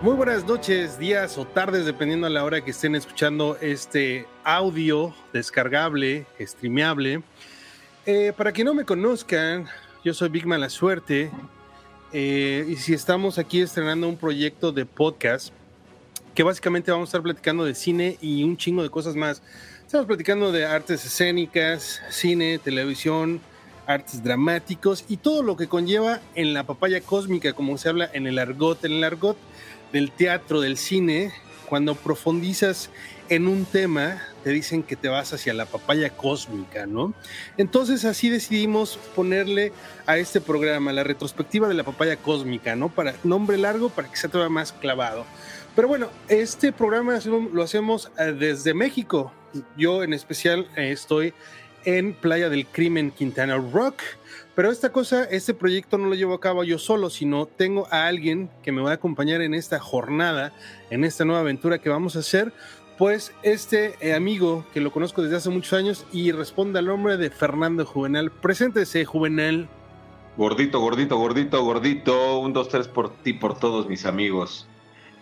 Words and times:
Muy 0.00 0.14
buenas 0.14 0.46
noches, 0.46 0.96
días 0.96 1.36
o 1.38 1.44
tardes, 1.44 1.84
dependiendo 1.84 2.28
a 2.28 2.30
la 2.30 2.44
hora 2.44 2.64
que 2.64 2.70
estén 2.70 2.94
escuchando 2.94 3.58
este 3.60 4.28
audio 4.44 5.12
descargable, 5.32 6.24
streameable. 6.40 7.24
Eh, 8.06 8.32
para 8.36 8.52
que 8.52 8.62
no 8.62 8.74
me 8.74 8.84
conozcan, 8.84 9.66
yo 10.04 10.14
soy 10.14 10.28
Big 10.28 10.46
La 10.46 10.70
Suerte. 10.70 11.32
Eh, 12.12 12.64
y 12.68 12.76
si 12.76 12.94
estamos 12.94 13.38
aquí 13.38 13.60
estrenando 13.60 14.08
un 14.08 14.16
proyecto 14.16 14.70
de 14.70 14.86
podcast, 14.86 15.52
que 16.32 16.44
básicamente 16.44 16.92
vamos 16.92 17.08
a 17.08 17.10
estar 17.10 17.22
platicando 17.22 17.64
de 17.64 17.74
cine 17.74 18.18
y 18.20 18.44
un 18.44 18.56
chingo 18.56 18.84
de 18.84 18.90
cosas 18.90 19.16
más. 19.16 19.42
Estamos 19.84 20.06
platicando 20.06 20.52
de 20.52 20.64
artes 20.64 21.04
escénicas, 21.04 22.00
cine, 22.08 22.60
televisión, 22.60 23.40
artes 23.88 24.22
dramáticos 24.22 25.04
y 25.08 25.16
todo 25.16 25.42
lo 25.42 25.56
que 25.56 25.66
conlleva 25.66 26.20
en 26.36 26.54
la 26.54 26.62
papaya 26.62 27.00
cósmica, 27.00 27.52
como 27.52 27.76
se 27.78 27.88
habla 27.88 28.08
en 28.12 28.28
el 28.28 28.38
argot, 28.38 28.84
en 28.84 28.92
el 28.92 29.02
argot 29.02 29.36
del 29.92 30.10
teatro, 30.10 30.60
del 30.60 30.76
cine, 30.76 31.32
cuando 31.68 31.94
profundizas 31.94 32.90
en 33.28 33.46
un 33.46 33.64
tema, 33.66 34.22
te 34.42 34.50
dicen 34.50 34.82
que 34.82 34.96
te 34.96 35.08
vas 35.08 35.32
hacia 35.32 35.52
la 35.52 35.66
papaya 35.66 36.10
cósmica, 36.10 36.86
¿no? 36.86 37.12
Entonces 37.58 38.04
así 38.04 38.30
decidimos 38.30 38.98
ponerle 39.14 39.72
a 40.06 40.16
este 40.16 40.40
programa 40.40 40.92
la 40.92 41.04
retrospectiva 41.04 41.68
de 41.68 41.74
la 41.74 41.84
papaya 41.84 42.16
cósmica, 42.16 42.74
¿no? 42.74 42.88
Para 42.88 43.14
nombre 43.24 43.58
largo 43.58 43.90
para 43.90 44.10
que 44.10 44.16
sea 44.16 44.30
todavía 44.30 44.54
más 44.54 44.72
clavado. 44.72 45.26
Pero 45.76 45.88
bueno, 45.88 46.08
este 46.28 46.72
programa 46.72 47.18
lo 47.52 47.62
hacemos 47.62 48.10
eh, 48.18 48.32
desde 48.32 48.74
México. 48.74 49.32
Yo 49.76 50.02
en 50.02 50.12
especial 50.14 50.68
eh, 50.76 50.90
estoy 50.90 51.34
en 51.84 52.14
Playa 52.14 52.48
del 52.48 52.66
Crimen, 52.66 53.10
Quintana 53.10 53.56
Rock. 53.56 54.02
Pero 54.58 54.72
esta 54.72 54.90
cosa, 54.90 55.22
este 55.22 55.54
proyecto 55.54 55.98
no 55.98 56.08
lo 56.08 56.16
llevo 56.16 56.34
a 56.34 56.40
cabo 56.40 56.64
yo 56.64 56.80
solo, 56.80 57.10
sino 57.10 57.46
tengo 57.46 57.86
a 57.92 58.08
alguien 58.08 58.50
que 58.64 58.72
me 58.72 58.82
va 58.82 58.90
a 58.90 58.94
acompañar 58.94 59.40
en 59.40 59.54
esta 59.54 59.78
jornada, 59.78 60.52
en 60.90 61.04
esta 61.04 61.24
nueva 61.24 61.42
aventura 61.42 61.78
que 61.78 61.88
vamos 61.88 62.16
a 62.16 62.18
hacer. 62.18 62.52
Pues 62.98 63.32
este 63.44 63.94
eh, 64.00 64.14
amigo 64.14 64.66
que 64.74 64.80
lo 64.80 64.90
conozco 64.90 65.22
desde 65.22 65.36
hace 65.36 65.50
muchos 65.50 65.74
años 65.74 66.06
y 66.12 66.32
responde 66.32 66.80
al 66.80 66.86
nombre 66.86 67.16
de 67.16 67.30
Fernando 67.30 67.86
Juvenal. 67.86 68.32
Preséntese, 68.32 69.04
Juvenal. 69.04 69.68
Gordito, 70.36 70.80
gordito, 70.80 71.18
gordito, 71.18 71.62
gordito. 71.62 72.40
Un, 72.40 72.52
dos, 72.52 72.68
tres 72.68 72.88
por 72.88 73.14
ti, 73.14 73.34
por 73.34 73.60
todos 73.60 73.88
mis 73.88 74.06
amigos. 74.06 74.66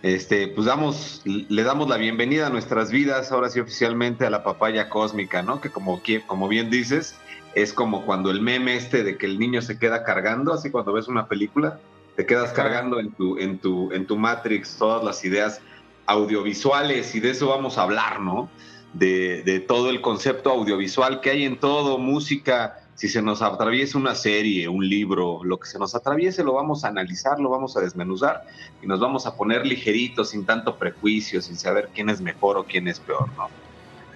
Este, 0.02 0.48
pues 0.48 0.66
damos, 0.66 1.20
le 1.26 1.62
damos 1.62 1.90
la 1.90 1.98
bienvenida 1.98 2.46
a 2.46 2.50
nuestras 2.50 2.90
vidas, 2.90 3.32
ahora 3.32 3.50
sí 3.50 3.60
oficialmente 3.60 4.24
a 4.24 4.30
la 4.30 4.42
papaya 4.42 4.88
cósmica, 4.88 5.42
¿no? 5.42 5.60
Que 5.60 5.68
como, 5.68 6.00
como 6.26 6.48
bien 6.48 6.70
dices, 6.70 7.16
es 7.56 7.72
como 7.72 8.04
cuando 8.04 8.30
el 8.30 8.42
meme 8.42 8.76
este 8.76 9.02
de 9.02 9.16
que 9.16 9.24
el 9.24 9.38
niño 9.38 9.62
se 9.62 9.78
queda 9.78 10.04
cargando, 10.04 10.52
así 10.52 10.70
cuando 10.70 10.92
ves 10.92 11.08
una 11.08 11.26
película, 11.26 11.80
te 12.14 12.26
quedas 12.26 12.52
cargando 12.52 13.00
en 13.00 13.12
tu, 13.12 13.38
en 13.38 13.58
tu, 13.58 13.90
en 13.92 14.06
tu 14.06 14.18
Matrix 14.18 14.76
todas 14.76 15.02
las 15.02 15.24
ideas 15.24 15.62
audiovisuales 16.04 17.14
y 17.14 17.20
de 17.20 17.30
eso 17.30 17.48
vamos 17.48 17.78
a 17.78 17.84
hablar, 17.84 18.20
¿no? 18.20 18.50
De, 18.92 19.42
de 19.42 19.60
todo 19.60 19.88
el 19.88 20.02
concepto 20.02 20.50
audiovisual 20.50 21.22
que 21.22 21.30
hay 21.30 21.44
en 21.44 21.58
todo, 21.58 21.96
música, 21.96 22.86
si 22.94 23.08
se 23.08 23.22
nos 23.22 23.40
atraviesa 23.40 23.96
una 23.96 24.14
serie, 24.14 24.68
un 24.68 24.86
libro, 24.86 25.42
lo 25.42 25.58
que 25.58 25.66
se 25.66 25.78
nos 25.78 25.94
atraviese, 25.94 26.44
lo 26.44 26.52
vamos 26.52 26.84
a 26.84 26.88
analizar, 26.88 27.40
lo 27.40 27.48
vamos 27.48 27.74
a 27.78 27.80
desmenuzar 27.80 28.42
y 28.82 28.86
nos 28.86 29.00
vamos 29.00 29.26
a 29.26 29.34
poner 29.34 29.66
ligeritos, 29.66 30.30
sin 30.30 30.44
tanto 30.44 30.76
prejuicio, 30.76 31.40
sin 31.40 31.56
saber 31.56 31.88
quién 31.94 32.10
es 32.10 32.20
mejor 32.20 32.58
o 32.58 32.64
quién 32.64 32.86
es 32.86 33.00
peor, 33.00 33.30
¿no? 33.34 33.48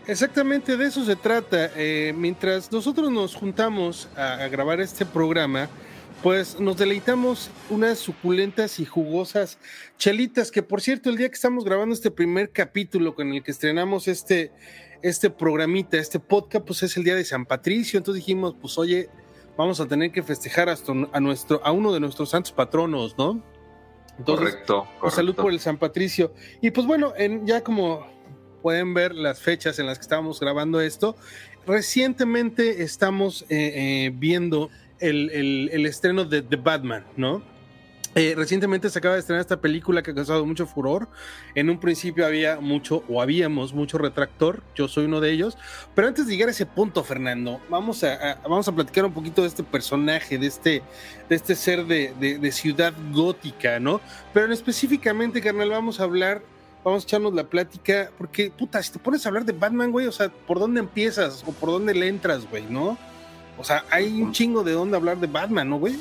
Exactamente 0.06 0.76
de 0.76 0.86
eso 0.86 1.04
se 1.04 1.16
trata. 1.16 1.70
Eh, 1.76 2.12
mientras 2.16 2.70
nosotros 2.72 3.10
nos 3.10 3.34
juntamos 3.34 4.08
a, 4.16 4.48
grabar 4.48 4.80
este 4.80 5.06
programa, 5.06 5.68
pues 6.22 6.58
nos 6.58 6.76
deleitamos 6.76 7.50
unas 7.68 7.98
suculentas 7.98 8.80
y 8.80 8.84
jugosas 8.84 9.58
chelitas, 9.98 10.50
que 10.50 10.62
por 10.62 10.80
cierto, 10.80 11.10
el 11.10 11.16
día 11.16 11.28
que 11.28 11.34
estamos 11.34 11.64
grabando 11.64 11.94
este 11.94 12.10
primer 12.10 12.50
capítulo 12.50 13.14
con 13.14 13.32
el 13.32 13.42
que 13.42 13.50
estrenamos 13.50 14.08
este, 14.08 14.52
este 15.02 15.30
programita, 15.30 15.96
este 15.96 16.18
podcast, 16.18 16.66
pues 16.66 16.82
es 16.82 16.96
el 16.96 17.04
día 17.04 17.14
de 17.14 17.24
San 17.24 17.46
Patricio. 17.46 17.98
Entonces 17.98 18.24
dijimos, 18.24 18.54
pues 18.60 18.78
oye, 18.78 19.08
vamos 19.56 19.80
a 19.80 19.86
tener 19.86 20.10
que 20.10 20.22
festejar 20.22 20.68
hasta 20.68 20.92
a 21.12 21.20
nuestro, 21.20 21.60
a 21.64 21.72
uno 21.72 21.92
de 21.92 22.00
nuestros 22.00 22.30
santos 22.30 22.52
patronos, 22.52 23.16
¿no? 23.16 23.42
correcto, 24.24 24.86
pues, 25.00 25.14
salud 25.14 25.34
por 25.34 25.52
el 25.52 25.60
San 25.60 25.78
Patricio. 25.78 26.32
Y 26.60 26.70
pues 26.70 26.86
bueno, 26.86 27.12
en, 27.16 27.46
ya 27.46 27.62
como 27.62 28.06
pueden 28.60 28.94
ver 28.94 29.14
las 29.14 29.40
fechas 29.40 29.78
en 29.78 29.86
las 29.86 29.98
que 29.98 30.02
estábamos 30.02 30.40
grabando 30.40 30.80
esto, 30.80 31.16
recientemente 31.66 32.82
estamos 32.82 33.42
eh, 33.42 33.46
eh, 33.50 34.12
viendo 34.14 34.70
el, 34.98 35.30
el, 35.30 35.86
estreno 35.86 36.24
de 36.24 36.42
The 36.42 36.56
Batman, 36.56 37.04
¿no? 37.16 37.42
Eh, 38.16 38.34
recientemente 38.36 38.90
se 38.90 38.98
acaba 38.98 39.14
de 39.14 39.20
estrenar 39.20 39.40
esta 39.40 39.60
película 39.60 40.02
que 40.02 40.10
ha 40.10 40.14
causado 40.14 40.44
mucho 40.44 40.66
furor. 40.66 41.08
En 41.54 41.70
un 41.70 41.78
principio 41.78 42.26
había 42.26 42.60
mucho, 42.60 43.04
o 43.08 43.22
habíamos 43.22 43.72
mucho 43.72 43.98
retractor, 43.98 44.64
yo 44.74 44.88
soy 44.88 45.04
uno 45.04 45.20
de 45.20 45.30
ellos. 45.30 45.56
Pero 45.94 46.08
antes 46.08 46.26
de 46.26 46.32
llegar 46.32 46.48
a 46.48 46.50
ese 46.50 46.66
punto, 46.66 47.04
Fernando, 47.04 47.60
vamos 47.68 48.02
a, 48.02 48.40
vamos 48.42 48.66
a 48.66 48.72
platicar 48.72 49.04
un 49.04 49.12
poquito 49.12 49.42
de 49.42 49.48
este 49.48 49.62
personaje, 49.62 50.38
de 50.38 50.46
este, 50.48 50.82
de 51.28 51.36
este 51.36 51.54
ser 51.54 51.86
de, 51.86 52.12
de, 52.18 52.52
ciudad 52.52 52.92
gótica, 53.12 53.78
¿no? 53.78 54.00
Pero 54.34 54.52
específicamente, 54.52 55.40
carnal, 55.40 55.70
vamos 55.70 56.00
a 56.00 56.02
hablar, 56.02 56.42
vamos 56.84 57.04
a 57.04 57.06
echarnos 57.06 57.34
la 57.34 57.44
plática, 57.44 58.10
porque, 58.18 58.50
puta, 58.50 58.82
si 58.82 58.92
te 58.92 58.98
pones 58.98 59.24
a 59.24 59.28
hablar 59.28 59.44
de 59.44 59.52
Batman, 59.52 59.90
güey, 59.90 60.06
o 60.06 60.12
sea, 60.12 60.28
¿por 60.28 60.58
dónde 60.58 60.80
empiezas 60.80 61.44
o 61.46 61.52
por 61.52 61.70
dónde 61.70 61.94
le 61.94 62.08
entras, 62.08 62.48
güey, 62.48 62.64
no? 62.68 62.96
O 63.58 63.64
sea, 63.64 63.84
hay 63.90 64.22
un 64.22 64.32
chingo 64.32 64.62
de 64.62 64.72
dónde 64.72 64.96
hablar 64.96 65.18
de 65.18 65.26
Batman, 65.26 65.68
¿no, 65.68 65.78
güey? 65.78 65.96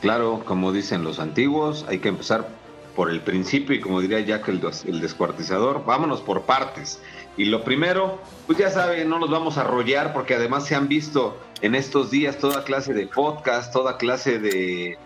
Claro, 0.00 0.42
como 0.44 0.72
dicen 0.72 1.04
los 1.04 1.18
antiguos, 1.18 1.84
hay 1.88 1.98
que 1.98 2.08
empezar 2.08 2.48
por 2.94 3.10
el 3.10 3.20
principio 3.20 3.74
y 3.74 3.80
como 3.80 4.00
diría 4.00 4.20
Jack 4.20 4.48
el, 4.48 4.60
el 4.86 5.00
descuartizador, 5.00 5.84
vámonos 5.84 6.20
por 6.20 6.42
partes. 6.42 7.00
Y 7.36 7.46
lo 7.46 7.64
primero, 7.64 8.20
pues 8.46 8.58
ya 8.58 8.70
saben, 8.70 9.08
no 9.08 9.18
nos 9.18 9.30
vamos 9.30 9.58
a 9.58 9.62
arrollar 9.62 10.12
porque 10.12 10.34
además 10.34 10.66
se 10.66 10.76
han 10.76 10.88
visto 10.88 11.36
en 11.60 11.74
estos 11.74 12.10
días 12.10 12.38
toda 12.38 12.64
clase 12.64 12.94
de 12.94 13.06
podcast, 13.06 13.72
toda 13.72 13.96
clase 13.96 14.38
de, 14.38 14.98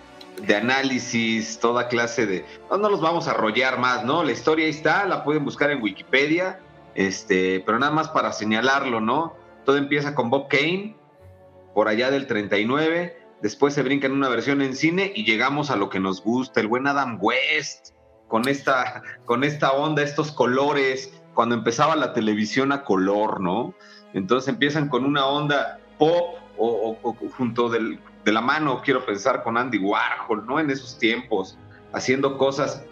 de 0.47 0.57
análisis, 0.57 1.59
toda 1.59 1.89
clase 1.89 2.27
de... 2.27 2.45
No, 2.71 2.79
no 2.79 2.89
los 2.89 3.01
vamos 3.01 3.29
a 3.29 3.33
arrollar 3.33 3.79
más, 3.79 4.05
¿no? 4.05 4.25
La 4.25 4.33
historia 4.33 4.65
ahí 4.65 4.71
está, 4.71 5.05
la 5.07 5.25
pueden 5.25 5.45
buscar 5.45 5.71
en 5.71 5.83
Wikipedia, 5.83 6.61
este, 6.95 7.63
pero 7.65 7.79
nada 7.79 7.93
más 7.93 8.09
para 8.09 8.33
señalarlo, 8.33 9.01
¿no? 9.01 9.35
Todo 9.65 9.77
empieza 9.77 10.15
con 10.15 10.31
Bob 10.31 10.49
Kane, 10.49 10.97
por 11.75 11.89
allá 11.89 12.11
del 12.11 12.27
39, 12.27 13.19
después 13.41 13.75
se 13.75 13.83
brinca 13.83 14.07
en 14.07 14.13
una 14.13 14.29
versión 14.29 14.63
en 14.63 14.75
cine 14.75 15.13
y 15.15 15.25
llegamos 15.25 15.71
a 15.71 15.77
lo 15.77 15.91
que 15.91 16.01
nos 16.01 16.23
gusta, 16.23 16.61
el 16.61 16.67
buen 16.67 16.87
Adam 16.87 17.19
West, 17.21 17.91
con 18.27 18.49
esta, 18.49 19.03
con 19.25 19.45
esta 19.45 19.73
onda, 19.73 20.03
estos 20.03 20.33
colores, 20.33 21.13
cuando 21.35 21.55
empezaba 21.55 21.97
la 21.97 22.13
televisión 22.13 22.73
a 22.73 22.85
color, 22.85 23.41
¿no? 23.41 23.75
Entonces 24.13 24.49
empiezan 24.49 24.89
con 24.89 25.05
una 25.05 25.27
onda 25.27 25.79
pop 25.99 26.37
o, 26.57 26.97
junto 27.37 27.69
de 28.25 28.33
la 28.33 28.41
mano, 28.41 28.83
quiero 28.85 29.05
pensar, 29.05 29.43
con 29.43 29.57
Andy 29.57 29.79
Warhol, 29.79 30.47
¿no? 30.47 30.61
En 30.61 30.71
esos 30.71 30.99
tiempos, 30.99 31.59
haciendo 31.93 32.37
cosas 32.37 32.85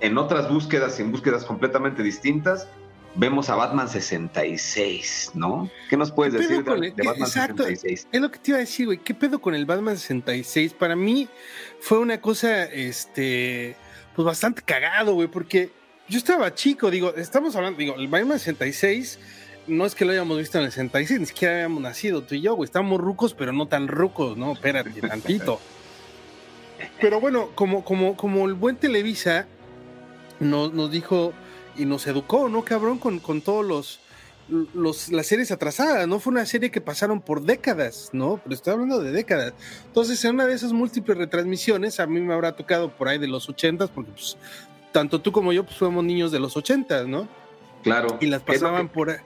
en 0.00 0.18
otras 0.18 0.48
búsquedas, 0.50 0.98
en 1.00 1.12
búsquedas 1.12 1.44
completamente 1.44 2.02
distintas, 2.02 2.68
vemos 3.14 3.50
a 3.50 3.56
Batman 3.56 3.88
66, 3.88 5.32
¿no? 5.34 5.70
¿Qué 5.88 5.96
nos 5.96 6.10
puedes 6.10 6.32
decir 6.32 6.64
de, 6.64 6.90
Batman 6.90 7.16
exacto, 7.18 7.64
66? 7.64 8.08
Es 8.10 8.20
lo 8.20 8.30
que 8.30 8.38
te 8.38 8.50
iba 8.50 8.58
a 8.58 8.60
decir, 8.60 8.86
güey. 8.86 8.98
¿Qué 8.98 9.14
pedo 9.14 9.40
con 9.40 9.54
el 9.54 9.66
Batman 9.66 9.96
66? 9.96 10.74
Para 10.74 10.96
mí 10.96 11.28
fue 11.80 11.98
una 11.98 12.20
cosa, 12.20 12.64
este, 12.64 13.76
pues 14.14 14.24
bastante 14.24 14.62
cagado, 14.62 15.14
güey, 15.14 15.28
porque 15.28 15.70
yo 16.08 16.18
estaba 16.18 16.54
chico, 16.54 16.90
digo, 16.90 17.14
estamos 17.16 17.54
hablando, 17.56 17.78
digo, 17.78 17.94
el 17.96 18.08
Batman 18.08 18.38
66 18.38 19.18
no 19.66 19.86
es 19.86 19.94
que 19.94 20.04
lo 20.04 20.12
hayamos 20.12 20.38
visto 20.38 20.58
en 20.58 20.64
el 20.64 20.72
66, 20.72 21.20
ni 21.20 21.26
siquiera 21.26 21.54
habíamos 21.54 21.82
nacido 21.82 22.22
tú 22.22 22.34
y 22.34 22.40
yo, 22.40 22.54
güey. 22.54 22.66
Estamos 22.66 23.00
rucos, 23.00 23.34
pero 23.34 23.52
no 23.52 23.66
tan 23.66 23.88
rucos, 23.88 24.36
¿no? 24.36 24.52
Espérate, 24.52 25.00
tantito. 25.08 25.60
Pero 27.00 27.20
bueno, 27.20 27.50
como, 27.54 27.84
como, 27.84 28.16
como 28.16 28.46
el 28.46 28.54
buen 28.54 28.76
Televisa 28.76 29.46
nos, 30.38 30.72
nos 30.72 30.90
dijo 30.90 31.32
y 31.76 31.84
nos 31.84 32.06
educó, 32.06 32.48
¿no, 32.48 32.64
cabrón? 32.64 32.98
Con, 32.98 33.20
con 33.20 33.42
todos 33.42 33.64
los, 33.64 34.00
los, 34.74 35.10
las 35.10 35.26
series 35.26 35.50
atrasadas, 35.50 36.08
¿no? 36.08 36.18
Fue 36.18 36.32
una 36.32 36.46
serie 36.46 36.70
que 36.70 36.80
pasaron 36.80 37.20
por 37.20 37.42
décadas, 37.42 38.10
¿no? 38.12 38.40
Pero 38.42 38.54
estoy 38.54 38.72
hablando 38.72 39.00
de 39.00 39.12
décadas. 39.12 39.54
Entonces, 39.86 40.24
en 40.24 40.34
una 40.34 40.46
de 40.46 40.54
esas 40.54 40.72
múltiples 40.72 41.16
retransmisiones, 41.16 42.00
a 42.00 42.06
mí 42.06 42.20
me 42.20 42.34
habrá 42.34 42.56
tocado 42.56 42.90
por 42.90 43.08
ahí 43.08 43.18
de 43.18 43.28
los 43.28 43.48
ochentas, 43.48 43.90
porque 43.90 44.10
pues, 44.12 44.36
tanto 44.92 45.20
tú 45.20 45.32
como 45.32 45.52
yo 45.52 45.64
pues 45.64 45.76
fuimos 45.76 46.04
niños 46.04 46.32
de 46.32 46.40
los 46.40 46.56
ochentas, 46.56 47.06
¿no? 47.06 47.28
Claro. 47.82 48.18
Y 48.20 48.26
las 48.26 48.42
pasaban 48.42 48.88
por. 48.88 49.20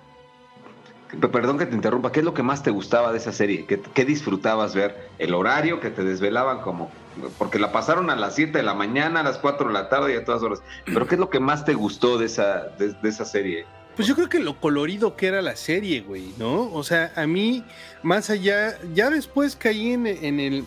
Perdón 1.20 1.58
que 1.58 1.66
te 1.66 1.74
interrumpa, 1.74 2.12
¿qué 2.12 2.20
es 2.20 2.24
lo 2.24 2.34
que 2.34 2.42
más 2.42 2.62
te 2.62 2.70
gustaba 2.70 3.12
de 3.12 3.18
esa 3.18 3.32
serie? 3.32 3.66
¿Qué, 3.66 3.80
¿Qué, 3.80 4.04
disfrutabas 4.04 4.74
ver? 4.74 5.08
¿El 5.18 5.34
horario 5.34 5.80
que 5.80 5.90
te 5.90 6.04
desvelaban 6.04 6.60
como 6.60 6.90
porque 7.38 7.58
la 7.58 7.72
pasaron 7.72 8.10
a 8.10 8.16
las 8.16 8.34
7 8.34 8.58
de 8.58 8.64
la 8.64 8.74
mañana, 8.74 9.20
a 9.20 9.22
las 9.22 9.38
4 9.38 9.68
de 9.68 9.72
la 9.72 9.88
tarde 9.88 10.14
y 10.14 10.16
a 10.16 10.24
todas 10.24 10.42
horas. 10.42 10.62
Pero 10.84 11.06
¿qué 11.06 11.14
es 11.14 11.20
lo 11.20 11.30
que 11.30 11.40
más 11.40 11.64
te 11.64 11.74
gustó 11.74 12.18
de 12.18 12.26
esa, 12.26 12.68
de, 12.78 12.96
esa 13.08 13.24
serie? 13.24 13.66
Pues 13.96 14.08
yo 14.08 14.14
creo 14.14 14.28
que 14.28 14.40
lo 14.40 14.60
colorido 14.60 15.16
que 15.16 15.28
era 15.28 15.40
la 15.40 15.56
serie, 15.56 16.00
güey, 16.00 16.34
¿no? 16.38 16.72
O 16.72 16.82
sea, 16.82 17.12
a 17.14 17.26
mí, 17.26 17.64
más 18.02 18.30
allá, 18.30 18.76
ya 18.92 19.10
después 19.10 19.54
caí 19.54 19.92
en, 19.92 20.06
el 20.06 20.64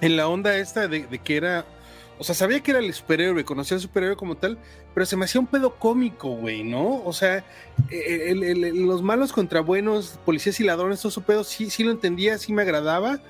en 0.00 0.16
la 0.16 0.28
onda 0.28 0.56
esta 0.56 0.88
de, 0.88 1.06
que 1.18 1.36
era 1.36 1.66
O 2.18 2.24
sea, 2.24 2.34
sabía 2.34 2.60
que 2.60 2.70
era 2.70 2.80
el 2.80 2.92
superhéroe, 2.94 3.44
conocía 3.44 3.76
al 3.76 3.82
superhéroe 3.82 4.16
como 4.16 4.36
tal, 4.36 4.58
pero 4.98 5.06
se 5.06 5.16
me 5.16 5.26
hacía 5.26 5.40
un 5.40 5.46
pedo 5.46 5.76
cómico, 5.76 6.30
güey, 6.30 6.64
¿no? 6.64 7.04
O 7.04 7.12
sea, 7.12 7.44
e, 7.88 8.34
los 8.74 9.00
malos 9.00 9.32
contra 9.32 9.60
buenos, 9.60 10.18
policías 10.24 10.58
y 10.58 10.64
ladrones, 10.64 11.00
todo 11.00 11.12
su 11.12 11.22
pedo, 11.22 11.44
sí, 11.44 11.70
sí 11.70 11.84
lo 11.84 11.92
entendía, 11.92 12.36
sí 12.36 12.52
me 12.52 12.62
agradaba, 12.62 13.20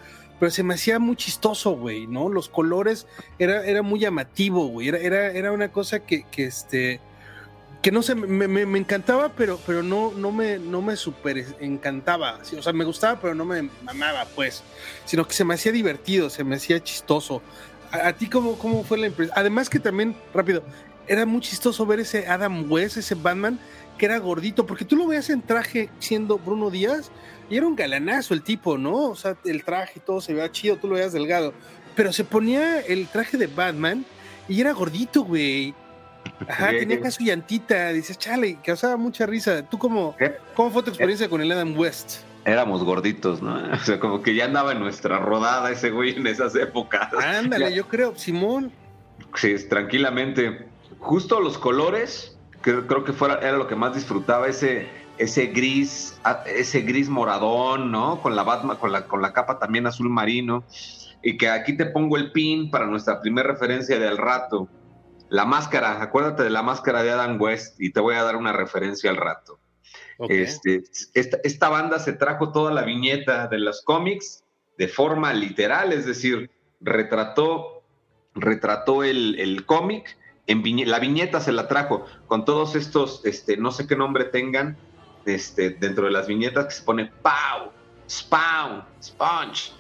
pero 0.41 0.51
se 0.51 0.63
me 0.63 0.73
hacía 0.73 0.99
muy 0.99 1.15
chistoso, 1.17 1.73
güey, 1.73 2.07
¿no? 2.07 2.31
Los 2.31 2.49
colores, 2.49 3.07
era, 3.39 3.67
era 3.67 3.83
muy 3.83 4.01
llamativo, 4.01 4.69
güey, 4.69 4.89
era, 4.89 4.97
era, 4.97 5.31
era 5.31 5.53
una 5.53 5.71
cosa 5.71 6.01
que, 6.01 6.25
que 6.31 6.47
este 6.47 7.03
que 7.83 7.93
no 7.93 8.03
sé, 8.03 8.15
me, 8.15 8.49
me, 8.49 8.79
encantaba, 8.79 9.29
pero, 9.37 9.61
pero 9.67 9.83
no, 9.83 10.13
no, 10.13 10.33
me, 10.33 10.59
no 10.59 10.81
me 10.81 10.97
super 10.97 11.45
encantaba. 11.61 12.39
o 12.59 12.63
sea, 12.63 12.73
me 12.73 12.87
gustaba, 12.87 13.21
pero 13.21 13.35
no 13.35 13.45
me 13.45 13.69
mamaba, 13.85 14.25
pues. 14.35 14.63
Sino 15.05 15.29
que 15.29 15.35
se 15.35 15.45
me 15.45 15.53
hacía 15.53 15.71
divertido, 15.71 16.31
se 16.31 16.45
me 16.45 16.57
hacía 16.57 16.83
chistoso. 16.83 17.43
¿A, 17.91 18.13
ti 18.13 18.29
cómo, 18.29 18.59
cómo 18.59 18.85
fue 18.85 18.99
la 18.99 19.07
impresión? 19.07 19.37
Además 19.39 19.71
que 19.71 19.79
también, 19.79 20.17
rápido, 20.35 20.63
era 21.09 21.27
muy 21.27 21.41
chistoso 21.41 21.85
ver 21.87 22.01
ese 22.01 22.27
Adam 22.29 22.71
West, 22.71 22.97
ese 22.97 23.15
Batman, 23.15 23.59
que 23.97 24.07
era 24.07 24.19
gordito, 24.19 24.67
porque 24.67 24.85
tú 24.85 24.97
lo 24.97 25.07
veías 25.07 25.31
en 25.31 25.43
traje 25.43 25.91
siendo 25.99 26.39
Bruno 26.39 26.71
Díaz, 26.71 27.11
y 27.51 27.57
era 27.57 27.67
un 27.67 27.75
galanazo 27.75 28.35
el 28.35 28.43
tipo, 28.43 28.79
¿no? 28.79 28.95
O 28.95 29.17
sea, 29.17 29.37
el 29.45 29.65
traje 29.65 29.95
y 29.97 30.01
todo 30.01 30.21
se 30.21 30.35
veía 30.35 30.53
chido, 30.53 30.77
tú 30.77 30.87
lo 30.87 30.95
veías 30.95 31.13
delgado. 31.13 31.55
Pero 31.97 32.13
se 32.13 32.25
ponía 32.25 32.81
el 32.81 33.09
traje 33.09 33.37
de 33.37 33.47
Batman 33.47 34.05
y 34.49 34.61
era 34.61 34.73
gordito, 34.73 35.23
güey 35.23 35.75
Ajá, 36.49 36.71
tenía 36.71 36.97
acá 36.97 37.11
su 37.11 37.25
llantita, 37.25 37.93
dices, 37.93 38.19
chale, 38.19 38.59
causaba 38.65 38.97
mucha 38.97 39.27
risa. 39.27 39.63
¿Tú 39.63 39.79
cómo, 39.79 40.17
cómo 40.55 40.71
fue 40.71 40.83
tu 40.83 40.91
experiencia 40.91 41.29
con 41.29 41.41
el 41.41 41.51
Adam 41.51 41.77
West? 41.77 42.21
Éramos 42.45 42.85
gorditos, 42.85 43.43
¿no? 43.43 43.57
O 43.73 43.79
sea, 43.79 43.99
como 43.99 44.23
que 44.23 44.35
ya 44.35 44.45
andaba 44.45 44.73
en 44.73 44.81
nuestra 44.81 45.19
rodada 45.19 45.71
ese 45.71 45.91
güey 45.91 46.17
en 46.17 46.27
esas 46.27 46.55
épocas. 46.55 47.13
Ándale, 47.15 47.75
yo 47.75 47.87
creo, 47.89 48.17
Simón. 48.17 48.73
Sí, 49.35 49.55
tranquilamente. 49.69 50.67
Justo 51.01 51.41
los 51.41 51.59
colores, 51.59 52.37
que 52.63 52.87
creo 52.87 53.05
que 53.05 53.13
fuera, 53.13 53.39
era 53.41 53.57
lo 53.57 53.67
que 53.67 53.77
más 53.77 53.95
disfrutaba, 53.95 54.49
ese, 54.49 54.89
ese 55.19 55.47
gris, 55.47 56.21
ese 56.47 56.81
gris 56.83 57.09
moradón, 57.09 57.91
¿no? 57.91 58.21
Con 58.21 58.37
la 58.37 58.43
Batman, 58.43 58.77
con 58.77 58.93
la, 58.93 59.07
con 59.07 59.23
la 59.23 59.33
capa 59.33 59.59
también 59.59 59.87
azul 59.87 60.11
marino. 60.11 60.65
Y 61.23 61.37
que 61.37 61.49
aquí 61.49 61.77
te 61.77 61.87
pongo 61.87 62.17
el 62.17 62.33
pin 62.33 62.71
para 62.71 62.87
nuestra 62.87 63.21
primera 63.21 63.49
referencia 63.49 63.99
del 63.99 64.17
rato 64.17 64.69
la 65.31 65.45
máscara, 65.45 66.03
acuérdate 66.03 66.43
de 66.43 66.51
la 66.51 66.63
máscara 66.63 67.03
de 67.03 67.11
Adam 67.11 67.41
West 67.41 67.81
y 67.81 67.93
te 67.93 68.01
voy 68.01 68.15
a 68.15 68.23
dar 68.23 68.37
una 68.37 68.53
referencia 68.53 69.11
al 69.11 69.17
rato. 69.17 69.59
Este, 70.29 70.83
esta, 71.15 71.69
banda 71.69 72.01
se 72.01 72.13
trajo 72.13 72.51
toda 72.51 72.73
la 72.73 72.83
viñeta 72.83 73.47
de 73.47 73.59
los 73.59 73.83
cómics 73.83 74.43
de 74.77 74.89
forma 74.89 75.33
literal, 75.33 75.93
es 75.93 76.07
decir, 76.07 76.51
retrató, 76.81 77.85
retrató 78.35 79.05
el, 79.05 79.63
cómic, 79.65 80.19
en 80.49 80.91
la 80.91 80.99
viñeta 80.99 81.41
se 81.41 81.53
la 81.53 81.69
trajo 81.69 82.05
con 82.27 82.45
todos 82.45 82.75
estos, 82.75 83.25
este, 83.25 83.57
no 83.57 83.71
sé 83.71 83.87
qué 83.87 83.95
nombre 83.95 84.25
tengan, 84.25 84.77
este, 85.25 85.71
dentro 85.71 86.07
de 86.07 86.11
las 86.11 86.27
viñetas 86.27 86.67
que 86.67 86.71
se 86.73 86.83
pone 86.83 87.13
POW, 87.23 87.71
SPAWN, 88.09 88.85
SPONGE. 89.01 89.73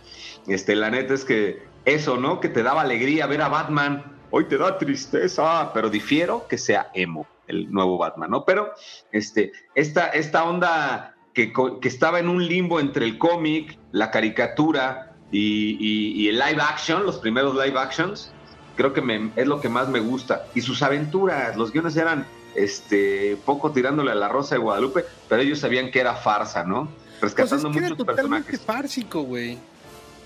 Este, 0.46 0.76
la 0.76 0.90
neta 0.90 1.14
es 1.14 1.24
que 1.24 1.66
eso, 1.84 2.16
¿no? 2.16 2.38
Que 2.38 2.48
te 2.48 2.62
daba 2.62 2.82
alegría 2.82 3.26
ver 3.26 3.42
a 3.42 3.48
Batman 3.48 4.18
hoy 4.30 4.44
te 4.44 4.58
da 4.58 4.78
tristeza, 4.78 5.72
pero 5.72 5.90
difiero 5.90 6.46
que 6.48 6.58
sea 6.58 6.90
emo, 6.94 7.26
el 7.46 7.70
nuevo 7.72 7.98
Batman, 7.98 8.30
¿no? 8.30 8.44
Pero 8.44 8.72
este, 9.12 9.52
esta, 9.74 10.08
esta 10.08 10.44
onda 10.44 11.14
que, 11.32 11.52
estaba 11.82 12.18
en 12.18 12.28
un 12.28 12.46
limbo 12.46 12.80
entre 12.80 13.06
el 13.06 13.18
cómic, 13.18 13.78
la 13.92 14.10
caricatura 14.10 15.14
y, 15.30 16.28
el 16.28 16.38
live 16.38 16.60
action, 16.60 17.04
los 17.04 17.18
primeros 17.18 17.54
live 17.54 17.78
actions, 17.78 18.32
creo 18.78 18.92
que 18.94 19.30
es 19.34 19.46
lo 19.46 19.60
que 19.60 19.68
más 19.68 19.88
me 19.88 19.98
gusta. 19.98 20.46
Y 20.54 20.62
sus 20.62 20.82
aventuras, 20.82 21.56
los 21.56 21.72
guiones 21.72 21.96
eran 21.96 22.26
este, 22.54 23.36
poco 23.44 23.72
tirándole 23.72 24.12
a 24.12 24.14
la 24.14 24.28
Rosa 24.28 24.54
de 24.54 24.60
Guadalupe, 24.60 25.04
pero 25.28 25.42
ellos 25.42 25.58
sabían 25.58 25.90
que 25.90 25.98
era 25.98 26.14
farsa, 26.14 26.62
¿no? 26.62 26.88
Rescatando 27.20 27.70
pues 27.70 27.76
es 27.76 27.82
que 27.82 27.86
era 27.88 27.96
totalmente 27.96 28.56
fársico, 28.56 29.22
güey. 29.22 29.58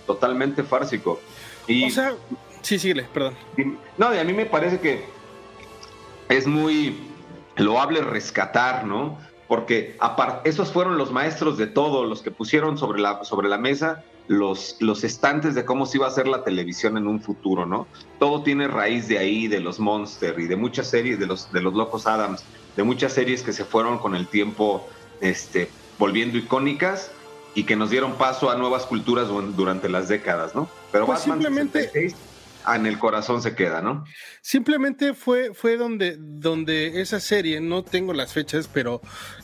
Totalmente 0.06 0.62
fársico. 0.62 1.18
Y, 1.66 1.84
o 1.86 1.90
sea, 1.90 2.14
Sí, 2.60 2.78
síguele, 2.78 3.06
perdón. 3.12 3.34
No, 3.98 4.14
y 4.14 4.18
a 4.18 4.24
mí 4.24 4.32
me 4.32 4.46
parece 4.46 4.78
que 4.80 5.02
es 6.28 6.46
muy 6.46 6.96
loable 7.56 8.02
rescatar, 8.02 8.84
¿no? 8.84 9.18
Porque 9.48 9.96
esos 10.44 10.72
fueron 10.72 10.98
los 10.98 11.10
maestros 11.10 11.58
de 11.58 11.66
todo, 11.66 12.04
los 12.04 12.20
que 12.20 12.30
pusieron 12.30 12.76
sobre 12.76 13.00
la, 13.00 13.24
sobre 13.24 13.48
la 13.48 13.58
mesa 13.58 14.04
los, 14.28 14.76
los 14.80 15.04
estantes 15.04 15.54
de 15.54 15.64
cómo 15.64 15.86
se 15.86 15.98
iba 15.98 16.06
a 16.06 16.10
hacer 16.10 16.28
la 16.28 16.44
televisión 16.44 16.96
en 16.96 17.06
un 17.06 17.20
futuro, 17.20 17.66
¿no? 17.66 17.86
Todo 18.18 18.42
tiene 18.42 18.68
raíz 18.68 19.08
de 19.08 19.18
ahí, 19.18 19.48
de 19.48 19.60
los 19.60 19.80
Monster 19.80 20.38
y 20.38 20.46
de 20.46 20.56
muchas 20.56 20.88
series, 20.88 21.18
de 21.18 21.26
los, 21.26 21.52
de 21.52 21.60
los 21.60 21.74
Locos 21.74 22.06
Adams, 22.06 22.44
de 22.76 22.82
muchas 22.82 23.12
series 23.12 23.42
que 23.42 23.52
se 23.52 23.64
fueron 23.64 23.98
con 23.98 24.14
el 24.14 24.28
tiempo 24.28 24.88
este, 25.20 25.68
volviendo 25.98 26.38
icónicas 26.38 27.10
y 27.54 27.64
que 27.64 27.76
nos 27.76 27.90
dieron 27.90 28.14
paso 28.14 28.50
a 28.50 28.56
nuevas 28.56 28.86
culturas 28.86 29.28
durante 29.56 29.88
las 29.88 30.08
décadas, 30.08 30.54
¿no? 30.54 30.68
Pero 30.90 31.06
pues 31.06 31.20
simplemente 31.20 32.14
en 32.66 32.86
el 32.86 32.98
corazón 32.98 33.42
se 33.42 33.54
queda, 33.54 33.82
¿no? 33.82 34.04
Simplemente 34.40 35.14
fue, 35.14 35.54
fue 35.54 35.76
donde, 35.76 36.16
donde 36.18 37.00
esa 37.00 37.20
serie, 37.20 37.60
no 37.60 37.82
tengo 37.82 38.12
las 38.12 38.32
fechas, 38.32 38.68
pero 38.72 39.00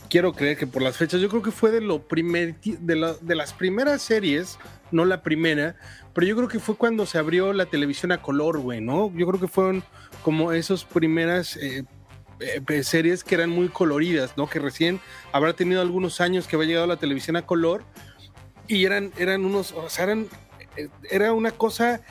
quiero 0.09 0.33
creer 0.33 0.57
que 0.57 0.67
por 0.67 0.81
las 0.81 0.97
fechas, 0.97 1.21
yo 1.21 1.29
creo 1.29 1.41
que 1.41 1.51
fue 1.51 1.71
de 1.71 1.81
lo 1.81 2.07
primer, 2.07 2.59
de, 2.61 3.15
de 3.21 3.35
las 3.35 3.53
primeras 3.53 4.01
series, 4.01 4.57
no 4.91 5.05
la 5.05 5.21
primera, 5.21 5.75
pero 6.13 6.27
yo 6.27 6.35
creo 6.35 6.47
que 6.47 6.59
fue 6.59 6.75
cuando 6.75 7.05
se 7.05 7.17
abrió 7.17 7.53
la 7.53 7.65
televisión 7.65 8.11
a 8.11 8.21
color, 8.21 8.59
güey, 8.59 8.81
¿no? 8.81 9.11
Yo 9.15 9.27
creo 9.27 9.39
que 9.39 9.47
fueron 9.47 9.83
como 10.23 10.51
esas 10.51 10.83
primeras 10.83 11.55
eh, 11.57 11.83
eh, 12.39 12.83
series 12.83 13.23
que 13.23 13.35
eran 13.35 13.49
muy 13.49 13.69
coloridas, 13.69 14.37
¿no? 14.37 14.49
Que 14.49 14.59
recién 14.59 14.99
habrá 15.31 15.53
tenido 15.53 15.81
algunos 15.81 16.21
años 16.21 16.47
que 16.47 16.55
había 16.55 16.67
llegado 16.67 16.87
la 16.87 16.97
televisión 16.97 17.35
a 17.35 17.45
color 17.45 17.83
y 18.67 18.85
eran, 18.85 19.11
eran 19.17 19.45
unos, 19.45 19.71
o 19.71 19.89
sea, 19.89 20.05
eran, 20.05 20.27
eh, 20.77 20.89
era 21.09 21.33
una 21.33 21.51
cosa 21.51 22.01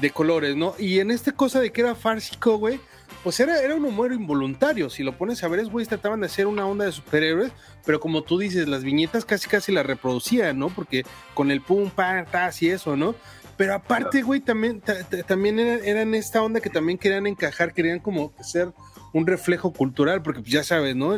de 0.00 0.10
colores, 0.10 0.56
¿no? 0.56 0.74
Y 0.78 1.00
en 1.00 1.10
esta 1.10 1.32
cosa 1.32 1.60
de 1.60 1.72
que 1.72 1.80
era 1.80 1.94
fársico, 1.94 2.58
güey, 2.58 2.80
pues 3.22 3.40
era, 3.40 3.60
era 3.60 3.74
un 3.74 3.84
humor 3.84 4.12
involuntario. 4.12 4.88
Si 4.90 5.02
lo 5.02 5.16
pones 5.16 5.42
a 5.42 5.48
ver, 5.48 5.60
es, 5.60 5.68
güey, 5.68 5.86
trataban 5.86 6.20
de 6.20 6.26
hacer 6.26 6.46
una 6.46 6.66
onda 6.66 6.84
de 6.84 6.92
superhéroes, 6.92 7.52
pero 7.84 8.00
como 8.00 8.22
tú 8.22 8.38
dices, 8.38 8.68
las 8.68 8.84
viñetas 8.84 9.24
casi 9.24 9.48
casi 9.48 9.72
la 9.72 9.82
reproducían, 9.82 10.58
¿no? 10.58 10.68
Porque 10.68 11.04
con 11.34 11.50
el 11.50 11.60
pum, 11.60 11.90
pam, 11.90 12.24
tas 12.26 12.62
y 12.62 12.70
eso, 12.70 12.96
¿no? 12.96 13.14
Pero 13.56 13.74
aparte, 13.74 14.22
güey, 14.22 14.40
también, 14.40 14.82
también 15.26 15.58
eran, 15.58 15.84
eran, 15.84 16.14
esta 16.14 16.42
onda 16.42 16.60
que 16.60 16.68
también 16.68 16.98
querían 16.98 17.26
encajar, 17.26 17.72
querían 17.72 18.00
como 18.00 18.32
ser 18.42 18.72
un 19.16 19.26
reflejo 19.26 19.72
cultural, 19.72 20.22
porque 20.22 20.40
pues 20.40 20.52
ya 20.52 20.62
sabes, 20.62 20.94
¿no? 20.94 21.16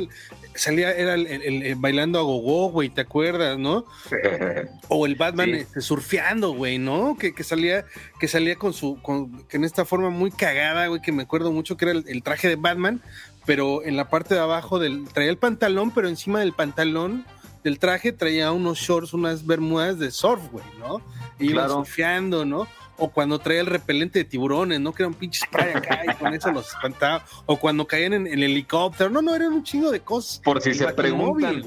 salía, 0.54 0.92
era 0.92 1.14
el, 1.14 1.74
bailando 1.76 2.20
a 2.20 2.22
gogo, 2.22 2.70
güey, 2.70 2.90
¿te 2.90 3.00
acuerdas, 3.00 3.58
no? 3.58 3.86
o 4.88 5.04
el 5.04 5.16
Batman 5.16 5.50
este, 5.50 5.80
surfeando, 5.80 6.52
güey, 6.52 6.78
¿no? 6.78 7.16
Que, 7.18 7.32
salía, 7.42 7.84
que 8.20 8.28
salía 8.28 8.54
con 8.54 8.72
su, 8.72 9.02
con, 9.02 9.44
que 9.48 9.56
en 9.56 9.64
esta 9.64 9.84
forma 9.84 10.10
muy 10.10 10.30
cagada, 10.30 10.86
güey, 10.86 11.02
que 11.02 11.10
me 11.10 11.24
acuerdo 11.24 11.50
mucho 11.50 11.76
que 11.76 11.86
era 11.86 12.00
el, 12.06 12.22
traje 12.22 12.48
de 12.48 12.54
Batman, 12.54 13.02
pero 13.46 13.82
en 13.82 13.96
la 13.96 14.08
parte 14.08 14.34
de 14.34 14.40
abajo 14.40 14.78
del, 14.78 15.08
traía 15.08 15.30
el 15.30 15.38
pantalón, 15.38 15.90
pero 15.90 16.08
encima 16.08 16.38
del 16.38 16.52
pantalón 16.52 17.26
del 17.64 17.80
traje 17.80 18.12
traía 18.12 18.52
unos 18.52 18.78
shorts, 18.78 19.12
unas 19.12 19.44
bermudas 19.44 19.98
de 19.98 20.12
surf, 20.12 20.52
güey, 20.52 20.64
¿no? 20.78 21.02
Y 21.40 21.50
iba 21.50 21.68
surfeando, 21.68 22.44
¿no? 22.44 22.68
O 22.98 23.08
cuando 23.10 23.38
traía 23.38 23.60
el 23.60 23.66
repelente 23.66 24.18
de 24.18 24.24
tiburones, 24.24 24.80
¿no? 24.80 24.92
Que 24.92 25.04
era 25.04 25.08
un 25.08 25.14
pinche 25.14 25.46
spray 25.46 25.72
acá 25.72 26.02
y 26.04 26.14
con 26.16 26.34
eso 26.34 26.50
los 26.52 26.68
espantaba, 26.68 27.24
o 27.46 27.56
cuando 27.56 27.86
caían 27.86 28.12
en 28.12 28.26
el 28.26 28.42
helicóptero, 28.42 29.08
no, 29.08 29.22
no, 29.22 29.34
eran 29.34 29.52
un 29.52 29.62
chingo 29.62 29.90
de 29.90 30.00
cosas. 30.00 30.40
Por 30.44 30.60
si 30.60 30.74
se 30.74 30.88
preguntan, 30.88 31.62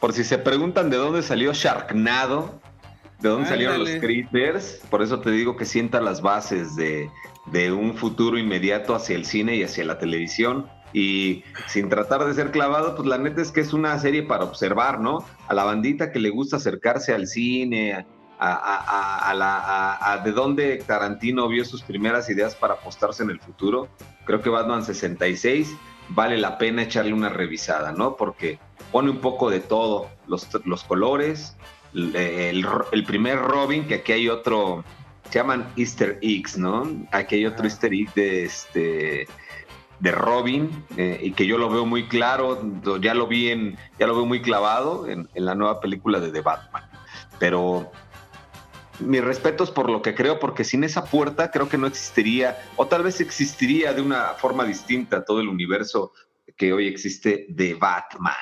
por 0.00 0.12
si 0.12 0.24
se 0.24 0.38
preguntan 0.38 0.90
de 0.90 0.96
dónde 0.96 1.22
salió 1.22 1.52
Sharknado, 1.52 2.60
de 3.20 3.28
dónde 3.28 3.48
salieron 3.48 3.78
los 3.78 3.90
critters, 4.00 4.80
por 4.90 5.02
eso 5.02 5.20
te 5.20 5.30
digo 5.30 5.56
que 5.56 5.64
sienta 5.64 6.00
las 6.00 6.20
bases 6.20 6.74
de, 6.76 7.08
de 7.46 7.72
un 7.72 7.96
futuro 7.96 8.38
inmediato 8.38 8.94
hacia 8.94 9.16
el 9.16 9.24
cine 9.24 9.56
y 9.56 9.62
hacia 9.62 9.84
la 9.84 9.98
televisión. 9.98 10.68
Y 10.92 11.42
sin 11.66 11.90
tratar 11.90 12.24
de 12.24 12.32
ser 12.32 12.52
clavado, 12.52 12.94
pues 12.96 13.06
la 13.06 13.18
neta 13.18 13.42
es 13.42 13.50
que 13.50 13.60
es 13.60 13.74
una 13.74 13.98
serie 13.98 14.22
para 14.22 14.44
observar, 14.44 15.00
¿no? 15.00 15.26
A 15.46 15.52
la 15.52 15.64
bandita 15.64 16.10
que 16.10 16.20
le 16.20 16.30
gusta 16.30 16.56
acercarse 16.56 17.12
al 17.12 17.26
cine, 17.26 18.06
a, 18.38 19.34
la, 19.34 19.98
a, 20.00 20.18
de 20.18 20.32
dónde 20.32 20.76
Tarantino 20.86 21.48
vio 21.48 21.64
sus 21.64 21.82
primeras 21.82 22.28
ideas 22.28 22.54
para 22.54 22.74
apostarse 22.74 23.22
en 23.22 23.30
el 23.30 23.40
futuro, 23.40 23.88
creo 24.24 24.42
que 24.42 24.50
Batman 24.50 24.84
66 24.84 25.74
vale 26.10 26.36
la 26.36 26.58
pena 26.58 26.82
echarle 26.82 27.12
una 27.12 27.28
revisada, 27.28 27.92
¿no? 27.92 28.16
Porque 28.16 28.58
pone 28.92 29.10
un 29.10 29.18
poco 29.18 29.50
de 29.50 29.60
todo, 29.60 30.08
los, 30.26 30.48
los 30.64 30.84
colores, 30.84 31.56
el, 31.94 33.04
primer 33.06 33.38
Robin, 33.38 33.86
que 33.86 33.96
aquí 33.96 34.12
hay 34.12 34.28
otro, 34.28 34.84
se 35.30 35.38
llaman 35.38 35.72
Easter 35.76 36.18
eggs, 36.22 36.58
¿no? 36.58 37.06
Aquí 37.12 37.36
hay 37.36 37.46
otro 37.46 37.64
Easter 37.64 37.92
egg 37.92 38.12
de 38.14 38.44
este 38.44 39.28
de 39.98 40.10
Robin 40.12 40.84
eh, 40.98 41.18
y 41.22 41.32
que 41.32 41.46
yo 41.46 41.56
lo 41.56 41.70
veo 41.70 41.86
muy 41.86 42.06
claro, 42.06 42.60
ya 43.00 43.14
lo 43.14 43.26
vi 43.26 43.48
en, 43.48 43.78
ya 43.98 44.06
lo 44.06 44.14
veo 44.14 44.26
muy 44.26 44.42
clavado 44.42 45.08
en, 45.08 45.26
en 45.34 45.44
la 45.46 45.54
nueva 45.54 45.80
película 45.80 46.20
de 46.20 46.30
The 46.30 46.42
Batman. 46.42 46.82
Pero 47.38 47.90
mis 49.00 49.22
respetos 49.22 49.70
por 49.70 49.90
lo 49.90 50.02
que 50.02 50.14
creo, 50.14 50.38
porque 50.38 50.64
sin 50.64 50.84
esa 50.84 51.04
puerta 51.04 51.50
creo 51.50 51.68
que 51.68 51.78
no 51.78 51.86
existiría, 51.86 52.58
o 52.76 52.86
tal 52.86 53.02
vez 53.02 53.20
existiría 53.20 53.92
de 53.92 54.02
una 54.02 54.34
forma 54.34 54.64
distinta 54.64 55.24
todo 55.24 55.40
el 55.40 55.48
universo 55.48 56.12
que 56.56 56.72
hoy 56.72 56.88
existe 56.88 57.46
de 57.48 57.74
Batman. 57.74 58.34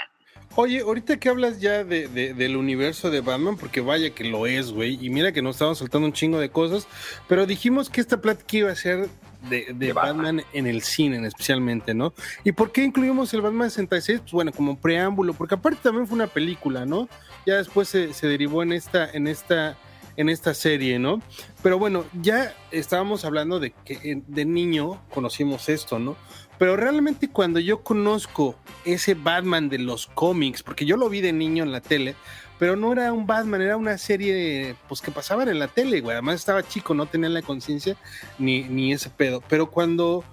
Oye, 0.56 0.80
ahorita 0.80 1.18
que 1.18 1.28
hablas 1.28 1.60
ya 1.60 1.82
de, 1.82 2.06
del 2.08 2.56
universo 2.56 3.10
de 3.10 3.20
Batman, 3.20 3.56
porque 3.56 3.80
vaya 3.80 4.10
que 4.10 4.22
lo 4.22 4.46
es, 4.46 4.70
güey, 4.70 5.04
y 5.04 5.10
mira 5.10 5.32
que 5.32 5.42
nos 5.42 5.56
estamos 5.56 5.78
soltando 5.78 6.06
un 6.06 6.12
chingo 6.12 6.38
de 6.38 6.48
cosas, 6.48 6.86
pero 7.28 7.44
dijimos 7.44 7.90
que 7.90 8.00
esta 8.00 8.20
plática 8.20 8.58
iba 8.58 8.70
a 8.70 8.76
ser 8.76 9.08
de, 9.50 9.92
Batman. 9.92 10.42
en 10.52 10.66
el 10.66 10.82
cine, 10.82 11.26
especialmente, 11.26 11.92
¿no? 11.92 12.14
¿Y 12.44 12.52
por 12.52 12.70
qué 12.70 12.84
incluimos 12.84 13.34
el 13.34 13.40
Batman 13.40 13.68
66? 13.68 14.20
Pues 14.20 14.32
bueno, 14.32 14.52
como 14.52 14.78
preámbulo, 14.78 15.34
porque 15.34 15.56
aparte 15.56 15.80
también 15.82 16.06
fue 16.06 16.14
una 16.14 16.28
película, 16.28 16.86
¿no? 16.86 17.08
Ya 17.44 17.56
después 17.56 17.88
se, 17.88 18.14
se 18.14 18.28
derivó 18.28 18.62
en 18.62 18.72
esta, 18.72 19.10
en 19.10 19.26
esta 19.26 19.76
en 20.16 20.28
esta 20.28 20.54
serie, 20.54 20.98
¿no? 20.98 21.20
Pero 21.62 21.78
bueno, 21.78 22.04
ya 22.20 22.54
estábamos 22.70 23.24
hablando 23.24 23.60
de 23.60 23.72
que 23.84 24.22
de 24.26 24.44
niño 24.44 25.00
conocimos 25.10 25.68
esto, 25.68 25.98
¿no? 25.98 26.16
Pero 26.58 26.76
realmente 26.76 27.28
cuando 27.28 27.58
yo 27.58 27.82
conozco 27.82 28.56
ese 28.84 29.14
Batman 29.14 29.68
de 29.68 29.78
los 29.78 30.06
cómics, 30.06 30.62
porque 30.62 30.86
yo 30.86 30.96
lo 30.96 31.08
vi 31.08 31.20
de 31.20 31.32
niño 31.32 31.64
en 31.64 31.72
la 31.72 31.80
tele, 31.80 32.14
pero 32.58 32.76
no 32.76 32.92
era 32.92 33.12
un 33.12 33.26
Batman, 33.26 33.60
era 33.60 33.76
una 33.76 33.98
serie 33.98 34.76
pues 34.88 35.00
que 35.00 35.10
pasaban 35.10 35.48
en 35.48 35.58
la 35.58 35.68
tele, 35.68 36.00
güey. 36.00 36.14
Además 36.14 36.36
estaba 36.36 36.66
chico, 36.66 36.94
no 36.94 37.06
tenía 37.06 37.28
la 37.28 37.42
conciencia 37.42 37.96
ni, 38.38 38.62
ni 38.62 38.92
ese 38.92 39.10
pedo. 39.10 39.42
Pero 39.48 39.70
cuando, 39.70 40.24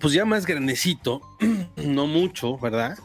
pues 0.00 0.12
ya 0.12 0.24
más 0.24 0.46
grandecito, 0.46 1.20
no 1.76 2.06
mucho, 2.06 2.58
¿verdad? 2.58 2.98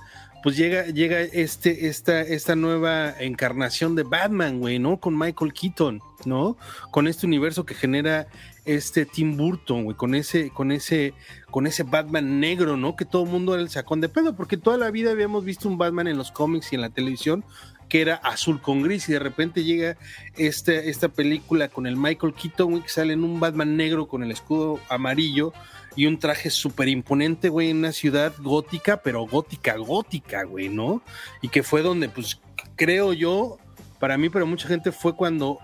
Pues 0.44 0.58
llega, 0.58 0.86
llega 0.88 1.22
este, 1.22 1.88
esta, 1.88 2.20
esta 2.20 2.56
nueva 2.56 3.16
encarnación 3.18 3.96
de 3.96 4.04
Batman, 4.04 4.60
güey, 4.60 4.78
¿no? 4.78 4.98
Con 4.98 5.18
Michael 5.18 5.54
Keaton, 5.54 6.02
¿no? 6.26 6.58
Con 6.92 7.08
este 7.08 7.26
universo 7.26 7.66
que 7.66 7.74
genera 7.74 8.28
este 8.66 9.06
Tim 9.06 9.38
Burton, 9.38 9.86
güey, 9.86 9.96
con 9.96 10.16
ese, 10.16 10.50
con 10.50 10.74
ese, 10.74 11.14
con 11.50 11.66
ese 11.66 11.84
Batman 11.84 12.42
negro, 12.42 12.76
¿no? 12.76 12.98
Que 12.98 13.06
todo 13.06 13.24
el 13.24 13.30
mundo 13.30 13.54
era 13.54 13.64
el 13.64 13.70
sacón 13.70 14.02
de 14.02 14.10
pedo, 14.10 14.36
porque 14.36 14.58
toda 14.58 14.78
la 14.78 14.92
vida 14.92 15.12
habíamos 15.12 15.46
visto 15.46 15.70
un 15.70 15.78
Batman 15.78 16.08
en 16.08 16.18
los 16.18 16.32
cómics 16.32 16.74
y 16.74 16.76
en 16.76 16.82
la 16.82 16.90
televisión 16.90 17.46
que 17.90 18.02
era 18.02 18.16
azul 18.16 18.60
con 18.60 18.82
gris 18.82 19.08
y 19.08 19.14
de 19.14 19.20
repente 19.20 19.64
llega 19.64 19.98
esta, 20.36 20.74
esta 20.74 21.10
película 21.10 21.68
con 21.68 21.86
el 21.86 21.96
Michael 21.96 22.34
Keaton, 22.34 22.72
güey, 22.72 22.82
que 22.82 22.90
sale 22.90 23.14
en 23.14 23.24
un 23.24 23.40
Batman 23.40 23.78
negro 23.78 24.08
con 24.08 24.24
el 24.24 24.32
escudo 24.32 24.80
amarillo, 24.90 25.54
y 25.96 26.06
un 26.08 26.18
traje 26.18 26.50
súper 26.50 26.88
imponente, 26.88 27.50
güey, 27.50 27.70
en 27.70 27.78
una 27.78 27.92
ciudad 27.92 28.34
gótica, 28.40 28.98
pero 28.98 29.26
gótica, 29.26 29.76
gótica, 29.78 30.44
güey, 30.44 30.70
¿no? 30.70 31.02
Y 31.42 31.50
que 31.50 31.64
fue 31.64 31.82
donde, 31.82 32.10
pues, 32.10 32.40
creo 32.76 33.14
yo, 33.14 33.58
para 34.00 34.18
mí, 34.18 34.30
pero 34.30 34.46
mucha 34.46 34.68
gente 34.68 34.92
fue 34.92 35.16
cuando 35.16 35.60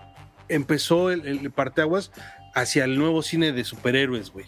empezó 0.48 1.10
el, 1.10 1.26
el 1.26 1.50
parteaguas 1.50 2.12
hacia 2.54 2.84
el 2.84 2.98
nuevo 2.98 3.22
cine 3.22 3.52
de 3.52 3.64
superhéroes, 3.64 4.30
güey. 4.30 4.46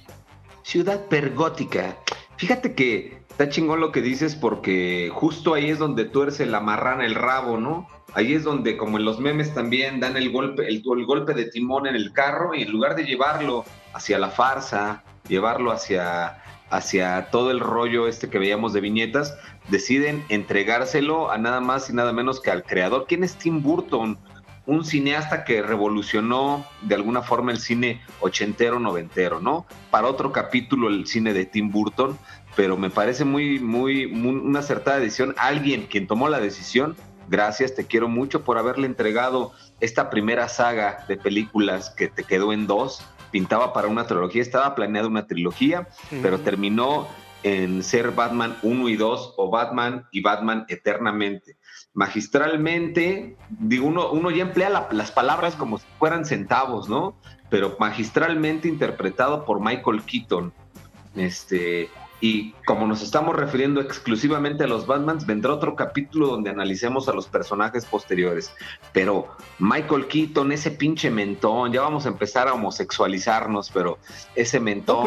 Ciudad 0.62 1.06
pergótica. 1.06 1.96
Fíjate 2.36 2.74
que 2.74 3.22
está 3.30 3.48
chingón 3.48 3.80
lo 3.80 3.92
que 3.92 4.02
dices 4.02 4.34
porque 4.34 5.10
justo 5.12 5.54
ahí 5.54 5.70
es 5.70 5.78
donde 5.78 6.04
tuerce 6.04 6.46
la 6.46 6.60
marrana 6.60 7.04
el 7.04 7.14
rabo, 7.14 7.58
¿no? 7.58 7.88
Ahí 8.14 8.34
es 8.34 8.44
donde, 8.44 8.76
como 8.76 8.98
en 8.98 9.04
los 9.04 9.20
memes 9.20 9.54
también, 9.54 10.00
dan 10.00 10.16
el 10.16 10.30
golpe, 10.30 10.68
el, 10.68 10.82
el 10.84 11.06
golpe 11.06 11.34
de 11.34 11.46
timón 11.46 11.86
en 11.86 11.96
el 11.96 12.12
carro 12.12 12.54
y 12.54 12.62
en 12.62 12.70
lugar 12.70 12.94
de 12.94 13.04
llevarlo 13.04 13.64
hacia 13.92 14.18
la 14.18 14.30
farsa, 14.30 15.04
llevarlo 15.28 15.72
hacia, 15.72 16.42
hacia 16.70 17.30
todo 17.30 17.50
el 17.50 17.60
rollo 17.60 18.08
este 18.08 18.28
que 18.28 18.38
veíamos 18.38 18.72
de 18.72 18.80
viñetas, 18.80 19.36
deciden 19.68 20.24
entregárselo 20.28 21.30
a 21.30 21.38
nada 21.38 21.60
más 21.60 21.90
y 21.90 21.92
nada 21.92 22.12
menos 22.12 22.40
que 22.40 22.50
al 22.50 22.64
creador. 22.64 23.06
¿Quién 23.06 23.24
es 23.24 23.36
Tim 23.36 23.62
Burton? 23.62 24.18
Un 24.64 24.84
cineasta 24.84 25.44
que 25.44 25.60
revolucionó 25.60 26.64
de 26.82 26.94
alguna 26.94 27.22
forma 27.22 27.50
el 27.50 27.58
cine 27.58 28.00
ochentero, 28.20 28.78
noventero, 28.78 29.40
¿no? 29.40 29.66
Para 29.90 30.06
otro 30.06 30.30
capítulo 30.30 30.88
el 30.88 31.06
cine 31.06 31.32
de 31.32 31.46
Tim 31.46 31.70
Burton, 31.70 32.16
pero 32.54 32.76
me 32.76 32.90
parece 32.90 33.24
muy, 33.24 33.58
muy, 33.58 34.06
muy 34.06 34.36
una 34.36 34.60
acertada 34.60 35.00
decisión. 35.00 35.34
Alguien 35.36 35.86
quien 35.86 36.06
tomó 36.06 36.28
la 36.28 36.38
decisión, 36.38 36.96
gracias, 37.28 37.74
te 37.74 37.86
quiero 37.86 38.08
mucho 38.08 38.44
por 38.44 38.56
haberle 38.56 38.86
entregado 38.86 39.52
esta 39.80 40.10
primera 40.10 40.48
saga 40.48 41.04
de 41.08 41.16
películas 41.16 41.90
que 41.90 42.06
te 42.06 42.22
quedó 42.22 42.52
en 42.52 42.68
dos, 42.68 43.04
pintaba 43.32 43.72
para 43.72 43.88
una 43.88 44.06
trilogía, 44.06 44.42
estaba 44.42 44.76
planeada 44.76 45.08
una 45.08 45.26
trilogía, 45.26 45.88
pero 46.22 46.38
terminó 46.38 47.08
en 47.42 47.82
ser 47.82 48.12
Batman 48.12 48.56
1 48.62 48.88
y 48.88 48.96
2 48.96 49.34
o 49.36 49.50
Batman 49.50 50.06
y 50.12 50.20
Batman 50.20 50.64
eternamente. 50.68 51.56
Magistralmente, 51.94 53.36
digo, 53.48 53.88
uno, 53.88 54.12
uno 54.12 54.30
ya 54.30 54.42
emplea 54.42 54.88
las 54.92 55.10
palabras 55.10 55.56
como 55.56 55.78
si 55.78 55.84
fueran 55.98 56.24
centavos, 56.24 56.88
¿no? 56.88 57.16
Pero 57.50 57.76
magistralmente 57.80 58.68
interpretado 58.68 59.44
por 59.44 59.60
Michael 59.60 60.02
Keaton. 60.02 60.52
Este, 61.16 61.90
y 62.22 62.52
como 62.66 62.86
nos 62.86 63.02
estamos 63.02 63.34
refiriendo 63.34 63.80
exclusivamente 63.80 64.62
a 64.62 64.68
los 64.68 64.86
Batmans, 64.86 65.26
vendrá 65.26 65.52
otro 65.52 65.74
capítulo 65.74 66.28
donde 66.28 66.50
analicemos 66.50 67.08
a 67.08 67.12
los 67.12 67.26
personajes 67.26 67.84
posteriores. 67.84 68.54
Pero 68.92 69.26
Michael 69.58 70.06
Keaton, 70.06 70.52
ese 70.52 70.70
pinche 70.70 71.10
mentón, 71.10 71.72
ya 71.72 71.80
vamos 71.80 72.06
a 72.06 72.10
empezar 72.10 72.46
a 72.46 72.54
homosexualizarnos, 72.54 73.72
pero 73.72 73.98
ese 74.36 74.60
mentón, 74.60 75.04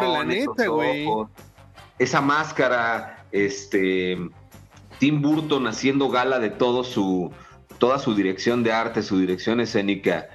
esa 1.97 2.19
máscara, 2.19 3.25
este 3.31 4.17
Tim 4.99 5.21
Burton 5.21 5.67
haciendo 5.67 6.09
gala 6.09 6.39
de 6.39 6.49
todo 6.49 6.83
su, 6.83 7.31
toda 7.77 7.97
su 7.97 8.13
dirección 8.13 8.61
de 8.61 8.73
arte, 8.73 9.01
su 9.01 9.17
dirección 9.17 9.61
escénica, 9.61 10.27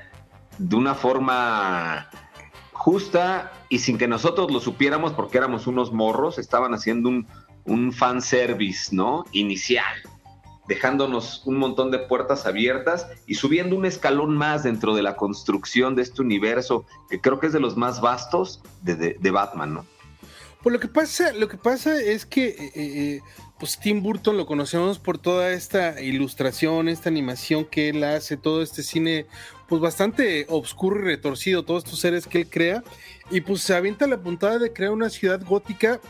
de 0.57 0.77
una 0.77 0.95
forma 0.95 2.09
justa 2.81 3.53
y 3.69 3.81
sin 3.81 3.99
que 3.99 4.09
nosotros 4.09 4.51
lo 4.51 4.59
supiéramos 4.59 5.13
porque 5.13 5.37
éramos 5.37 5.67
unos 5.67 5.93
morros, 5.93 6.39
estaban 6.39 6.73
haciendo 6.73 7.11
un, 7.11 7.27
un 7.67 7.93
fanservice, 7.93 8.97
¿no? 8.97 9.27
Inicial, 9.33 9.85
dejándonos 10.67 11.43
un 11.45 11.59
montón 11.59 11.91
de 11.91 11.99
puertas 11.99 12.47
abiertas 12.47 13.07
y 13.27 13.35
subiendo 13.35 13.77
un 13.77 13.85
escalón 13.85 14.35
más 14.35 14.63
dentro 14.63 14.95
de 14.95 15.03
la 15.03 15.15
construcción 15.15 15.95
de 15.95 16.01
este 16.01 16.23
universo, 16.23 16.87
que 17.11 17.21
creo 17.21 17.39
que 17.39 17.49
es 17.49 17.53
de 17.53 17.61
los 17.61 17.77
más 17.77 18.01
vastos 18.01 18.63
de, 18.81 19.31
Batman, 19.31 19.75
¿no? 19.75 19.87
Pues 20.63 20.73
lo 20.73 20.81
que 20.81 20.89
pasa, 20.89 21.35
lo 21.35 21.49
que 21.49 21.59
pasa 21.59 22.01
es 22.01 22.25
que 22.25 22.49
eh, 22.49 22.73
eh, 22.75 23.21
pues 23.59 23.79
Tim 23.79 24.03
Burton 24.03 24.39
lo 24.39 24.47
conocemos 24.47 24.99
por 24.99 25.19
toda 25.19 25.53
esta 25.53 26.01
ilustración, 26.01 26.89
esta 26.89 27.11
animación 27.11 27.67
que 27.67 27.91
él 27.91 28.03
hace, 28.05 28.39
todo 28.39 28.63
este 28.63 28.83
cine 28.83 29.27
pues 29.71 29.81
bastante 29.81 30.47
oscuro 30.49 30.99
y 31.01 31.05
retorcido, 31.05 31.63
todos 31.65 31.85
estos 31.85 32.01
seres 32.01 32.27
que 32.27 32.41
él 32.41 32.51
crea, 32.51 32.83
y 33.31 33.41
pues 33.41 33.63
se 33.63 33.73
avienta 33.73 34.09
la 34.09 34.19
puntada 34.19 34.59
de 34.59 34.73
crear 34.73 34.91
una 34.91 35.09
ciudad 35.09 35.41
gótica 35.43 36.01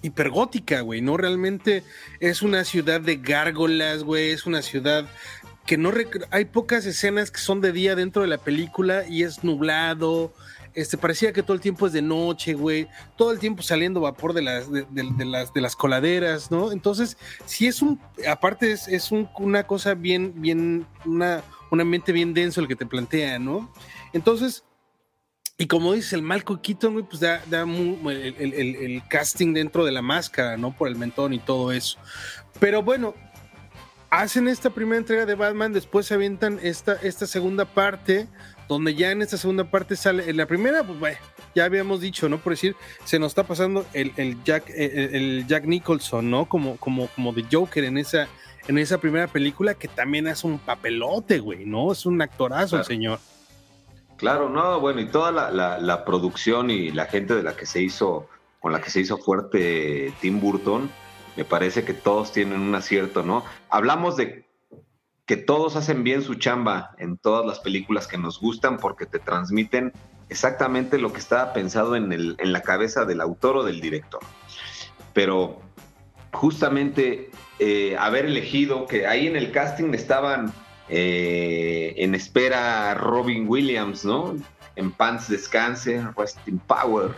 hipergótica, 0.00 0.82
güey, 0.82 1.00
¿no? 1.00 1.16
Realmente 1.16 1.82
es 2.20 2.40
una 2.40 2.62
ciudad 2.62 3.00
de 3.00 3.16
gárgolas, 3.16 4.04
güey, 4.04 4.30
es 4.30 4.46
una 4.46 4.62
ciudad 4.62 5.06
que 5.66 5.76
no... 5.76 5.92
Hay 6.30 6.44
pocas 6.44 6.86
escenas 6.86 7.32
que 7.32 7.40
son 7.40 7.60
de 7.60 7.72
día 7.72 7.96
dentro 7.96 8.22
de 8.22 8.28
la 8.28 8.38
película 8.38 9.02
y 9.08 9.24
es 9.24 9.42
nublado, 9.42 10.32
este, 10.74 10.96
parecía 10.96 11.32
que 11.32 11.42
todo 11.42 11.54
el 11.54 11.60
tiempo 11.60 11.88
es 11.88 11.92
de 11.92 12.02
noche, 12.02 12.54
güey. 12.54 12.86
Todo 13.16 13.32
el 13.32 13.40
tiempo 13.40 13.62
saliendo 13.64 14.00
vapor 14.00 14.32
de 14.34 14.42
las, 14.42 14.70
de, 14.70 14.86
las, 15.26 15.52
de 15.52 15.60
las 15.60 15.74
coladeras, 15.74 16.52
¿no? 16.52 16.70
Entonces, 16.70 17.16
si 17.44 17.66
es 17.66 17.82
un, 17.82 18.00
aparte 18.28 18.70
es, 18.70 18.86
es 18.86 19.10
una 19.10 19.66
cosa 19.66 19.94
bien, 19.94 20.34
bien, 20.36 20.86
una, 21.04 21.42
un 21.70 21.80
ambiente 21.80 22.12
bien 22.12 22.34
denso 22.34 22.60
el 22.60 22.68
que 22.68 22.76
te 22.76 22.86
plantea, 22.86 23.38
¿no? 23.38 23.72
Entonces, 24.12 24.64
y 25.60 25.66
como 25.66 25.92
dice 25.92 26.14
el 26.14 26.22
Malco 26.22 26.62
Keaton, 26.62 27.04
pues 27.04 27.20
da, 27.20 27.42
da 27.50 27.62
el, 27.62 29.02
casting 29.08 29.52
dentro 29.54 29.84
de 29.84 29.90
la 29.90 30.02
máscara, 30.02 30.56
¿no? 30.56 30.76
Por 30.76 30.86
el 30.86 30.94
mentón 30.94 31.32
y 31.32 31.40
todo 31.40 31.72
eso. 31.72 31.98
Pero 32.60 32.82
bueno, 32.84 33.14
hacen 34.08 34.46
esta 34.46 34.70
primera 34.70 34.98
entrega 34.98 35.26
de 35.26 35.34
Batman, 35.34 35.72
después 35.72 36.06
se 36.06 36.14
avientan 36.14 36.60
esta, 36.62 36.94
esta 37.02 37.26
segunda 37.26 37.64
parte, 37.64 38.28
donde 38.68 38.94
ya 38.94 39.10
en 39.10 39.20
esta 39.20 39.36
segunda 39.36 39.68
parte 39.68 39.96
sale, 39.96 40.30
en 40.30 40.36
la 40.36 40.46
primera, 40.46 40.84
pues 40.84 41.18
ya 41.56 41.64
habíamos 41.64 42.00
dicho, 42.00 42.28
¿no? 42.28 42.38
Por 42.38 42.52
decir, 42.52 42.76
se 43.04 43.18
nos 43.18 43.32
está 43.32 43.42
pasando 43.42 43.84
el, 43.94 44.12
Jack, 44.44 44.70
el, 44.70 45.44
Jack 45.48 45.64
Nicholson, 45.64 46.30
¿no? 46.30 46.48
Como, 46.48 46.76
como, 46.76 47.08
como 47.08 47.32
de 47.32 47.44
Joker 47.50 47.82
en 47.82 47.98
esa, 47.98 48.28
en 48.68 48.78
esa 48.78 48.98
primera 48.98 49.26
película, 49.26 49.74
que 49.74 49.88
también 49.88 50.28
hace 50.28 50.46
un 50.46 50.58
papelote, 50.58 51.40
güey, 51.40 51.64
¿no? 51.64 51.90
Es 51.90 52.06
un 52.06 52.20
actorazo 52.20 52.76
el 52.76 52.84
señor. 52.84 53.18
Claro, 54.18 54.50
no, 54.50 54.78
bueno, 54.80 55.00
y 55.00 55.06
toda 55.06 55.32
la, 55.32 55.78
la, 55.78 56.04
producción 56.04 56.70
y 56.70 56.90
la 56.90 57.06
gente 57.06 57.34
de 57.34 57.42
la 57.42 57.56
que 57.56 57.66
se 57.66 57.80
hizo, 57.80 58.28
con 58.60 58.72
la 58.72 58.80
que 58.80 58.90
se 58.90 59.00
hizo 59.00 59.16
fuerte 59.16 60.12
Tim 60.20 60.40
Burton, 60.40 60.90
me 61.36 61.44
parece 61.44 61.84
que 61.84 61.94
todos 61.94 62.32
tienen 62.32 62.60
un 62.60 62.74
acierto, 62.74 63.22
¿no? 63.22 63.44
Hablamos 63.70 64.16
de 64.16 64.44
que 65.24 65.36
todos 65.36 65.76
hacen 65.76 66.04
bien 66.04 66.22
su 66.22 66.34
chamba 66.34 66.94
en 66.98 67.16
todas 67.16 67.46
las 67.46 67.60
películas 67.60 68.06
que 68.06 68.18
nos 68.18 68.40
gustan 68.40 68.78
porque 68.78 69.06
te 69.06 69.18
transmiten 69.18 69.92
exactamente 70.28 70.98
lo 70.98 71.12
que 71.12 71.20
estaba 71.20 71.52
pensado 71.52 71.96
en, 71.96 72.12
el, 72.12 72.34
en 72.38 72.52
la 72.52 72.62
cabeza 72.62 73.04
del 73.04 73.20
autor 73.20 73.58
o 73.58 73.62
del 73.62 73.80
director. 73.80 74.20
Pero 75.14 75.60
justamente 76.32 77.30
eh, 77.58 77.96
haber 77.98 78.26
elegido 78.26 78.86
que 78.86 79.06
ahí 79.06 79.26
en 79.26 79.36
el 79.36 79.50
casting 79.50 79.92
estaban 79.94 80.52
eh, 80.88 81.94
en 81.96 82.14
espera 82.14 82.94
Robin 82.94 83.46
Williams, 83.48 84.04
¿no? 84.04 84.36
En 84.76 84.92
pants 84.92 85.28
descanse, 85.28 86.02
rest 86.16 86.38
in 86.46 86.58
power, 86.60 87.10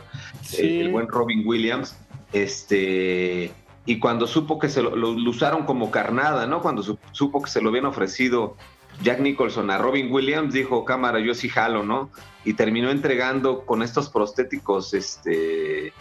el 0.56 0.90
buen 0.90 1.08
Robin 1.08 1.46
Williams, 1.46 1.94
este, 2.32 3.52
y 3.84 3.98
cuando 3.98 4.26
supo 4.26 4.58
que 4.58 4.68
se 4.68 4.82
lo, 4.82 5.10
usaron 5.10 5.66
como 5.66 5.90
carnada, 5.90 6.46
¿no? 6.46 6.62
Cuando 6.62 6.82
supo 7.12 7.42
que 7.42 7.50
se 7.50 7.60
lo 7.60 7.68
habían 7.68 7.86
ofrecido 7.86 8.56
Jack 9.02 9.20
Nicholson 9.20 9.70
a 9.70 9.78
Robin 9.78 10.12
Williams, 10.12 10.52
dijo, 10.52 10.84
cámara, 10.84 11.20
yo 11.20 11.34
sí 11.34 11.48
jalo, 11.48 11.84
¿no? 11.84 12.10
Y 12.44 12.54
terminó 12.54 12.90
entregando 12.90 13.66
con 13.66 13.82
estos 13.82 14.08
prostéticos, 14.08 14.94
este, 14.94 15.92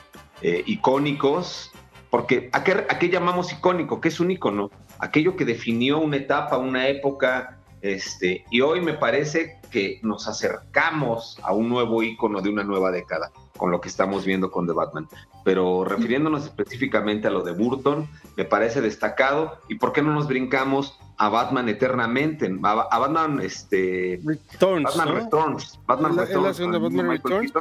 eh, 0.41 0.63
icónicos, 0.65 1.71
porque 2.09 2.49
¿a 2.53 2.63
qué, 2.63 3.09
llamamos 3.09 3.51
icónico? 3.51 4.01
¿Qué 4.01 4.07
es 4.07 4.19
un 4.19 4.31
icono? 4.31 4.71
Aquello 4.99 5.35
que 5.35 5.45
definió 5.45 5.99
una 5.99 6.17
etapa, 6.17 6.57
una 6.57 6.87
época, 6.87 7.59
este, 7.81 8.45
y 8.49 8.61
hoy 8.61 8.81
me 8.81 8.93
parece 8.93 9.59
que 9.71 9.99
nos 10.01 10.27
acercamos 10.27 11.39
a 11.43 11.53
un 11.53 11.69
nuevo 11.69 12.01
icono 12.01 12.41
de 12.41 12.49
una 12.49 12.63
nueva 12.63 12.91
década 12.91 13.31
con 13.57 13.71
lo 13.71 13.79
que 13.79 13.89
estamos 13.89 14.25
viendo 14.25 14.49
con 14.49 14.65
The 14.65 14.73
Batman. 14.73 15.07
Pero 15.43 15.85
refiriéndonos 15.85 16.45
específicamente 16.45 17.27
a 17.27 17.31
lo 17.31 17.43
de 17.43 17.51
Burton, 17.51 18.09
me 18.35 18.45
parece 18.45 18.81
destacado. 18.81 19.59
¿Y 19.67 19.75
por 19.75 19.93
qué 19.93 20.01
no 20.01 20.13
nos 20.13 20.27
brincamos 20.27 20.99
a 21.19 21.27
Batman 21.27 21.67
eternamente? 21.67 22.49
A, 22.63 22.97
Batman, 22.97 23.41
este. 23.41 24.21
Returns. 24.23 24.95
Batman 24.95 25.15
Returns. 25.15 25.79
Batman 25.85 26.17
Returns. 26.17 26.43
la 26.43 26.53
segunda 26.53 26.77
Batman 26.79 27.09
Returns. 27.09 27.51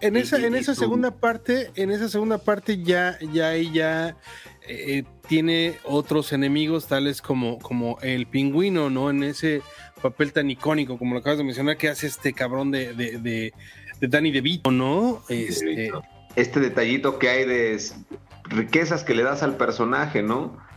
En 0.00 0.16
esa, 0.16 0.38
en 0.38 0.54
esa 0.54 0.74
segunda 0.76 1.10
parte, 1.10 1.72
en 1.74 1.90
esa 1.90 2.08
segunda 2.08 2.38
parte 2.38 2.80
ya, 2.80 3.18
ya, 3.32 3.56
ya 3.56 4.16
eh, 4.68 5.02
tiene 5.26 5.78
otros 5.84 6.32
enemigos, 6.32 6.86
tales 6.86 7.20
como, 7.20 7.58
como 7.58 7.98
el 8.02 8.28
pingüino, 8.28 8.88
¿no? 8.88 9.10
En 9.10 9.24
ese 9.24 9.62
papel 10.00 10.32
tan 10.32 10.48
icónico, 10.48 10.96
como 10.96 11.14
lo 11.14 11.20
acabas 11.20 11.38
de 11.38 11.44
mencionar, 11.44 11.76
que 11.76 11.88
hace 11.88 12.06
este 12.06 12.32
cabrón 12.32 12.70
de, 12.70 12.94
de, 12.94 13.18
de, 13.18 13.52
de 14.00 14.08
Danny 14.08 14.30
DeVito, 14.30 14.70
¿no? 14.70 15.24
Este... 15.28 15.90
este 16.36 16.60
detallito 16.60 17.18
que 17.18 17.28
hay 17.28 17.44
de 17.46 17.82
riquezas 18.44 19.02
que 19.02 19.14
le 19.14 19.24
das 19.24 19.42
al 19.42 19.56
personaje, 19.56 20.22
¿no? 20.22 20.67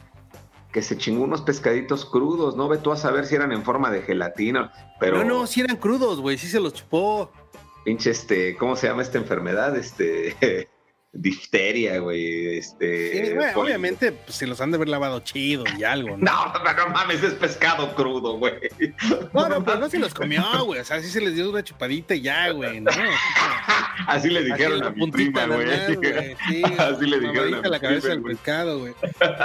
Que 0.72 0.82
se 0.82 0.98
chingó 0.98 1.24
unos 1.24 1.42
pescaditos 1.42 2.06
crudos, 2.06 2.56
¿no? 2.56 2.68
Ve 2.68 2.78
tú 2.78 2.92
a 2.92 2.98
saber 2.98 3.26
si 3.26 3.36
eran 3.36 3.52
en 3.52 3.64
forma 3.64 3.92
de 3.92 4.02
gelatina, 4.02 4.72
pero... 5.00 5.18
No, 5.18 5.24
no, 5.24 5.48
si 5.48 5.62
eran 5.62 5.78
crudos, 5.78 6.22
güey, 6.22 6.38
sí 6.38 6.48
se 6.48 6.60
los 6.60 6.74
chupó. 6.74 7.32
Pinche, 7.84 8.12
este, 8.12 8.56
¿cómo 8.56 8.76
se 8.76 8.88
llama 8.88 9.02
esta 9.02 9.18
enfermedad? 9.18 9.76
Este... 9.76 10.68
difteria, 11.14 12.00
güey. 12.00 12.58
Este, 12.58 13.38
obviamente 13.56 14.14
pues, 14.14 14.36
se 14.36 14.48
los 14.48 14.62
han 14.62 14.72
de 14.72 14.78
haber 14.78 14.88
lavado 14.88 15.20
chido 15.20 15.64
y 15.78 15.84
algo, 15.84 16.10
¿no? 16.18 16.54
No, 16.54 16.54
no, 16.54 16.90
mames, 16.90 17.22
es 17.24 17.34
pescado 17.34 17.94
crudo, 17.96 18.38
güey. 18.38 18.54
No, 19.34 19.50
no, 19.50 19.64
pero 19.64 19.80
no 19.80 19.90
se 19.90 20.00
los 20.00 20.14
comió, 20.14 20.44
güey. 20.66 20.80
O 20.80 20.86
sea, 20.86 21.02
sí 21.02 21.10
se 21.10 21.22
les 21.22 21.36
dio 21.36 21.50
una 21.50 21.64
chupadita 21.64 22.16
y 22.16 22.22
ya, 22.22 22.52
güey, 22.52 22.80
¿no? 22.80 22.92
Así 24.08 24.30
le 24.30 24.44
dijeron 24.44 24.84
a 24.84 24.90
mi 24.92 25.12
prima, 25.12 25.46
güey. 25.46 25.62
Sí, 26.48 26.64
Así 26.78 27.06
le 27.06 27.20
dijeron 27.20 27.66
a 27.66 27.70
la 27.70 27.80
cabeza 27.80 28.10
del 28.10 28.22
pescado, 28.22 28.80
güey. 28.80 28.94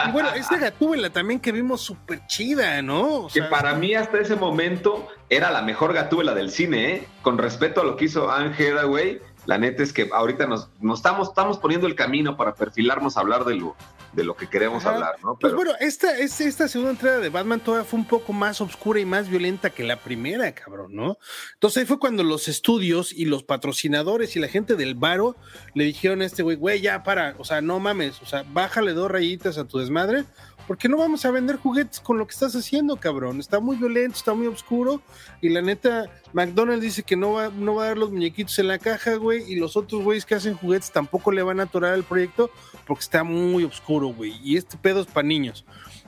Y 0.07 0.11
bueno, 0.13 0.31
esa 0.35 0.57
gatúbela 0.59 1.11
también 1.11 1.41
que 1.41 1.53
vimos 1.53 1.81
súper 1.81 2.27
chida, 2.27 2.83
¿no? 2.83 3.29
que 3.33 3.43
para 3.43 3.75
mí 3.75 3.95
hasta 3.95 4.19
ese 4.19 4.37
momento 4.37 5.09
era 5.29 5.51
la 5.51 5.63
mejor 5.63 5.93
gatúbela 5.93 6.35
del 6.35 6.51
cine, 6.51 6.95
¿eh? 6.95 7.09
Con 7.23 7.39
respeto 7.39 7.81
a 7.81 7.85
lo 7.85 7.97
que 7.97 8.07
hizo 8.07 8.31
Ángela, 8.31 8.85
güey 8.85 9.21
la 9.47 9.59
neta 9.59 9.83
es 9.83 9.93
que 9.93 10.11
ahorita 10.13 10.47
nos, 10.47 10.69
nos 10.81 10.99
estamos, 10.99 11.29
estamos 11.29 11.59
poniendo 11.59 11.87
el 11.87 11.95
camino 11.95 12.37
para 12.37 12.55
perfilarnos 12.55 13.17
a 13.17 13.21
hablar 13.21 13.45
de 13.45 13.55
lo, 13.55 13.77
de 14.13 14.25
lo 14.25 14.37
que 14.37 14.49
queremos 14.49 14.85
hablar, 14.87 15.17
¿no? 15.23 15.39
Pues 15.39 15.55
bueno, 15.55 15.73
esta, 15.79 16.19
esta 16.19 16.69
segunda 16.69 16.91
entrega 16.93 17.19
de 17.19 17.29
Batman 17.29 17.61
todavía 17.61 17.89
fue 17.89 18.01
un 18.01 18.07
poco 18.07 18.33
más 18.33 18.61
oscura 18.61 18.99
y 18.99 19.05
más 19.05 19.29
violenta 19.29 19.71
que 19.71 19.85
la 19.85 19.97
primera, 19.97 20.53
cabrón, 20.53 20.95
¿no? 20.95 21.19
Entonces 21.55 21.83
ahí 21.83 21.87
fue 21.87 21.99
cuando 21.99 22.25
los 22.25 22.49
estudios 22.49 23.13
y 23.13 23.27
los 23.27 23.45
patrocinadores 23.45 24.35
y 24.35 24.41
la 24.41 24.49
gente 24.49 24.75
del 24.75 24.95
baro 24.95 25.37
le 25.75 25.85
dijeron 25.85 26.23
a 26.23 26.27
este 26.27 26.43
güey, 26.43 26.57
güey, 26.57 26.81
ya 26.81 27.03
para, 27.03 27.37
o 27.39 27.45
sea, 27.45 27.61
no 27.61 27.79
mames, 27.79 28.21
o 28.23 28.27
sea, 28.27 28.45
bájale 28.49 28.95
dos 28.95 29.11
rayitas 29.11 29.59
a 29.59 29.65
tu 29.65 29.79
desmadre 29.79 30.25
porque 30.67 30.89
no 30.89 30.97
vamos 30.97 31.25
a 31.25 31.31
vender 31.31 31.57
juguetes 31.57 32.01
con 32.01 32.19
lo 32.19 32.27
que 32.27 32.33
estás 32.33 32.55
haciendo, 32.57 32.97
cabrón? 32.97 33.39
Está 33.39 33.61
muy 33.61 33.77
violento, 33.77 34.17
está 34.17 34.35
muy 34.35 34.49
oscuro. 34.49 35.01
Y 35.41 35.49
la 35.49 35.63
neta, 35.63 36.11
McDonald's 36.33 36.83
dice 36.83 37.03
que 37.05 37.17
no 37.17 37.33
va, 37.33 37.51
no 37.51 37.77
va 37.77 37.85
a 37.85 37.87
dar 37.89 37.99
los 37.99 38.11
muñequitos 38.11 38.59
en 38.59 38.69
la 38.69 38.79
caja, 38.79 39.15
güey. 39.15 39.45
Y 39.51 39.57
los 39.57 39.77
otros 39.77 40.03
güeyes 40.03 40.27
que 40.27 40.35
hacen 40.35 40.57
juguetes 40.57 40.91
tampoco 40.91 41.31
le 41.31 41.43
van 41.43 41.61
a 41.61 41.65
atorar 41.65 41.95
el 41.95 42.03
proyecto 42.03 42.51
porque 42.87 43.03
está 43.03 43.23
muy 43.23 43.63
oscuro, 43.65 44.09
güey. 44.09 44.41
Y 44.43 44.57
este 44.57 44.77
pedo 44.77 45.01
es 45.01 45.07
para 45.07 45.27
niños. 45.27 45.65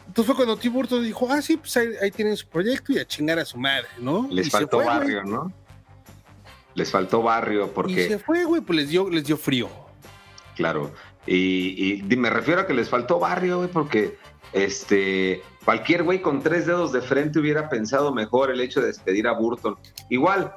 Entonces 0.08 0.26
fue 0.26 0.34
cuando 0.34 0.56
Tim 0.56 0.72
Burton 0.72 1.04
dijo, 1.04 1.30
ah, 1.30 1.40
sí, 1.40 1.56
pues 1.56 1.76
ahí, 1.76 2.10
tienen 2.10 2.36
su 2.36 2.48
proyecto 2.48 2.92
y 2.92 2.98
a 2.98 3.06
chingar 3.06 3.38
a 3.38 3.44
su 3.44 3.58
madre, 3.58 3.88
¿no? 3.98 4.26
Les 4.30 4.50
faltó 4.50 4.78
barrio, 4.78 5.22
¿no? 5.22 5.52
Les 6.74 6.90
faltó 6.90 7.22
barrio 7.22 7.72
porque... 7.72 8.06
Y 8.06 8.08
se 8.08 8.18
fue, 8.18 8.44
güey, 8.44 8.60
pues 8.62 8.78
les 8.78 8.88
dio, 8.88 9.08
les 9.10 9.24
dio 9.24 9.36
frío. 9.36 9.68
Claro. 10.56 10.92
Y, 11.26 12.02
y 12.02 12.16
me 12.16 12.30
refiero 12.30 12.62
a 12.62 12.66
que 12.66 12.72
les 12.72 12.88
faltó 12.88 13.18
barrio, 13.18 13.58
güey, 13.58 13.68
porque 13.68 14.16
este, 14.52 15.42
cualquier 15.64 16.02
güey 16.02 16.20
con 16.20 16.42
tres 16.42 16.66
dedos 16.66 16.92
de 16.92 17.02
frente 17.02 17.38
hubiera 17.38 17.68
pensado 17.68 18.12
mejor 18.12 18.50
el 18.50 18.60
hecho 18.60 18.80
de 18.80 18.88
despedir 18.88 19.26
a 19.28 19.32
Burton. 19.32 19.76
Igual, 20.08 20.52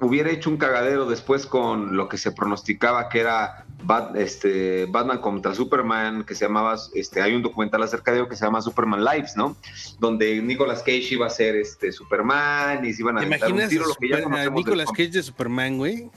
hubiera 0.00 0.30
hecho 0.30 0.50
un 0.50 0.56
cagadero 0.56 1.06
después 1.06 1.46
con 1.46 1.96
lo 1.96 2.08
que 2.08 2.16
se 2.18 2.32
pronosticaba 2.32 3.08
que 3.08 3.20
era 3.20 3.66
este, 4.14 4.86
Batman 4.86 5.18
contra 5.18 5.54
Superman, 5.54 6.24
que 6.24 6.34
se 6.34 6.46
llamaba, 6.46 6.76
este, 6.94 7.22
hay 7.22 7.34
un 7.34 7.42
documental 7.42 7.82
acerca 7.82 8.12
de 8.12 8.18
ello 8.18 8.28
que 8.28 8.36
se 8.36 8.44
llama 8.44 8.62
Superman 8.62 9.04
Lives, 9.04 9.36
¿no? 9.36 9.56
Donde 9.98 10.40
Nicolas 10.42 10.80
Cage 10.80 11.08
iba 11.12 11.26
a 11.26 11.30
ser 11.30 11.56
este 11.56 11.92
Superman 11.92 12.84
y 12.84 12.92
se 12.92 13.02
iban 13.02 13.18
a 13.18 13.20
dar 13.26 13.52
un 13.52 13.68
tiro, 13.68 13.86
lo 13.86 13.94
que 13.94 14.08
ya 14.08 14.22
conocemos. 14.22 14.64
Nicolas 14.64 14.88
Cage 14.90 15.10
de 15.10 15.22
Superman, 15.22 15.78
güey. 15.78 16.10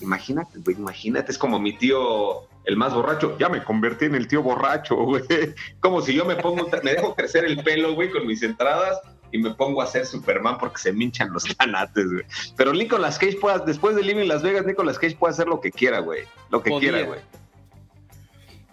Imagínate, 0.00 0.58
güey, 0.60 0.76
imagínate, 0.76 1.32
es 1.32 1.38
como 1.38 1.58
mi 1.58 1.76
tío 1.76 2.42
el 2.68 2.76
más 2.76 2.92
borracho, 2.92 3.34
ya 3.38 3.48
me 3.48 3.64
convertí 3.64 4.04
en 4.04 4.14
el 4.14 4.28
tío 4.28 4.42
borracho, 4.42 4.94
güey. 4.96 5.22
Como 5.80 6.02
si 6.02 6.12
yo 6.12 6.26
me 6.26 6.36
pongo, 6.36 6.68
me 6.82 6.92
dejo 6.92 7.14
crecer 7.14 7.46
el 7.46 7.62
pelo, 7.64 7.94
güey, 7.94 8.10
con 8.10 8.26
mis 8.26 8.42
entradas 8.42 9.00
y 9.32 9.38
me 9.38 9.54
pongo 9.54 9.80
a 9.80 9.86
ser 9.86 10.04
Superman 10.04 10.58
porque 10.58 10.76
se 10.76 10.92
me 10.92 11.04
hinchan 11.04 11.32
los 11.32 11.44
tanates, 11.56 12.12
güey. 12.12 12.24
Pero 12.58 12.74
Nicolas 12.74 13.18
Cage 13.18 13.38
puede, 13.40 13.64
después 13.64 13.96
de 13.96 14.02
Living 14.02 14.28
Las 14.28 14.42
Vegas, 14.42 14.66
Nicolas 14.66 14.98
Cage 14.98 15.16
puede 15.16 15.32
hacer 15.32 15.48
lo 15.48 15.62
que 15.62 15.70
quiera, 15.70 16.00
güey. 16.00 16.24
Lo 16.50 16.62
que 16.62 16.70
quiera, 16.78 17.04
güey. 17.04 17.20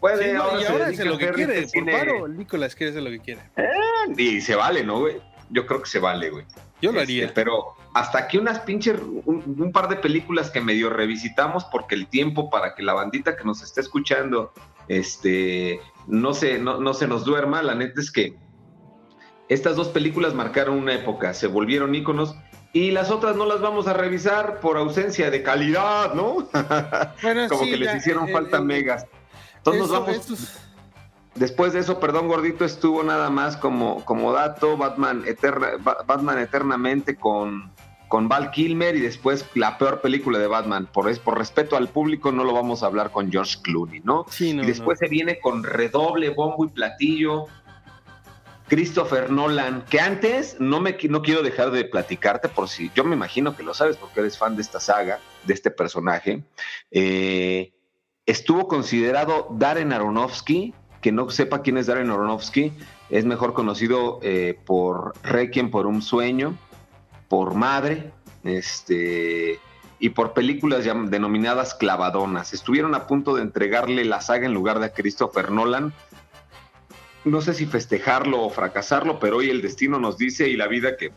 Puede, 0.02 0.36
ahora 0.36 0.62
y 0.62 0.66
ahora 0.66 0.88
hace 0.88 1.06
lo 1.06 1.18
que 1.18 1.32
quiere, 1.32 1.66
por 1.74 1.86
paro, 1.86 2.28
Nicolas 2.28 2.76
Cage 2.76 2.90
hace 2.90 3.02
lo 3.02 3.10
que 3.12 3.20
quiere. 3.20 3.42
Eh, 3.56 4.14
y 4.18 4.42
se 4.42 4.56
vale, 4.56 4.84
¿no, 4.84 5.00
güey? 5.00 5.22
Yo 5.52 5.66
creo 5.66 5.82
que 5.82 5.90
se 5.90 6.00
vale, 6.00 6.32
güey. 6.32 6.46
Yo 6.82 6.92
lo 6.92 7.02
haría. 7.02 7.26
Este, 7.26 7.34
pero 7.34 7.76
hasta 7.94 8.20
aquí 8.20 8.38
unas 8.38 8.60
pinches, 8.60 9.00
un, 9.26 9.72
par 9.72 9.88
de 9.88 9.96
películas 9.96 10.50
que 10.50 10.62
medio 10.62 10.90
revisitamos 10.90 11.64
porque 11.66 11.96
el 11.96 12.08
tiempo 12.08 12.50
para 12.50 12.76
que 12.76 12.84
la 12.84 12.94
bandita 12.94 13.38
que 13.38 13.44
nos 13.44 13.64
esté 13.64 13.82
escuchando 13.82 14.52
este, 14.88 15.80
no, 16.08 16.34
se, 16.34 16.60
no, 16.60 16.94
se 16.94 17.08
nos 17.08 17.24
duerma, 17.24 17.64
la 17.64 17.76
neta 17.76 18.02
es 18.02 18.12
que 18.12 18.36
estas 19.48 19.76
dos 19.76 19.88
películas 19.90 20.34
marcaron 20.34 20.78
una 20.78 20.94
época, 20.94 21.34
se 21.34 21.48
volvieron 21.48 21.96
íconos 21.96 22.36
y 22.74 22.92
las 22.92 23.12
otras 23.12 23.38
no 23.38 23.46
las 23.46 23.62
vamos 23.62 23.88
a 23.88 23.94
revisar 23.94 24.60
por 24.60 24.76
ausencia 24.76 25.32
de 25.32 25.42
calidad, 25.42 26.14
¿no? 26.14 26.50
Como 27.50 27.64
que 27.64 27.78
les 27.78 27.96
hicieron 27.96 28.28
falta 28.30 28.60
megas. 28.60 29.06
Entonces 29.58 29.82
nos 29.82 29.92
vamos... 29.92 30.65
Después 31.36 31.74
de 31.74 31.80
eso, 31.80 32.00
perdón, 32.00 32.30
gordito, 32.30 32.64
estuvo 32.64 33.04
nada 33.04 33.30
más 33.30 33.58
como, 33.58 34.04
como 34.06 34.32
dato 34.32 34.78
Batman, 34.78 35.24
eterna, 35.28 35.72
Batman 36.06 36.40
Eternamente 36.40 37.18
con, 37.18 37.74
con 38.08 38.30
Val 38.30 38.52
Kilmer 38.52 38.96
y 38.96 39.02
después 39.02 39.46
la 39.54 39.78
peor 39.78 40.00
película 40.00 40.40
de 40.40 40.48
Batman. 40.48 40.88
Por, 40.92 41.14
por 41.20 41.38
respeto 41.38 41.76
al 41.76 41.90
público 41.90 42.32
no 42.32 42.46
lo 42.46 42.54
vamos 42.54 42.84
a 42.84 42.86
hablar 42.86 43.12
con 43.12 43.30
George 43.30 43.58
Clooney, 43.62 44.00
¿no? 44.00 44.26
y 44.40 44.54
después 44.66 44.98
se 44.98 45.10
viene 45.10 45.40
con 45.42 45.64
redoble, 45.64 46.30
bombo 46.30 46.64
y 46.66 46.70
platillo. 46.70 47.48
Christopher 48.68 49.30
Nolan, 49.30 49.84
que 49.90 50.00
antes 50.00 50.60
no 50.60 50.80
me 50.80 50.98
no 51.10 51.22
quiero 51.22 51.44
dejar 51.44 51.70
de 51.70 51.86
platicarte 51.86 52.50
por 52.50 52.68
si 52.68 52.90
yo 52.96 53.04
me 53.04 53.16
imagino 53.16 53.56
que 53.56 53.62
lo 53.62 53.76
sabes 53.76 53.96
porque 53.96 54.22
eres 54.22 54.40
fan 54.40 54.56
de 54.56 54.64
esta 54.64 54.80
saga, 54.80 55.20
de 55.44 55.54
este 55.54 55.70
personaje. 55.70 56.44
Eh, 56.90 57.74
estuvo 58.26 58.68
considerado 58.68 59.50
Darren 59.52 59.94
Aronofsky 59.94 60.74
que 61.06 61.12
no 61.12 61.30
sepa 61.30 61.62
quién 61.62 61.78
es 61.78 61.86
Darren 61.86 62.10
Aronofsky, 62.10 62.74
es 63.12 63.26
mejor 63.26 63.54
conocido 63.54 64.18
eh, 64.24 64.58
por 64.66 65.14
Requiem 65.22 65.70
por 65.70 65.86
un 65.86 66.02
sueño, 66.02 66.58
por 67.28 67.54
Madre, 67.54 68.12
este, 68.44 69.60
y 70.00 70.10
por 70.10 70.34
películas 70.34 70.84
denominadas 70.84 71.76
clavadonas. 71.76 72.56
Estuvieron 72.56 72.96
a 72.96 73.06
punto 73.06 73.36
de 73.36 73.44
entregarle 73.44 74.04
la 74.04 74.20
saga 74.20 74.48
en 74.48 74.56
lugar 74.56 74.80
de 74.80 74.88
a 74.88 74.94
Christopher 74.94 75.52
Nolan. 75.52 75.94
No 77.24 77.40
sé 77.42 77.54
si 77.54 77.68
festejarlo 77.68 78.42
o 78.42 78.50
fracasarlo, 78.50 79.20
pero 79.20 79.38
hoy 79.38 79.52
el 79.52 79.62
destino 79.62 80.00
nos 80.00 80.18
dice 80.18 80.50
y 80.50 80.58
la 80.58 80.66
vida 80.66 80.98
que 80.98 81.12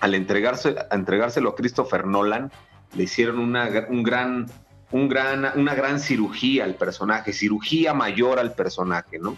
al 0.00 0.16
entregarse, 0.16 0.74
entregárselo 0.90 1.50
a 1.50 1.54
Christopher 1.54 2.08
Nolan, 2.08 2.50
le 2.96 3.04
hicieron 3.04 3.38
una, 3.38 3.70
un 3.88 4.02
gran 4.02 4.46
un 4.92 5.08
gran, 5.08 5.58
una 5.58 5.74
gran 5.74 5.98
cirugía 6.00 6.64
al 6.64 6.74
personaje, 6.74 7.32
cirugía 7.32 7.94
mayor 7.94 8.38
al 8.38 8.54
personaje, 8.54 9.18
¿no? 9.18 9.36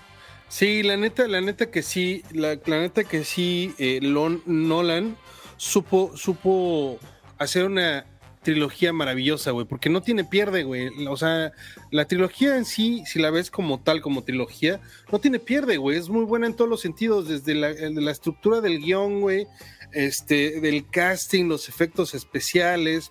Sí, 0.49 0.83
la 0.83 0.97
neta, 0.97 1.27
la 1.27 1.41
neta 1.41 1.71
que 1.71 1.83
sí, 1.83 2.23
la, 2.33 2.57
neta 2.67 3.05
que 3.05 3.25
sí, 3.25 3.75
eh, 3.79 4.01
Nolan 4.03 5.17
supo, 5.57 6.17
supo 6.17 6.99
hacer 7.39 7.65
una 7.65 8.07
trilogía 8.43 8.93
maravillosa, 8.93 9.51
güey, 9.51 9.67
porque 9.67 9.89
no 9.89 10.03
tiene 10.03 10.23
pierde, 10.23 10.63
güey. 10.63 10.91
O 11.09 11.17
sea, 11.17 11.53
la 11.91 12.05
trilogía 12.05 12.57
en 12.57 12.65
sí, 12.65 13.03
si 13.07 13.19
la 13.19 13.31
ves 13.31 13.51
como 13.51 13.81
tal, 13.81 14.01
como 14.01 14.23
trilogía, 14.23 14.81
no 15.11 15.19
tiene 15.19 15.41
pierde, 15.41 15.79
güey. 15.79 15.99
Es 15.99 16.09
muy 16.09 16.25
buena 16.25 16.47
en 16.47 16.55
todos 16.55 16.71
los 16.71 16.83
sentidos, 16.83 17.27
desde 17.27 17.55
la, 17.55 17.73
la 17.73 18.11
estructura 18.11 18.61
del 18.61 18.79
guion, 18.81 19.23
güey, 19.23 19.47
este, 19.93 20.61
del 20.61 20.89
casting, 20.89 21.47
los 21.49 21.69
efectos 21.69 22.15
especiales, 22.15 23.11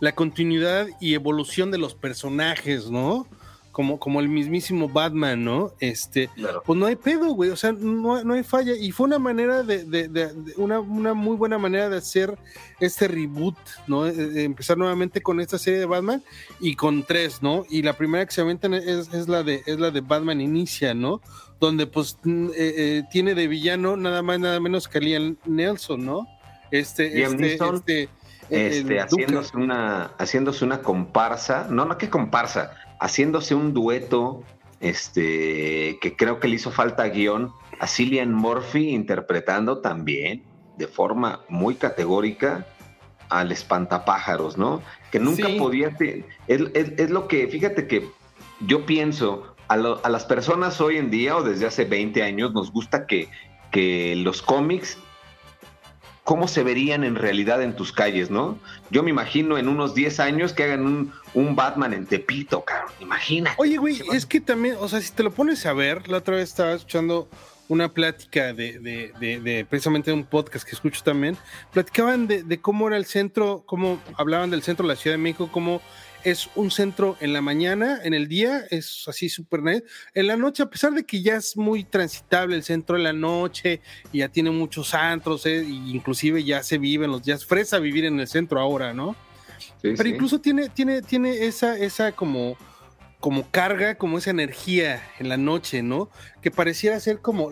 la 0.00 0.14
continuidad 0.14 0.88
y 1.00 1.14
evolución 1.14 1.70
de 1.70 1.78
los 1.78 1.94
personajes, 1.94 2.90
¿no? 2.90 3.26
como, 3.74 3.98
como 3.98 4.20
el 4.20 4.28
mismísimo 4.28 4.88
Batman, 4.88 5.44
¿no? 5.44 5.72
Este, 5.80 6.30
pues 6.64 6.78
no 6.78 6.86
hay 6.86 6.94
pedo, 6.94 7.34
güey, 7.34 7.50
o 7.50 7.56
sea, 7.56 7.72
no, 7.72 8.22
no, 8.22 8.34
hay 8.34 8.44
falla. 8.44 8.72
Y 8.76 8.92
fue 8.92 9.06
una 9.06 9.18
manera 9.18 9.64
de, 9.64 9.84
de, 9.84 10.06
de, 10.06 10.32
una, 10.56 10.78
una, 10.78 11.12
muy 11.12 11.36
buena 11.36 11.58
manera 11.58 11.88
de 11.88 11.96
hacer 11.96 12.38
este 12.78 13.08
reboot, 13.08 13.56
¿no? 13.88 14.06
empezar 14.06 14.78
nuevamente 14.78 15.20
con 15.20 15.40
esta 15.40 15.58
serie 15.58 15.80
de 15.80 15.86
Batman 15.86 16.22
y 16.60 16.76
con 16.76 17.02
tres, 17.02 17.42
¿no? 17.42 17.66
Y 17.68 17.82
la 17.82 17.94
primera 17.94 18.24
que 18.24 18.32
se 18.32 18.42
aventan 18.42 18.74
es, 18.74 19.12
es 19.12 19.28
la 19.28 19.42
de 19.42 19.64
es 19.66 19.80
la 19.80 19.90
de 19.90 20.02
Batman 20.02 20.40
Inicia, 20.40 20.94
¿no? 20.94 21.20
Donde 21.58 21.88
pues 21.88 22.16
eh, 22.24 22.52
eh, 22.56 23.02
tiene 23.10 23.34
de 23.34 23.48
villano 23.48 23.96
nada 23.96 24.22
más 24.22 24.38
nada 24.38 24.60
menos 24.60 24.86
que 24.86 25.00
Liam 25.00 25.36
Nelson, 25.46 26.04
¿no? 26.06 26.28
Este, 26.70 27.24
este, 27.24 27.54
este, 27.54 28.08
este 28.54 29.00
haciéndose 29.00 29.56
una 29.56 30.12
haciéndose 30.18 30.64
una 30.64 30.82
comparsa, 30.82 31.66
no, 31.70 31.84
no 31.84 31.98
que 31.98 32.10
comparsa, 32.10 32.72
haciéndose 33.00 33.54
un 33.54 33.74
dueto, 33.74 34.42
este, 34.80 35.98
que 36.00 36.16
creo 36.16 36.40
que 36.40 36.48
le 36.48 36.56
hizo 36.56 36.70
falta 36.70 37.04
guion, 37.08 37.52
a 37.80 37.86
Cillian 37.86 38.32
Murphy 38.32 38.90
interpretando 38.90 39.78
también 39.78 40.44
de 40.76 40.86
forma 40.86 41.40
muy 41.48 41.74
categórica 41.74 42.66
al 43.28 43.52
espantapájaros, 43.52 44.58
¿no? 44.58 44.82
Que 45.10 45.18
nunca 45.18 45.48
podía... 45.58 45.96
Es, 46.46 46.62
es, 46.74 47.10
lo 47.10 47.28
que, 47.28 47.48
fíjate 47.48 47.86
que 47.86 48.08
yo 48.60 48.86
pienso, 48.86 49.54
a, 49.68 49.74
a, 49.74 50.08
las 50.08 50.24
personas 50.24 50.80
hoy 50.80 50.98
en 50.98 51.10
día 51.10 51.36
o 51.36 51.42
desde 51.42 51.66
hace 51.66 51.84
20 51.84 52.22
años 52.22 52.52
nos 52.52 52.70
gusta 52.70 53.06
que, 53.06 53.28
que 53.70 54.14
los 54.16 54.42
cómics 54.42 54.98
cómo 56.24 56.48
se 56.48 56.64
verían 56.64 57.04
en 57.04 57.14
realidad 57.14 57.62
en 57.62 57.76
tus 57.76 57.92
calles, 57.92 58.30
¿no? 58.30 58.58
Yo 58.90 59.02
me 59.02 59.10
imagino 59.10 59.58
en 59.58 59.68
unos 59.68 59.94
10 59.94 60.20
años 60.20 60.52
que 60.54 60.64
hagan 60.64 60.86
un, 60.86 61.12
un 61.34 61.54
Batman 61.54 61.92
en 61.92 62.06
Tepito, 62.06 62.64
cabrón, 62.64 62.92
imagina. 63.00 63.54
Oye, 63.58 63.76
güey, 63.76 64.02
es 64.12 64.24
que 64.24 64.40
también, 64.40 64.76
o 64.80 64.88
sea, 64.88 65.00
si 65.00 65.12
te 65.12 65.22
lo 65.22 65.30
pones 65.30 65.66
a 65.66 65.74
ver, 65.74 66.08
la 66.08 66.18
otra 66.18 66.36
vez 66.36 66.48
estaba 66.48 66.72
escuchando 66.72 67.28
una 67.68 67.92
plática 67.92 68.52
de, 68.52 68.78
de, 68.78 69.12
de, 69.20 69.40
de 69.40 69.64
precisamente 69.64 70.12
un 70.12 70.24
podcast 70.24 70.66
que 70.66 70.74
escucho 70.74 71.02
también, 71.02 71.36
platicaban 71.72 72.26
de, 72.26 72.42
de 72.42 72.60
cómo 72.60 72.88
era 72.88 72.96
el 72.96 73.04
centro, 73.04 73.62
cómo 73.66 74.00
hablaban 74.16 74.50
del 74.50 74.62
centro 74.62 74.86
de 74.86 74.94
la 74.94 75.00
Ciudad 75.00 75.14
de 75.14 75.22
México, 75.22 75.50
cómo 75.52 75.80
es 76.24 76.48
un 76.54 76.70
centro 76.70 77.16
en 77.20 77.32
la 77.32 77.42
mañana, 77.42 78.00
en 78.02 78.14
el 78.14 78.28
día 78.28 78.64
es 78.70 79.04
así 79.06 79.28
súper 79.28 79.62
nice. 79.62 79.84
En 80.14 80.26
la 80.26 80.36
noche, 80.36 80.62
a 80.62 80.70
pesar 80.70 80.92
de 80.92 81.04
que 81.04 81.22
ya 81.22 81.36
es 81.36 81.56
muy 81.56 81.84
transitable 81.84 82.56
el 82.56 82.62
centro 82.62 82.96
en 82.96 83.04
la 83.04 83.12
noche 83.12 83.80
y 84.10 84.18
ya 84.18 84.28
tiene 84.28 84.50
muchos 84.50 84.94
antros, 84.94 85.44
eh, 85.44 85.62
inclusive 85.62 86.42
ya 86.42 86.62
se 86.62 86.78
viven 86.78 87.10
los 87.10 87.22
días, 87.22 87.44
fresa 87.44 87.78
vivir 87.78 88.06
en 88.06 88.18
el 88.18 88.26
centro 88.26 88.58
ahora, 88.58 88.94
¿no? 88.94 89.14
Pero 89.82 90.08
incluso 90.08 90.40
tiene, 90.40 90.70
tiene, 90.70 91.02
tiene 91.02 91.44
esa, 91.44 91.78
esa 91.78 92.12
como, 92.12 92.56
como 93.20 93.50
carga, 93.50 93.96
como 93.96 94.16
esa 94.16 94.30
energía 94.30 95.02
en 95.18 95.28
la 95.28 95.36
noche, 95.36 95.82
¿no? 95.82 96.08
Que 96.40 96.50
pareciera 96.50 96.98
ser 97.00 97.20
como, 97.20 97.50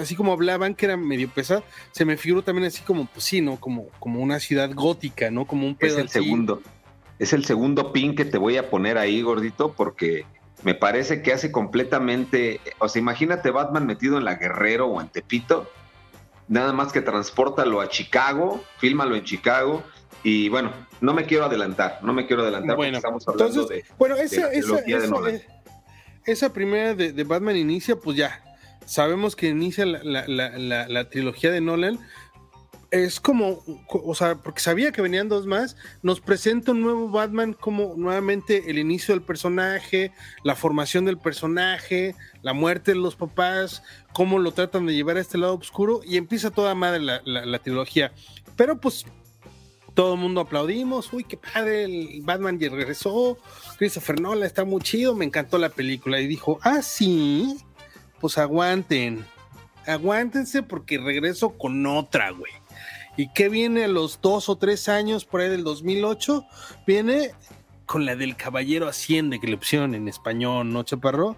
así 0.00 0.14
como 0.14 0.32
hablaban 0.32 0.76
que 0.76 0.86
era 0.86 0.96
medio 0.96 1.28
pesado, 1.28 1.64
se 1.90 2.04
me 2.04 2.16
figuró 2.16 2.42
también 2.42 2.68
así 2.68 2.82
como, 2.82 3.06
pues 3.06 3.24
sí, 3.24 3.40
¿no? 3.40 3.58
Como, 3.58 3.88
como 3.98 4.20
una 4.20 4.38
ciudad 4.38 4.72
gótica, 4.72 5.32
¿no? 5.32 5.44
Como 5.44 5.66
un 5.66 5.74
pedo. 5.74 5.96
Es 5.96 6.02
el 6.02 6.08
segundo 6.08 6.62
es 7.18 7.32
el 7.32 7.44
segundo 7.44 7.92
pin 7.92 8.14
que 8.14 8.24
te 8.24 8.38
voy 8.38 8.56
a 8.56 8.70
poner 8.70 8.98
ahí, 8.98 9.22
gordito, 9.22 9.72
porque 9.72 10.26
me 10.62 10.74
parece 10.74 11.22
que 11.22 11.32
hace 11.32 11.52
completamente, 11.52 12.60
o 12.78 12.88
sea, 12.88 13.00
imagínate 13.00 13.50
Batman 13.50 13.86
metido 13.86 14.18
en 14.18 14.24
la 14.24 14.36
Guerrero 14.36 14.86
o 14.86 15.00
en 15.00 15.08
Tepito, 15.08 15.70
nada 16.48 16.72
más 16.72 16.92
que 16.92 17.00
transportalo 17.00 17.80
a 17.80 17.88
Chicago, 17.88 18.62
fílmalo 18.78 19.14
en 19.14 19.24
Chicago, 19.24 19.82
y 20.22 20.48
bueno, 20.48 20.72
no 21.00 21.12
me 21.12 21.26
quiero 21.26 21.44
adelantar, 21.44 21.98
no 22.02 22.12
me 22.14 22.26
quiero 22.26 22.42
adelantar 22.42 22.76
bueno, 22.76 22.98
porque 23.00 23.18
estamos 23.18 23.28
hablando 23.28 23.66
de. 23.66 23.84
Bueno, 23.98 24.16
esa, 24.16 24.50
esa, 24.52 24.78
esa, 26.24 26.52
primera 26.52 26.94
de, 26.94 27.24
Batman 27.24 27.56
inicia, 27.56 27.96
pues 27.96 28.16
ya. 28.16 28.42
Sabemos 28.86 29.34
que 29.34 29.48
inicia 29.48 29.86
la, 29.86 30.26
la, 30.26 30.88
la 30.88 31.08
trilogía 31.08 31.50
de 31.50 31.62
Nolan 31.62 31.98
es 32.94 33.18
como, 33.18 33.60
o 33.88 34.14
sea, 34.14 34.36
porque 34.36 34.60
sabía 34.60 34.92
que 34.92 35.02
venían 35.02 35.28
dos 35.28 35.46
más, 35.46 35.76
nos 36.02 36.20
presenta 36.20 36.70
un 36.70 36.80
nuevo 36.80 37.08
Batman 37.08 37.52
como 37.52 37.94
nuevamente 37.96 38.70
el 38.70 38.78
inicio 38.78 39.14
del 39.14 39.22
personaje, 39.22 40.12
la 40.44 40.54
formación 40.54 41.04
del 41.04 41.18
personaje, 41.18 42.14
la 42.42 42.52
muerte 42.52 42.92
de 42.92 42.98
los 42.98 43.16
papás, 43.16 43.82
cómo 44.12 44.38
lo 44.38 44.52
tratan 44.52 44.86
de 44.86 44.94
llevar 44.94 45.16
a 45.16 45.20
este 45.20 45.38
lado 45.38 45.54
oscuro 45.54 46.02
y 46.04 46.18
empieza 46.18 46.52
toda 46.52 46.76
madre 46.76 47.00
la, 47.00 47.20
la, 47.24 47.58
trilogía. 47.58 48.12
Pero 48.54 48.80
pues 48.80 49.04
todo 49.94 50.14
el 50.14 50.20
mundo 50.20 50.40
aplaudimos, 50.40 51.12
uy, 51.12 51.24
qué 51.24 51.36
padre, 51.36 51.84
el 51.84 52.22
Batman 52.22 52.60
ya 52.60 52.68
regresó, 52.70 53.38
Christopher 53.76 54.20
Nolan 54.20 54.44
está 54.44 54.64
muy 54.64 54.80
chido, 54.82 55.16
me 55.16 55.24
encantó 55.24 55.58
la 55.58 55.70
película 55.70 56.20
y 56.20 56.28
dijo, 56.28 56.60
ah, 56.62 56.80
sí, 56.80 57.58
pues 58.20 58.38
aguanten, 58.38 59.26
aguántense 59.86 60.62
porque 60.62 60.98
regreso 60.98 61.50
con 61.50 61.84
otra, 61.86 62.30
güey. 62.30 62.52
¿Y 63.16 63.28
qué 63.32 63.48
viene 63.48 63.84
a 63.84 63.88
los 63.88 64.20
dos 64.20 64.48
o 64.48 64.56
tres 64.56 64.88
años 64.88 65.24
por 65.24 65.40
ahí 65.40 65.48
del 65.48 65.62
2008? 65.62 66.44
Viene 66.86 67.30
con 67.86 68.06
la 68.06 68.16
del 68.16 68.36
Caballero 68.36 68.88
Asciende, 68.88 69.40
que 69.40 69.46
le 69.46 69.56
pusieron 69.56 69.94
en 69.94 70.08
español, 70.08 70.72
¿no, 70.72 70.82
Chaparro? 70.82 71.36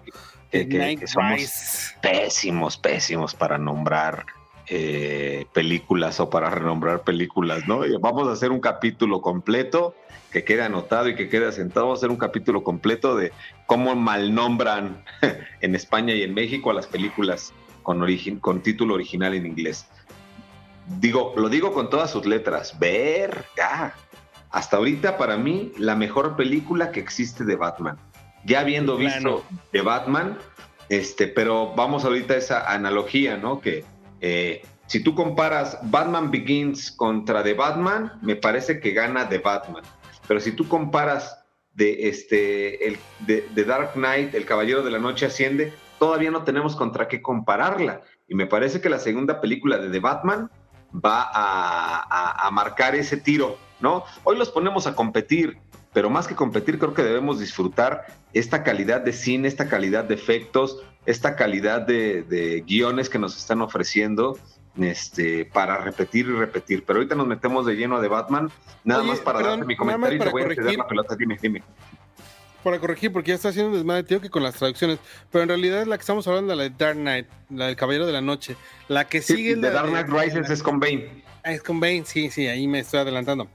Que, 0.51 0.99
somos 1.05 1.93
pésimos, 2.01 2.77
pésimos 2.77 3.35
para 3.35 3.57
nombrar 3.57 4.25
eh, 4.67 5.45
películas 5.53 6.19
o 6.19 6.29
para 6.29 6.49
renombrar 6.49 7.03
películas, 7.03 7.67
¿no? 7.67 7.81
Vamos 7.99 8.27
a 8.27 8.31
hacer 8.31 8.51
un 8.51 8.59
capítulo 8.59 9.21
completo 9.21 9.93
que 10.31 10.43
quede 10.43 10.63
anotado 10.63 11.09
y 11.09 11.15
que 11.15 11.29
quede 11.29 11.47
asentado. 11.47 11.85
Vamos 11.85 11.99
a 11.99 12.01
hacer 12.01 12.11
un 12.11 12.17
capítulo 12.17 12.63
completo 12.63 13.15
de 13.15 13.31
cómo 13.65 13.95
malnombran 13.95 15.03
en 15.61 15.75
España 15.75 16.15
y 16.15 16.23
en 16.23 16.33
México 16.33 16.71
a 16.71 16.73
las 16.73 16.87
películas 16.87 17.53
con, 17.87 18.05
con 18.41 18.61
título 18.61 18.95
original 18.95 19.33
en 19.33 19.45
inglés 19.45 19.87
digo, 20.87 21.33
lo 21.35 21.49
digo 21.49 21.73
con 21.73 21.89
todas 21.89 22.11
sus 22.11 22.25
letras, 22.25 22.77
ver, 22.79 23.45
ya. 23.55 23.93
Hasta 24.49 24.77
ahorita 24.77 25.17
para 25.17 25.37
mí 25.37 25.73
la 25.77 25.95
mejor 25.95 26.35
película 26.35 26.91
que 26.91 26.99
existe 26.99 27.43
de 27.43 27.55
Batman. 27.55 27.97
Ya 28.45 28.61
habiendo 28.61 28.95
visto 28.95 29.43
de 29.73 29.81
Batman, 29.81 30.37
este, 30.89 31.27
pero 31.27 31.73
vamos 31.75 32.05
ahorita 32.05 32.33
a 32.33 32.37
esa 32.37 32.71
analogía, 32.71 33.35
¿no? 33.35 33.59
Que 33.59 33.83
eh, 34.21 34.63
si 34.85 35.01
tú 35.01 35.15
comparas 35.15 35.77
Batman 35.83 36.31
Begins 36.31 36.91
contra 36.91 37.43
The 37.43 37.53
Batman, 37.53 38.13
me 38.21 38.37
parece 38.37 38.79
que 38.79 38.91
gana 38.91 39.27
The 39.27 39.39
Batman. 39.39 39.83
Pero 40.27 40.39
si 40.39 40.53
tú 40.53 40.67
comparas 40.67 41.43
de 41.73 42.07
este 42.07 42.87
el 42.87 42.97
de, 43.19 43.47
de, 43.53 43.63
Dark 43.65 43.93
Knight, 43.93 44.33
El 44.33 44.45
Caballero 44.45 44.81
de 44.81 44.91
la 44.91 44.99
Noche 44.99 45.25
asciende, 45.25 45.73
todavía 45.99 46.31
no 46.31 46.43
tenemos 46.43 46.75
contra 46.75 47.07
qué 47.07 47.21
compararla. 47.21 48.01
Y 48.27 48.35
me 48.35 48.45
parece 48.45 48.81
que 48.81 48.89
la 48.89 48.99
segunda 48.99 49.41
película 49.41 49.77
de 49.77 49.89
The 49.89 49.99
Batman 49.99 50.49
va 50.93 51.29
a, 51.33 52.49
marcar 52.51 52.95
ese 52.95 53.17
tiro, 53.17 53.57
¿no? 53.79 54.03
Hoy 54.23 54.37
los 54.37 54.49
ponemos 54.49 54.87
a 54.87 54.95
competir, 54.95 55.57
pero 55.93 56.09
más 56.09 56.27
que 56.27 56.35
competir 56.35 56.79
creo 56.79 56.93
que 56.93 57.03
debemos 57.03 57.39
disfrutar 57.39 58.05
esta 58.33 58.63
calidad 58.63 59.01
de 59.01 59.13
cine, 59.13 59.47
esta 59.47 59.67
calidad 59.67 60.05
de 60.05 60.15
efectos, 60.15 60.83
esta 61.05 61.35
calidad 61.35 61.81
de, 61.81 62.63
guiones 62.65 63.09
que 63.09 63.19
nos 63.19 63.37
están 63.37 63.61
ofreciendo 63.61 64.39
este, 64.79 65.45
para 65.45 65.77
repetir 65.77 66.27
y 66.27 66.31
repetir. 66.31 66.83
Pero 66.85 66.99
ahorita 66.99 67.15
nos 67.15 67.27
metemos 67.27 67.65
de 67.65 67.75
lleno 67.75 68.01
de 68.01 68.07
Batman, 68.07 68.49
nada 68.83 69.03
más 69.03 69.19
para 69.19 69.41
darte 69.41 69.65
mi 69.65 69.75
comentario 69.75 70.17
y 70.17 70.19
te 70.19 70.29
voy 70.29 70.43
a 70.43 70.55
ceder 70.55 70.77
la 70.77 70.87
pelota, 70.87 71.15
dime, 71.15 71.37
dime 71.41 71.63
para 72.67 72.81
corregir, 72.81 73.13
porque 73.13 73.29
ya 73.29 73.35
está 73.35 73.47
haciendo 73.47 73.71
un 73.71 73.77
desmadre, 73.77 74.03
tío, 74.03 74.19
que 74.19 74.29
con 74.29 74.43
las 74.43 74.55
traducciones. 74.55 74.99
Pero 75.31 75.43
en 75.43 75.47
realidad 75.47 75.85
la 75.85 75.97
que 75.97 76.01
estamos 76.01 76.27
hablando 76.27 76.51
es 76.51 76.57
la 76.57 76.63
de 76.65 76.69
Dark 76.71 76.97
Knight, 76.97 77.25
la 77.49 77.67
del 77.67 77.77
Caballero 77.77 78.05
de 78.05 78.11
la 78.11 78.19
Noche. 78.19 78.57
La 78.89 79.07
que 79.07 79.21
sigue. 79.21 79.55
de 79.55 79.71
Dark 79.71 79.87
Knight 79.87 80.09
Rises 80.09 80.49
es 80.49 80.61
con 80.61 80.77
Bane. 80.77 81.23
Ah, 81.45 81.53
es 81.53 81.63
con 81.63 81.79
Bane, 81.79 82.03
sí, 82.05 82.29
sí, 82.29 82.45
ahí 82.47 82.67
me 82.67 82.79
estoy 82.79 82.99
adelantando. 82.99 83.47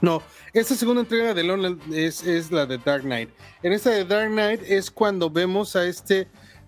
No, 0.00 0.24
esta 0.52 0.74
segunda 0.74 1.02
entrega 1.02 1.34
de 1.34 1.44
Lone 1.44 1.76
es, 1.94 2.24
es 2.26 2.50
la 2.50 2.66
de 2.66 2.78
Dark 2.78 3.02
Knight. 3.02 3.30
En 3.62 3.72
esta 3.72 3.90
de 3.90 4.04
Dark 4.04 4.32
Knight 4.32 4.60
es 4.66 4.90
cuando 4.90 5.30
vemos 5.30 5.76
a 5.76 5.86
este, 5.86 6.26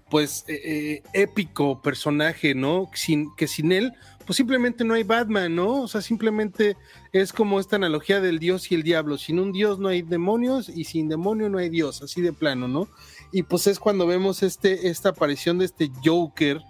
pues, 0.08 0.44
eh, 0.46 0.60
eh, 0.64 1.02
épico 1.12 1.82
personaje, 1.82 2.54
¿no? 2.54 2.88
Sin, 2.94 3.34
que 3.34 3.48
sin 3.48 3.72
él 3.72 3.92
pues 4.24 4.36
simplemente 4.36 4.84
no 4.84 4.94
hay 4.94 5.02
Batman, 5.02 5.54
¿no? 5.54 5.82
O 5.82 5.88
sea, 5.88 6.00
simplemente 6.00 6.76
es 7.14 7.32
como 7.32 7.60
esta 7.60 7.76
analogía 7.76 8.20
del 8.20 8.40
Dios 8.40 8.72
y 8.72 8.74
el 8.74 8.82
diablo. 8.82 9.18
Sin 9.18 9.38
un 9.38 9.52
Dios 9.52 9.78
no 9.78 9.86
hay 9.86 10.02
demonios 10.02 10.68
y 10.68 10.82
sin 10.82 11.08
demonio 11.08 11.48
no 11.48 11.58
hay 11.58 11.68
Dios, 11.68 12.02
así 12.02 12.20
de 12.20 12.32
plano, 12.32 12.66
¿no? 12.66 12.88
Y 13.30 13.44
pues 13.44 13.68
es 13.68 13.78
cuando 13.78 14.04
vemos 14.04 14.42
este, 14.42 14.88
esta 14.88 15.10
aparición 15.10 15.58
de 15.58 15.66
este 15.66 15.90
Joker 16.04 16.60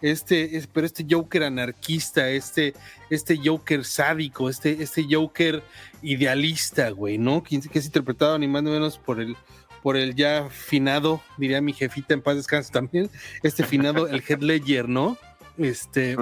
este, 0.00 0.62
pero 0.72 0.86
este 0.86 1.04
Joker 1.08 1.42
anarquista, 1.42 2.30
este, 2.30 2.72
este 3.10 3.38
Joker 3.44 3.84
sádico, 3.84 4.48
este, 4.48 4.82
este 4.82 5.06
Joker 5.10 5.62
idealista, 6.00 6.88
güey, 6.88 7.18
¿no? 7.18 7.42
Que, 7.42 7.56
es 7.56 7.84
interpretado 7.84 8.38
ni 8.38 8.48
más 8.48 8.62
ni 8.62 8.70
menos 8.70 8.96
por 8.96 9.20
el, 9.20 9.36
por 9.82 9.98
el 9.98 10.14
ya 10.14 10.48
finado, 10.48 11.20
diría 11.36 11.60
mi 11.60 11.74
jefita 11.74 12.14
en 12.14 12.22
paz 12.22 12.36
descanse 12.36 12.72
también, 12.72 13.10
este 13.42 13.62
finado, 13.62 14.08
el 14.08 14.22
Head 14.26 14.40
Ledger, 14.40 14.88
¿no? 14.88 15.18
Este. 15.58 16.16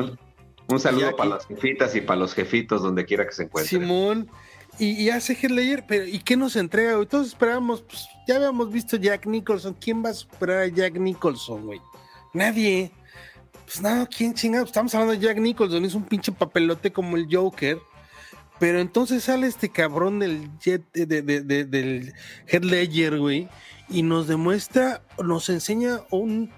Un 0.68 0.80
saludo 0.80 1.16
para 1.16 1.30
las 1.30 1.46
jefitas 1.46 1.96
y 1.96 2.02
para 2.02 2.20
los 2.20 2.34
jefitos 2.34 2.82
donde 2.82 3.04
quiera 3.06 3.26
que 3.26 3.32
se 3.32 3.44
encuentren. 3.44 3.82
Simón. 3.82 4.30
Y, 4.78 5.08
hace 5.10 5.32
Headlayer, 5.32 5.84
pero 5.88 6.06
¿y 6.06 6.20
qué 6.20 6.36
nos 6.36 6.54
entrega? 6.54 6.94
Güey? 6.94 7.08
Todos 7.08 7.26
esperábamos, 7.26 7.82
pues 7.82 8.06
ya 8.28 8.36
habíamos 8.36 8.70
visto 8.70 8.96
Jack 8.96 9.26
Nicholson. 9.26 9.74
¿Quién 9.74 10.04
va 10.04 10.10
a 10.10 10.14
superar 10.14 10.58
a 10.62 10.68
Jack 10.68 10.98
Nicholson, 10.98 11.66
güey? 11.66 11.80
Nadie. 12.32 12.92
Pues 13.64 13.80
nada, 13.80 14.06
¿quién 14.06 14.34
chingado? 14.34 14.64
Estamos 14.64 14.94
hablando 14.94 15.14
de 15.14 15.26
Jack 15.26 15.38
Nicholson, 15.38 15.84
es 15.84 15.94
un 15.94 16.04
pinche 16.04 16.30
papelote 16.30 16.92
como 16.92 17.16
el 17.16 17.26
Joker. 17.28 17.78
Pero 18.60 18.80
entonces 18.80 19.24
sale 19.24 19.46
este 19.46 19.68
cabrón 19.68 20.18
del 20.18 20.48
jet, 20.58 20.82
de, 20.92 21.22
de, 21.22 21.64
del 21.64 22.12
Head 22.46 22.62
Ledger, 22.62 23.18
güey, 23.18 23.48
y 23.88 24.02
nos 24.02 24.26
demuestra, 24.28 25.02
nos 25.22 25.48
enseña 25.48 26.00
un. 26.10 26.52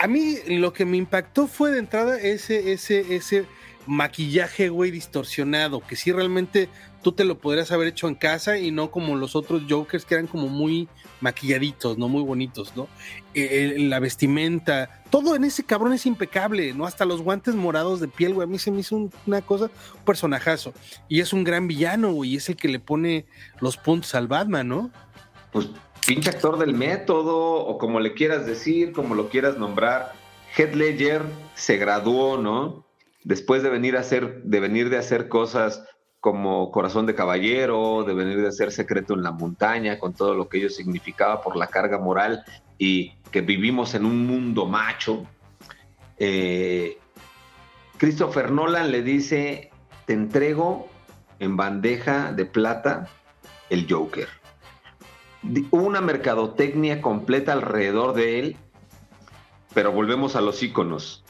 A 0.00 0.06
mí 0.06 0.36
lo 0.48 0.72
que 0.72 0.86
me 0.86 0.96
impactó 0.96 1.46
fue 1.46 1.70
de 1.70 1.78
entrada 1.78 2.18
ese, 2.18 2.72
ese, 2.72 3.14
ese 3.14 3.44
maquillaje, 3.86 4.70
güey, 4.70 4.90
distorsionado, 4.90 5.80
que 5.86 5.94
sí 5.94 6.10
realmente 6.10 6.70
tú 7.02 7.12
te 7.12 7.24
lo 7.24 7.38
podrías 7.38 7.70
haber 7.70 7.88
hecho 7.88 8.08
en 8.08 8.14
casa 8.14 8.56
y 8.56 8.70
no 8.70 8.90
como 8.90 9.14
los 9.14 9.36
otros 9.36 9.64
Jokers 9.68 10.06
que 10.06 10.14
eran 10.14 10.26
como 10.26 10.48
muy 10.48 10.88
maquilladitos, 11.20 11.98
¿no? 11.98 12.08
Muy 12.08 12.22
bonitos, 12.22 12.74
¿no? 12.76 12.88
Eh, 13.34 13.76
la 13.78 14.00
vestimenta, 14.00 15.02
todo 15.10 15.36
en 15.36 15.44
ese 15.44 15.64
cabrón 15.64 15.92
es 15.92 16.06
impecable, 16.06 16.72
¿no? 16.72 16.86
Hasta 16.86 17.04
los 17.04 17.20
guantes 17.20 17.54
morados 17.54 18.00
de 18.00 18.08
piel, 18.08 18.32
güey, 18.32 18.48
a 18.48 18.50
mí 18.50 18.58
se 18.58 18.70
me 18.70 18.80
hizo 18.80 19.10
una 19.26 19.42
cosa, 19.42 19.70
un 19.98 20.04
personajazo. 20.06 20.72
Y 21.08 21.20
es 21.20 21.34
un 21.34 21.44
gran 21.44 21.68
villano, 21.68 22.12
güey, 22.12 22.30
y 22.30 22.36
es 22.36 22.48
el 22.48 22.56
que 22.56 22.68
le 22.68 22.80
pone 22.80 23.26
los 23.60 23.76
puntos 23.76 24.14
al 24.14 24.28
Batman, 24.28 24.66
¿no? 24.66 24.90
Pues 25.52 25.68
pinche 26.06 26.30
actor 26.30 26.58
del 26.58 26.74
método, 26.74 27.64
o 27.66 27.78
como 27.78 28.00
le 28.00 28.14
quieras 28.14 28.46
decir, 28.46 28.92
como 28.92 29.14
lo 29.14 29.28
quieras 29.28 29.58
nombrar. 29.58 30.12
Head 30.56 30.74
Ledger 30.74 31.22
se 31.54 31.76
graduó, 31.76 32.36
¿no? 32.36 32.84
Después 33.22 33.62
de 33.62 33.70
venir 33.70 33.96
a 33.96 34.00
hacer, 34.00 34.42
de 34.42 34.60
venir 34.60 34.90
de 34.90 34.98
hacer 34.98 35.28
cosas 35.28 35.84
como 36.20 36.70
Corazón 36.70 37.06
de 37.06 37.14
Caballero, 37.14 38.04
de 38.04 38.14
venir 38.14 38.42
de 38.42 38.52
ser 38.52 38.72
secreto 38.72 39.14
en 39.14 39.22
la 39.22 39.32
montaña, 39.32 39.98
con 39.98 40.12
todo 40.12 40.34
lo 40.34 40.48
que 40.48 40.58
ello 40.58 40.70
significaba 40.70 41.40
por 41.42 41.56
la 41.56 41.68
carga 41.68 41.98
moral 41.98 42.44
y 42.76 43.12
que 43.30 43.40
vivimos 43.40 43.94
en 43.94 44.04
un 44.04 44.26
mundo 44.26 44.66
macho. 44.66 45.26
Eh, 46.18 46.98
Christopher 47.96 48.50
Nolan 48.50 48.90
le 48.90 49.02
dice, 49.02 49.70
te 50.06 50.12
entrego 50.12 50.88
en 51.38 51.56
bandeja 51.56 52.32
de 52.32 52.44
plata 52.44 53.08
el 53.70 53.86
Joker. 53.88 54.39
Hubo 55.42 55.82
una 55.82 56.00
mercadotecnia 56.00 57.00
completa 57.00 57.52
alrededor 57.52 58.14
de 58.14 58.38
él, 58.38 58.56
pero 59.74 59.92
volvemos 59.92 60.36
a 60.36 60.40
los 60.40 60.62
iconos. 60.62 61.24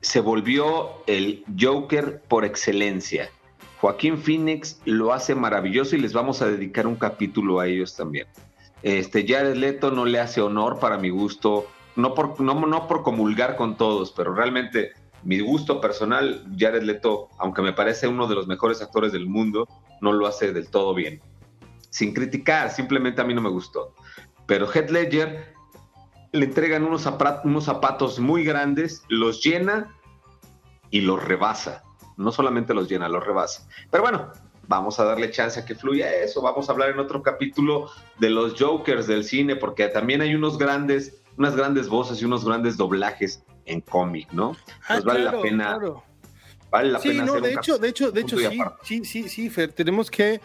Se 0.00 0.20
volvió 0.20 0.90
el 1.06 1.44
Joker 1.58 2.22
por 2.28 2.44
excelencia 2.44 3.30
Joaquín 3.80 4.18
Phoenix 4.18 4.78
lo 4.84 5.12
hace 5.12 5.34
maravilloso 5.34 5.96
y 5.96 6.00
les 6.00 6.12
vamos 6.12 6.42
a 6.42 6.46
dedicar 6.46 6.86
un 6.86 6.96
capítulo 6.96 7.60
a 7.60 7.66
ellos 7.66 7.96
también. 7.96 8.26
Este, 8.82 9.26
Jared 9.26 9.56
Leto 9.56 9.90
no 9.90 10.04
le 10.04 10.20
hace 10.20 10.42
honor 10.42 10.78
para 10.78 10.98
mi 10.98 11.08
gusto, 11.08 11.66
no 11.96 12.14
por, 12.14 12.38
no 12.40 12.86
por 12.86 13.02
comulgar 13.02 13.56
con 13.56 13.78
todos, 13.78 14.12
pero 14.12 14.34
realmente 14.34 14.92
mi 15.22 15.40
gusto 15.40 15.80
personal, 15.80 16.44
Jared 16.58 16.82
Leto, 16.82 17.28
aunque 17.38 17.62
me 17.62 17.72
parece 17.72 18.06
uno 18.06 18.26
de 18.26 18.34
los 18.34 18.46
mejores 18.46 18.82
actores 18.82 19.12
del 19.12 19.26
mundo, 19.26 19.66
no 20.02 20.12
lo 20.12 20.26
hace 20.26 20.52
del 20.52 20.68
todo 20.68 20.92
bien. 20.92 21.22
Sin 21.90 22.14
criticar, 22.14 22.70
simplemente 22.70 23.20
a 23.20 23.24
mí 23.24 23.34
no 23.34 23.40
me 23.40 23.50
gustó. 23.50 23.94
Pero 24.46 24.72
Head 24.72 24.90
Ledger 24.90 25.54
le 26.32 26.44
entregan 26.44 26.84
unos 26.84 27.06
unos 27.44 27.64
zapatos 27.64 28.18
muy 28.18 28.44
grandes, 28.44 29.02
los 29.08 29.42
llena 29.42 29.94
y 30.90 31.02
los 31.02 31.22
rebasa 31.22 31.82
no 32.20 32.30
solamente 32.30 32.74
los 32.74 32.88
llena, 32.88 33.08
los 33.08 33.24
rebasa. 33.24 33.66
Pero 33.90 34.02
bueno, 34.04 34.30
vamos 34.68 35.00
a 35.00 35.04
darle 35.04 35.30
chance 35.30 35.58
a 35.58 35.64
que 35.64 35.74
fluya 35.74 36.12
eso. 36.14 36.42
Vamos 36.42 36.68
a 36.68 36.72
hablar 36.72 36.90
en 36.90 36.98
otro 36.98 37.22
capítulo 37.22 37.90
de 38.18 38.30
los 38.30 38.54
Jokers 38.60 39.06
del 39.06 39.24
cine, 39.24 39.56
porque 39.56 39.88
también 39.88 40.20
hay 40.20 40.34
unos 40.34 40.58
grandes, 40.58 41.22
unas 41.38 41.56
grandes 41.56 41.88
voces 41.88 42.20
y 42.20 42.26
unos 42.26 42.44
grandes 42.44 42.76
doblajes 42.76 43.42
en 43.64 43.80
cómic, 43.80 44.30
¿no? 44.32 44.54
Ah, 44.86 45.00
vale 45.02 45.20
la 45.20 45.40
pena. 45.40 45.78
Vale 46.70 46.90
la 46.90 47.00
pena. 47.00 47.24
No, 47.24 47.40
de, 47.40 47.54
hecho, 47.54 47.78
de 47.78 47.88
hecho, 47.88 48.12
de 48.12 48.20
hecho, 48.20 48.36
sí, 48.36 48.60
sí, 48.82 49.04
sí, 49.04 49.28
sí, 49.28 49.50
Fer, 49.50 49.72
tenemos 49.72 50.10
que 50.10 50.42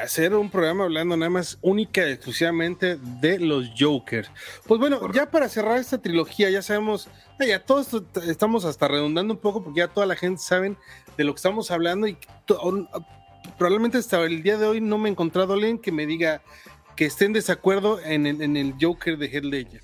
hacer 0.00 0.34
un 0.34 0.50
programa 0.50 0.84
hablando 0.84 1.16
nada 1.16 1.30
más 1.30 1.58
única 1.60 2.08
y 2.08 2.12
exclusivamente 2.12 2.96
de 2.96 3.38
los 3.38 3.70
Jokers. 3.78 4.30
Pues 4.66 4.80
bueno, 4.80 5.12
ya 5.12 5.30
para 5.30 5.48
cerrar 5.48 5.78
esta 5.78 5.98
trilogía, 5.98 6.50
ya 6.50 6.62
sabemos, 6.62 7.08
ya 7.38 7.62
todos 7.62 8.02
estamos 8.26 8.64
hasta 8.64 8.88
redundando 8.88 9.34
un 9.34 9.40
poco 9.40 9.62
porque 9.62 9.80
ya 9.80 9.88
toda 9.88 10.06
la 10.06 10.16
gente 10.16 10.40
sabe 10.40 10.76
de 11.16 11.24
lo 11.24 11.34
que 11.34 11.38
estamos 11.38 11.70
hablando 11.70 12.06
y 12.06 12.16
probablemente 13.58 13.98
hasta 13.98 14.22
el 14.22 14.42
día 14.42 14.56
de 14.56 14.66
hoy 14.66 14.80
no 14.80 14.98
me 14.98 15.08
he 15.08 15.12
encontrado 15.12 15.54
alguien 15.54 15.78
que 15.78 15.92
me 15.92 16.06
diga 16.06 16.42
que 16.96 17.04
esté 17.04 17.26
en 17.26 17.32
desacuerdo 17.32 18.00
en 18.00 18.26
el, 18.26 18.42
en 18.42 18.56
el 18.56 18.74
Joker 18.80 19.18
de 19.18 19.26
Heath 19.26 19.44
Ledger. 19.44 19.82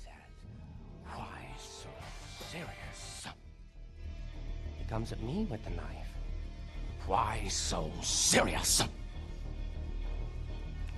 comes 4.89 5.11
at 5.11 5.21
me 5.21 5.45
with 5.51 5.63
the 5.63 5.69
knife. 5.69 6.09
Why 7.05 7.47
so 7.47 7.91
serious? 8.01 8.83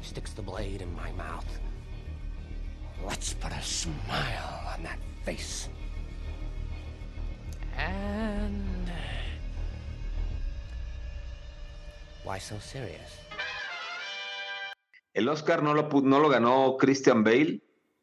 Sticks 0.02 0.34
the 0.34 0.42
blade 0.42 0.82
in 0.82 0.94
my 0.94 1.12
mouth. 1.14 1.48
Let's 3.06 3.34
put 3.34 3.52
a 3.52 3.62
smile 3.62 4.74
on 4.74 4.84
that 4.84 5.00
face. 5.24 5.70
And 7.78 8.92
Why 12.24 12.40
so 12.40 12.60
serious? 12.60 13.20
El 15.14 15.28
Oscar 15.28 15.64
no 15.64 15.74
lo, 15.74 15.90
no 16.04 16.20
lo 16.20 16.30
ganó 16.30 16.78
Christian 16.78 17.24
Bale 17.24 17.62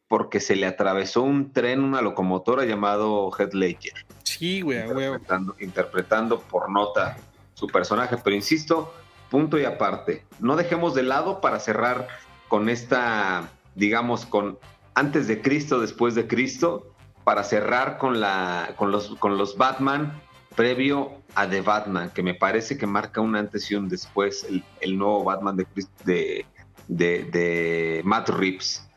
porque 0.09 0.41
se 0.41 0.57
le 0.57 0.67
atravesó 0.67 1.23
un 1.23 1.53
tren, 1.53 1.83
una 1.83 2.03
locomotora 2.03 2.65
llamado 2.65 3.31
Head 3.39 3.53
Ledger. 3.53 3.93
Sí, 4.25 4.63
güey, 4.63 4.81
interpretando, 4.81 5.57
interpretando 5.61 6.41
por 6.41 6.71
nota 6.71 7.17
su 7.55 7.67
personaje. 7.69 8.17
Pero 8.23 8.35
insisto, 8.35 8.93
punto 9.31 9.59
y 9.59 9.65
aparte. 9.65 10.25
No 10.41 10.57
dejemos 10.57 10.95
de 10.95 11.03
lado 11.03 11.41
para 11.41 11.61
cerrar 11.61 12.09
con 12.49 12.69
esta, 12.69 13.51
digamos, 13.75 14.27
con 14.27 14.59
antes 14.95 15.29
de 15.29 15.41
Cristo, 15.41 15.81
después 15.81 16.15
de 16.15 16.27
Cristo, 16.27 16.93
para 17.25 17.45
cerrar 17.45 17.99
con, 17.99 18.21
la, 18.21 18.75
con, 18.77 18.91
los, 18.91 19.15
con 19.17 19.39
los 19.39 19.57
Batman 19.57 20.21
previo 20.57 21.13
a 21.37 21.49
The 21.49 21.61
Batman, 21.61 22.11
que 22.11 22.23
me 22.23 22.35
parece 22.35 22.77
que 22.77 22.87
marca 22.87 23.21
un 23.21 23.37
antes 23.37 23.71
y 23.71 23.77
un 23.77 23.89
después, 23.89 24.45
el, 24.81 24.99
nuevo 24.99 25.23
Batman 25.23 25.57
de, 25.57 25.67
de, 26.89 27.25
de, 27.25 28.01
Matt 28.05 28.31
Reeves. 28.31 28.89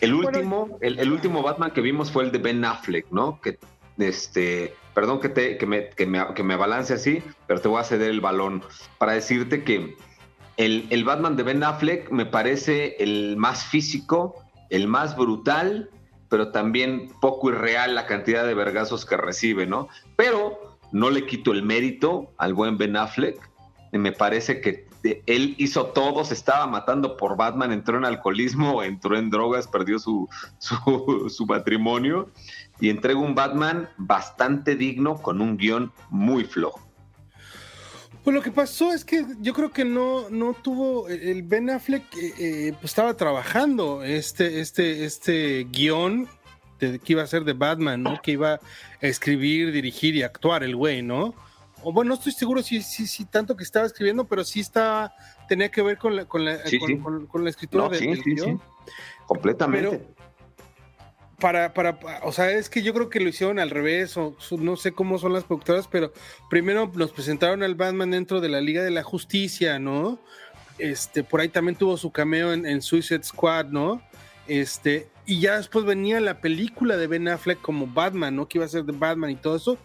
El 0.00 0.14
último, 0.14 0.78
el, 0.80 1.12
último 1.12 1.42
Batman 1.42 1.72
que 1.72 1.80
vimos 1.80 2.12
fue 2.12 2.24
el 2.24 2.30
de 2.30 2.38
Ben 2.38 2.64
Affleck, 2.64 3.10
¿no? 3.10 3.40
Que 3.40 3.58
este, 3.98 4.76
perdón 4.94 5.20
que, 5.20 5.28
te, 5.28 5.58
me, 5.66 5.90
que, 5.90 6.06
me, 6.42 6.56
balance 6.56 6.94
así, 6.94 7.22
pero 7.46 7.60
te 7.60 7.68
voy 7.68 7.80
a 7.80 7.84
ceder 7.84 8.10
el 8.10 8.20
balón 8.20 8.62
para 8.98 9.12
decirte 9.12 9.64
que 9.64 9.96
el, 10.56 11.04
Batman 11.04 11.36
de 11.36 11.42
Ben 11.42 11.62
Affleck 11.62 12.10
me 12.10 12.26
parece 12.26 12.96
el 12.98 13.36
más 13.36 13.64
físico, 13.64 14.44
el 14.68 14.88
más 14.88 15.16
brutal, 15.16 15.90
pero 16.28 16.50
también 16.50 17.10
poco 17.20 17.50
irreal 17.50 17.94
la 17.94 18.06
cantidad 18.06 18.44
de 18.46 18.54
vergazos 18.54 19.06
que 19.06 19.16
recibe, 19.16 19.66
¿no? 19.66 19.88
Pero 20.16 20.78
no 20.92 21.10
le 21.10 21.26
quito 21.26 21.52
el 21.52 21.62
mérito 21.62 22.32
al 22.36 22.54
buen 22.54 22.76
Ben 22.76 22.96
Affleck. 22.96 23.50
Me 23.92 24.12
parece 24.12 24.60
que 24.60 24.90
él 25.02 25.54
hizo 25.58 25.86
todo, 25.86 26.24
se 26.24 26.34
estaba 26.34 26.66
matando 26.66 27.16
por 27.16 27.36
Batman, 27.36 27.72
entró 27.72 27.96
en 27.96 28.04
alcoholismo, 28.04 28.82
entró 28.82 29.16
en 29.16 29.30
drogas, 29.30 29.66
perdió 29.66 29.98
su, 29.98 30.28
su, 30.58 31.46
y 32.80 32.90
entrega 32.90 33.20
un 33.20 33.34
Batman 33.34 33.88
bastante 33.96 34.76
digno 34.76 35.16
con 35.20 35.40
un 35.40 35.56
guion 35.56 35.92
muy 36.10 36.44
flojo. 36.44 36.80
Pues 38.24 38.34
lo 38.34 38.42
que 38.42 38.50
pasó 38.50 38.92
es 38.92 39.04
que 39.04 39.24
yo 39.40 39.54
creo 39.54 39.70
que 39.70 39.84
no, 39.84 40.28
no 40.28 40.52
tuvo 40.52 41.08
el 41.08 41.42
Ben 41.42 41.70
Affleck 41.70 42.04
eh, 42.16 42.34
eh, 42.38 42.72
pues 42.74 42.90
estaba 42.92 43.14
trabajando 43.14 44.02
este 44.02 44.60
este 44.60 45.06
este 45.06 45.66
guion 45.70 46.28
que 46.78 47.00
iba 47.06 47.22
a 47.22 47.26
ser 47.26 47.44
de 47.44 47.52
Batman, 47.52 48.02
¿no? 48.02 48.20
Que 48.22 48.32
iba 48.32 48.54
a 48.54 48.60
escribir, 49.00 49.72
dirigir 49.72 50.16
y 50.16 50.22
actuar 50.22 50.62
el 50.62 50.76
güey, 50.76 51.02
¿no? 51.02 51.34
O 51.82 51.92
bueno, 51.92 52.10
no 52.10 52.14
estoy 52.14 52.32
seguro 52.32 52.62
si, 52.62 52.82
si, 52.82 53.06
si 53.06 53.24
tanto 53.24 53.56
que 53.56 53.64
estaba 53.64 53.86
escribiendo, 53.86 54.26
pero 54.26 54.44
sí 54.44 54.60
está, 54.60 55.14
tenía 55.48 55.70
que 55.70 55.82
ver 55.82 55.98
con 55.98 56.16
la, 56.16 56.26
con 56.26 56.44
la, 56.44 56.58
con, 57.30 57.44
la 57.44 57.50
escritura 57.50 57.88
de, 57.88 58.58
Completamente. 59.26 60.14
Para, 61.40 61.74
para, 61.74 61.98
o 62.22 62.30
sea, 62.30 62.50
es 62.52 62.70
que 62.70 62.82
yo 62.82 62.94
creo 62.94 63.10
que 63.10 63.18
lo 63.18 63.28
hicieron 63.28 63.58
al 63.58 63.70
revés, 63.70 64.16
o 64.16 64.36
no 64.58 64.76
sé 64.76 64.92
cómo 64.92 65.18
son 65.18 65.32
las 65.32 65.44
productoras, 65.44 65.88
pero 65.88 66.12
primero 66.48 66.90
nos 66.94 67.10
presentaron 67.10 67.64
al 67.64 67.74
Batman 67.74 68.12
dentro 68.12 68.40
de 68.40 68.48
la 68.48 68.60
Liga 68.60 68.84
de 68.84 68.90
la 68.90 69.02
Justicia, 69.02 69.78
¿no? 69.80 70.20
Este, 70.78 71.24
por 71.24 71.40
ahí 71.40 71.48
también 71.48 71.76
tuvo 71.76 71.96
su 71.96 72.12
cameo 72.12 72.52
en, 72.52 72.80
Suicide 72.80 73.24
Squad, 73.24 73.66
¿no? 73.66 74.00
Este, 74.46 75.08
y 75.26 75.40
ya 75.40 75.56
después 75.56 75.84
venía 75.84 76.20
la 76.20 76.40
película 76.40 76.96
de 76.96 77.06
Ben 77.06 77.28
Affleck 77.28 77.60
como 77.60 77.86
Batman, 77.86 78.36
¿no? 78.36 78.48
Que 78.48 78.58
iba 78.58 78.64
a 78.64 78.68
ser 78.68 78.84
de 78.84 78.92
Batman 78.92 79.30
y 79.30 79.36
todo 79.36 79.56
eso. 79.56 79.78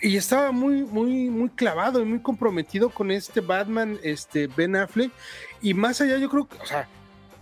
Y 0.00 0.16
estaba 0.16 0.52
muy, 0.52 0.84
muy, 0.84 1.28
muy 1.28 1.50
clavado 1.50 2.00
y 2.00 2.04
muy 2.04 2.20
comprometido 2.20 2.90
con 2.90 3.10
este 3.10 3.40
Batman, 3.40 3.98
este 4.02 4.46
Ben 4.46 4.76
Affleck. 4.76 5.12
Y 5.60 5.74
más 5.74 6.00
allá, 6.00 6.16
yo 6.16 6.30
creo 6.30 6.48
o 6.60 6.66
sea, 6.66 6.88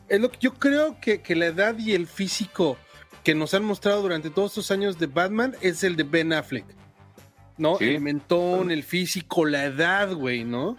es 0.08 0.20
lo 0.20 0.30
que 0.30 0.38
yo 0.40 0.54
creo 0.54 1.00
que, 1.00 1.22
que 1.22 1.36
la 1.36 1.46
edad 1.46 1.78
y 1.78 1.92
el 1.92 2.06
físico 2.06 2.76
que 3.22 3.34
nos 3.34 3.54
han 3.54 3.64
mostrado 3.64 4.02
durante 4.02 4.30
todos 4.30 4.52
estos 4.52 4.70
años 4.70 4.98
de 4.98 5.06
Batman 5.06 5.54
es 5.60 5.84
el 5.84 5.96
de 5.96 6.04
Ben 6.04 6.32
Affleck. 6.32 6.64
¿No? 7.58 7.78
El 7.78 8.00
mentón, 8.00 8.70
el 8.70 8.82
físico, 8.82 9.44
la 9.44 9.66
edad, 9.66 10.14
güey, 10.14 10.44
¿no? 10.44 10.76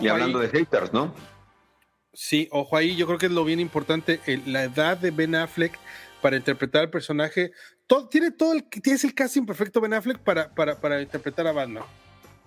y 0.00 0.08
hablando 0.08 0.38
de 0.38 0.48
haters, 0.48 0.92
¿no? 0.92 1.14
Sí, 2.12 2.48
ojo 2.50 2.76
ahí, 2.76 2.96
yo 2.96 3.06
creo 3.06 3.18
que 3.18 3.26
es 3.26 3.32
lo 3.32 3.44
bien 3.44 3.60
importante, 3.60 4.20
la 4.46 4.64
edad 4.64 4.96
de 4.96 5.10
Ben 5.10 5.34
Affleck 5.34 5.78
para 6.20 6.36
interpretar 6.36 6.82
al 6.82 6.90
personaje. 6.90 7.52
Todo, 7.86 8.08
tiene 8.08 8.30
todo 8.30 8.52
el, 8.52 8.64
tiene 8.64 8.98
el 9.02 9.14
casting 9.14 9.46
perfecto 9.46 9.80
Ben 9.80 9.94
Affleck 9.94 10.18
para, 10.18 10.54
para, 10.54 10.80
para 10.80 11.00
interpretar 11.00 11.46
a 11.46 11.52
Batman. 11.52 11.84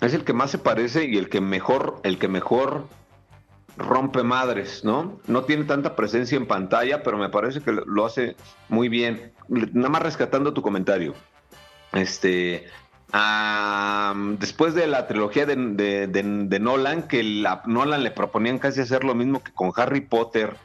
Es 0.02 0.14
el 0.14 0.26
que 0.26 0.34
más 0.34 0.52
se 0.52 0.58
parece 0.58 1.06
y 1.06 1.18
el 1.18 1.30
que 1.30 1.40
mejor, 1.40 2.02
el 2.04 2.20
que 2.20 2.28
mejor 2.28 2.88
rompe 3.78 4.24
madres, 4.24 4.84
¿no? 4.84 5.20
No 5.28 5.44
tiene 5.44 5.66
tanta 5.66 5.96
presencia 5.96 6.38
en 6.38 6.46
pantalla, 6.46 7.04
pero 7.04 7.18
me 7.18 7.30
parece 7.30 7.62
que 7.62 7.72
lo 7.72 8.06
hace 8.06 8.36
muy 8.70 8.90
bien. 8.90 9.32
Nada 9.48 9.90
más 9.90 10.02
rescatando 10.02 10.54
tu 10.54 10.62
comentario. 10.62 11.14
Este, 11.92 12.66
después 14.40 14.74
de 14.74 14.88
la 14.88 15.08
trilogía 15.08 15.46
de, 15.46 16.60
Nolan, 16.60 17.04
que 17.04 17.24
la, 17.24 17.62
Nolan 17.66 18.04
le 18.04 18.12
proponían 18.12 18.60
casi 18.60 18.82
hacer 18.82 19.04
lo 19.04 19.16
mismo 19.16 19.44
que 19.44 19.52
con 19.52 19.72
Harry 19.76 20.02
Potter, 20.02 20.56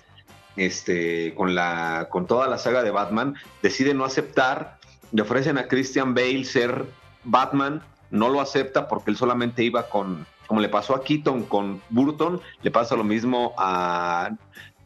este, 0.56 1.34
con, 1.34 1.54
la, 1.54 2.08
con 2.10 2.26
toda 2.26 2.46
la 2.48 2.58
saga 2.58 2.82
de 2.82 2.90
Batman, 2.90 3.34
decide 3.62 3.94
no 3.94 4.04
aceptar, 4.04 4.78
le 5.12 5.22
ofrecen 5.22 5.58
a 5.58 5.68
Christian 5.68 6.14
Bale 6.14 6.44
ser 6.44 6.86
Batman, 7.24 7.82
no 8.10 8.28
lo 8.28 8.40
acepta 8.40 8.88
porque 8.88 9.10
él 9.10 9.16
solamente 9.16 9.62
iba 9.62 9.88
con, 9.88 10.26
como 10.48 10.60
le 10.60 10.68
pasó 10.68 10.96
a 10.96 11.04
Keaton 11.04 11.44
con 11.44 11.80
Burton, 11.90 12.40
le 12.62 12.70
pasa 12.70 12.96
lo 12.96 13.04
mismo 13.04 13.54
a, 13.58 14.30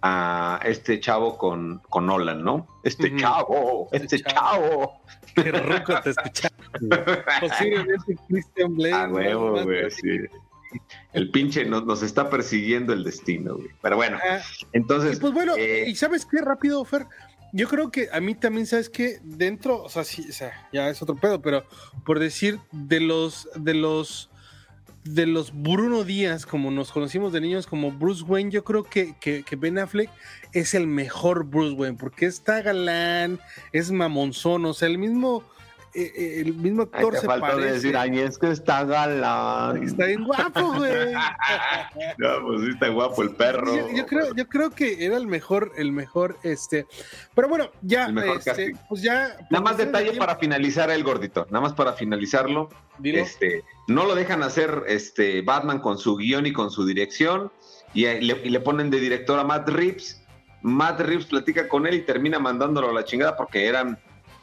a 0.03 0.61
este 0.65 0.99
chavo 0.99 1.39
con, 1.39 1.81
con 1.89 2.07
Nolan, 2.07 2.43
¿no? 2.43 2.67
Este 2.83 3.17
chavo, 3.17 3.89
este, 3.93 4.17
este 4.17 4.33
chavo. 4.33 5.01
Qué 5.37 5.53
rico 5.53 5.95
te 6.03 6.11
escuchaba. 6.11 6.55
Posiblemente 7.41 8.17
Christian 8.29 8.75
Blake. 8.75 8.95
Ah, 8.95 9.09
huevo, 9.09 9.63
güey, 9.63 9.91
sí. 9.93 10.19
El 11.13 11.31
pinche 11.31 11.65
nos, 11.65 12.03
está 12.03 12.29
persiguiendo 12.29 12.93
el 12.93 13.05
destino, 13.05 13.55
güey. 13.55 13.69
Pero 13.81 13.97
bueno, 13.97 14.19
ah, 14.29 14.41
entonces. 14.73 15.17
Y 15.17 15.21
pues 15.21 15.33
bueno, 15.33 15.55
eh, 15.57 15.85
y 15.87 15.95
sabes 15.95 16.27
qué 16.27 16.39
rápido, 16.41 16.85
Fer. 16.85 17.07
Yo 17.53 17.69
creo 17.69 17.93
que 17.93 18.09
a 18.13 18.19
mí 18.19 18.35
también, 18.35 18.67
¿sabes 18.67 18.89
qué? 18.89 19.21
Dentro, 19.23 19.81
o 19.81 19.89
sea, 19.89 20.03
sí, 20.03 20.27
o 20.29 20.33
sea, 20.33 20.69
ya 20.73 20.89
es 20.89 21.01
otro 21.03 21.15
pedo, 21.15 21.41
pero 21.41 21.65
por 22.05 22.19
decir, 22.19 22.59
de 22.73 22.99
los, 22.99 23.49
de 23.55 23.75
los 23.75 24.32
de 25.05 25.27
los 25.27 25.53
Bruno 25.53 26.05
Díaz, 26.05 26.47
como 26.47 26.71
nos 26.71 26.93
conocimos 26.93 27.33
de 27.33 27.41
niños 27.41 27.67
como 27.67 27.91
Bruce 27.91 28.23
Wayne, 28.23 28.51
yo 28.51 28.65
creo 28.65 28.85
que, 28.85 29.15
que, 29.21 29.45
Ben 29.57 29.79
Affleck 29.79 30.11
es 30.53 30.75
el 30.75 30.87
mejor 30.87 31.45
Bruce 31.45 31.75
Wayne, 31.75 31.97
porque 31.99 32.27
está 32.27 32.63
galán, 32.63 33.41
es 33.73 33.91
mamonzón, 33.91 34.65
o 34.65 34.75
sea, 34.75 34.89
el 34.89 34.99
mismo, 34.99 35.45
eh, 35.95 36.13
eh, 36.17 36.41
el 36.41 36.55
mismo 36.55 36.83
actor 36.85 37.15
se 37.17 37.27
falta 37.27 37.49
parece. 37.49 37.73
decir, 37.73 37.97
ay, 37.97 38.19
es 38.19 38.39
que 38.39 38.51
está 38.51 38.85
galán. 38.85 39.83
Está 39.83 40.07
bien 40.07 40.25
guapo, 40.25 40.73
güey. 40.75 41.13
no, 42.19 42.47
pues 42.47 42.61
sí 42.63 42.71
está 42.71 42.89
guapo 42.89 43.23
el 43.23 43.31
perro. 43.31 43.75
Yo, 43.95 44.07
creo, 44.07 44.35
yo 44.35 44.49
creo 44.49 44.71
que 44.71 45.05
era 45.05 45.19
el 45.19 45.27
mejor, 45.27 45.73
el 45.77 45.93
mejor, 45.93 46.39
este. 46.45 46.87
Pero 47.35 47.49
bueno, 47.49 47.71
ya, 47.83 48.11
este, 48.37 48.75
pues 48.89 49.03
ya. 49.03 49.37
Nada 49.51 49.63
más 49.63 49.77
detalle 49.77 50.17
para 50.17 50.37
finalizar 50.37 50.91
el 50.91 51.05
gordito, 51.05 51.47
nada 51.51 51.61
más 51.61 51.75
para 51.75 51.93
finalizarlo. 51.93 52.71
Este, 53.03 53.63
no 53.87 54.07
lo 54.07 54.15
dejan 54.15 54.43
hacer 54.43 54.85
este 54.87 55.43
Batman 55.43 55.81
con 55.81 55.99
su 55.99 56.17
guion 56.17 56.47
y 56.47 56.53
con 56.55 56.71
su 56.71 56.87
dirección. 56.87 57.53
Y 57.93 58.07
le, 58.07 58.41
y 58.43 58.49
le 58.49 58.61
ponen 58.61 58.89
de 58.89 58.99
director 58.99 59.39
a 59.39 59.45
Matt 59.45 59.69
Reeves. 59.69 60.23
Matt 60.63 61.01
Reeves 61.01 61.27
platica 61.27 61.69
con 61.69 61.87
él 61.87 61.95
y 61.95 62.03
termina 62.03 62.39
mandándolo 62.39 62.89
a 62.89 62.93
la 62.95 63.05
chingada 63.05 63.37
porque 63.37 63.67
eran 63.67 63.99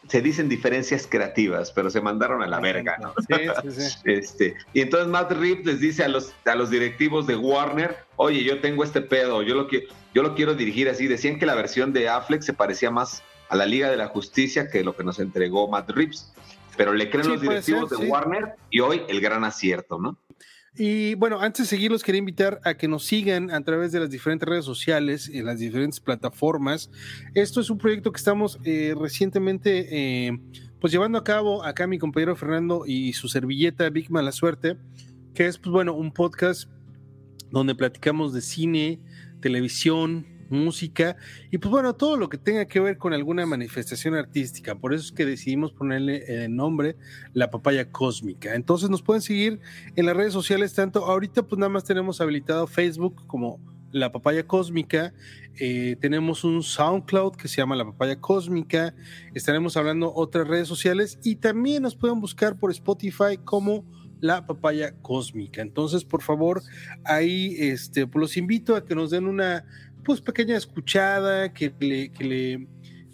se 0.09 0.21
dicen 0.21 0.49
diferencias 0.49 1.07
creativas, 1.07 1.71
pero 1.71 1.89
se 1.91 2.01
mandaron 2.01 2.41
a 2.41 2.47
la 2.47 2.59
verga, 2.59 2.97
¿no? 2.99 3.13
Sí, 3.27 3.71
sí, 3.71 3.89
sí. 3.89 3.99
Este, 4.05 4.55
y 4.73 4.81
entonces 4.81 5.07
Matt 5.07 5.31
Reeves 5.31 5.65
les 5.65 5.79
dice 5.79 6.03
a 6.03 6.07
los, 6.07 6.33
a 6.45 6.55
los 6.55 6.71
directivos 6.71 7.27
de 7.27 7.35
Warner, 7.35 7.95
oye, 8.15 8.43
yo 8.43 8.59
tengo 8.59 8.83
este 8.83 9.01
pedo, 9.01 9.43
yo 9.43 9.53
lo, 9.53 9.69
yo 9.69 10.23
lo 10.23 10.35
quiero 10.35 10.55
dirigir 10.55 10.89
así. 10.89 11.07
Decían 11.07 11.37
que 11.37 11.45
la 11.45 11.53
versión 11.53 11.93
de 11.93 12.09
Affleck 12.09 12.41
se 12.41 12.53
parecía 12.53 12.89
más 12.89 13.21
a 13.49 13.55
la 13.55 13.65
Liga 13.65 13.89
de 13.89 13.97
la 13.97 14.07
Justicia 14.07 14.69
que 14.69 14.83
lo 14.83 14.95
que 14.95 15.03
nos 15.03 15.19
entregó 15.19 15.67
Matt 15.67 15.91
Reeves. 15.91 16.33
Pero 16.75 16.93
le 16.93 17.09
creen 17.09 17.27
los 17.29 17.41
directivos 17.41 17.89
de 17.91 17.97
Warner 17.97 18.55
y 18.71 18.79
hoy 18.79 19.03
el 19.09 19.21
gran 19.21 19.43
acierto, 19.43 19.99
¿no? 19.99 20.17
Y 20.75 21.15
bueno, 21.15 21.39
antes 21.39 21.65
de 21.65 21.69
seguir, 21.75 21.91
los 21.91 22.03
quería 22.03 22.19
invitar 22.19 22.61
a 22.63 22.75
que 22.75 22.87
nos 22.87 23.05
sigan 23.05 23.51
a 23.51 23.61
través 23.63 23.91
de 23.91 23.99
las 23.99 24.09
diferentes 24.09 24.47
redes 24.47 24.65
sociales, 24.65 25.29
en 25.33 25.45
las 25.45 25.59
diferentes 25.59 25.99
plataformas. 25.99 26.91
Esto 27.33 27.59
es 27.59 27.69
un 27.69 27.77
proyecto 27.77 28.11
que 28.11 28.17
estamos 28.17 28.59
eh, 28.63 28.93
recientemente 28.97 29.87
eh, 30.27 30.39
pues 30.79 30.93
llevando 30.93 31.17
a 31.17 31.23
cabo 31.23 31.63
acá 31.63 31.87
mi 31.87 31.97
compañero 31.97 32.35
Fernando 32.35 32.83
y 32.85 33.13
su 33.13 33.27
servilleta 33.27 33.89
Big 33.89 34.09
Mala 34.11 34.31
Suerte, 34.31 34.77
que 35.33 35.47
es 35.47 35.57
pues 35.57 35.71
bueno, 35.71 35.93
un 35.93 36.11
podcast 36.11 36.69
donde 37.51 37.75
platicamos 37.75 38.33
de 38.33 38.41
cine, 38.41 38.99
televisión, 39.41 40.25
música 40.49 41.17
y 41.51 41.57
pues 41.57 41.71
bueno, 41.71 41.93
todo 41.93 42.17
lo 42.17 42.29
que 42.29 42.37
tenga 42.37 42.65
que 42.65 42.79
ver 42.79 42.97
con 42.97 43.13
alguna 43.13 43.45
manifestación 43.45 44.15
artística. 44.15 44.75
Por 44.75 44.93
eso 44.93 45.05
es 45.05 45.11
que 45.11 45.25
decidimos 45.25 45.71
ponerle 45.71 46.43
el 46.43 46.55
nombre 46.55 46.95
La 47.33 47.49
Papaya 47.49 47.91
Cósmica. 47.91 48.55
Entonces 48.55 48.89
nos 48.89 49.01
pueden 49.01 49.21
seguir 49.21 49.59
en 49.95 50.05
las 50.05 50.15
redes 50.15 50.33
sociales, 50.33 50.73
tanto 50.73 51.05
ahorita 51.05 51.43
pues 51.43 51.59
nada 51.59 51.69
más 51.69 51.83
tenemos 51.83 52.21
habilitado 52.21 52.67
Facebook 52.67 53.25
como 53.27 53.59
La 53.91 54.11
Papaya 54.11 54.45
Cósmica. 54.45 55.13
Eh, 55.59 55.97
tenemos 55.99 56.43
un 56.43 56.63
SoundCloud 56.63 57.35
que 57.35 57.47
se 57.47 57.57
llama 57.57 57.75
La 57.75 57.85
Papaya 57.85 58.19
Cósmica. 58.19 58.95
Estaremos 59.33 59.77
hablando 59.77 60.13
otras 60.13 60.47
redes 60.47 60.67
sociales 60.67 61.19
y 61.23 61.35
también 61.35 61.83
nos 61.83 61.95
pueden 61.95 62.19
buscar 62.19 62.57
por 62.57 62.71
Spotify 62.71 63.37
como 63.43 63.85
la 64.21 64.45
papaya 64.45 64.93
cósmica. 65.01 65.61
Entonces, 65.61 66.03
por 66.03 66.21
favor, 66.21 66.61
ahí 67.05 67.55
este, 67.59 68.07
pues 68.07 68.21
los 68.21 68.37
invito 68.37 68.75
a 68.75 68.85
que 68.85 68.95
nos 68.95 69.11
den 69.11 69.25
una 69.25 69.65
pues 70.09 70.21
pequeña 70.21 70.57
escuchada, 70.57 71.53
que 71.53 71.71
le, 71.79 72.11
que 72.11 72.23
le 72.23 72.67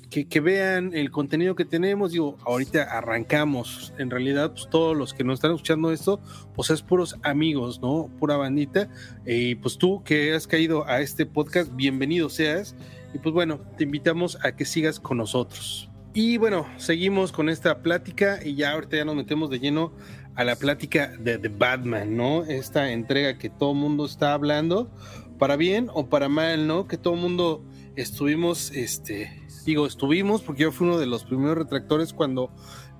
que, 0.10 0.40
vean 0.40 0.94
el 0.94 1.12
contenido 1.12 1.54
que 1.54 1.66
tenemos. 1.66 2.14
Digo, 2.14 2.38
ahorita 2.46 2.84
arrancamos. 2.84 3.94
En 3.98 4.10
realidad, 4.10 4.54
pues 4.54 4.70
todos 4.70 4.96
los 4.96 5.14
que 5.14 5.26
nos 5.26 5.34
están 5.34 5.52
escuchando 5.52 5.92
esto, 5.92 6.22
pues 6.56 6.70
es 6.70 6.82
puros 6.82 7.18
amigos, 7.24 7.82
¿no? 7.82 8.10
Pura 8.18 8.38
bandita. 8.38 8.88
Y 9.26 9.56
pues 9.56 9.78
tú 9.78 10.04
que 10.06 10.34
has 10.34 10.48
caído 10.48 10.88
a 10.88 11.02
este 11.02 11.26
podcast, 11.26 11.76
bienvenido 11.76 12.30
seas. 12.30 12.78
Y 13.14 13.18
pues 13.18 13.34
bueno, 13.34 13.60
te 13.76 13.84
invitamos 13.84 14.38
a 14.46 14.54
que 14.54 14.64
sigas 14.64 14.98
con 14.98 15.18
nosotros. 15.18 15.90
Y 16.14 16.38
bueno, 16.38 16.66
seguimos 16.78 17.34
con 17.34 17.50
esta 17.50 17.80
plática 17.80 18.40
y 18.42 18.56
ya 18.56 18.72
ahorita 18.72 18.96
ya 18.96 19.04
nos 19.04 19.18
metemos 19.18 19.50
de 19.50 19.60
lleno 19.60 19.92
a 20.36 20.46
la 20.46 20.56
plática 20.56 21.08
de 21.20 21.38
The 21.40 21.50
Batman, 21.50 22.16
¿no? 22.16 22.46
Esta 22.46 22.94
entrega 22.94 23.38
que 23.38 23.50
todo 23.50 23.72
el 23.72 23.80
mundo 23.80 24.06
está 24.06 24.34
hablando 24.34 24.90
para 25.38 25.56
bien 25.56 25.90
o 25.94 26.08
para 26.08 26.30
mal, 26.30 26.68
¿no? 26.68 26.88
Que 26.88 26.98
todo 26.98 27.14
el 27.16 27.22
mundo 27.22 27.64
estuvimos, 27.96 28.72
este, 28.72 29.32
digo, 29.66 29.86
estuvimos 29.88 30.42
porque 30.42 30.64
yo 30.64 30.72
fui 30.72 30.88
uno 30.88 30.98
de 30.98 31.06
los 31.06 31.24
primeros 31.24 31.58
retractores 31.58 32.14
cuando 32.14 32.52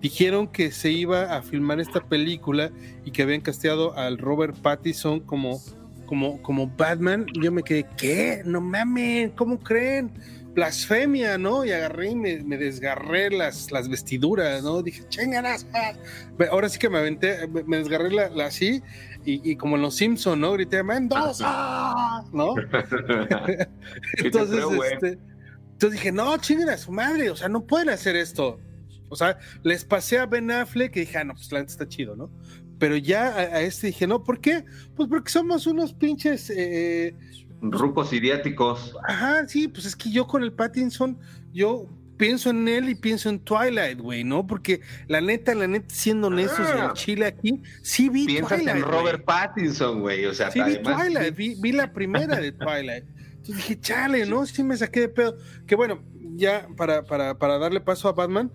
dijeron 0.02 0.48
que 0.48 0.72
se 0.72 0.92
iba 0.92 1.36
a 1.36 1.42
filmar 1.42 1.80
esta 1.80 2.02
película 2.02 2.72
y 3.04 3.12
que 3.12 3.24
habían 3.24 3.42
casteado 3.42 3.98
al 3.98 4.18
Robert 4.18 4.56
Pattinson 4.58 5.20
como, 5.22 5.62
como, 6.06 6.42
como 6.42 6.68
Batman. 6.68 7.26
Yo 7.42 7.52
me 7.52 7.64
quedé, 7.64 7.86
¿qué? 7.98 8.42
No 8.46 8.62
mames, 8.62 9.32
¿cómo 9.36 9.60
creen? 9.60 10.12
Blasfemia, 10.56 11.38
¿no? 11.38 11.66
Y 11.66 11.72
agarré 11.72 12.12
y 12.12 12.16
me, 12.16 12.58
desgarré 12.58 13.30
las, 13.30 13.72
las 13.72 13.90
vestiduras, 13.90 14.64
¿no? 14.64 14.82
Dije, 14.82 15.04
chinganas. 15.10 15.68
Ahora 16.50 16.70
sí 16.70 16.80
que 16.80 16.90
me 16.90 16.98
aventé, 16.98 17.46
me 17.48 17.78
desgarré 17.78 18.10
la, 18.10 18.30
la 18.30 18.46
así 18.46 18.82
y, 19.26 19.56
como 19.58 19.76
en 19.76 19.82
los 19.82 19.96
Simpsons, 19.96 20.38
¿no? 20.38 20.54
Grité 20.54 20.82
Mendoza, 20.84 22.24
¿no? 22.32 22.56
entonces, 24.18 24.64
este, 24.94 25.20
entonces 25.74 25.92
dije, 25.92 26.12
no, 26.12 26.38
chinguen 26.38 26.70
a 26.70 26.78
su 26.78 26.92
madre, 26.92 27.30
o 27.30 27.36
sea, 27.36 27.50
no 27.50 27.66
pueden 27.66 27.90
hacer 27.90 28.16
esto. 28.16 28.60
O 29.10 29.16
sea, 29.16 29.38
les 29.64 29.84
pasé 29.84 30.20
a 30.20 30.26
Ben 30.26 30.50
Affleck 30.52 30.96
y 30.96 31.02
dije, 31.02 31.18
ah, 31.18 31.24
no, 31.24 31.34
pues 31.34 31.52
la 31.52 31.60
gente 31.60 31.72
está 31.74 31.88
chido, 31.88 32.16
¿no? 32.16 32.32
Pero 32.80 32.96
ya 32.98 33.36
a, 33.36 33.62
este 33.62 33.88
dije, 33.88 34.08
no, 34.08 34.24
¿por 34.24 34.40
qué? 34.40 34.64
Pues 34.96 35.10
porque 35.10 35.32
somos 35.32 35.68
unos 35.68 35.94
pinches... 35.94 36.50
Eh, 36.50 37.16
Rucos 37.72 38.14
idiáticos. 38.14 38.96
Ajá, 39.08 39.48
sí, 39.48 39.68
pues 39.68 39.86
es 39.86 39.96
que 39.96 40.12
yo 40.12 40.28
con 40.28 40.44
el 40.44 40.54
Pattinson, 40.54 41.18
yo 41.54 41.88
pienso 42.18 42.50
en 42.50 42.68
él 42.68 42.90
y 42.90 42.96
pienso 42.96 43.30
en 43.30 43.40
Twilight, 43.40 44.00
güey, 44.00 44.24
¿no? 44.24 44.48
Porque 44.48 44.82
la 45.08 45.22
neta, 45.22 45.54
la 45.56 45.68
neta, 45.68 45.94
siendo 45.94 46.28
honestos, 46.28 46.68
en 46.70 46.82
ah. 46.82 46.94
Chile 46.94 47.26
aquí, 47.26 47.62
sí 47.82 48.10
vi 48.10 48.26
Piensas 48.26 48.62
en 48.62 48.82
Robert 48.82 49.26
Pattinson, 49.26 50.02
güey, 50.02 50.26
o 50.26 50.34
sea, 50.34 50.52
sí 50.52 50.62
vi 50.62 50.82
Twilight, 50.82 51.36
vi, 51.36 51.72
la 51.72 51.92
primera 51.92 52.38
de 52.38 52.52
Twilight. 52.52 53.06
Entonces 53.06 53.58
dije, 53.58 53.80
chale, 53.80 54.26
¿no? 54.26 54.46
Sí 54.46 54.64
me 54.64 54.76
saqué 54.76 55.02
de 55.02 55.10
pedo. 55.10 55.38
Que 55.68 55.76
bueno, 55.76 56.02
ya 56.36 56.68
para, 56.76 57.04
para, 57.04 57.38
para 57.38 57.60
darle 57.60 57.80
paso 57.80 58.10
a 58.10 58.14
Batman, 58.14 58.52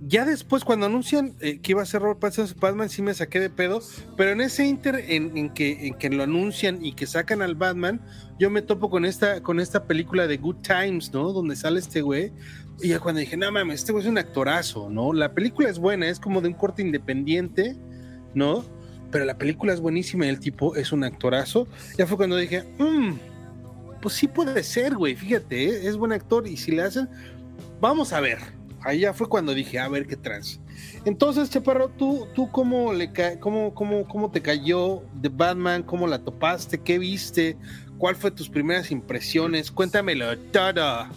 ya 0.00 0.26
después, 0.26 0.62
cuando 0.62 0.86
anuncian 0.86 1.34
eh, 1.40 1.58
que 1.60 1.72
iba 1.72 1.82
a 1.82 1.86
ser 1.86 2.02
Robert 2.02 2.20
Pattinson 2.20 2.58
Batman, 2.60 2.90
sí 2.90 3.00
me 3.00 3.14
saqué 3.14 3.40
de 3.40 3.48
pedo. 3.48 3.80
Pero 4.16 4.30
en 4.30 4.42
ese 4.42 4.66
inter, 4.66 5.02
en, 5.08 5.50
que, 5.50 5.86
en 5.86 5.94
que 5.94 6.10
lo 6.10 6.22
anuncian 6.22 6.84
y 6.84 6.92
que 6.92 7.06
sacan 7.06 7.40
al 7.40 7.54
Batman, 7.54 8.02
yo 8.38 8.50
me 8.50 8.60
topo 8.60 8.90
con 8.90 9.06
esta, 9.06 9.42
con 9.42 9.58
esta 9.58 9.84
película 9.84 10.26
de 10.26 10.36
Good 10.36 10.56
Times, 10.56 11.12
¿no? 11.12 11.32
Donde 11.32 11.56
sale 11.56 11.80
este 11.80 12.02
güey. 12.02 12.32
Y 12.82 12.88
ya 12.88 13.00
cuando 13.00 13.20
dije, 13.20 13.38
no 13.38 13.50
mames, 13.50 13.80
este 13.80 13.92
güey 13.92 14.04
es 14.04 14.10
un 14.10 14.18
actorazo, 14.18 14.90
¿no? 14.90 15.14
La 15.14 15.32
película 15.32 15.70
es 15.70 15.78
buena, 15.78 16.08
es 16.08 16.20
como 16.20 16.42
de 16.42 16.48
un 16.48 16.54
corte 16.54 16.82
independiente, 16.82 17.74
¿no? 18.34 18.64
Pero 19.10 19.24
la 19.24 19.38
película 19.38 19.72
es 19.72 19.80
buenísima 19.80 20.26
y 20.26 20.28
el 20.28 20.40
tipo 20.40 20.76
es 20.76 20.92
un 20.92 21.04
actorazo. 21.04 21.68
Ya 21.96 22.06
fue 22.06 22.18
cuando 22.18 22.36
dije, 22.36 22.64
mmm, 22.78 23.14
pues 24.02 24.14
sí 24.14 24.28
puede 24.28 24.62
ser, 24.62 24.94
güey, 24.94 25.16
fíjate, 25.16 25.64
¿eh? 25.64 25.88
es 25.88 25.96
buen 25.96 26.12
actor 26.12 26.46
y 26.46 26.58
si 26.58 26.72
le 26.72 26.82
hacen, 26.82 27.08
vamos 27.80 28.12
a 28.12 28.20
ver 28.20 28.55
Ahí 28.86 29.00
ya 29.00 29.12
fue 29.12 29.28
cuando 29.28 29.52
dije, 29.52 29.80
a 29.80 29.88
ver 29.88 30.06
qué 30.06 30.14
trans. 30.14 30.60
Entonces, 31.04 31.50
Chaparro, 31.50 31.88
¿tú, 31.88 32.28
tú 32.36 32.48
cómo, 32.52 32.92
le 32.92 33.10
cómo, 33.40 33.74
cómo, 33.74 34.06
cómo 34.06 34.30
te 34.30 34.40
cayó 34.40 35.02
de 35.12 35.28
Batman? 35.28 35.82
¿Cómo 35.82 36.06
la 36.06 36.20
topaste? 36.20 36.78
¿Qué 36.78 37.00
viste? 37.00 37.56
¿Cuál 37.98 38.14
fue 38.14 38.30
tus 38.30 38.48
primeras 38.48 38.92
impresiones? 38.92 39.72
Cuéntamelo 39.72 40.38
todo. 40.52 41.08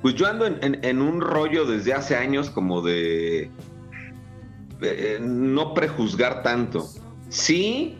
Pues 0.00 0.14
yo 0.14 0.28
ando 0.28 0.46
en, 0.46 1.02
un 1.02 1.20
rollo 1.20 1.64
desde 1.64 1.92
hace 1.92 2.14
años 2.14 2.50
como 2.50 2.80
de 2.82 3.50
no 5.20 5.74
prejuzgar 5.74 6.44
tanto. 6.44 6.88
Sí, 7.30 7.98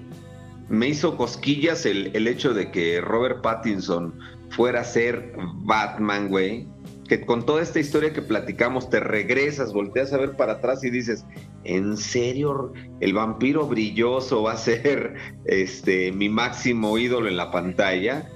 me 0.69 0.87
hizo 0.87 1.17
cosquillas 1.17 1.87
el, 1.87 2.15
el 2.15 2.29
hecho 2.29 2.55
de 2.55 2.71
que 2.71 3.01
Robert 3.01 3.43
Pattinson 3.43 4.17
fuera 4.51 4.83
a 4.83 4.85
ser 4.85 5.35
Batman, 5.65 6.29
güey 6.29 6.69
que 7.07 7.25
con 7.25 7.45
toda 7.45 7.63
esta 7.63 7.79
historia 7.79 8.13
que 8.13 8.23
platicamos 8.23 8.91
te 8.91 9.01
regresas, 9.01 9.73
volteas 9.73 10.13
a 10.13 10.19
ver 10.19 10.37
para 10.37 10.55
atrás 10.55 10.83
y 10.85 10.91
dices, 10.91 11.25
¿en 11.65 11.97
serio 11.97 12.73
el 13.01 13.13
vampiro 13.13 13.67
brilloso 13.67 14.43
va 14.43 14.53
a 14.53 14.57
ser 14.57 15.15
este 15.45 16.13
mi 16.13 16.29
máximo 16.29 16.99
ídolo 16.99 17.29
en 17.29 17.37
la 17.37 17.51
pantalla? 17.51 18.29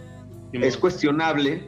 Es 0.52 0.76
cuestionable, 0.76 1.62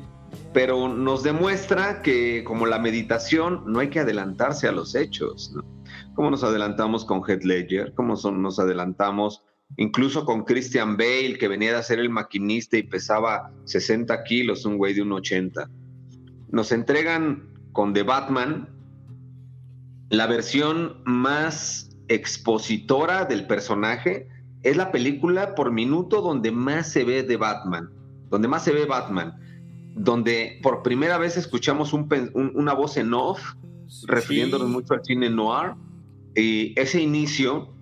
pero 0.53 0.89
nos 0.89 1.23
demuestra 1.23 2.03
que 2.03 2.45
como 2.45 2.67
la 2.67 2.79
meditación 2.79 3.63
no 3.67 3.81
hay 3.81 3.89
que 3.89 4.01
adelantarse 4.01 4.69
a 4.69 4.73
los 4.73 4.95
hechos, 4.95 5.53
¿no? 5.55 5.63
Como 6.15 6.31
nos 6.31 6.45
adelantamos 6.45 7.05
con 7.05 7.23
Heath 7.27 7.45
Ledger, 7.45 7.95
como 7.95 8.15
nos 8.15 8.59
adelantamos 8.59 9.43
incluso 9.79 10.27
con 10.27 10.45
Christian 10.45 10.99
Bale, 10.99 11.39
que 11.39 11.49
venía 11.49 11.75
de 11.75 11.83
ser 11.83 11.99
el 11.99 12.11
maquinista 12.11 12.77
y 12.77 12.83
pesaba 12.83 13.51
60 13.65 14.23
kilos, 14.25 14.67
un 14.67 14.77
güey 14.77 14.93
de 14.93 15.03
un 15.03 15.13
80 15.13 15.71
nos 16.53 16.71
entregan 16.71 17.49
con 17.73 17.95
The 17.95 18.05
Batman 18.05 18.69
la 20.11 20.27
versión 20.27 21.03
más 21.05 21.91
expositora 22.09 23.25
del 23.25 23.47
personaje. 23.47 24.29
Es 24.63 24.77
la 24.77 24.93
película 24.93 25.55
por 25.55 25.73
minuto 25.73 26.21
donde 26.21 26.53
más 26.53 26.93
se 26.93 27.05
ve 27.05 27.23
de 27.23 27.39
Batman, 27.39 27.91
donde 28.29 28.49
más 28.49 28.65
se 28.65 28.73
ve 28.73 28.85
Batman, 28.85 29.35
donde 29.97 30.61
por 30.63 30.83
primera 30.83 31.17
vez 31.17 31.39
escuchamos 31.39 31.95
una 31.95 32.75
voz 32.75 32.99
en 32.99 33.15
off, 33.15 33.41
refiriéndonos 34.07 34.69
mucho 34.69 34.93
al 34.93 35.05
cine 35.05 35.31
noir. 35.31 35.73
Y 36.37 36.79
ese 36.79 37.01
inicio, 37.01 37.75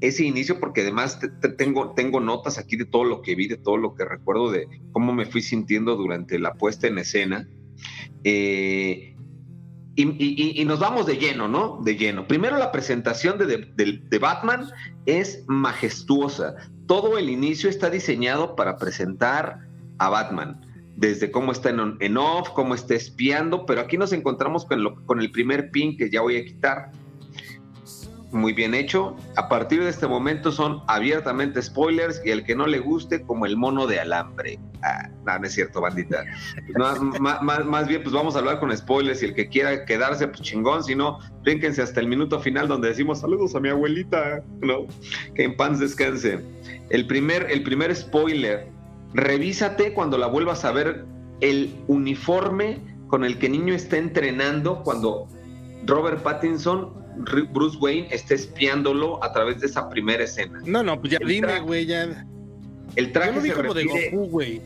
ese 0.00 0.24
inicio, 0.24 0.58
porque 0.60 0.80
además 0.80 1.20
tengo, 1.58 1.92
tengo 1.92 2.20
notas 2.20 2.56
aquí 2.56 2.76
de 2.76 2.86
todo 2.86 3.04
lo 3.04 3.20
que 3.20 3.34
vi, 3.34 3.48
de 3.48 3.58
todo 3.58 3.76
lo 3.76 3.94
que 3.94 4.06
recuerdo, 4.06 4.50
de 4.50 4.66
cómo 4.92 5.12
me 5.12 5.26
fui 5.26 5.42
sintiendo 5.42 5.94
durante 5.94 6.38
la 6.38 6.54
puesta 6.54 6.86
en 6.86 6.96
escena 6.98 7.46
eh, 8.24 9.14
y, 9.96 10.64
nos 10.64 10.80
vamos 10.80 11.06
de 11.06 11.16
lleno, 11.18 11.46
¿no? 11.46 11.80
De 11.82 11.96
lleno. 11.96 12.26
Primero 12.26 12.58
la 12.58 12.72
presentación 12.72 13.38
de, 13.38 14.18
Batman 14.18 14.66
es 15.06 15.44
majestuosa. 15.46 16.56
Todo 16.86 17.16
el 17.16 17.30
inicio 17.30 17.70
está 17.70 17.90
diseñado 17.90 18.56
para 18.56 18.76
presentar 18.76 19.60
a 19.98 20.08
Batman. 20.08 20.60
Desde 20.96 21.30
cómo 21.30 21.52
está 21.52 21.70
en, 21.70 22.16
off, 22.16 22.50
cómo 22.50 22.74
está 22.74 22.94
espiando, 22.94 23.66
pero 23.66 23.80
aquí 23.80 23.96
nos 23.96 24.12
encontramos 24.12 24.64
con, 24.64 25.04
con 25.06 25.20
el 25.20 25.30
primer 25.30 25.70
pin 25.70 25.96
que 25.96 26.10
ya 26.10 26.20
voy 26.20 26.36
a 26.38 26.44
quitar, 26.44 26.90
muy 28.34 28.52
bien 28.52 28.74
hecho. 28.74 29.16
A 29.36 29.48
partir 29.48 29.82
de 29.82 29.90
este 29.90 30.06
momento 30.06 30.52
son 30.52 30.82
abiertamente 30.86 31.62
spoilers 31.62 32.20
y 32.24 32.30
el 32.30 32.44
que 32.44 32.54
no 32.54 32.66
le 32.66 32.80
guste 32.80 33.22
como 33.22 33.46
el 33.46 33.56
mono 33.56 33.86
de 33.86 34.00
alambre. 34.00 34.58
Ah, 34.82 35.08
no, 35.24 35.46
es 35.46 35.54
cierto, 35.54 35.80
bandita. 35.80 36.24
más, 37.20 37.88
bien, 37.88 38.02
pues 38.02 38.14
vamos 38.14 38.36
a 38.36 38.40
hablar 38.40 38.60
con 38.60 38.76
spoilers 38.76 39.22
y 39.22 39.26
el 39.26 39.34
que 39.34 39.48
quiera 39.48 39.84
quedarse, 39.84 40.28
pues 40.28 40.42
chingón. 40.42 40.84
Si 40.84 40.94
no, 40.94 41.18
brinquense 41.42 41.80
hasta 41.82 42.00
el 42.00 42.08
minuto 42.08 42.40
final 42.40 42.68
donde 42.68 42.88
decimos 42.88 43.20
saludos 43.20 43.54
a 43.54 43.60
mi 43.60 43.68
abuelita, 43.68 44.42
¿no? 44.60 44.86
Que 45.34 45.44
en 45.44 45.56
paz 45.56 45.78
descanse. 45.78 46.40
El 46.90 47.06
primer, 47.06 47.50
el 47.50 47.62
primer 47.62 47.94
spoiler, 47.94 48.68
revísate 49.14 49.94
cuando 49.94 50.18
la 50.18 50.26
vuelvas 50.26 50.64
a 50.64 50.72
ver 50.72 51.04
el 51.40 51.74
uniforme 51.88 52.80
con 53.08 53.24
el 53.24 53.38
que 53.38 53.48
niño 53.48 53.74
está 53.74 53.96
entrenando 53.96 54.82
cuando 54.82 55.28
Robert 55.86 56.22
Pattinson 56.22 57.03
Bruce 57.16 57.78
Wayne 57.78 58.08
esté 58.10 58.34
espiándolo 58.34 59.22
a 59.22 59.32
través 59.32 59.60
de 59.60 59.66
esa 59.66 59.88
primera 59.88 60.24
escena. 60.24 60.60
No, 60.64 60.82
no, 60.82 61.00
pues 61.00 61.12
ya 61.12 61.18
dime, 61.24 61.60
güey, 61.60 61.86
ya. 61.86 62.26
El 62.96 63.12
traje 63.12 63.40
se 63.40 63.52
como 63.52 63.74
de 63.74 63.84
Goku, 63.84 64.26
güey. 64.28 64.60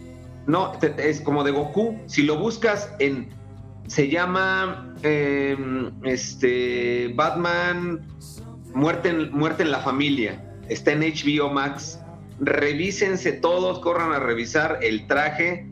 No, 0.46 0.72
es 0.98 1.20
como 1.20 1.44
de 1.44 1.50
Goku. 1.50 1.98
Si 2.06 2.22
lo 2.22 2.38
buscas 2.38 2.90
en 2.98 3.28
se 3.88 4.08
llama 4.08 4.94
em, 5.02 5.90
este 6.04 7.10
Batman 7.14 8.06
Muerte 8.74 9.08
en, 9.08 9.32
Muerte 9.32 9.62
en 9.62 9.70
la 9.70 9.80
familia. 9.80 10.44
Está 10.68 10.92
en 10.92 11.00
HBO 11.00 11.50
Max. 11.50 11.98
Revísense 12.40 13.32
todos, 13.32 13.80
corran 13.80 14.12
a 14.12 14.20
revisar 14.20 14.78
el 14.82 15.06
traje. 15.06 15.66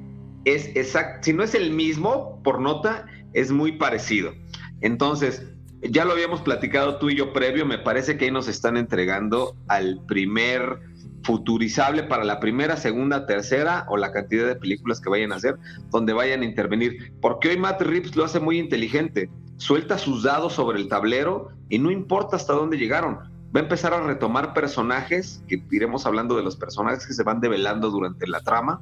Es 0.45 0.69
exacto, 0.75 1.21
si 1.25 1.33
no 1.33 1.43
es 1.43 1.55
el 1.55 1.71
mismo, 1.73 2.41
por 2.43 2.61
nota, 2.61 3.07
es 3.35 3.51
muy 3.51 3.73
parecido. 3.73 4.33
Entonces, 4.81 5.47
ya 5.91 6.05
lo 6.05 6.13
habíamos 6.13 6.41
platicado 6.41 6.99
tú 6.99 7.11
y 7.11 7.17
yo 7.17 7.33
previo, 7.33 7.67
me 7.67 7.79
parece 7.79 8.17
que 8.17 8.27
ahí 8.27 8.31
nos 8.31 8.49
están 8.49 8.77
entregando 8.77 9.57
al 9.69 10.01
primer 10.07 10.81
futurizable 11.27 12.05
para 12.05 12.23
la 12.23 12.39
primera, 12.39 12.77
segunda, 12.77 13.27
tercera 13.27 13.85
o 13.89 13.97
la 13.97 14.13
cantidad 14.13 14.47
de 14.47 14.55
películas 14.55 15.01
que 15.01 15.11
vayan 15.11 15.33
a 15.33 15.37
hacer, 15.37 15.57
donde 15.91 16.13
vayan 16.13 16.43
a 16.43 16.45
intervenir. 16.45 17.13
Porque 17.21 17.49
hoy 17.49 17.59
Matt 17.59 17.83
Reeves 17.83 18.15
lo 18.15 18.25
hace 18.25 18.39
muy 18.39 18.59
inteligente, 18.59 19.29
suelta 19.57 19.99
sus 19.99 20.23
dados 20.23 20.53
sobre 20.53 20.79
el 20.79 20.89
tablero 20.89 21.49
y 21.69 21.81
no 21.81 21.91
importa 21.91 22.37
hasta 22.37 22.53
dónde 22.53 22.79
llegaron. 22.79 23.19
Va 23.55 23.61
a 23.61 23.65
empezar 23.65 23.93
a 23.93 24.03
retomar 24.03 24.55
personajes, 24.55 25.43
que 25.49 25.63
iremos 25.73 26.07
hablando 26.07 26.37
de 26.37 26.45
los 26.45 26.57
personajes 26.57 27.07
que 27.07 27.13
se 27.13 27.25
van 27.25 27.41
develando 27.41 27.91
durante 27.91 28.29
la 28.29 28.41
trama, 28.41 28.81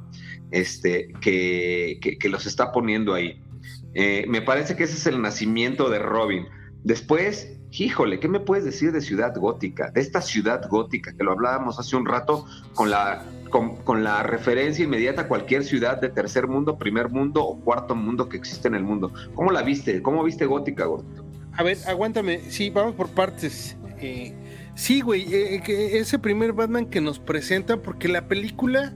este, 0.51 1.15
que, 1.23 1.99
que, 2.21 2.29
los 2.29 2.45
está 2.45 2.73
poniendo 2.73 3.15
ahí. 3.15 3.41
Eh, 3.95 4.27
me 4.29 4.43
parece 4.43 4.77
que 4.77 4.85
ese 4.85 4.97
es 4.97 5.07
el 5.07 5.23
nacimiento 5.23 5.89
de 5.89 5.99
Robin 5.99 6.47
Después, 6.85 7.51
híjole, 7.71 8.21
¿qué 8.21 8.29
me 8.29 8.41
puedes 8.41 8.65
decir 8.65 8.93
de 8.93 9.01
Ciudad 9.01 9.35
Gótica? 9.35 9.91
De 9.91 10.03
esta 10.03 10.21
ciudad 10.21 10.69
gótica, 10.69 11.15
que 11.17 11.25
lo 11.25 11.33
hablábamos 11.33 11.81
hace 11.81 11.97
un 11.97 12.05
rato 12.05 12.47
con 12.75 12.91
la, 12.91 13.25
con, 13.51 14.05
la 14.05 14.23
referencia 14.23 14.85
inmediata 14.85 15.23
a 15.23 15.29
cualquier 15.29 15.65
ciudad 15.65 15.99
de 15.99 16.11
tercer 16.11 16.47
mundo, 16.47 16.77
primer 16.77 17.09
mundo 17.09 17.43
o 17.43 17.59
cuarto 17.59 17.95
mundo 17.95 18.29
que 18.29 18.37
existe 18.37 18.69
en 18.69 18.75
el 18.75 18.85
mundo. 18.85 19.13
¿Cómo 19.35 19.51
la 19.51 19.63
viste? 19.63 20.03
¿Cómo 20.03 20.23
viste 20.23 20.45
Gótica, 20.45 20.85
Gordo? 20.85 21.07
A 21.53 21.63
ver, 21.63 21.79
aguántame. 21.87 22.41
Sí, 22.51 22.69
vamos 22.69 22.95
por 22.95 23.09
partes. 23.09 23.77
Eh, 23.99 24.35
sí, 24.75 25.01
güey, 25.01 25.33
eh, 25.33 25.63
ese 25.99 26.19
primer 26.19 26.53
Batman 26.53 26.85
que 26.85 27.01
nos 27.01 27.19
presenta, 27.19 27.79
porque 27.79 28.09
la 28.09 28.29
película, 28.29 28.93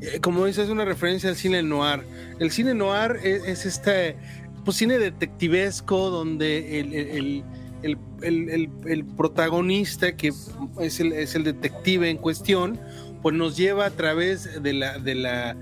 eh, 0.00 0.20
como 0.20 0.46
dices, 0.46 0.66
es 0.66 0.70
una 0.70 0.84
referencia 0.84 1.28
al 1.28 1.36
cine 1.36 1.60
noir. 1.64 2.04
El 2.38 2.52
cine 2.52 2.74
noir 2.74 3.18
es, 3.24 3.44
es 3.46 3.66
este 3.66 4.16
pues 4.64 4.76
cine 4.76 4.98
detectivesco 4.98 6.10
donde 6.10 6.80
el, 6.80 7.44
el, 7.82 9.04
protagonista, 9.16 10.16
que 10.16 10.28
es 10.80 11.00
el, 11.00 11.12
es 11.12 11.34
el 11.34 11.44
detective 11.44 12.08
en 12.10 12.16
cuestión, 12.16 12.78
pues 13.22 13.34
nos 13.34 13.56
lleva 13.56 13.86
a 13.86 13.90
través 13.90 14.62
de 14.62 14.72
la, 14.72 14.98
de 14.98 15.14
la, 15.14 15.56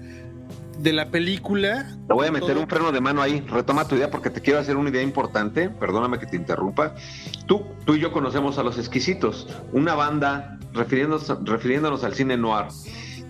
de 0.79 0.93
la 0.93 1.11
película. 1.11 1.97
Te 2.09 2.15
voy 2.15 2.27
a 2.27 2.33
meter 2.33 2.57
un 2.57 2.67
freno 2.67 2.91
de 2.93 3.01
mano 3.01 3.23
ahí. 3.23 3.41
Retoma 3.49 3.87
tu 3.87 3.97
idea 3.97 4.11
porque 4.11 4.31
te 4.31 4.41
quiero 4.41 4.59
hacer 4.59 4.77
una 4.77 4.91
idea 4.91 5.03
importante. 5.03 5.69
Perdóname 5.69 6.19
que 6.19 6.27
te 6.27 6.37
interrumpa. 6.37 6.95
Tú, 7.47 7.65
tú 7.85 7.95
y 7.95 8.01
yo 8.01 8.13
conocemos 8.13 8.59
a 8.59 8.63
Los 8.63 8.79
Exquisitos, 8.79 9.49
una 9.73 9.95
banda, 9.95 10.59
refiriéndonos, 10.73 11.45
refiriéndonos 11.45 12.05
al 12.05 12.15
cine 12.15 12.37
noir, 12.37 12.67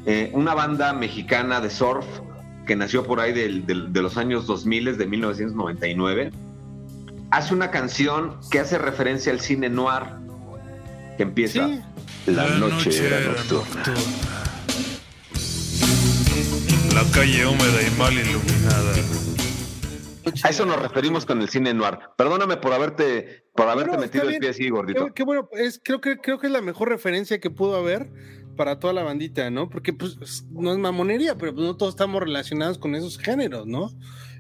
eh, 0.07 0.31
una 0.33 0.55
banda 0.55 0.93
mexicana 0.93 1.61
de 1.61 1.71
surf 1.71 2.07
que 2.71 2.77
nació 2.77 3.03
por 3.03 3.19
ahí 3.19 3.33
de 3.33 4.01
los 4.01 4.17
años 4.17 4.47
2000, 4.47 4.97
de 4.97 5.05
1999, 5.09 6.31
hace 7.33 7.53
una 7.53 7.73
canción 7.73 8.39
que 8.49 8.61
hace 8.61 8.79
referencia 8.79 9.33
al 9.33 9.41
cine 9.41 9.69
noir, 9.69 10.05
que 11.17 11.25
empieza 11.25 11.69
La, 12.27 12.49
noche, 12.59 12.91
era 13.05 13.19
nocturna. 13.23 13.83
La 16.95 17.03
calle 17.13 17.45
húmeda 17.45 17.83
y 17.83 17.99
mal 17.99 18.13
iluminada. 18.13 18.95
A 20.45 20.49
eso 20.51 20.65
nos 20.65 20.81
referimos 20.81 21.27
con 21.27 21.43
el 21.43 21.49
cine 21.49 21.75
noir. 21.75 21.99
Perdóname 22.17 22.57
por 22.57 22.73
haberte, 22.73 23.47
por 23.57 23.69
haberte 23.69 23.99
metido 23.99 24.29
el 24.29 24.39
pie 24.39 24.51
así, 24.51 24.71
gordito. 24.71 25.13
Qué, 25.13 25.25
bueno, 25.25 25.49
es, 25.55 25.81
creo, 25.83 26.01
que, 26.01 26.19
creo 26.19 26.39
que 26.39 26.47
es 26.47 26.53
la 26.53 26.61
mejor 26.61 26.89
referencia 26.89 27.41
que 27.41 27.51
pudo 27.51 27.75
haber 27.75 28.13
para 28.57 28.79
toda 28.79 28.93
la 28.93 29.03
bandita, 29.03 29.51
¿no? 29.51 29.69
Porque 29.69 29.93
pues 29.93 30.45
no 30.51 30.73
es 30.73 30.79
mamonería, 30.79 31.37
pero 31.37 31.55
pues, 31.55 31.67
no 31.67 31.77
todos 31.77 31.95
estamos 31.95 32.23
relacionados 32.23 32.79
con 32.79 32.95
esos 32.95 33.19
géneros, 33.19 33.67
¿no? 33.67 33.91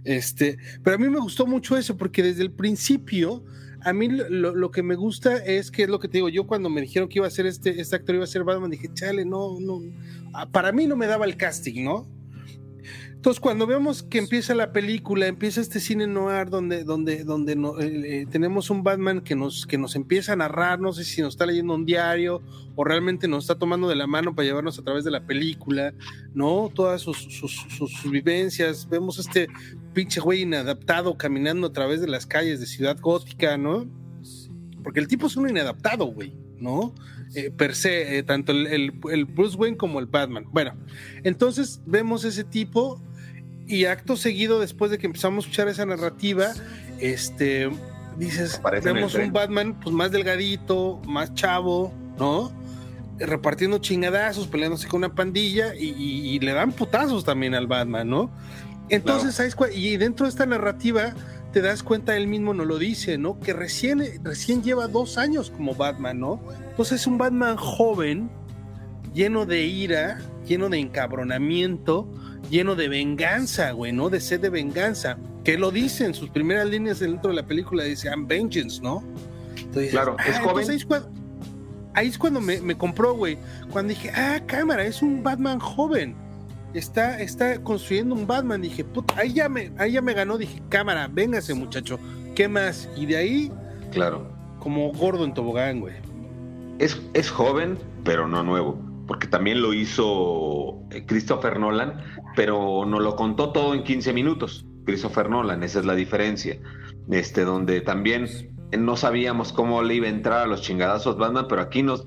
Este, 0.05 0.59
pero 0.83 0.97
a 0.97 0.99
mí 0.99 1.09
me 1.09 1.21
gustó 1.21 1.47
mucho 1.47 1.77
eso, 1.77 1.97
porque 1.97 2.23
desde 2.23 2.43
el 2.43 2.51
principio, 2.51 3.45
a 3.83 3.93
mí 3.93 4.09
lo, 4.09 4.71
que 4.71 4.83
me 4.83 4.95
gusta 4.95 5.37
es 5.37 5.71
que 5.71 5.85
es 5.85 5.89
lo 5.89 5.99
que 5.99 6.09
te 6.09 6.19
digo, 6.19 6.29
yo 6.29 6.47
cuando 6.47 6.71
me 6.71 6.81
dijeron 6.81 7.09
que 7.09 7.19
iba 7.19 7.27
a 7.27 7.31
ser 7.31 7.47
este, 7.47 7.81
este 7.81 7.97
actor 7.97 8.15
iba 8.15 8.25
a 8.25 8.29
ser 8.29 8.45
Batman, 8.45 8.71
dije, 8.71 8.89
chale, 8.93 9.25
no, 9.25 9.59
no, 9.61 9.81
ah, 10.35 10.49
para 10.51 10.73
mí 10.73 10.87
no 10.87 10.97
me 10.97 11.07
daba 11.07 11.25
el 11.25 11.37
casting, 11.37 11.85
¿no? 11.85 12.07
Entonces, 13.21 13.39
cuando 13.39 13.67
vemos 13.67 14.03
que 14.03 14.17
empieza 14.17 14.55
la 14.55 14.73
película, 14.73 15.27
empieza 15.27 15.61
este 15.61 15.79
cine 15.79 16.07
noir 16.07 16.49
donde, 16.49 16.85
donde, 16.85 17.23
donde 17.23 17.53
eh, 17.53 18.23
eh, 18.23 18.27
tenemos 18.31 18.71
un 18.71 18.83
Batman 18.83 19.21
que 19.21 19.37
nos, 19.37 19.67
que 19.67 19.77
nos 19.77 19.95
empieza 19.95 20.33
a 20.33 20.37
narrar, 20.37 20.81
no 20.81 20.91
sé 20.95 21.05
si 21.05 21.21
nos 21.21 21.35
está 21.35 21.45
leyendo 21.45 21.75
un 21.75 21.85
diario 21.85 22.41
o 22.77 22.83
realmente 22.83 23.29
nos 23.29 23.45
está 23.45 23.57
tomando 23.57 23.91
de 23.91 23.95
la 23.95 24.07
mano 24.07 24.35
para 24.35 24.47
llevarnos 24.49 24.79
a 24.79 24.83
través 24.85 25.05
de 25.05 25.11
la 25.11 25.27
película, 25.27 25.93
¿no? 26.33 26.71
Todas 26.75 27.03
sus, 27.03 27.19
sus, 27.19 28.11
vivencias. 28.11 28.89
Vemos 28.89 29.19
este 29.19 29.49
pinche 29.93 30.19
güey 30.19 30.41
inadaptado 30.41 31.19
caminando 31.19 31.67
a 31.67 31.73
través 31.75 32.01
de 32.01 32.09
las 32.09 32.25
calles 32.25 32.59
de 32.59 32.65
Ciudad 32.65 32.99
Gótica, 32.99 33.59
¿no? 33.59 33.87
Porque 34.83 34.99
el 34.99 35.09
tipo 35.09 35.27
es 35.27 35.37
un 35.37 35.47
inadaptado, 35.47 36.07
güey, 36.07 36.33
¿no? 36.59 36.95
Eh, 37.35 37.51
per 37.51 37.75
se, 37.75 38.23
tanto 38.23 38.53
el, 38.53 38.67
el, 39.11 39.25
Bruce 39.27 39.59
Wayne 39.59 39.77
como 39.77 40.01
el 40.01 40.07
Batman. 40.07 40.47
Bueno, 40.51 40.73
entonces 41.23 41.83
vemos 41.85 42.25
ese 42.25 42.45
tipo 42.45 42.99
y 43.71 43.85
acto 43.85 44.17
seguido, 44.17 44.59
después 44.59 44.91
de 44.91 44.99
que 44.99 45.07
empezamos 45.07 45.45
a 45.45 45.47
escuchar 45.47 45.69
esa 45.69 45.87
narrativa, 45.87 46.53
este, 46.99 47.71
dices, 48.19 48.61
vemos 48.83 49.15
un 49.15 49.33
Batman 49.33 49.79
pues 49.81 49.95
más 49.95 50.11
delgadito, 50.11 51.01
más 51.07 51.33
chavo, 51.35 51.95
¿no? 52.19 52.53
Repartiendo 53.19 53.79
chingadazos, 53.79 54.49
peleándose 54.49 54.89
con 54.89 54.99
una 54.99 55.15
pandilla 55.15 55.73
y, 55.77 56.41
le 56.41 56.53
dan 56.53 56.73
putazos 56.73 57.25
también 57.25 57.55
al 57.55 57.69
Batman, 57.69 58.11
¿no? 58.11 58.31
Entonces, 58.89 59.37
¿sabes 59.37 59.57
Y 59.73 59.97
dentro 59.99 60.27
de 60.27 60.31
esta 60.31 60.47
narrativa 60.47 61.15
te 61.53 61.61
das 61.61 61.85
cuenta, 61.85 62.17
él 62.17 62.27
mismo 62.27 62.53
no 62.55 62.65
lo 62.65 62.77
dice, 62.77 63.19
¿no? 63.19 63.39
Que 63.39 63.53
recién, 63.53 64.03
recién 64.25 64.65
lleva 64.65 64.89
dos 64.89 65.17
años 65.17 65.51
como 65.51 65.77
Batman, 65.77 66.19
¿no? 66.19 66.41
Entonces 66.71 67.03
es 67.03 67.07
un 67.07 67.19
Batman 67.19 67.57
joven, 67.57 68.31
lleno 69.15 69.47
de 69.47 69.65
ira, 69.65 70.19
lleno 70.45 70.69
de 70.69 70.79
encabronamiento, 70.79 72.09
lleno 72.51 72.75
de 72.75 72.89
venganza, 72.89 73.71
güey, 73.73 73.93
¿no? 73.93 74.11
De 74.11 74.21
sed 74.21 74.41
de 74.41 74.51
venganza. 74.51 75.17
Que 75.45 75.57
lo 75.57 75.71
dice 75.71 76.05
en 76.05 76.13
sus 76.13 76.29
primeras 76.29 76.69
líneas 76.69 76.99
dentro 76.99 77.31
de 77.31 77.37
la 77.37 77.47
película, 77.47 77.85
dice, 77.85 78.09
I'm 78.09 78.27
vengeance, 78.27 78.81
¿no? 78.83 79.03
claro, 79.91 80.17
es 80.27 80.37
ah, 80.37 80.43
joven. 80.43 80.67
Ahí 81.95 82.09
es 82.09 82.19
cuando, 82.19 82.41
me, 82.41 82.77
compró, 82.77 83.15
güey. 83.15 83.39
Cuando 83.71 83.91
dije, 83.91 84.11
ah, 84.11 84.41
cámara, 84.47 84.85
es 84.85 85.01
un 85.01 85.23
Batman 85.23 85.59
joven. 85.59 86.15
Está, 86.75 87.21
está 87.21 87.61
construyendo 87.63 88.15
un 88.15 88.27
Batman. 88.27 88.63
Dije, 88.63 88.85
puta, 88.85 89.15
ahí 89.17 89.33
ya 89.33 89.49
me, 89.49 89.73
ahí 89.79 89.93
ya 89.93 90.03
me 90.03 90.13
ganó. 90.13 90.39
Dije, 90.39 90.63
cámara, 90.69 91.09
véngase, 91.09 91.55
muchacho. 91.55 91.99
¿Qué 92.35 92.49
más? 92.49 92.89
Y 92.97 93.07
de 93.07 93.17
ahí, 93.17 93.53
claro. 93.93 94.31
Como 94.61 94.93
gordo 94.93 95.25
en 95.25 95.35
tobogán, 95.35 95.81
güey. 95.81 95.95
Es, 96.79 97.01
es 97.15 97.31
joven, 97.31 97.79
pero 98.05 98.29
no 98.29 98.43
nuevo 98.43 98.90
porque 99.11 99.27
también 99.27 99.61
lo 99.61 99.75
hizo 99.75 100.85
eh, 100.93 101.05
Christopher 101.05 101.59
Nolan, 101.59 102.01
pero 102.37 102.85
nos 102.87 103.03
lo 103.03 103.17
contó 103.17 103.51
todo 103.51 103.75
en 103.75 103.83
15 103.83 104.13
minutos. 104.13 104.65
Christopher 104.87 105.29
Nolan, 105.29 105.65
esa 105.65 105.81
es 105.81 105.85
la 105.85 105.97
diferencia. 105.97 106.61
Este, 107.11 107.45
donde 107.45 107.81
también 107.81 108.29
no 108.79 108.97
sabíamos 108.97 109.53
cómo 109.53 109.83
le 109.83 109.97
iba 109.97 110.07
a 110.07 110.11
entrar 110.11 110.43
a 110.43 110.47
los 110.47 110.63
chingadazos 110.63 111.19
Batman, 111.19 111.47
pero 111.49 111.61
aquí 111.61 111.83
nos. 111.83 112.07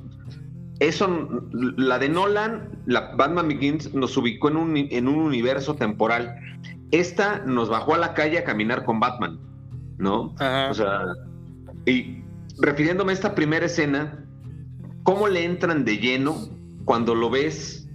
Eso, 0.80 1.41
la 1.51 1.99
de 1.99 2.08
Nolan, 2.08 2.70
la 2.86 3.14
Batman 3.18 3.49
Begins, 3.49 3.93
nos 3.93 4.16
ubicó 4.16 4.47
en 4.47 4.56
un, 4.56 4.78
en 4.78 5.10
un 5.10 5.20
universo 5.20 5.76
temporal. 5.76 6.34
Esta 6.91 7.39
nos 7.39 7.68
bajó 7.68 7.95
a 7.95 7.97
la 7.97 8.14
calle 8.14 8.38
a 8.38 8.45
caminar 8.45 8.86
con 8.86 9.01
Batman, 9.01 9.41
¿no? 9.97 10.34
O 10.70 10.74
sea, 10.74 11.01
y 11.86 12.24
refiriéndome 12.62 13.12
a 13.12 13.16
esta 13.16 13.36
primera 13.36 13.66
escena, 13.66 14.26
¿cómo 15.04 15.28
le 15.28 15.43
entran 15.43 15.84
de 15.84 15.97
lleno 15.97 16.62
cuando 16.86 17.16
lo 17.16 17.30
ves 17.30 17.88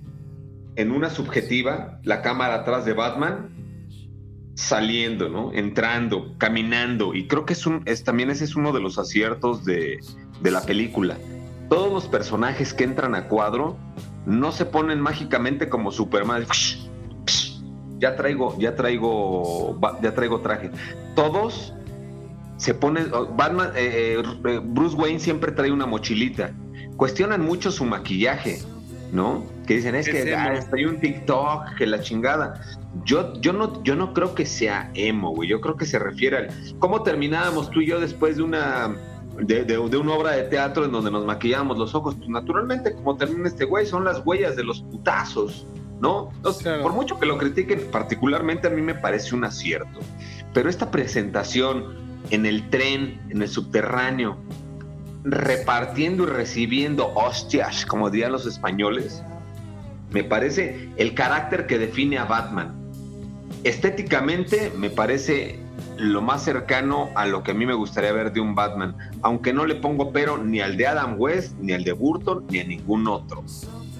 en 0.76 0.92
una 0.92 1.10
subjetiva, 1.10 1.98
la 2.04 2.22
cámara 2.22 2.54
atrás 2.54 2.84
de 2.84 2.92
Batman, 2.92 3.50
saliendo, 4.54 5.28
¿no? 5.28 5.52
Entrando, 5.52 6.34
caminando. 6.38 7.14
Y 7.14 7.26
creo 7.26 7.44
que 7.44 7.52
es 7.52 7.66
un, 7.66 7.82
es, 7.84 8.04
también 8.04 8.30
ese 8.30 8.44
es 8.44 8.56
uno 8.56 8.72
de 8.72 8.80
los 8.80 8.98
aciertos 8.98 9.64
de, 9.64 10.00
la 10.42 10.62
película. 10.62 11.16
Todos 11.68 11.92
los 11.92 12.06
personajes 12.06 12.72
que 12.72 12.84
entran 12.84 13.14
a 13.14 13.28
cuadro 13.28 13.76
no 14.24 14.52
se 14.52 14.64
ponen 14.66 15.00
mágicamente 15.00 15.68
como 15.68 15.90
Superman. 15.90 16.46
Ya 17.98 18.14
traigo, 18.14 18.56
ya 18.58 18.76
traigo, 18.76 19.78
ya 20.00 20.14
traigo 20.14 20.40
traje. 20.40 20.70
Todos 21.16 21.74
se 22.56 22.72
ponen. 22.72 23.10
Batman, 23.36 23.72
eh, 23.74 24.22
eh, 24.44 24.60
Bruce 24.64 24.96
Wayne 24.96 25.18
siempre 25.18 25.50
trae 25.50 25.72
una 25.72 25.86
mochilita. 25.86 26.52
Cuestionan 26.96 27.44
mucho 27.44 27.72
su 27.72 27.84
maquillaje 27.84 28.60
¿no? 29.12 29.44
Que 29.66 29.76
dicen, 29.76 29.94
es 29.94 30.08
que 30.08 30.34
ah, 30.34 30.60
hay 30.72 30.84
un 30.84 31.00
TikTok, 31.00 31.76
que 31.76 31.86
la 31.86 32.00
chingada. 32.00 32.60
Yo, 33.04 33.34
yo, 33.40 33.52
no, 33.52 33.82
yo 33.82 33.94
no 33.94 34.12
creo 34.12 34.34
que 34.34 34.46
sea 34.46 34.90
emo, 34.94 35.34
güey. 35.34 35.48
Yo 35.48 35.60
creo 35.60 35.76
que 35.76 35.86
se 35.86 35.98
refiere 35.98 36.36
al. 36.36 36.48
¿Cómo 36.78 37.02
terminábamos 37.02 37.70
tú 37.70 37.80
y 37.80 37.86
yo 37.86 38.00
después 38.00 38.36
de 38.36 38.42
una. 38.42 38.94
De, 39.38 39.78
una 39.78 40.14
obra 40.14 40.32
de 40.32 40.42
teatro 40.44 40.84
en 40.84 40.90
donde 40.90 41.12
nos 41.12 41.24
maquillábamos 41.24 41.78
los 41.78 41.94
ojos? 41.94 42.16
Pues 42.16 42.28
naturalmente, 42.28 42.92
como 42.94 43.16
termina 43.16 43.48
este 43.48 43.64
güey, 43.64 43.86
son 43.86 44.04
las 44.04 44.20
huellas 44.26 44.56
de 44.56 44.64
los 44.64 44.80
putazos, 44.82 45.64
¿no? 46.00 46.32
Por 46.82 46.92
mucho 46.92 47.20
que 47.20 47.26
lo 47.26 47.38
critiquen, 47.38 47.88
particularmente 47.92 48.66
a 48.66 48.70
mí 48.70 48.82
me 48.82 48.96
parece 48.96 49.36
un 49.36 49.44
acierto. 49.44 50.00
Pero 50.52 50.68
esta 50.68 50.90
presentación 50.90 52.08
en 52.30 52.46
el 52.46 52.68
tren, 52.68 53.20
en 53.30 53.42
el 53.42 53.48
subterráneo, 53.48 54.38
repartiendo 55.30 56.24
y 56.24 56.26
recibiendo 56.26 57.12
hostias, 57.14 57.84
como 57.84 58.10
dirían 58.10 58.32
los 58.32 58.46
españoles, 58.46 59.22
me 60.10 60.24
parece 60.24 60.88
el 60.96 61.14
carácter 61.14 61.66
que 61.66 61.78
define 61.78 62.18
a 62.18 62.24
Batman. 62.24 62.74
Estéticamente 63.64 64.72
me 64.76 64.88
parece 64.88 65.58
lo 65.98 66.22
más 66.22 66.44
cercano 66.44 67.10
a 67.14 67.26
lo 67.26 67.42
que 67.42 67.50
a 67.50 67.54
mí 67.54 67.66
me 67.66 67.74
gustaría 67.74 68.12
ver 68.12 68.32
de 68.32 68.40
un 68.40 68.54
Batman, 68.54 68.96
aunque 69.22 69.52
no 69.52 69.66
le 69.66 69.74
pongo 69.74 70.12
pero 70.12 70.38
ni 70.38 70.60
al 70.60 70.76
de 70.76 70.86
Adam 70.86 71.16
West, 71.18 71.54
ni 71.60 71.72
al 71.72 71.84
de 71.84 71.92
Burton, 71.92 72.46
ni 72.50 72.60
a 72.60 72.64
ningún 72.64 73.06
otro. 73.06 73.44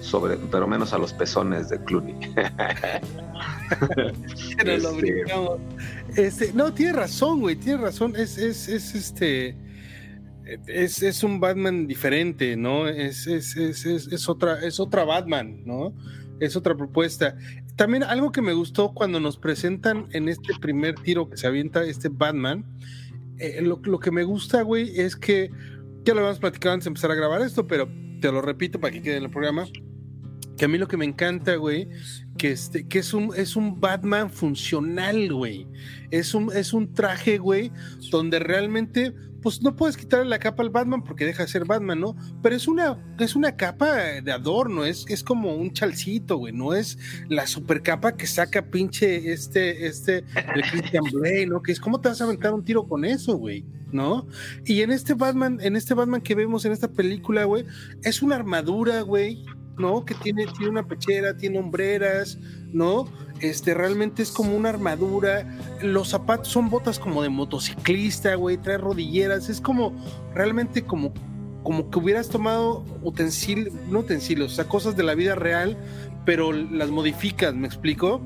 Sobre, 0.01 0.37
pero 0.37 0.67
menos 0.67 0.95
a 0.95 0.99
los 0.99 1.13
pezones 1.13 1.69
de 1.69 1.79
Clooney. 1.85 2.15
este... 4.65 5.25
Este, 6.17 6.53
no, 6.55 6.73
tiene 6.73 6.93
razón, 6.93 7.41
güey, 7.41 7.57
tiene 7.57 7.83
razón. 7.83 8.15
Es, 8.17 8.39
es, 8.39 8.69
es 8.69 8.95
este 8.95 9.55
es, 10.67 11.23
un 11.23 11.41
Batman 11.41 11.87
diferente, 11.87 12.57
¿no? 12.57 12.89
Es, 12.89 13.27
es, 13.27 14.29
otra, 14.29 14.65
es 14.65 14.81
otra 14.81 15.05
Batman, 15.05 15.63
¿no? 15.65 15.95
Es 16.41 16.57
otra 16.57 16.77
propuesta. 16.77 17.37
También 17.77 18.03
algo 18.03 18.33
que 18.33 18.43
me 18.43 18.53
gustó 18.53 18.93
cuando 18.93 19.21
nos 19.21 19.37
presentan 19.37 20.09
en 20.13 20.29
este 20.29 20.55
primer 20.61 20.95
tiro 20.97 21.29
que 21.29 21.37
se 21.37 21.47
avienta 21.47 21.85
este 21.85 22.09
Batman, 22.09 22.65
eh, 23.39 23.63
lo, 23.63 24.01
que 24.01 24.11
me 24.11 24.25
gusta, 24.25 24.63
güey, 24.63 24.99
es 24.99 25.17
que 25.17 25.51
ya 26.05 26.15
lo 26.15 26.21
habíamos 26.21 26.41
platicado 26.41 26.75
antes 26.75 26.85
de 26.85 26.89
empezar 26.89 27.11
a 27.11 27.15
grabar 27.15 27.41
esto, 27.43 27.67
pero 27.67 27.89
te 28.21 28.33
lo 28.33 28.43
repito 28.43 28.81
para 28.81 28.93
que 28.93 29.03
quede 29.03 29.19
en 29.19 29.25
el 29.25 29.31
programa, 29.31 29.67
que 30.57 30.65
a 30.65 30.69
mí 30.69 30.77
lo 30.77 30.89
que 30.89 30.97
me 30.97 31.05
encanta, 31.05 31.55
güey, 31.55 31.89
que, 32.39 32.53
este, 32.53 32.89
que 32.89 33.01
es, 33.01 33.13
un, 33.13 33.35
es 33.37 33.57
un 33.57 33.81
Batman 33.81 34.31
funcional, 34.31 35.33
güey. 35.33 35.67
Es 36.11 36.33
un, 36.33 36.51
es 36.57 36.73
un 36.73 36.95
traje, 36.95 37.37
güey, 37.37 37.71
donde 38.11 38.39
realmente 38.39 39.13
pues 39.43 39.63
no 39.63 39.77
puedes 39.77 39.97
quitarle 39.97 40.29
la 40.29 40.39
capa 40.39 40.63
al 40.63 40.71
Batman 40.71 41.05
porque 41.05 41.25
deja 41.25 41.45
de 41.45 41.49
ser 41.49 41.65
Batman, 41.65 42.01
¿no? 42.01 42.17
Pero 42.43 42.57
es 42.57 42.67
una, 42.67 42.99
es 43.19 43.37
una 43.37 43.57
capa 43.57 43.95
de 43.95 44.33
adorno, 44.33 44.85
es, 44.85 45.05
es 45.09 45.23
como 45.23 45.55
un 45.55 45.73
chalcito, 45.73 46.39
güey, 46.39 46.53
no 46.53 46.75
es 46.75 46.99
la 47.29 47.47
super 47.47 47.83
capa 47.83 48.17
que 48.17 48.27
saca 48.27 48.63
pinche 48.71 49.33
este, 49.33 49.87
este, 49.87 50.23
de 50.23 50.63
Christian 50.71 51.05
Bale, 51.13 51.47
¿no? 51.47 51.63
Que 51.63 51.73
es 51.73 51.81
como 51.81 52.01
te 52.01 52.09
vas 52.09 52.21
a 52.21 52.25
aventar 52.25 52.53
un 52.53 52.65
tiro 52.65 52.87
con 52.89 53.05
eso, 53.05 53.37
güey, 53.37 53.65
¿no? 53.93 54.27
Y 54.65 54.83
en 54.83 54.91
este 54.91 55.15
Batman, 55.15 55.59
en 55.63 55.77
este 55.77 55.95
Batman 55.95 56.21
que 56.21 56.35
vemos 56.35 56.65
en 56.65 56.73
esta 56.73 56.89
película, 56.89 57.45
güey, 57.45 57.65
es 58.03 58.23
una 58.23 58.37
armadura, 58.37 59.03
güey, 59.03 59.45
¿no? 59.79 60.05
Que 60.05 60.15
tiene, 60.15 60.47
tiene 60.47 60.71
una 60.71 60.83
pechera, 60.83 61.37
tiene 61.37 61.59
hombreras, 61.59 62.39
¿no? 62.73 63.09
Este, 63.41 63.75
realmente 63.75 64.23
es 64.23 64.31
como 64.31 64.57
una 64.57 64.69
armadura. 64.71 65.47
Los 65.83 66.09
zapatos 66.09 66.49
son 66.49 66.69
botas 66.71 66.99
como 66.99 67.23
de 67.23 67.29
motociclista, 67.29 68.35
güey, 68.35 68.57
trae 68.57 68.79
rodilleras. 68.79 69.49
Es 69.49 69.61
como, 69.61 69.95
realmente 70.35 70.83
como, 70.83 71.13
como 71.63 71.91
que 71.91 71.99
hubieras 71.99 72.29
tomado 72.29 72.85
utensilios, 73.03 73.73
no 73.89 74.01
utensilios, 74.01 74.53
o 74.53 74.55
sea, 74.55 74.65
cosas 74.67 74.97
de 74.97 75.05
la 75.05 75.15
vida 75.15 75.35
real, 75.35 75.77
pero 76.25 76.53
las 76.53 76.91
modificas, 76.91 77.55
¿me 77.55 77.67
explico? 77.67 78.21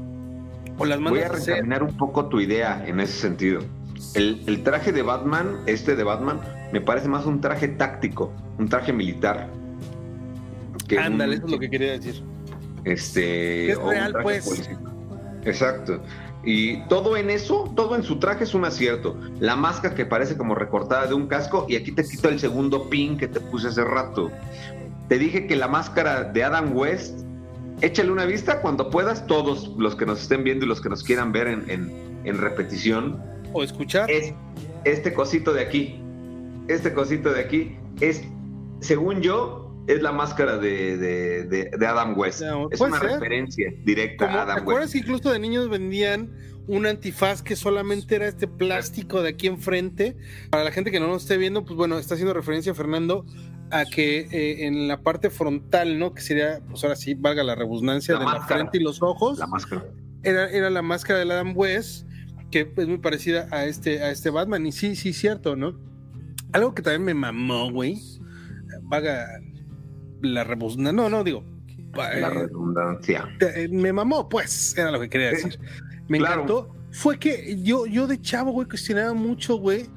O 0.78 0.86
las 0.86 1.00
Voy 1.00 1.20
a 1.20 1.28
recaminar 1.28 1.82
un 1.82 1.96
poco 1.96 2.26
tu 2.26 2.40
idea 2.40 2.82
en 2.86 3.00
ese 3.00 3.20
sentido. 3.20 3.60
El, 4.14 4.42
el 4.46 4.62
traje 4.64 4.90
de 4.92 5.02
Batman, 5.02 5.58
este 5.66 5.94
de 5.94 6.02
Batman, 6.02 6.40
me 6.72 6.80
parece 6.80 7.08
más 7.08 7.26
un 7.26 7.40
traje 7.40 7.68
táctico, 7.68 8.32
un 8.58 8.68
traje 8.68 8.92
militar 8.92 9.48
Ándale, 10.98 11.36
eso 11.36 11.46
es 11.46 11.52
lo 11.52 11.58
que 11.58 11.70
quería 11.70 11.92
decir. 11.92 12.22
Este. 12.84 13.70
Es 13.70 13.78
real, 13.78 14.14
pues. 14.22 14.70
Exacto. 15.44 16.02
Y 16.44 16.80
todo 16.88 17.16
en 17.16 17.30
eso, 17.30 17.72
todo 17.76 17.94
en 17.94 18.02
su 18.02 18.18
traje 18.18 18.44
es 18.44 18.54
un 18.54 18.64
acierto. 18.64 19.16
La 19.38 19.54
máscara 19.54 19.94
que 19.94 20.04
parece 20.04 20.36
como 20.36 20.54
recortada 20.54 21.06
de 21.06 21.14
un 21.14 21.28
casco, 21.28 21.66
y 21.68 21.76
aquí 21.76 21.92
te 21.92 22.04
quito 22.04 22.28
el 22.28 22.40
segundo 22.40 22.88
pin 22.90 23.16
que 23.16 23.28
te 23.28 23.40
puse 23.40 23.68
hace 23.68 23.84
rato. 23.84 24.30
Te 25.08 25.18
dije 25.18 25.46
que 25.46 25.54
la 25.54 25.68
máscara 25.68 26.24
de 26.24 26.42
Adam 26.42 26.76
West, 26.76 27.20
échale 27.80 28.10
una 28.10 28.24
vista 28.24 28.60
cuando 28.60 28.90
puedas, 28.90 29.26
todos 29.26 29.68
los 29.78 29.94
que 29.94 30.04
nos 30.04 30.22
estén 30.22 30.42
viendo 30.42 30.64
y 30.64 30.68
los 30.68 30.80
que 30.80 30.88
nos 30.88 31.04
quieran 31.04 31.30
ver 31.30 31.46
en, 31.46 32.38
repetición. 32.38 33.22
O 33.52 33.62
escuchar. 33.62 34.10
Es 34.10 34.34
este 34.84 35.12
cosito 35.12 35.52
de 35.52 35.62
aquí. 35.62 36.00
Este 36.66 36.92
cosito 36.92 37.32
de 37.32 37.40
aquí 37.40 37.76
es, 38.00 38.22
según 38.80 39.20
yo, 39.20 39.61
es 39.86 40.02
la 40.02 40.12
máscara 40.12 40.58
de, 40.58 40.96
de, 40.96 41.86
Adam 41.86 42.16
West. 42.16 42.42
es 42.70 42.80
una 42.80 42.98
referencia 42.98 43.72
directa 43.84 44.26
a 44.26 44.42
Adam 44.42 44.48
West. 44.48 44.54
¿Te 44.56 44.60
acuerdas 44.60 44.92
que 44.92 44.98
incluso 44.98 45.32
de 45.32 45.38
niños 45.38 45.68
vendían 45.68 46.32
un 46.68 46.86
antifaz 46.86 47.42
que 47.42 47.56
solamente 47.56 48.14
era 48.14 48.28
este 48.28 48.46
plástico 48.46 49.22
de 49.22 49.30
aquí 49.30 49.48
enfrente? 49.48 50.16
Para 50.50 50.64
la 50.64 50.70
gente 50.70 50.90
que 50.90 51.00
no 51.00 51.08
nos 51.08 51.22
esté 51.22 51.36
viendo, 51.36 51.64
pues 51.64 51.76
bueno, 51.76 51.98
está 51.98 52.14
haciendo 52.14 52.34
referencia 52.34 52.74
Fernando 52.74 53.26
a 53.70 53.86
que 53.86 54.28
eh, 54.30 54.66
en 54.66 54.86
la 54.86 55.02
parte 55.02 55.30
frontal, 55.30 55.98
¿no? 55.98 56.12
Que 56.12 56.20
sería, 56.20 56.60
pues 56.68 56.84
ahora 56.84 56.94
sí, 56.94 57.14
valga 57.14 57.42
la 57.42 57.54
redundancia, 57.54 58.18
de 58.18 58.24
la 58.24 58.42
frente 58.42 58.78
y 58.78 58.82
los 58.82 59.02
ojos. 59.02 59.38
La 59.38 59.46
máscara. 59.46 59.84
Era, 60.22 60.48
era 60.50 60.70
la 60.70 60.82
máscara 60.82 61.24
de 61.24 61.32
Adam 61.32 61.56
West, 61.56 62.06
que 62.50 62.70
es 62.76 62.86
muy 62.86 62.98
parecida 62.98 63.48
a 63.50 63.64
este, 63.64 64.02
a 64.02 64.10
este 64.10 64.30
Batman. 64.30 64.66
Y 64.66 64.72
sí, 64.72 64.94
sí, 64.94 65.12
cierto, 65.12 65.56
¿no? 65.56 65.80
Algo 66.52 66.74
que 66.74 66.82
también 66.82 67.02
me 67.02 67.14
mamó, 67.14 67.72
güey. 67.72 67.98
Vaga 68.82 69.41
la 70.22 70.44
redundancia, 70.44 70.92
no, 70.92 71.08
no, 71.08 71.24
digo. 71.24 71.44
La 71.94 72.12
eh, 72.12 72.30
redundancia. 72.30 73.28
Eh, 73.40 73.68
me 73.70 73.92
mamó, 73.92 74.28
pues, 74.28 74.76
era 74.76 74.90
lo 74.90 75.00
que 75.00 75.08
quería 75.08 75.30
decir. 75.30 75.58
Me 76.08 76.18
encantó. 76.18 76.74
Fue 76.92 77.18
que 77.18 77.58
yo, 77.62 77.86
yo 77.86 78.06
de 78.06 78.20
chavo, 78.20 78.52
güey, 78.52 78.68
cuestionaba 78.68 79.14
mucho, 79.14 79.56
güey, 79.56 79.88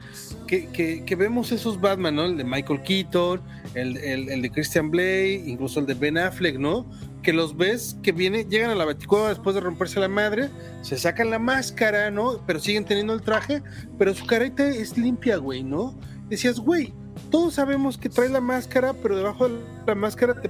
que, 0.48 1.04
que, 1.06 1.16
vemos 1.18 1.52
esos 1.52 1.80
Batman, 1.82 2.16
¿no? 2.16 2.26
El 2.26 2.38
de 2.38 2.46
Michael 2.46 2.84
Keaton, 2.84 3.42
el, 3.74 3.98
el, 3.98 4.42
de 4.42 4.50
Christian 4.50 4.92
Blake, 4.92 5.44
incluso 5.46 5.82
el 5.82 5.88
de 5.88 5.94
Ben 5.94 6.18
Affleck, 6.18 6.58
¿no? 6.58 6.90
Que 7.22 7.34
los 7.34 7.58
ves 7.58 7.98
que 8.02 8.14
viene, 8.14 8.46
llegan 8.46 8.70
a 8.70 8.76
la 8.76 8.86
baticueva 8.86 9.28
después 9.28 9.56
de 9.56 9.62
romperse 9.62 10.00
la 10.00 10.08
madre, 10.08 10.50
se 10.84 10.98
sacan 10.98 11.32
la 11.32 11.40
máscara, 11.40 12.10
¿no? 12.12 12.42
Pero 12.48 12.60
siguen 12.60 12.86
teniendo 12.86 13.14
el 13.14 13.22
traje, 13.22 13.62
pero 13.98 14.14
su 14.14 14.26
carita 14.26 14.66
es 14.66 14.98
limpia, 14.98 15.36
güey, 15.36 15.64
¿no? 15.64 16.00
Decías, 16.30 16.62
güey, 16.62 16.94
todos 17.32 17.56
sabemos 17.56 17.98
que 17.98 18.10
trae 18.10 18.30
la 18.30 18.42
máscara, 18.42 18.94
pero 18.94 19.16
debajo 19.16 19.48
de 19.48 19.60
la 19.86 19.96
máscara 19.96 20.42
te 20.42 20.50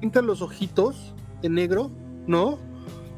pintan 0.00 0.26
los 0.26 0.42
ojitos 0.42 1.14
de 1.42 1.48
negro, 1.48 1.90
¿no? 2.26 2.58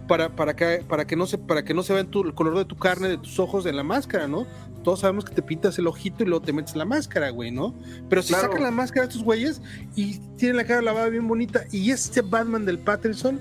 Para, 0.08 0.34
para, 0.34 0.54
que, 0.56 0.84
para, 0.86 1.06
que 1.06 1.16
no 1.16 1.26
se, 1.26 1.38
para 1.38 1.64
que 1.64 1.74
no 1.74 1.82
se 1.82 1.92
vea 1.92 2.02
el 2.02 2.34
color 2.34 2.58
de 2.58 2.64
tu 2.64 2.76
carne, 2.76 3.08
de 3.08 3.18
tus 3.18 3.38
ojos 3.38 3.66
en 3.66 3.76
la 3.76 3.82
máscara, 3.82 4.26
¿no? 4.26 4.46
Todos 4.82 5.00
sabemos 5.00 5.24
que 5.24 5.34
te 5.34 5.42
pintas 5.42 5.78
el 5.78 5.86
ojito 5.86 6.24
y 6.24 6.26
luego 6.26 6.44
te 6.44 6.52
metes 6.52 6.74
la 6.74 6.84
máscara, 6.84 7.30
güey, 7.30 7.52
¿no? 7.52 7.74
Pero 8.08 8.22
si 8.22 8.34
sacan 8.34 8.62
la 8.62 8.72
máscara 8.72 9.06
estos 9.06 9.22
güeyes 9.22 9.62
y 9.94 10.18
tienen 10.36 10.56
la 10.56 10.64
cara 10.64 10.82
lavada 10.82 11.08
bien 11.08 11.28
bonita, 11.28 11.64
y 11.70 11.92
este 11.92 12.20
Batman 12.20 12.64
del 12.64 12.78
Patterson, 12.80 13.40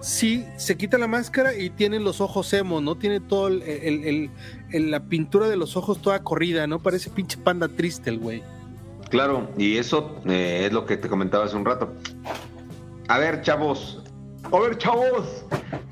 sí, 0.00 0.44
se 0.56 0.76
quita 0.76 0.98
la 0.98 1.06
máscara 1.06 1.56
y 1.56 1.70
tiene 1.70 2.00
los 2.00 2.20
ojos 2.20 2.52
emo, 2.52 2.80
¿no? 2.80 2.96
Tiene 2.96 3.20
todo 3.20 3.48
el, 3.48 4.30
la 4.72 5.04
pintura 5.04 5.48
de 5.48 5.56
los 5.56 5.76
ojos 5.76 6.02
toda 6.02 6.22
corrida, 6.22 6.66
¿no? 6.66 6.82
Parece 6.82 7.10
pinche 7.10 7.38
panda 7.38 7.68
triste 7.68 8.10
el 8.10 8.18
güey. 8.18 8.42
Claro, 9.12 9.50
y 9.58 9.76
eso 9.76 10.16
eh, 10.24 10.62
es 10.64 10.72
lo 10.72 10.86
que 10.86 10.96
te 10.96 11.06
comentaba 11.06 11.44
hace 11.44 11.54
un 11.54 11.66
rato. 11.66 11.92
A 13.08 13.18
ver, 13.18 13.42
chavos. 13.42 14.02
A 14.50 14.58
ver, 14.58 14.78
chavos. 14.78 15.44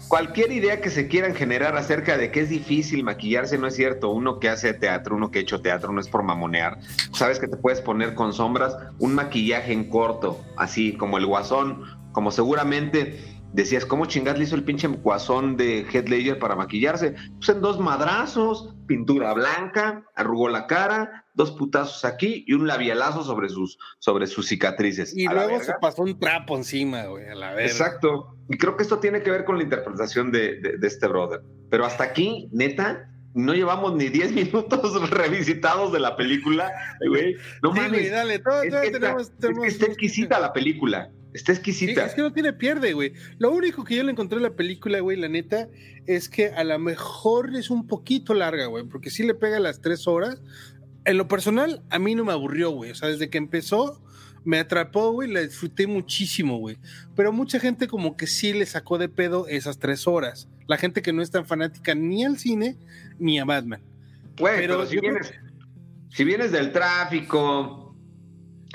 Cualquier 0.09 0.51
idea 0.51 0.81
que 0.81 0.89
se 0.89 1.07
quieran 1.07 1.35
generar 1.35 1.77
acerca 1.77 2.16
de 2.16 2.31
que 2.31 2.41
es 2.41 2.49
difícil 2.49 3.05
maquillarse 3.05 3.59
no 3.59 3.66
es 3.66 3.77
cierto. 3.77 4.09
Uno 4.09 4.41
que 4.41 4.49
hace 4.49 4.73
teatro, 4.73 5.16
uno 5.16 5.31
que 5.31 5.41
ha 5.41 5.43
hecho 5.43 5.61
teatro, 5.61 5.93
no 5.93 6.01
es 6.01 6.09
por 6.09 6.23
mamonear. 6.23 6.79
Sabes 7.12 7.39
que 7.39 7.47
te 7.47 7.59
puedes 7.59 7.83
poner 7.83 8.14
con 8.14 8.33
sombras 8.33 8.75
un 8.99 9.14
maquillaje 9.14 9.75
en 9.75 9.91
corto, 9.91 10.41
así 10.57 10.95
como 10.95 11.18
el 11.18 11.27
guasón, 11.27 11.85
como 12.12 12.31
seguramente 12.31 13.23
decías, 13.53 13.85
¿cómo 13.85 14.07
chingas 14.07 14.39
le 14.39 14.45
hizo 14.45 14.55
el 14.55 14.65
pinche 14.65 14.87
guasón 14.89 15.57
de 15.57 15.87
Head 15.93 16.09
Ledger 16.09 16.39
para 16.39 16.57
maquillarse? 16.57 17.15
Pues 17.37 17.49
en 17.49 17.61
dos 17.61 17.79
madrazos, 17.79 18.75
pintura 18.87 19.33
blanca, 19.35 20.05
arrugó 20.15 20.49
la 20.49 20.67
cara, 20.67 21.27
dos 21.35 21.53
putazos 21.53 22.05
aquí 22.05 22.45
y 22.47 22.53
un 22.53 22.67
labialazo 22.67 23.25
sobre 23.25 23.49
sus, 23.49 23.79
sobre 23.99 24.27
sus 24.27 24.47
cicatrices. 24.49 25.17
Y 25.17 25.27
luego 25.27 25.61
se 25.61 25.73
pasó 25.81 26.03
un 26.03 26.19
trapo 26.19 26.57
encima, 26.57 27.05
güey, 27.07 27.29
a 27.29 27.35
la 27.35 27.51
verga. 27.51 27.71
Exacto. 27.71 28.37
Y 28.49 28.57
creo 28.57 28.77
que 28.77 28.83
esto 28.83 28.99
tiene 28.99 29.23
que 29.23 29.31
ver 29.31 29.45
con 29.45 29.57
la 29.57 29.65
interpretación 29.65 30.31
de, 30.31 30.61
de, 30.61 30.87
este 30.87 31.07
brother. 31.07 31.41
Pero 31.71 31.85
hasta 31.85 32.05
aquí, 32.05 32.49
neta, 32.53 33.11
no 33.35 33.55
llevamos 33.55 33.95
ni 33.95 34.09
10 34.09 34.33
minutos 34.53 35.11
revisitados 35.11 35.93
de 35.93 36.01
la 36.01 36.17
película, 36.17 36.73
güey. 37.09 37.37
No 37.63 37.73
mames. 37.73 38.11
dale, 38.11 38.39
todo, 38.39 38.63
es, 38.63 38.75
que 38.75 38.91
tenemos, 38.91 39.23
está, 39.23 39.49
es 39.49 39.59
que 39.59 39.67
está 39.67 39.87
exquisita 39.87 40.41
la 40.41 40.53
película. 40.53 41.11
Está 41.33 41.53
exquisita. 41.53 42.05
es 42.05 42.14
que 42.14 42.22
no 42.22 42.33
tiene 42.33 42.53
pierde, 42.53 42.93
güey. 42.93 43.12
Lo 43.39 43.53
único 43.53 43.85
que 43.85 43.97
yo 43.97 44.03
le 44.03 44.12
encontré 44.12 44.39
en 44.39 44.43
la 44.43 44.57
película, 44.57 45.01
güey, 45.01 45.16
la 45.16 45.28
neta, 45.28 45.68
es 46.07 46.28
que 46.28 46.49
a 46.49 46.64
lo 46.64 46.78
mejor 46.78 47.55
es 47.55 47.70
un 47.70 47.87
poquito 47.87 48.35
larga, 48.35 48.66
güey, 48.66 48.85
porque 48.85 49.11
sí 49.11 49.22
le 49.22 49.35
pega 49.35 49.61
las 49.61 49.81
tres 49.81 50.07
horas. 50.09 50.43
En 51.05 51.16
lo 51.16 51.28
personal, 51.28 51.83
a 51.91 51.99
mí 51.99 52.14
no 52.14 52.24
me 52.24 52.33
aburrió, 52.33 52.70
güey. 52.70 52.91
O 52.91 52.95
sea, 52.95 53.09
desde 53.09 53.31
que 53.31 53.39
empezó, 53.39 54.03
me 54.45 54.59
atrapó, 54.59 55.12
güey, 55.12 55.31
la 55.31 55.41
disfruté 55.41 55.87
muchísimo, 55.87 56.59
güey. 56.59 56.78
Pero 57.14 57.33
mucha 57.33 57.61
gente 57.61 57.87
como 57.87 58.16
que 58.16 58.26
sí 58.26 58.53
le 58.53 58.66
sacó 58.66 58.99
de 58.99 59.09
pedo 59.09 59.47
esas 59.49 59.78
tres 59.78 60.07
horas. 60.07 60.49
La 60.66 60.78
gente 60.78 61.03
que 61.03 61.12
no 61.12 61.22
es 61.22 61.31
tan 61.31 61.47
fanática 61.47 61.95
ni 61.95 62.24
al 62.24 62.39
cine 62.39 62.76
ni 63.18 63.39
a 63.39 63.45
Batman. 63.45 63.83
Güey, 64.39 64.57
pero, 64.57 64.87
si, 64.87 64.99
vienes, 64.99 65.33
si 66.09 66.24
vienes 66.24 66.53
del 66.53 66.72
tráfico, 66.72 67.89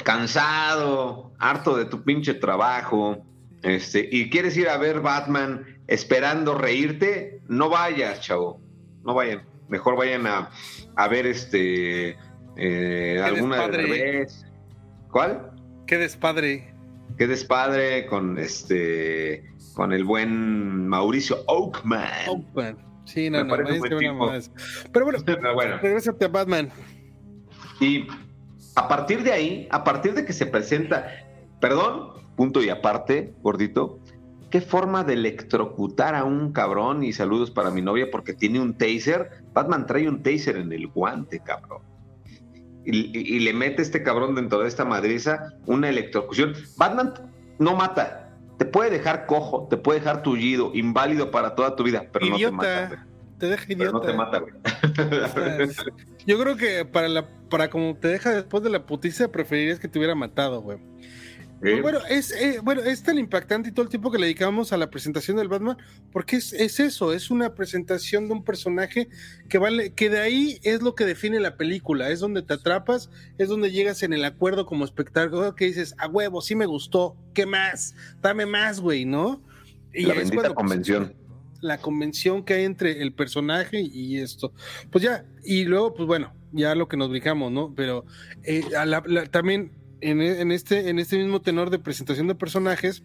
cansado, 0.03 1.31
harto 1.39 1.77
de 1.77 1.85
tu 1.85 2.03
pinche 2.03 2.33
trabajo, 2.33 3.23
este, 3.65 4.07
y 4.11 4.29
quieres 4.29 4.55
ir 4.57 4.69
a 4.69 4.77
ver 4.77 5.01
Batman 5.01 5.65
esperando 5.87 6.55
reírte, 6.55 7.41
no 7.47 7.69
vayas, 7.69 8.21
chavo. 8.21 8.61
No 9.03 9.15
vayan. 9.15 9.43
Mejor 9.69 9.97
vayan 9.97 10.27
a, 10.27 10.51
a 10.95 11.07
ver 11.07 11.25
este 11.25 12.15
eh, 12.57 13.21
alguna 13.23 13.67
de 13.67 14.27
¿Cuál? 15.11 15.51
Qué 15.87 15.97
despadre. 15.97 16.73
Qué 17.17 17.25
despadre 17.25 18.05
con 18.05 18.37
este 18.37 19.43
con 19.73 19.93
el 19.93 20.03
buen 20.03 20.87
Mauricio 20.87 21.43
Oakman. 21.47 22.29
Oakman. 22.29 22.77
Sí, 23.05 23.29
no, 23.29 23.43
no, 23.43 23.55
Pero 23.55 25.05
bueno, 25.05 25.19
bueno. 25.55 25.79
a 26.21 26.27
Batman. 26.27 26.69
Y 27.79 28.07
a 28.75 28.87
partir 28.87 29.23
de 29.23 29.31
ahí, 29.31 29.67
a 29.71 29.83
partir 29.83 30.13
de 30.13 30.25
que 30.25 30.33
se 30.33 30.45
presenta 30.45 31.07
Perdón, 31.59 32.11
punto 32.35 32.61
y 32.61 32.69
aparte, 32.69 33.33
gordito. 33.41 33.99
¿Qué 34.49 34.61
forma 34.61 35.03
de 35.03 35.13
electrocutar 35.13 36.15
a 36.15 36.23
un 36.23 36.51
cabrón? 36.53 37.03
Y 37.03 37.11
saludos 37.11 37.51
para 37.51 37.71
mi 37.71 37.81
novia 37.81 38.07
porque 38.11 38.33
tiene 38.33 38.59
un 38.59 38.77
taser. 38.77 39.43
Batman 39.53 39.85
trae 39.85 40.07
un 40.07 40.21
taser 40.21 40.57
en 40.57 40.71
el 40.71 40.87
guante, 40.87 41.39
cabrón. 41.39 41.81
Y, 42.85 43.39
le 43.39 43.51
mete 43.51 43.81
este 43.81 44.03
cabrón 44.03 44.35
dentro 44.35 44.59
de 44.59 44.67
esta 44.67 44.85
madriza 44.85 45.53
una 45.65 45.89
electrocución. 45.89 46.53
Batman 46.77 47.13
no 47.57 47.75
mata. 47.75 48.29
Te 48.59 48.65
puede 48.65 48.91
dejar 48.91 49.25
cojo, 49.25 49.67
te 49.67 49.77
puede 49.77 49.99
dejar 49.99 50.21
tullido, 50.21 50.69
inválido 50.75 51.31
para 51.31 51.55
toda 51.55 51.75
tu 51.75 51.83
vida, 51.83 52.05
pero 52.11 52.27
no 52.27 52.37
te 52.37 52.51
mata. 52.51 53.07
Te 53.39 53.47
deja 53.47 53.73
idiota. 53.73 53.91
no 53.91 54.01
te 54.01 54.13
mata, 54.13 54.37
güey. 54.37 54.53
Yo 56.27 56.39
creo 56.39 56.57
que 56.57 56.85
para 56.85 57.07
la 57.07 57.27
para 57.49 57.69
como 57.69 57.95
te 57.95 58.07
deja 58.07 58.31
después 58.31 58.63
de 58.63 58.69
la 58.69 58.85
putiza 58.85 59.31
preferirías 59.31 59.79
que 59.79 59.87
te 59.87 59.99
hubiera 59.99 60.15
matado, 60.15 60.61
güey. 60.61 60.79
Pues 61.61 61.81
bueno, 61.81 61.99
es, 62.09 62.31
eh, 62.31 62.59
bueno, 62.61 62.81
es 62.81 63.01
tan 63.01 63.17
impactante 63.17 63.69
y 63.69 63.71
todo 63.71 63.83
el 63.83 63.89
tiempo 63.89 64.11
que 64.11 64.19
le 64.19 64.25
dedicamos 64.25 64.71
a 64.73 64.77
la 64.77 64.91
presentación 64.91 65.37
del 65.37 65.47
Batman, 65.47 65.77
porque 66.11 66.35
es, 66.35 66.53
es, 66.53 66.79
eso, 66.79 67.13
es 67.13 67.31
una 67.31 67.55
presentación 67.55 68.27
de 68.27 68.33
un 68.33 68.43
personaje 68.43 69.07
que 69.49 69.57
vale, 69.57 69.93
que 69.93 70.09
de 70.09 70.19
ahí 70.19 70.59
es 70.63 70.83
lo 70.83 70.95
que 70.95 71.05
define 71.05 71.39
la 71.39 71.57
película, 71.57 72.09
es 72.09 72.19
donde 72.19 72.43
te 72.43 72.53
atrapas, 72.53 73.09
es 73.37 73.47
donde 73.49 73.71
llegas 73.71 74.03
en 74.03 74.13
el 74.13 74.25
acuerdo 74.25 74.65
como 74.65 74.85
espectador 74.85 75.55
que 75.55 75.65
dices, 75.65 75.95
a 75.97 76.07
huevo, 76.07 76.41
sí 76.41 76.55
me 76.55 76.65
gustó, 76.65 77.15
¿qué 77.33 77.45
más? 77.45 77.95
Dame 78.21 78.45
más, 78.45 78.79
güey, 78.79 79.05
¿no? 79.05 79.41
Y 79.93 80.05
la 80.05 80.13
bendita 80.13 80.43
pues, 80.43 80.53
convención. 80.53 81.24
La 81.65 81.79
convención 81.79 82.43
que 82.43 82.53
hay 82.53 82.63
entre 82.65 83.01
el 83.01 83.13
personaje 83.13 83.81
y 83.81 84.17
esto. 84.17 84.53
Pues 84.91 85.03
ya, 85.03 85.25
y 85.43 85.65
luego, 85.65 85.93
pues 85.93 86.07
bueno, 86.07 86.33
ya 86.51 86.75
lo 86.75 86.87
que 86.87 86.97
nos 86.97 87.09
brincamos, 87.09 87.51
¿no? 87.51 87.73
Pero 87.75 88.05
eh, 88.43 88.63
también 89.31 89.71
en, 90.01 90.21
en, 90.21 90.51
este, 90.51 90.89
en 90.89 90.99
este 90.99 91.17
mismo 91.17 91.41
tenor 91.41 91.69
de 91.69 91.79
presentación 91.79 92.27
de 92.27 92.35
personajes, 92.35 93.03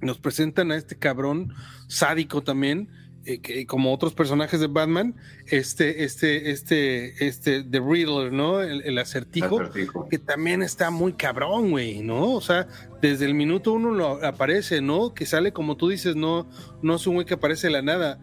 nos 0.00 0.18
presentan 0.18 0.72
a 0.72 0.76
este 0.76 0.96
cabrón 0.96 1.52
sádico 1.88 2.42
también, 2.42 2.88
eh, 3.26 3.40
que, 3.40 3.66
como 3.66 3.92
otros 3.92 4.14
personajes 4.14 4.60
de 4.60 4.68
Batman, 4.68 5.16
este, 5.46 6.04
este, 6.04 6.52
este, 6.52 7.26
este, 7.26 7.64
The 7.64 7.80
Riddler, 7.80 8.32
¿no? 8.32 8.62
El, 8.62 8.96
acertijo, 8.98 9.58
que 10.08 10.18
también 10.18 10.62
está 10.62 10.90
muy 10.90 11.12
cabrón, 11.14 11.72
güey, 11.72 12.02
¿no? 12.02 12.34
O 12.34 12.40
sea, 12.40 12.68
desde 13.02 13.24
el 13.24 13.34
minuto 13.34 13.72
uno 13.72 13.90
lo 13.90 14.24
aparece, 14.24 14.80
¿no? 14.80 15.12
Que 15.12 15.26
sale 15.26 15.52
como 15.52 15.76
tú 15.76 15.88
dices, 15.88 16.14
no, 16.14 16.48
no 16.82 16.94
es 16.94 17.06
un 17.08 17.14
güey 17.14 17.26
que 17.26 17.34
aparece 17.34 17.66
de 17.66 17.72
la 17.72 17.82
nada. 17.82 18.20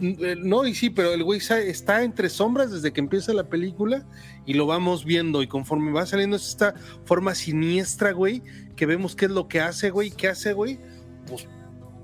Eh, 0.00 0.34
no, 0.36 0.66
y 0.66 0.74
sí, 0.74 0.90
pero 0.90 1.14
el 1.14 1.22
güey 1.22 1.38
está 1.38 2.02
entre 2.02 2.28
sombras 2.28 2.72
desde 2.72 2.92
que 2.92 3.00
empieza 3.00 3.32
la 3.32 3.48
película 3.48 4.04
y 4.44 4.54
lo 4.54 4.66
vamos 4.66 5.04
viendo 5.04 5.44
y 5.44 5.46
conforme 5.46 5.92
va 5.92 6.04
saliendo 6.04 6.34
es 6.34 6.48
esta 6.48 6.74
forma 7.04 7.36
siniestra, 7.36 8.10
güey, 8.10 8.42
que 8.74 8.86
vemos 8.86 9.14
qué 9.14 9.26
es 9.26 9.30
lo 9.30 9.46
que 9.46 9.60
hace, 9.60 9.90
güey, 9.90 10.10
qué 10.10 10.26
hace, 10.26 10.52
güey, 10.52 10.80
pues 11.28 11.46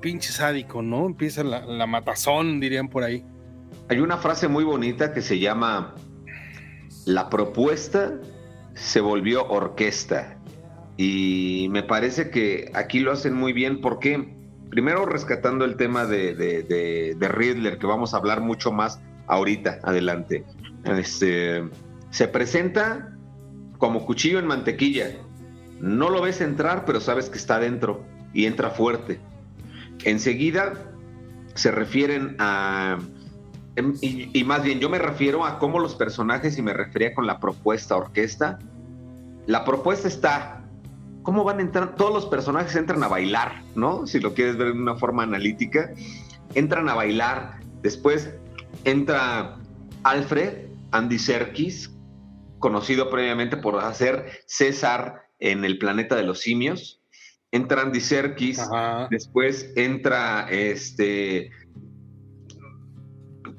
pinche 0.00 0.32
sádico, 0.32 0.82
¿no? 0.82 1.06
Empieza 1.06 1.44
la, 1.44 1.86
matazón, 1.86 2.60
dirían 2.60 2.88
por 2.88 3.02
ahí. 3.04 3.24
Hay 3.88 4.00
una 4.00 4.18
frase 4.18 4.48
muy 4.48 4.64
bonita 4.64 5.12
que 5.12 5.22
se 5.22 5.38
llama, 5.38 5.94
la 7.06 7.30
propuesta 7.30 8.14
se 8.74 9.00
volvió 9.00 9.46
orquesta. 9.48 10.38
Y 10.96 11.68
me 11.70 11.82
parece 11.82 12.30
que 12.30 12.70
aquí 12.74 13.00
lo 13.00 13.12
hacen 13.12 13.34
muy 13.34 13.52
bien 13.52 13.80
porque, 13.80 14.34
primero 14.70 15.06
rescatando 15.06 15.64
el 15.64 15.76
tema 15.76 16.06
de, 16.06 16.34
de, 16.34 17.28
Riddler, 17.28 17.78
que 17.78 17.86
vamos 17.86 18.14
a 18.14 18.16
hablar 18.16 18.40
mucho 18.40 18.72
más 18.72 19.00
ahorita, 19.26 19.78
adelante. 19.84 20.44
Este, 20.84 21.62
se 22.10 22.28
presenta 22.28 23.16
como 23.78 24.04
cuchillo 24.04 24.38
en 24.38 24.46
mantequilla. 24.46 25.10
No 25.80 26.10
lo 26.10 26.20
ves 26.20 26.40
entrar, 26.40 26.84
pero 26.84 27.00
sabes 27.00 27.30
que 27.30 27.38
está 27.38 27.60
dentro 27.60 28.04
y 28.32 28.46
entra 28.46 28.70
fuerte. 28.70 29.20
Enseguida 30.04 30.92
se 31.54 31.70
refieren 31.70 32.36
a... 32.38 32.98
Em, 33.76 33.94
y, 34.00 34.42
más 34.44 34.62
bien, 34.62 34.80
yo 34.80 34.88
me 34.88 34.98
refiero 34.98 35.44
a 35.44 35.58
cómo 35.58 35.78
los 35.78 35.94
personajes, 35.94 36.58
y 36.58 36.62
me 36.62 36.72
refería 36.72 37.14
con 37.14 37.26
la 37.26 37.38
propuesta 37.38 37.96
orquesta, 37.96 38.58
la 39.46 39.64
propuesta 39.64 40.08
está, 40.08 40.64
¿cómo 41.22 41.44
van 41.44 41.58
a 41.58 41.62
entrar? 41.62 41.94
Todos 41.94 42.12
los 42.12 42.26
personajes 42.26 42.74
entran 42.74 43.02
a 43.04 43.08
bailar, 43.08 43.62
¿no? 43.76 44.06
Si 44.06 44.18
lo 44.20 44.34
quieres 44.34 44.56
ver 44.56 44.72
de 44.72 44.80
una 44.80 44.96
forma 44.96 45.22
analítica, 45.22 45.92
entran 46.54 46.88
a 46.88 46.94
bailar, 46.94 47.60
después 47.82 48.30
entra 48.84 49.56
Alfred, 50.02 50.66
Andy 50.90 51.18
Serkis, 51.18 51.94
conocido 52.58 53.10
previamente 53.10 53.56
por 53.56 53.78
hacer 53.78 54.26
César 54.46 55.28
en 55.38 55.64
el 55.64 55.78
planeta 55.78 56.16
de 56.16 56.24
los 56.24 56.40
simios, 56.40 56.97
entra 57.50 57.82
Andy 57.82 58.00
Serkis, 58.00 58.60
después 59.10 59.72
entra 59.76 60.48
este 60.50 61.50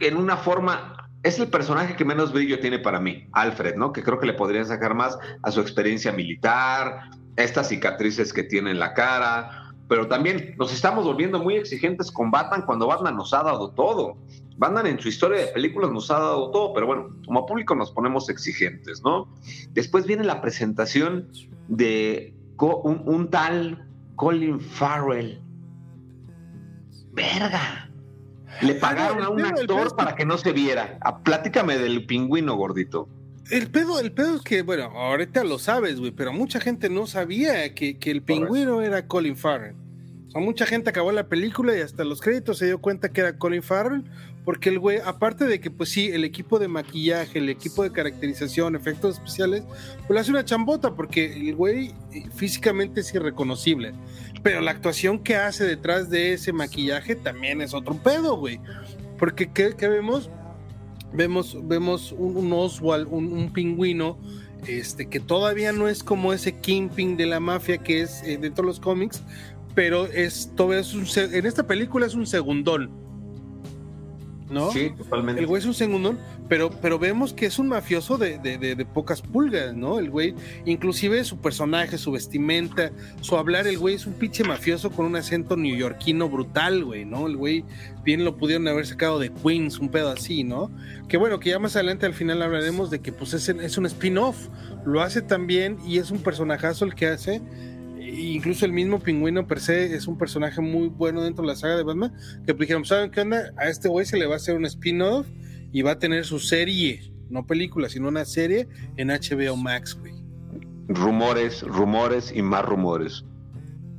en 0.02 0.16
una 0.16 0.38
forma 0.38 0.96
es 1.24 1.40
el 1.40 1.50
personaje 1.50 1.96
que 1.96 2.06
menos 2.06 2.32
brillo 2.32 2.60
tiene 2.60 2.80
para 2.80 3.00
mí, 3.00 3.28
Alfred, 3.34 3.76
¿no? 3.76 3.92
Que 3.92 4.04
creo 4.04 4.20
que 4.20 4.26
le 4.26 4.34
podrían 4.34 4.66
sacar 4.66 4.96
más 4.96 5.18
a 5.44 5.52
su 5.52 5.60
experiencia 5.60 6.12
militar, 6.14 7.10
estas 7.36 7.70
cicatrices 7.70 8.32
que 8.32 8.44
tiene 8.44 8.72
en 8.72 8.80
la 8.80 8.94
cara, 8.94 9.74
pero 9.90 10.08
también 10.08 10.56
nos 10.58 10.72
estamos 10.72 11.04
volviendo 11.04 11.40
muy 11.40 11.56
exigentes 11.56 12.12
con 12.12 12.32
Batman 12.32 12.64
cuando 12.66 12.88
Batman 12.88 13.18
nos 13.18 13.34
ha 13.34 13.44
dado 13.44 13.72
todo. 13.72 14.18
Batman 14.56 14.88
en 14.88 15.00
su 15.00 15.10
historia 15.10 15.42
de 15.42 15.48
películas 15.48 15.92
nos 15.92 16.12
ha 16.12 16.20
dado 16.20 16.52
todo, 16.52 16.74
pero 16.74 16.86
bueno, 16.86 17.16
como 17.26 17.46
público 17.46 17.76
nos 17.76 17.92
ponemos 17.92 18.30
exigentes, 18.30 19.02
¿no? 19.04 19.28
Después 19.72 20.06
viene 20.06 20.24
la 20.24 20.42
presentación 20.42 21.30
de 21.68 22.34
un, 22.60 23.30
tal 23.30 23.88
Colin 24.16 24.60
Farrell. 24.60 25.41
Verga. 27.14 27.89
Le 28.62 28.76
pagaron 28.76 29.24
a 29.24 29.30
un 29.30 29.45
actor 29.45 29.95
para 29.95 30.16
que 30.16 30.26
no 30.26 30.38
se 30.38 30.51
viera. 30.51 30.97
A, 31.01 31.10
ah, 31.10 31.24
platícame 31.24 31.78
del 31.78 32.05
pingüino 32.05 32.55
gordito. 32.55 33.07
El 33.49 33.72
pedo, 33.72 33.99
el 33.99 34.12
pedo 34.12 34.36
es 34.36 34.41
que, 34.41 34.62
bueno, 34.62 34.86
ahorita 34.86 35.43
lo 35.43 35.57
sabes, 35.57 35.99
güey, 35.99 36.12
pero 36.12 36.34
mucha 36.34 36.60
gente 36.60 36.89
no 36.89 37.07
sabía 37.07 37.74
que, 37.74 37.97
que 37.97 38.12
el 38.12 38.22
pingüino 38.22 38.82
era 38.82 39.07
Colin 39.07 39.36
Farrell. 39.36 39.76
O 40.28 40.32
sea, 40.32 40.41
mucha 40.41 40.68
gente 40.68 40.91
acabó 40.91 41.12
la 41.12 41.28
película 41.28 41.76
y 41.76 41.82
hasta 41.82 42.03
los 42.03 42.22
créditos 42.22 42.60
se 42.60 42.68
dio 42.68 42.80
cuenta 42.80 43.10
que 43.10 43.22
era 43.22 43.38
Colin 43.38 43.64
Farrell 43.64 44.03
porque 44.50 44.70
el 44.70 44.80
güey, 44.80 44.97
aparte 44.97 45.45
de 45.45 45.60
que, 45.60 45.70
pues 45.70 45.89
sí, 45.89 46.08
el 46.08 46.24
equipo 46.24 46.58
de 46.58 46.68
maquillaje, 46.68 47.38
el 47.38 47.50
equipo 47.50 47.84
de 47.84 47.91
caracterización, 47.91 48.76
efectos 48.76 49.18
especiales, 49.18 49.62
pues 50.08 50.10
le 50.10 50.20
hace 50.22 50.32
una 50.32 50.43
chambota, 50.43 50.95
porque 50.95 51.32
el 51.34 51.56
güey 51.56 51.93
eh, 52.12 52.24
físicamente 52.34 53.02
es 53.02 53.14
irreconocible. 53.14 53.93
Pero 54.41 54.62
la 54.62 54.72
actuación 54.72 55.20
que 55.20 55.36
hace 55.36 55.66
detrás 55.66 56.10
de 56.10 56.34
ese 56.34 56.52
maquillaje 56.52 57.14
también 57.16 57.62
es 57.62 57.76
otro 57.76 57.93
pedo, 58.02 58.38
güey. 58.38 58.60
Porque, 59.20 59.52
¿qué, 59.54 59.76
vemos? 59.88 60.32
Vemos, 61.14 61.56
vemos 61.68 62.12
un, 62.18 62.52
Oswald, 62.52 63.08
un, 63.08 63.54
pingüino, 63.54 64.18
este, 64.66 65.10
que 65.10 65.20
todavía 65.20 65.74
no 65.74 65.88
es 65.88 66.04
como 66.04 66.34
ese 66.34 66.54
Kingpin 66.54 67.18
de 67.18 67.28
la 67.28 67.39
mafia 67.39 67.78
que 67.78 68.02
es 68.02 68.24
eh, 68.24 68.39
dentro 68.41 68.64
de 68.64 68.70
los 68.70 68.80
cómics, 68.80 69.22
pero 69.76 70.08
es, 70.08 70.52
todo 70.56 70.74
es 70.74 70.95
un, 70.95 71.06
en 71.18 71.45
esta 71.45 71.68
película 71.68 72.08
es 72.08 72.16
un 72.16 72.26
segundón 72.26 73.09
¿no? 74.50 74.72
Sí, 74.72 74.91
totalmente. 74.97 75.41
El 75.41 75.47
güey 75.47 75.60
es 75.60 75.66
un 75.66 75.74
segundón, 75.74 76.20
pero, 76.47 76.70
pero 76.70 77.00
vemos 77.00 77.34
que 77.34 77.45
es 77.45 77.60
un 77.60 77.68
mafioso 77.68 78.18
de, 78.18 78.38
de, 78.38 78.86
pocas 78.86 79.22
pulgas, 79.22 79.76
¿no? 79.76 80.00
El 80.00 80.10
güey, 80.10 80.36
inclusive 80.66 81.24
su 81.24 81.39
personaje, 81.39 81.97
su 81.97 82.12
vestimenta, 82.12 82.91
su 83.22 83.38
hablar, 83.38 83.68
el 83.68 83.78
güey 83.78 83.95
es 83.95 84.06
un 84.06 84.14
pinche 84.14 84.43
mafioso 84.43 84.91
con 84.91 85.06
un 85.06 85.16
acento 85.16 85.56
neoyorquino 85.56 86.30
brutal, 86.30 86.84
güey, 86.84 87.06
¿no? 87.06 87.28
El 87.28 87.38
güey 87.38 87.64
bien 88.04 88.26
lo 88.26 88.38
pudieron 88.38 88.68
haber 88.68 88.88
sacado 88.88 89.20
de 89.20 89.32
Queens, 89.32 89.80
un 89.80 89.89
pedo 89.89 90.10
así, 90.10 90.43
¿no? 90.43 90.72
Que 91.08 91.18
bueno, 91.18 91.39
que 91.39 91.52
ya 91.52 91.60
más 91.60 91.76
adelante 91.76 92.06
al 92.06 92.14
final 92.14 92.41
hablaremos 92.41 92.89
de 92.89 93.00
que 93.00 93.12
pues 93.12 93.34
es, 93.34 93.50
es 93.50 93.78
un 93.78 93.86
spin-off, 93.86 94.47
lo 94.86 95.02
hace 95.02 95.22
también 95.22 95.78
y 95.86 96.00
es 96.00 96.12
un 96.12 96.20
personajazo 96.20 96.86
el 96.86 96.95
que 96.95 97.08
hace 97.08 97.41
incluso 98.10 98.66
el 98.66 98.74
mismo 98.74 98.99
pingüino 98.99 99.47
per 99.47 99.60
se 99.60 99.95
es 99.95 100.07
un 100.07 100.18
personaje 100.18 100.62
muy 100.62 100.88
bueno 100.88 101.24
dentro 101.24 101.43
de 101.43 101.49
la 101.49 101.55
saga 101.55 101.78
de 101.78 101.84
Batman, 101.84 102.14
que 102.45 102.53
pues 102.53 102.68
dijeron, 102.68 102.86
¿saben 102.86 103.12
qué 103.12 103.22
onda? 103.22 103.53
A 103.57 103.70
este 103.70 103.88
güey 103.88 104.05
se 104.05 104.18
le 104.18 104.26
va 104.26 104.34
a 104.34 104.38
hacer 104.38 104.55
un 104.55 104.66
spin-off 104.66 105.28
y 105.72 105.82
va 105.82 105.91
a 105.91 105.99
tener 105.99 106.26
su 106.26 106.39
serie, 106.39 107.12
no 107.30 107.45
película, 107.45 107.89
sino 107.89 108.07
una 108.07 108.26
serie 108.26 108.68
en 108.97 109.10
HBO 109.10 109.55
Max, 109.55 109.97
güey. 109.99 110.14
Rumores, 110.88 111.62
rumores 111.64 112.34
y 112.36 112.41
más 112.41 112.66
rumores. 112.66 113.24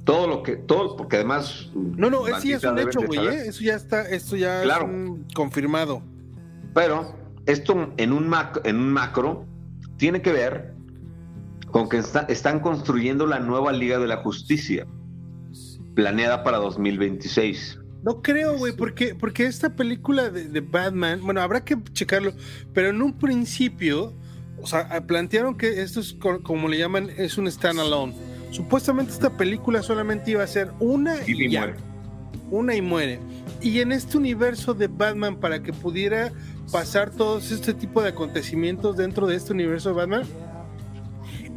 Todo 0.05 0.27
lo 0.27 0.43
que, 0.43 0.57
todo, 0.57 0.97
porque 0.97 1.17
además... 1.17 1.71
No, 1.75 2.11
no, 2.11 2.25
sí 2.41 2.53
es 2.53 2.65
un 2.65 2.79
hecho, 2.79 3.01
güey, 3.03 3.27
¿eh? 3.27 3.43
eso 3.47 3.63
ya 3.63 3.75
está, 3.75 4.09
esto 4.09 4.37
ya 4.37 4.65
es 4.65 4.71
confirmado. 5.35 6.03
Pero 6.75 7.15
esto 7.47 7.93
en 7.97 8.13
un, 8.13 8.35
en 8.65 8.77
un 8.77 8.93
macro 8.93 9.47
tiene 9.99 10.23
que 10.23 10.33
ver 10.33 10.75
con 11.71 11.89
que 11.89 12.03
están 12.29 12.61
construyendo 12.61 13.27
la 13.27 13.41
nueva 13.41 13.73
Liga 13.73 13.99
de 13.99 14.07
la 14.07 14.19
Justicia, 14.19 14.87
planeada 15.95 16.43
para 16.43 16.59
2026. 16.59 17.79
No 18.03 18.23
creo, 18.23 18.57
güey, 18.57 18.73
porque, 18.73 19.15
porque 19.15 19.45
esta 19.45 19.77
película 19.77 20.31
de, 20.31 20.61
Batman, 20.61 21.21
bueno, 21.23 21.43
habrá 21.43 21.65
que 21.65 21.77
checarlo, 21.93 22.33
pero 22.73 22.89
en 22.89 23.03
un 23.03 23.13
principio, 23.13 24.15
o 24.63 24.67
sea, 24.67 25.07
plantearon 25.07 25.57
que 25.57 25.83
esto 25.83 26.01
es, 26.01 26.17
como 26.43 26.69
le 26.69 26.79
llaman, 26.79 27.11
es 27.17 27.37
un 27.37 27.51
standalone. 27.51 28.15
Supuestamente 28.51 29.13
esta 29.13 29.37
película 29.37 29.83
solamente 29.83 30.31
iba 30.31 30.43
a 30.43 30.47
ser 30.47 30.73
una 30.81 31.17
y, 31.27 31.49
muere. 31.49 31.75
Una 32.51 32.75
y 32.75 32.83
muere. 32.83 33.21
Y 33.61 33.81
en 33.81 33.93
este 33.93 34.17
universo 34.17 34.73
de 34.73 34.89
Batman, 34.89 35.37
para 35.37 35.63
que 35.63 35.73
pudiera 35.73 36.33
pasar 36.73 37.11
todos 37.11 37.51
este 37.53 37.75
tipo 37.75 38.01
de 38.03 38.09
acontecimientos 38.09 38.97
dentro 38.97 39.27
de 39.27 39.37
este 39.37 39.53
universo 39.53 39.91
de 39.91 39.95
Batman, 39.97 40.23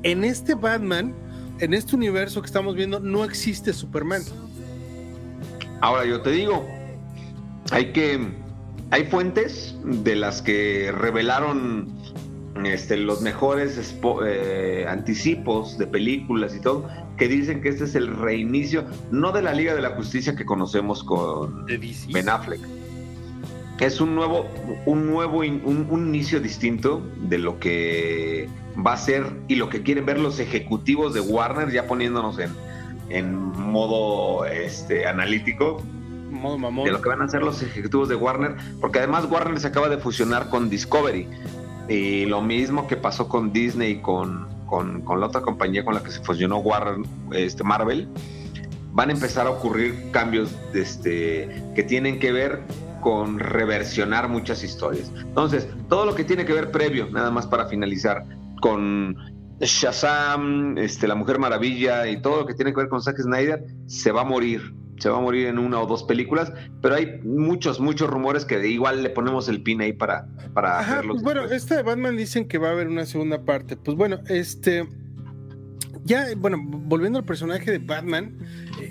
en 0.04 0.24
este 0.24 0.56
Batman, 0.56 1.14
en 1.60 1.74
este 1.74 1.96
universo 1.96 2.42
que 2.42 2.48
estamos 2.48 2.76
viendo, 2.76 3.00
no 3.00 3.24
existe 3.24 3.74
Superman. 3.74 4.22
Ahora 5.82 6.06
yo 6.06 6.22
te 6.22 6.32
digo, 6.32 6.66
hay 7.72 7.92
que 7.92 8.44
hay 8.92 9.06
fuentes 9.06 9.76
de 9.84 10.16
las 10.16 10.42
que 10.44 10.92
revelaron 10.92 11.88
este, 12.64 12.96
los 12.98 13.22
mejores 13.22 13.96
eh, 14.26 14.86
anticipos 14.88 15.78
de 15.80 15.88
películas 15.88 16.56
y 16.56 16.60
todo, 16.60 16.88
que 17.18 17.28
dicen 17.28 17.62
que 17.62 17.70
este 17.70 17.86
es 17.86 17.96
el 17.96 18.16
reinicio, 18.16 18.86
no 19.10 19.32
de 19.32 19.42
la 19.42 19.54
Liga 19.54 19.74
de 19.74 19.82
la 19.82 19.92
Justicia 19.92 20.36
que 20.36 20.46
conocemos 20.46 21.04
con 21.04 21.66
Ben 21.66 22.30
Affleck. 22.30 22.62
Es 23.80 24.00
un 24.00 24.16
nuevo, 24.16 24.48
un 24.86 25.08
nuevo, 25.08 25.40
un, 25.40 26.08
inicio 26.08 26.40
distinto 26.40 27.02
de 27.18 27.38
lo 27.38 27.60
que 27.60 28.48
va 28.86 28.94
a 28.94 28.98
ser 28.98 29.26
y 29.48 29.56
lo 29.56 29.70
que 29.70 29.82
quieren 29.82 30.06
ver 30.06 30.20
los 30.20 30.40
ejecutivos 30.40 31.14
de 31.14 31.22
Warner, 31.22 31.72
ya 31.72 31.88
poniéndonos 31.88 32.40
en, 32.40 32.52
en 33.10 33.36
modo 33.36 34.46
este, 34.46 35.08
analítico. 35.08 35.82
Modo 36.30 36.58
mamón. 36.58 36.86
De 36.86 36.92
lo 36.92 37.02
que 37.02 37.10
van 37.10 37.22
a 37.22 37.26
hacer 37.26 37.42
los 37.42 37.62
ejecutivos 37.62 38.10
de 38.10 38.16
Warner, 38.16 38.56
porque 38.80 39.00
además 39.00 39.28
Warner 39.30 39.60
se 39.60 39.68
acaba 39.68 39.90
de 39.90 39.98
fusionar 39.98 40.50
con 40.50 40.70
Discovery. 40.70 41.28
Y 41.90 42.26
lo 42.26 42.42
mismo 42.42 42.88
que 42.88 42.96
pasó 42.96 43.28
con 43.28 43.52
Disney, 43.52 44.02
con, 44.02 44.48
con, 44.68 45.02
con 45.02 45.20
la 45.20 45.28
otra 45.28 45.42
compañía 45.42 45.84
con 45.84 45.96
la 45.96 46.04
que 46.04 46.12
se 46.12 46.22
fusionó 46.22 46.60
Warner, 46.60 47.06
este, 47.34 47.64
Marvel, 47.64 48.08
van 48.94 49.10
a 49.10 49.14
empezar 49.14 49.48
a 49.48 49.50
ocurrir 49.50 50.12
cambios 50.12 50.56
este, 50.74 51.64
que 51.76 51.84
tienen 51.84 52.20
que 52.20 52.32
ver 52.32 52.62
con 53.04 53.40
reversionar 53.40 54.30
muchas 54.30 54.64
historias. 54.64 55.12
Entonces, 55.16 55.68
todo 55.90 56.06
lo 56.06 56.16
que 56.16 56.24
tiene 56.24 56.46
que 56.46 56.54
ver 56.54 56.72
previo, 56.72 57.10
nada 57.12 57.30
más 57.30 57.46
para 57.46 57.68
finalizar, 57.68 58.24
con 58.62 59.16
Shazam, 59.60 60.78
este, 60.78 61.08
La 61.08 61.16
Mujer 61.16 61.38
Maravilla 61.38 62.08
y 62.08 62.22
todo 62.22 62.42
lo 62.42 62.46
que 62.46 62.54
tiene 62.54 62.72
que 62.72 62.78
ver 62.78 62.90
con 62.90 63.02
Zack 63.02 63.20
Snyder, 63.20 63.64
se 63.86 64.12
va 64.12 64.22
a 64.22 64.26
morir 64.26 64.74
se 65.00 65.10
va 65.10 65.18
a 65.18 65.22
morir 65.22 65.48
en 65.48 65.60
una 65.60 65.82
o 65.82 65.86
dos 65.86 66.04
películas, 66.04 66.54
pero 66.82 66.96
hay 66.96 67.20
muchos, 67.24 67.80
muchos 67.80 68.10
rumores 68.10 68.46
que 68.46 68.66
igual 68.70 69.04
le 69.04 69.10
ponemos 69.10 69.50
el 69.50 69.62
pin 69.62 69.82
ahí 69.82 69.92
para, 69.92 70.28
para 70.54 70.80
Ajá, 70.80 71.02
pues 71.06 71.22
bueno, 71.22 71.44
este 71.44 71.76
de 71.76 71.84
Batman 71.84 72.16
dicen 72.16 72.48
que 72.48 72.58
va 72.58 72.70
a 72.70 72.72
haber 72.72 72.88
una 72.88 73.06
segunda 73.06 73.44
parte. 73.44 73.76
Pues 73.76 73.98
bueno, 73.98 74.20
este 74.30 74.88
ya, 76.06 76.28
bueno, 76.36 76.58
volviendo 76.62 77.20
al 77.20 77.26
personaje 77.26 77.72
de 77.72 77.80
Batman, 77.80 78.38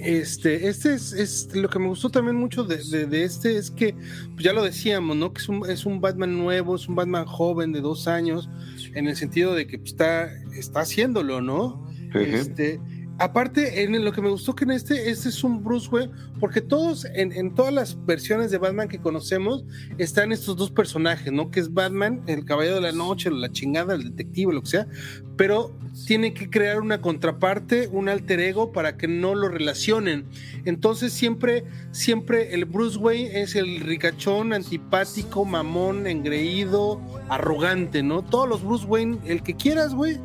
este, 0.01 0.69
este 0.69 0.95
es, 0.95 1.49
lo 1.55 1.69
que 1.69 1.79
me 1.79 1.89
gustó 1.89 2.11
también 2.11 2.37
mucho 2.37 2.65
de, 2.65 2.77
este, 3.25 3.57
es 3.57 3.71
que, 3.71 3.95
pues 4.33 4.45
ya 4.45 4.53
lo 4.53 4.63
decíamos, 4.63 5.17
¿no? 5.17 5.33
Que 5.33 5.43
es 5.43 5.49
un, 5.49 5.69
es 5.69 5.87
un 5.87 6.01
Batman 6.01 6.39
nuevo, 6.39 6.77
es 6.77 6.89
un 6.89 6.95
Batman 6.95 7.27
joven 7.27 7.73
de 7.73 7.81
dos 7.81 8.09
años, 8.09 8.49
en 8.95 9.09
el 9.09 9.17
sentido 9.17 9.55
de 9.55 9.67
que 9.67 9.79
pues, 9.79 9.93
está, 9.93 10.33
está 10.57 10.81
haciéndolo, 10.81 11.41
¿no? 11.41 11.87
Este, 12.15 12.81
aparte, 13.23 13.85
en 13.85 14.05
lo 14.05 14.13
que 14.13 14.21
me 14.21 14.29
gustó 14.29 14.55
que 14.55 14.65
en 14.65 14.73
este, 14.73 15.11
este 15.11 15.29
es 15.29 15.45
un 15.45 15.63
Bruce 15.63 15.89
Wayne, 15.89 16.13
porque 16.41 16.61
todos, 16.61 17.07
en, 17.15 17.55
todas 17.55 17.73
las 17.73 18.05
versiones 18.05 18.51
de 18.51 18.59
Batman 18.59 18.89
que 18.89 18.99
conocemos, 18.99 19.65
están 19.97 20.33
estos 20.33 20.57
dos 20.57 20.73
personajes, 20.73 21.33
¿no? 21.33 21.51
Que 21.51 21.61
es 21.61 21.73
Batman, 21.73 22.23
el 22.27 22.45
caballero 22.45 22.77
de 22.77 22.81
la 22.81 22.93
noche, 22.93 23.31
la 23.31 23.53
chingada, 23.53 23.95
el 23.95 24.03
detective, 24.03 24.53
lo 24.53 24.63
que 24.63 24.71
sea, 24.71 24.89
pero 25.37 25.73
tiene 26.07 26.35
que 26.35 26.51
crear 26.51 26.81
una 26.81 27.01
contraparte, 27.01 27.89
un 27.93 28.09
alter 28.09 28.41
ego 28.41 28.73
para 28.73 28.97
que 28.97 29.07
no 29.07 29.37
lo 29.37 29.49
relacionen. 29.49 30.25
Entonces 30.65 31.13
siempre, 31.13 31.65
siempre 31.93 32.55
el 32.55 32.65
Bruce 32.65 32.99
Wayne 32.99 33.43
es 33.43 33.55
el 33.55 33.81
ricachón, 33.81 34.53
antipático, 34.53 35.45
mamón, 35.45 36.09
engreído, 36.09 37.01
arrogante, 37.29 38.03
¿no? 38.03 38.23
Todos 38.23 38.49
los 38.49 38.65
Bruce 38.65 38.87
Wayne, 38.87 39.19
el 39.27 39.45
que 39.45 39.55
quieras, 39.55 39.95
güey 39.95 40.19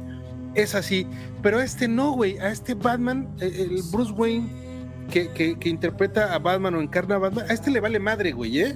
es 0.58 0.76
así. 0.76 1.08
Pero 1.42 1.60
a 1.60 1.64
este 1.64 1.88
no, 1.88 2.12
güey. 2.12 2.38
A 2.40 2.52
este 2.52 2.74
Batman, 2.74 3.30
eh, 3.40 3.68
el 3.70 3.82
Bruce 3.92 4.12
Wayne 4.12 4.50
que, 5.12 5.58
que, 5.58 5.70
interpreta 5.70 6.34
a 6.34 6.40
Batman 6.40 6.76
o 6.76 6.82
encarna 6.82 7.16
a 7.16 7.20
Batman, 7.20 7.46
a 7.50 7.54
este 7.54 7.72
le 7.72 7.80
vale 7.80 8.00
madre, 8.00 8.32
güey, 8.32 8.60
¿eh? 8.60 8.76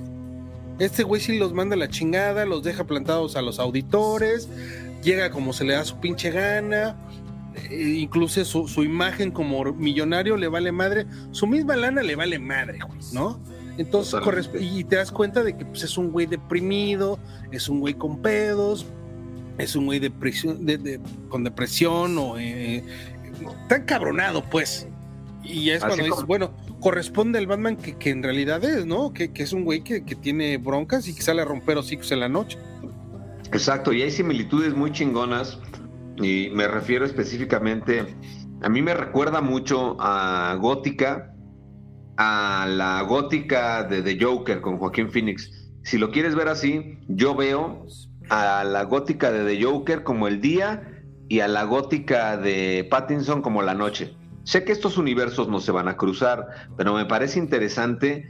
Este 0.80 1.04
güey 1.04 1.22
sí 1.22 1.38
los 1.38 1.54
manda 1.54 1.76
a 1.76 1.78
la 1.78 1.90
chingada, 1.90 2.46
los 2.46 2.64
deja 2.64 2.86
plantados 2.86 3.36
a 3.36 3.42
los 3.42 3.60
auditores, 3.60 4.50
llega 5.04 5.30
como 5.30 5.54
se 5.54 5.66
le 5.66 5.74
da 5.74 5.84
su 5.84 6.00
pinche 6.00 6.32
gana, 6.32 6.96
eh, 7.70 7.98
incluso 8.00 8.44
su, 8.46 8.68
su, 8.68 8.84
imagen 8.84 9.32
como 9.32 9.64
millonario 9.74 10.38
le 10.38 10.48
vale 10.48 10.72
madre, 10.72 11.06
su 11.32 11.46
misma 11.46 11.76
lana 11.76 12.02
le 12.02 12.16
vale 12.16 12.40
madre, 12.40 12.80
güey, 12.88 13.00
¿no? 13.14 13.40
Entonces, 13.78 14.22
y 14.60 14.84
te 14.84 14.96
das 14.98 15.12
cuenta 15.12 15.44
de 15.44 15.58
que 15.58 15.66
pues, 15.66 15.84
es 15.84 15.98
un 15.98 16.12
güey 16.12 16.26
deprimido, 16.26 17.20
es 17.52 17.70
un 17.70 17.80
güey 17.80 17.94
con 17.94 18.22
pedos, 18.22 18.86
es 19.58 19.76
un 19.76 19.86
güey 19.86 20.00
de, 20.00 21.00
con 21.30 21.44
depresión 21.44 22.18
o 22.18 22.38
eh, 22.38 22.84
tan 23.68 23.86
cabronado, 23.86 24.44
pues. 24.50 24.88
Y 25.44 25.72
es 25.72 25.84
cuando 25.84 26.04
dices, 26.04 26.26
bueno, 26.26 26.54
corresponde 26.80 27.40
al 27.40 27.48
Batman 27.48 27.78
que, 27.78 28.10
en 28.10 28.24
realidad 28.24 28.64
es, 28.64 28.86
¿no? 28.86 29.14
Que, 29.14 29.32
es 29.34 29.54
un 29.54 29.64
güey 29.64 29.84
que, 29.84 30.02
tiene 30.02 30.58
broncas 30.58 31.08
y 31.08 31.16
que 31.16 31.22
sale 31.22 31.42
a 31.42 31.46
romper 31.46 31.78
hocicos 31.78 32.12
en 32.12 32.20
la 32.20 32.30
noche. 32.30 32.58
Exacto, 33.52 33.92
y 33.92 34.02
hay 34.02 34.12
similitudes 34.12 34.76
muy 34.76 34.92
chingonas, 34.92 35.60
y 36.18 36.50
me 36.54 36.68
refiero 36.68 37.06
específicamente, 37.06 38.06
a 38.62 38.70
mí 38.70 38.82
me 38.82 38.94
recuerda 38.94 39.42
mucho 39.42 39.98
a 40.00 40.56
Gótica, 40.60 41.34
a 42.18 42.68
la 42.70 43.02
Gótica 43.02 43.84
de 43.84 44.02
The 44.02 44.24
Joker 44.24 44.62
con 44.62 44.78
Joaquín 44.78 45.10
Phoenix. 45.10 45.50
Si 45.84 45.98
lo 45.98 46.12
quieres 46.12 46.36
ver 46.36 46.48
así, 46.48 47.00
yo 47.08 47.36
veo 47.36 47.88
a 48.32 48.64
la 48.64 48.84
gótica 48.86 49.30
de 49.30 49.44
The 49.44 49.62
Joker 49.62 50.04
como 50.04 50.30
el 50.30 50.40
día 50.40 51.04
y 51.28 51.42
a 51.42 51.50
la 51.50 51.66
gótica 51.66 52.38
de 52.38 52.88
Pattinson 52.90 53.42
como 53.42 53.62
la 53.62 53.74
noche. 53.74 54.16
Sé 54.46 54.64
que 54.64 54.72
estos 54.72 54.98
universos 54.98 55.50
no 55.50 55.60
se 55.60 55.74
van 55.74 55.90
a 55.90 55.98
cruzar, 55.98 56.48
pero 56.78 56.94
me 56.94 57.06
parece 57.06 57.40
interesante 57.40 58.26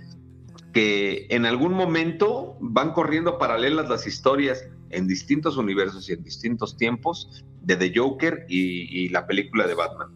que 0.74 1.28
en 1.30 1.46
algún 1.46 1.74
momento 1.74 2.58
van 2.60 2.94
corriendo 2.94 3.38
paralelas 3.38 3.90
las 3.90 4.08
historias 4.08 4.68
en 4.90 5.08
distintos 5.08 5.56
universos 5.56 6.10
y 6.10 6.14
en 6.14 6.24
distintos 6.24 6.78
tiempos 6.78 7.46
de 7.62 7.76
The 7.76 7.94
Joker 7.96 8.48
y, 8.50 9.08
la 9.10 9.28
película 9.28 9.68
de 9.68 9.76
Batman. 9.76 10.10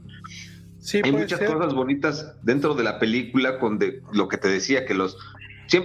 Sí, 0.79 0.99
Hay 1.03 1.11
muchas 1.11 1.39
cosas 1.41 1.75
bonitas 1.75 2.35
dentro 2.41 2.73
de 2.73 2.83
la 2.83 2.97
película 2.97 3.59
con 3.59 3.79
lo 4.13 4.27
que 4.27 4.37
te 4.37 4.47
decía, 4.47 4.87
que 4.87 4.95
los 4.95 5.15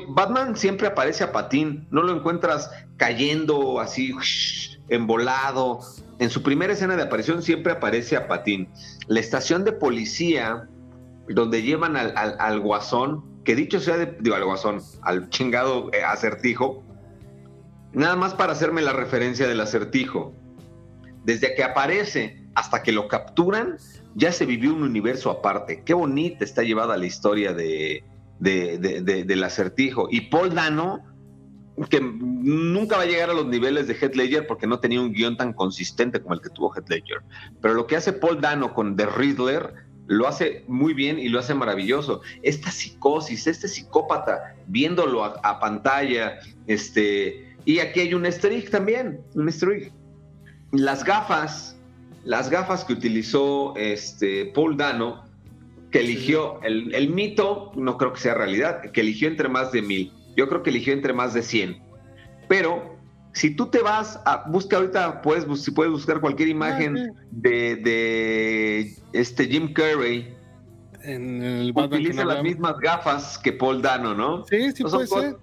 Batman 0.09 0.57
siempre 0.57 0.89
aparece 0.89 1.25
a 1.25 1.33
patín, 1.33 1.87
no 1.91 2.03
lo 2.03 2.15
encuentras 2.15 2.71
cayendo 2.97 3.81
así, 3.81 4.15
embolado. 4.89 5.81
En 6.19 6.31
su 6.31 6.43
primera 6.43 6.73
escena 6.73 6.97
de 6.97 7.03
aparición 7.03 7.43
siempre 7.43 7.73
aparece 7.73 8.17
a 8.17 8.29
patín. 8.29 8.69
La 9.07 9.21
estación 9.21 9.65
de 9.65 9.73
policía, 9.73 10.69
donde 11.29 11.63
llevan 11.63 11.97
al, 11.97 12.61
guasón, 12.61 13.25
que 13.45 13.55
dicho 13.55 13.81
sea, 13.81 13.97
de, 13.97 14.35
al 14.35 14.45
guasón, 14.45 14.83
al 15.03 15.31
chingado 15.31 15.91
eh, 15.93 16.05
acertijo, 16.05 16.83
nada 17.93 18.17
más 18.17 18.35
para 18.35 18.53
hacerme 18.53 18.83
la 18.83 18.93
referencia 18.93 19.49
del 19.49 19.61
acertijo. 19.61 20.35
Desde 21.25 21.55
que 21.55 21.65
aparece 21.65 22.45
hasta 22.55 22.83
que 22.83 22.93
lo 22.93 23.09
capturan, 23.09 23.77
ya 24.15 24.33
se 24.33 24.45
vivió 24.45 24.75
un 24.75 24.83
universo 24.83 25.31
aparte. 25.31 25.83
Qué 25.85 25.95
bonita 25.95 26.45
está 26.45 26.63
llevada 26.63 26.97
la 26.97 27.07
historia 27.07 27.53
de, 27.53 28.05
de, 28.41 29.25
del 29.27 29.45
acertijo. 29.45 30.09
Y 30.11 30.23
Paul 30.23 30.55
Dano, 30.55 31.05
que 31.89 32.01
nunca 32.01 32.97
va 32.97 33.03
a 33.05 33.07
llegar 33.07 33.31
a 33.31 33.35
los 33.35 33.47
niveles 33.47 33.87
de 33.87 33.95
Heath 33.95 34.17
Ledger 34.17 34.47
porque 34.47 34.67
no 34.67 34.81
tenía 34.81 35.01
un 35.01 35.13
guion 35.13 35.37
tan 35.37 35.53
consistente 35.53 36.21
como 36.21 36.35
el 36.35 36.41
que 36.41 36.51
tuvo 36.51 36.75
Heath 36.75 36.89
Ledger. 36.89 37.23
Pero 37.61 37.75
lo 37.75 37.87
que 37.87 37.97
hace 37.97 38.13
Paul 38.13 38.41
Dano 38.41 38.75
con 38.75 38.97
The 38.97 39.07
Riddler 39.07 39.75
lo 40.07 40.27
hace 40.27 40.65
muy 40.67 40.93
bien 40.93 41.19
y 41.21 41.29
lo 41.29 41.39
hace 41.39 41.55
maravilloso. 41.55 42.23
Esta 42.43 42.71
psicosis, 42.73 43.47
este 43.47 43.69
psicópata, 43.69 44.57
viéndolo 44.67 45.25
a, 45.25 45.61
pantalla, 45.61 46.41
este, 46.67 47.55
y 47.65 47.79
aquí 47.79 48.01
hay 48.01 48.15
un 48.15 48.27
easter 48.27 48.69
también, 48.71 49.21
un 49.35 49.47
easter 49.47 49.93
Las 50.73 51.05
gafas, 51.05 51.77
las 52.25 52.51
gafas 52.51 52.85
que 52.85 52.93
utilizó 52.93 53.77
este 53.77 54.47
Paul 54.47 54.77
Dano, 54.77 55.30
que 55.91 56.01
eligió, 56.01 56.61
el, 56.63 57.11
mito 57.11 57.73
no 57.75 57.99
creo 57.99 58.13
que 58.13 58.21
sea 58.21 58.35
realidad, 58.35 58.91
que 58.93 59.01
eligió 59.01 59.29
entre 59.29 59.49
más 59.49 59.73
de 59.73 59.83
mil. 59.83 60.13
Yo 60.37 60.49
creo 60.49 60.63
que 60.63 60.71
eligió 60.71 60.93
entre 60.93 61.13
más 61.13 61.35
de 61.35 61.43
cien. 61.43 61.83
Pero 62.49 62.97
si 63.33 63.51
tú 63.51 63.67
te 63.67 63.81
vas 63.81 64.21
a, 64.25 64.49
busca 64.49 64.77
ahorita, 64.77 65.23
puedes, 65.23 65.45
si 65.61 65.71
puedes 65.71 65.93
buscar 65.93 66.21
cualquier 66.21 66.49
ah, 66.49 66.53
imagen 66.53 67.15
de, 67.31 67.77
de, 67.77 68.95
este 69.13 69.47
Jim 69.47 69.73
Carrey, 69.73 70.35
en 71.03 71.43
el 71.43 71.73
utiliza 71.75 72.25
las 72.25 72.43
mismas 72.43 72.79
gafas 72.79 73.39
que 73.39 73.53
Paul 73.53 73.83
Dano, 73.83 74.15
¿no? 74.15 74.45
Sí, 74.47 74.71
sí 74.73 74.85
puede 74.85 75.07
ser. 75.07 75.37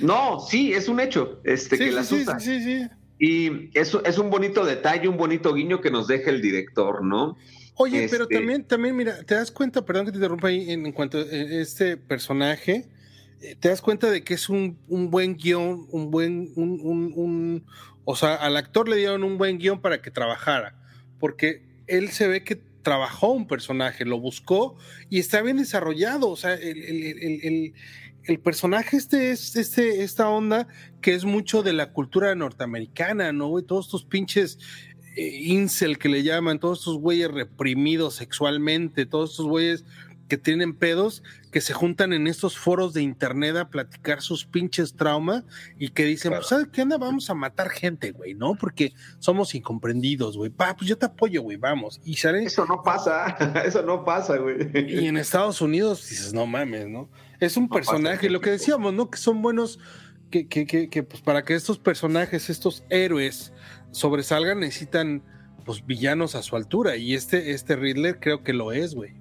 No, 0.00 0.40
sí, 0.40 0.72
es 0.72 0.88
un 0.88 1.00
hecho, 1.00 1.40
este, 1.44 1.78
que 1.78 1.90
las 1.90 2.10
usa. 2.10 2.38
Sí, 2.38 2.60
sí, 2.62 2.86
Y 3.18 3.78
eso 3.78 4.04
es 4.04 4.18
un 4.18 4.30
bonito 4.30 4.64
detalle, 4.64 5.08
un 5.08 5.16
bonito 5.16 5.52
guiño 5.54 5.80
que 5.80 5.90
nos 5.90 6.06
deja 6.06 6.30
el 6.30 6.40
director, 6.40 7.04
¿no? 7.04 7.36
Oye, 7.76 8.06
pero 8.10 8.24
este 8.24 8.36
también, 8.36 8.64
también, 8.64 8.96
mira, 8.96 9.22
te 9.24 9.34
das 9.34 9.50
cuenta, 9.50 9.84
perdón 9.84 10.06
que 10.06 10.12
te 10.12 10.18
interrumpa 10.18 10.48
ahí 10.48 10.70
en, 10.70 10.92
cuanto 10.92 11.18
a 11.18 11.22
eh, 11.22 11.60
este 11.60 11.96
personaje, 11.96 12.86
eh, 13.40 13.56
te 13.58 13.68
das 13.68 13.80
cuenta 13.80 14.10
de 14.10 14.22
que 14.22 14.34
es 14.34 14.48
un, 14.48 14.78
buen 14.88 15.36
guion, 15.36 15.86
un 15.90 16.10
buen, 16.10 16.52
un, 16.56 17.12
un, 17.14 17.66
o 18.04 18.16
sea, 18.16 18.34
al 18.34 18.56
actor 18.56 18.88
le 18.88 18.96
dieron 18.96 19.24
un 19.24 19.38
buen 19.38 19.58
guion 19.58 19.80
para 19.80 20.00
que 20.00 20.10
trabajara, 20.10 20.76
porque 21.18 21.62
él 21.86 22.10
se 22.10 22.28
ve 22.28 22.44
que 22.44 22.56
trabajó 22.82 23.32
un 23.32 23.48
personaje, 23.48 24.04
lo 24.04 24.20
buscó 24.20 24.76
y 25.10 25.18
está 25.18 25.42
bien 25.42 25.56
desarrollado, 25.56 26.28
o 26.28 26.36
sea, 26.36 26.54
el, 26.54 27.72
el 28.26 28.40
personaje 28.40 28.96
este 28.96 29.30
es 29.30 29.56
este, 29.56 30.02
esta 30.02 30.28
onda 30.28 30.66
que 31.00 31.14
es 31.14 31.24
mucho 31.24 31.62
de 31.62 31.72
la 31.72 31.92
cultura 31.92 32.34
norteamericana, 32.34 33.32
¿no, 33.32 33.48
güey? 33.48 33.64
Todos 33.64 33.86
estos 33.86 34.04
pinches 34.04 34.58
incel 35.16 35.98
que 35.98 36.08
le 36.08 36.22
llaman, 36.22 36.58
todos 36.58 36.80
estos 36.80 36.98
güeyes 36.98 37.30
reprimidos 37.30 38.14
sexualmente, 38.16 39.06
todos 39.06 39.32
estos 39.32 39.46
güeyes 39.46 39.84
que 40.28 40.38
tienen 40.38 40.74
pedos, 40.74 41.22
que 41.52 41.60
se 41.60 41.72
juntan 41.74 42.12
en 42.12 42.26
estos 42.26 42.58
foros 42.58 42.94
de 42.94 43.02
internet 43.02 43.56
a 43.56 43.68
platicar 43.68 44.22
sus 44.22 44.46
pinches 44.46 44.94
traumas 44.94 45.44
y 45.78 45.90
que 45.90 46.04
dicen, 46.04 46.32
pues, 46.32 46.46
¿sabes 46.46 46.68
qué 46.72 46.82
onda? 46.82 46.96
Vamos 46.96 47.28
a 47.30 47.34
matar 47.34 47.68
gente, 47.68 48.12
güey, 48.12 48.34
¿no? 48.34 48.54
Porque 48.54 48.94
somos 49.18 49.54
incomprendidos, 49.54 50.36
güey. 50.36 50.50
Pa, 50.50 50.74
pues 50.76 50.88
yo 50.88 50.96
te 50.96 51.06
apoyo, 51.06 51.42
güey, 51.42 51.56
vamos. 51.56 52.00
Y 52.04 52.16
sale... 52.16 52.44
Eso 52.44 52.64
no 52.66 52.82
pasa, 52.82 53.36
eso 53.66 53.82
no 53.82 54.04
pasa, 54.04 54.38
güey. 54.38 54.56
Y 54.74 55.06
en 55.06 55.16
Estados 55.16 55.60
Unidos 55.60 56.08
dices, 56.08 56.32
no 56.32 56.46
mames, 56.46 56.88
¿no? 56.88 57.10
Es 57.38 57.56
un 57.56 57.68
personaje, 57.68 58.30
lo 58.30 58.40
que 58.40 58.50
decíamos, 58.50 58.94
¿no? 58.94 59.10
Que 59.10 59.18
son 59.18 59.42
buenos, 59.42 59.78
que, 60.30 60.48
que, 60.48 60.66
que, 60.66 60.88
que 60.88 61.02
pues 61.02 61.20
para 61.20 61.44
que 61.44 61.54
estos 61.54 61.78
personajes, 61.78 62.48
estos 62.48 62.84
héroes 62.88 63.52
sobresalgan, 63.94 64.60
necesitan 64.60 65.22
pues 65.64 65.84
villanos 65.86 66.34
a 66.34 66.42
su 66.42 66.56
altura. 66.56 66.96
Y 66.96 67.14
este, 67.14 67.52
este 67.52 67.76
Riddler 67.76 68.20
creo 68.20 68.42
que 68.42 68.52
lo 68.52 68.72
es, 68.72 68.94
güey. 68.94 69.14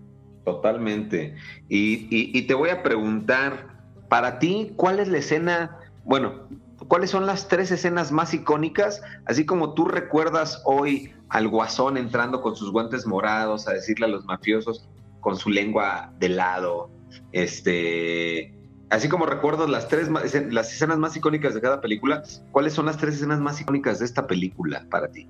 Totalmente. 0.44 1.36
Y, 1.70 2.42
te 2.42 2.54
voy 2.54 2.70
a 2.70 2.84
preguntar, 2.84 3.80
para 4.10 4.40
ti, 4.40 4.74
¿cuál 4.76 5.00
es 5.00 5.08
la 5.08 5.20
escena, 5.20 5.80
bueno, 6.04 6.50
cuáles 6.88 7.12
son 7.12 7.26
las 7.26 7.48
tres 7.48 7.72
escenas 7.72 8.12
más 8.12 8.34
icónicas, 8.34 9.02
así 9.26 9.46
como 9.46 9.74
tú 9.74 9.86
recuerdas 9.86 10.62
hoy 10.66 11.14
al 11.30 11.48
guasón 11.48 11.98
entrando 11.98 12.42
con 12.42 12.56
sus 12.56 12.72
guantes 12.72 13.08
morados 13.08 13.68
a 13.68 13.74
decirle 13.74 14.06
a 14.06 14.10
los 14.10 14.26
mafiosos 14.26 14.88
con 15.22 15.38
su 15.38 15.50
lengua 15.50 16.14
de 16.20 16.30
lado, 16.30 16.92
este, 17.32 18.54
así 18.94 19.10
como 19.10 19.26
recuerdas 19.26 19.70
las 19.70 19.88
tres 19.88 20.10
las 20.52 20.72
escenas 20.72 20.98
más 20.98 21.16
icónicas 21.18 21.54
de 21.54 21.62
cada 21.62 21.82
película, 21.82 22.24
¿cuáles 22.52 22.74
son 22.74 22.86
las 22.86 22.98
tres 22.98 23.16
escenas 23.16 23.40
más 23.40 23.60
icónicas 23.60 24.00
de 24.00 24.06
esta 24.06 24.28
película 24.28 24.86
para 24.90 25.10
ti? 25.10 25.28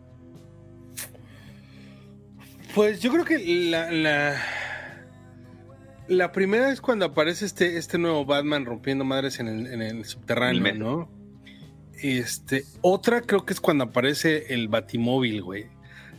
Pues 2.76 3.00
yo 3.02 3.12
creo 3.12 3.24
que 3.24 3.40
la 3.70 4.38
la 6.08 6.32
primera 6.32 6.70
es 6.72 6.82
cuando 6.82 7.06
aparece 7.06 7.46
este, 7.46 7.78
este 7.78 7.98
nuevo 7.98 8.26
Batman 8.26 8.66
rompiendo 8.66 9.06
madres 9.06 9.40
en 9.40 9.48
el, 9.48 10.06
subterráneo, 10.06 10.74
¿no? 10.76 11.10
Este, 12.02 12.66
otra 12.82 13.22
creo 13.22 13.46
que 13.46 13.54
es 13.54 13.62
cuando 13.62 13.86
aparece 13.86 14.54
el 14.54 14.68
Batimóvil, 14.68 15.42
güey. 15.42 15.68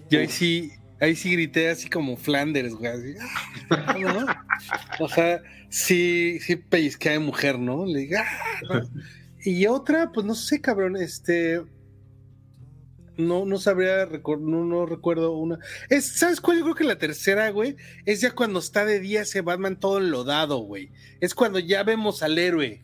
Yo 0.09 0.21
ahí 0.21 0.29
sí, 0.29 0.73
ahí 1.01 1.15
sí 1.15 1.33
grité 1.33 1.69
así 1.69 1.91
como 1.91 2.17
Flanders, 2.17 2.75
güey. 2.75 3.17
O 5.01 5.09
sea, 5.09 5.43
sí, 5.69 6.39
sí 6.41 6.57
pellizqué 6.57 7.11
de 7.11 7.19
mujer, 7.19 7.59
¿no? 7.59 7.85
Le 7.85 8.09
ah", 8.17 8.83
Y 9.45 9.67
otra, 9.67 10.11
pues 10.13 10.27
no 10.27 10.35
sé, 10.35 10.61
cabrón, 10.61 10.97
este 10.97 11.61
no, 13.17 13.45
no 13.45 13.59
sabría, 13.59 14.07
no, 14.07 14.65
no 14.65 14.87
recuerdo 14.87 15.33
una. 15.37 15.59
Es, 15.89 16.07
¿Sabes 16.07 16.41
cuál? 16.41 16.59
Yo 16.59 16.65
creo 16.65 16.75
que 16.75 16.85
la 16.85 16.99
tercera, 16.99 17.51
güey, 17.51 17.77
es 18.07 18.21
ya 18.21 18.33
cuando 18.33 18.59
está 18.59 18.85
de 18.85 19.01
día 19.01 19.23
ese 19.23 19.41
Batman 19.41 19.79
todo 19.79 19.99
enlodado, 19.99 20.59
güey. 20.59 20.91
Es 21.21 21.35
cuando 21.35 21.59
ya 21.59 21.83
vemos 21.85 22.23
al 22.23 22.39
héroe, 22.39 22.83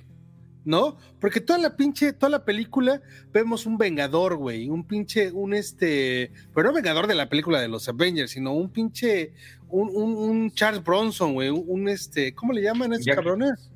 ¿no? 0.65 0.97
Porque 1.21 1.41
toda 1.41 1.59
la 1.59 1.77
pinche, 1.77 2.13
toda 2.13 2.31
la 2.31 2.45
película 2.45 3.01
vemos 3.33 3.67
un 3.67 3.79
vengador, 3.79 4.37
güey. 4.37 4.69
Un 4.69 4.85
pinche, 4.85 5.31
un 5.33 5.55
este, 5.55 6.33
pero 6.55 6.69
no 6.69 6.75
vengador 6.75 7.07
de 7.07 7.15
la 7.15 7.29
película 7.29 7.61
de 7.61 7.69
los 7.69 7.89
Avengers, 7.89 8.33
sino 8.33 8.53
un 8.53 8.71
pinche, 8.71 9.33
un, 9.69 9.91
un, 9.95 10.51
Charles 10.53 10.83
Bronson, 10.85 11.35
güey. 11.35 11.51
Un, 11.51 11.89
este, 11.89 12.35
¿cómo 12.35 12.53
le 12.53 12.63
llaman 12.63 12.93
a 12.93 12.97
esos 12.97 13.15
cabrones? 13.15 13.71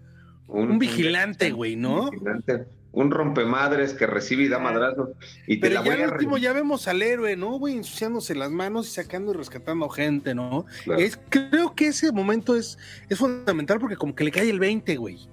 Un, 0.47 0.79
vigilante, 0.79 1.51
güey, 1.53 1.77
¿no? 1.77 2.11
vigilante 2.11 2.67
un 2.95 3.11
rompemadres 3.11 3.93
que 3.93 4.07
recibe 4.07 4.45
y 4.45 4.49
da 4.49 4.59
madrazos. 4.59 5.11
Y 5.47 5.57
Pero 5.57 5.85
ya 5.85 5.95
al 5.95 6.13
último 6.13 6.39
ya 6.39 6.53
vemos 6.53 6.87
al 6.87 7.03
héroe, 7.03 7.37
¿no? 7.37 7.59
Güey, 7.59 7.77
ensuciándose 7.77 8.35
las 8.35 8.51
manos 8.51 8.89
y 8.89 8.91
sacando 8.93 9.33
y 9.33 9.37
rescatando 9.37 9.89
gente, 9.89 10.35
¿no? 10.35 10.65
Es, 10.97 11.19
creo 11.29 11.75
que 11.75 11.89
ese 11.89 12.13
momento 12.13 12.55
es, 12.55 12.79
es 13.09 13.19
fundamental 13.19 13.81
porque 13.81 13.97
como 13.97 14.15
que 14.15 14.25
le 14.25 14.31
cae 14.31 14.49
el 14.49 14.61
20, 14.61 14.97
güey. 14.97 15.29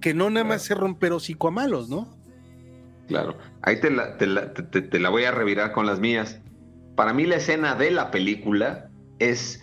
Que 0.00 0.14
no 0.14 0.30
nada 0.30 0.44
más 0.44 0.62
se 0.62 0.74
romper 0.74 1.12
hocico 1.12 1.48
a 1.48 1.50
malos, 1.50 1.88
¿no? 1.88 2.16
Claro. 3.08 3.36
Ahí 3.62 3.80
te 3.80 3.90
la, 3.90 4.16
te 4.16 4.26
la, 4.26 4.52
te 4.52 4.98
la 4.98 5.08
voy 5.08 5.24
a 5.24 5.30
revirar 5.30 5.72
con 5.72 5.86
las 5.86 5.98
mías. 5.98 6.40
Para 6.94 7.12
mí 7.12 7.26
la 7.26 7.36
escena 7.36 7.74
de 7.74 7.90
la 7.90 8.10
película 8.10 8.90
es 9.18 9.62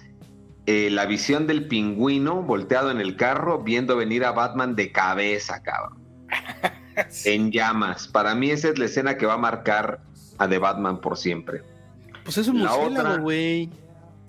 eh, 0.66 0.90
la 0.90 1.06
visión 1.06 1.46
del 1.46 1.68
pingüino 1.68 2.42
volteado 2.42 2.90
en 2.90 3.00
el 3.00 3.16
carro 3.16 3.62
viendo 3.62 3.96
venir 3.96 4.26
a 4.26 4.32
Batman 4.32 4.76
de 4.76 4.92
cabeza, 4.92 5.62
cabrón. 5.62 6.00
en 7.26 7.52
llamas. 7.52 8.08
Para 8.08 8.34
mí 8.36 8.50
esa 8.50 8.70
es 8.70 8.80
la 8.80 8.86
escena 8.86 9.18
que 9.18 9.26
va 9.26 9.36
a 9.36 9.38
marcar 9.38 10.02
a 10.38 10.48
The 10.48 10.58
Batman 10.58 11.02
por 11.02 11.18
siempre. 11.18 11.62
Pues 12.24 12.38
es 12.40 12.48
un 12.48 12.58
murciélago, 12.58 13.22
güey. 13.22 13.70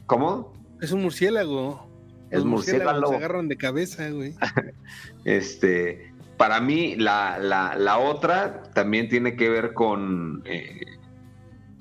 ¿Cómo? 0.05 0.53
Es 0.81 0.93
un 0.93 1.03
murciélago. 1.03 1.86
Murciélago. 2.33 3.09
Se 3.09 3.17
agarran 3.17 3.49
de 3.49 3.57
cabeza, 3.57 4.11
güey. 4.11 4.35
este, 5.25 6.13
para 6.37 6.61
mí, 6.61 6.97
la, 6.97 7.39
la, 7.39 7.99
otra 7.99 8.63
también 8.75 9.09
tiene 9.09 9.37
que 9.37 9.49
ver 9.49 9.73
con. 9.73 10.43
Eh, 10.45 10.81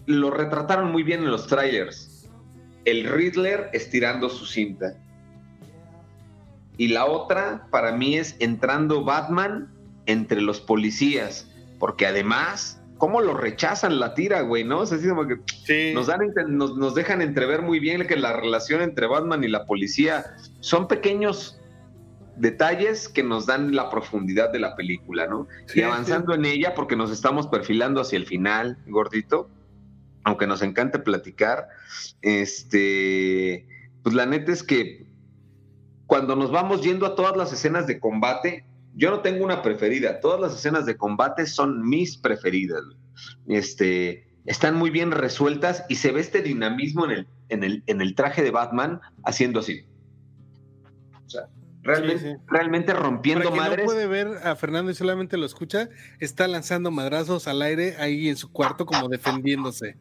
lo 0.05 0.29
retrataron 0.31 0.91
muy 0.91 1.03
bien 1.03 1.21
en 1.21 1.31
los 1.31 1.47
trailers. 1.47 2.29
El 2.85 3.05
Riddler 3.05 3.69
estirando 3.73 4.29
su 4.29 4.45
cinta. 4.45 4.95
Y 6.77 6.89
la 6.89 7.05
otra, 7.05 7.67
para 7.71 7.91
mí, 7.93 8.15
es 8.15 8.35
entrando 8.39 9.03
Batman 9.03 9.73
entre 10.05 10.41
los 10.41 10.61
policías, 10.61 11.49
porque 11.79 12.05
además, 12.05 12.81
¿cómo 13.05 13.21
lo 13.21 13.35
rechazan 13.35 13.99
la 13.99 14.15
tira, 14.15 14.41
güey? 14.41 14.63
¿No? 14.63 14.79
O 14.79 14.85
sea, 14.87 14.97
así 14.97 15.07
como 15.07 15.27
que 15.27 15.93
nos, 15.93 16.07
dan, 16.07 16.21
nos, 16.47 16.75
nos, 16.75 16.95
dejan 16.95 17.21
entrever 17.21 17.61
muy 17.61 17.79
bien 17.79 18.07
que 18.07 18.15
la 18.15 18.33
relación 18.33 18.81
entre 18.81 19.05
Batman 19.05 19.43
y 19.43 19.47
la 19.47 19.67
policía 19.67 20.25
son 20.59 20.87
pequeños 20.87 21.61
detalles 22.35 23.07
que 23.07 23.21
nos 23.21 23.45
dan 23.45 23.75
la 23.75 23.91
profundidad 23.91 24.51
de 24.51 24.57
la 24.57 24.75
película, 24.75 25.27
¿no? 25.27 25.47
y 25.75 25.83
avanzando 25.83 26.33
en 26.33 26.45
ella, 26.45 26.73
porque 26.73 26.95
nos 26.95 27.11
estamos 27.11 27.45
perfilando 27.45 28.01
hacia 28.01 28.17
el 28.17 28.25
final, 28.25 28.79
gordito, 28.87 29.51
aunque 30.23 30.47
nos 30.47 30.63
encante 30.63 30.97
platicar, 30.97 31.67
este, 32.23 33.67
pues 34.01 34.15
la 34.15 34.25
neta 34.25 34.51
es 34.51 34.63
que 34.63 35.05
cuando 36.07 36.35
nos 36.35 36.51
vamos 36.51 36.81
yendo 36.81 37.05
a 37.05 37.13
todas 37.13 37.37
las 37.37 37.53
escenas 37.53 37.85
de 37.85 37.99
combate, 37.99 38.65
yo 38.95 39.11
no 39.11 39.19
tengo 39.19 39.43
una 39.43 39.61
preferida. 39.61 40.19
Todas 40.19 40.39
las 40.39 40.55
escenas 40.55 40.85
de 40.85 40.97
combate 40.97 41.45
son 41.45 41.87
mis 41.87 42.17
preferidas. 42.17 42.81
Este, 43.47 44.25
están 44.45 44.75
muy 44.75 44.89
bien 44.89 45.11
resueltas 45.11 45.83
y 45.89 45.95
se 45.95 46.11
ve 46.11 46.21
este 46.21 46.41
dinamismo 46.41 47.05
en 47.05 47.11
el, 47.11 47.27
en 47.49 47.63
el, 47.63 47.83
en 47.87 48.01
el 48.01 48.15
traje 48.15 48.41
de 48.41 48.51
Batman 48.51 49.01
haciendo 49.23 49.59
así. 49.59 49.85
O 51.25 51.29
sea, 51.29 51.47
realmente, 51.81 52.39
realmente 52.47 52.93
rompiendo 52.93 53.49
Para 53.49 53.63
madres. 53.63 53.85
no 53.85 53.91
puede 53.91 54.07
ver 54.07 54.27
a 54.43 54.55
Fernando 54.55 54.91
y 54.91 54.95
solamente 54.95 55.37
lo 55.37 55.45
escucha, 55.45 55.89
está 56.19 56.47
lanzando 56.47 56.89
madrazos 56.91 57.47
al 57.47 57.61
aire 57.61 57.95
ahí 57.99 58.29
en 58.29 58.37
su 58.37 58.51
cuarto 58.51 58.85
como 58.85 59.09
defendiéndose. 59.09 59.97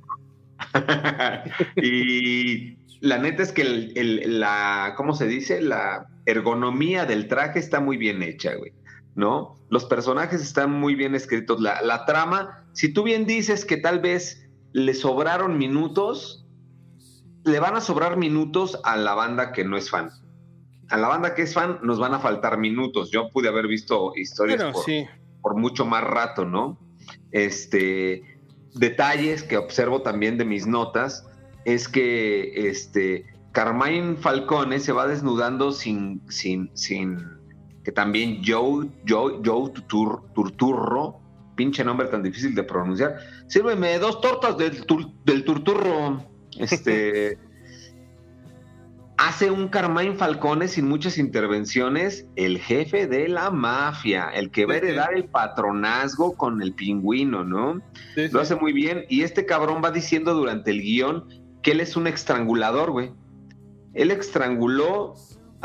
y 1.76 2.76
la 3.00 3.18
neta 3.18 3.42
es 3.42 3.52
que 3.52 3.62
el, 3.62 4.40
la, 4.40 4.94
¿cómo 4.96 5.14
se 5.14 5.26
dice? 5.26 5.60
La 5.60 6.06
ergonomía 6.26 7.06
del 7.06 7.28
traje 7.28 7.58
está 7.58 7.80
muy 7.80 7.96
bien 7.96 8.22
hecha, 8.22 8.54
güey. 8.54 8.72
¿No? 9.14 9.58
Los 9.68 9.84
personajes 9.84 10.40
están 10.40 10.70
muy 10.70 10.94
bien 10.94 11.14
escritos. 11.14 11.60
La, 11.60 12.04
trama, 12.06 12.66
si 12.72 12.92
tú 12.92 13.02
bien 13.02 13.26
dices 13.26 13.64
que 13.64 13.76
tal 13.76 14.00
vez 14.00 14.48
le 14.72 14.94
sobraron 14.94 15.58
minutos, 15.58 16.46
le 17.44 17.60
van 17.60 17.76
a 17.76 17.80
sobrar 17.80 18.16
minutos 18.16 18.80
a 18.84 18.96
la 18.96 19.14
banda 19.14 19.52
que 19.52 19.64
no 19.64 19.76
es 19.76 19.90
fan. 19.90 20.10
A 20.90 20.96
la 20.96 21.08
banda 21.08 21.34
que 21.34 21.42
es 21.42 21.54
fan 21.54 21.78
nos 21.82 21.98
van 21.98 22.14
a 22.14 22.18
faltar 22.18 22.58
minutos. 22.58 23.10
Yo 23.10 23.30
pude 23.30 23.48
haber 23.48 23.66
visto 23.66 24.12
historias 24.16 24.74
por, 25.40 25.56
mucho 25.56 25.84
más 25.84 26.04
rato, 26.04 26.44
¿no? 26.44 26.78
Este, 27.30 28.22
detalles 28.74 29.42
que 29.42 29.56
observo 29.56 30.02
también 30.02 30.38
de 30.38 30.44
mis 30.44 30.66
notas 30.66 31.26
es 31.64 31.88
que 31.88 32.68
este, 32.68 33.26
Carmine 33.52 34.16
Falcone 34.16 34.80
se 34.80 34.92
va 34.92 35.06
desnudando 35.06 35.72
sin, 35.72 36.20
sin, 36.28 36.70
sin 36.76 37.33
que 37.84 37.92
también 37.92 38.40
Joe, 38.44 38.88
Joe, 39.06 39.40
Joe 39.44 39.70
Turturro, 40.34 41.20
pinche 41.54 41.84
nombre 41.84 42.08
tan 42.08 42.22
difícil 42.22 42.54
de 42.54 42.64
pronunciar, 42.64 43.18
sírveme 43.46 43.98
dos 43.98 44.20
tortas 44.20 44.56
del, 44.56 44.84
del 45.24 45.44
Turturro, 45.44 46.24
este, 46.58 47.38
hace 49.16 49.50
un 49.50 49.68
Carmine 49.68 50.14
Falcone 50.14 50.66
sin 50.66 50.88
muchas 50.88 51.18
intervenciones, 51.18 52.26
el 52.36 52.58
jefe 52.58 53.06
de 53.06 53.28
la 53.28 53.50
mafia, 53.50 54.30
el 54.34 54.50
que 54.50 54.66
va 54.66 54.74
a 54.74 54.76
heredar 54.78 55.14
el 55.14 55.26
patronazgo 55.26 56.36
con 56.36 56.62
el 56.62 56.74
pingüino, 56.74 57.44
¿no? 57.44 57.80
Lo 58.16 58.40
hace 58.40 58.56
muy 58.56 58.72
bien 58.72 59.04
y 59.08 59.22
este 59.22 59.46
cabrón 59.46 59.82
va 59.84 59.90
diciendo 59.90 60.34
durante 60.34 60.70
el 60.70 60.80
guion 60.80 61.26
que 61.62 61.72
él 61.72 61.80
es 61.80 61.96
un 61.96 62.06
estrangulador, 62.06 62.90
güey. 62.90 63.12
Él 63.94 64.10
estranguló 64.10 65.14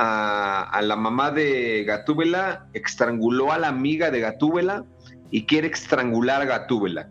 a, 0.02 0.64
a 0.64 0.82
la 0.82 0.95
mamá 0.95 1.30
de 1.30 1.84
Gatúbela, 1.84 2.68
estranguló 2.74 3.52
a 3.52 3.60
la 3.60 3.68
amiga 3.68 4.12
de 4.12 4.22
Gatúbela 4.22 4.86
y 5.30 5.45
quiere 5.45 5.68
estrangular 5.68 6.41
a 6.41 6.45
Gatúbela. 6.45 7.10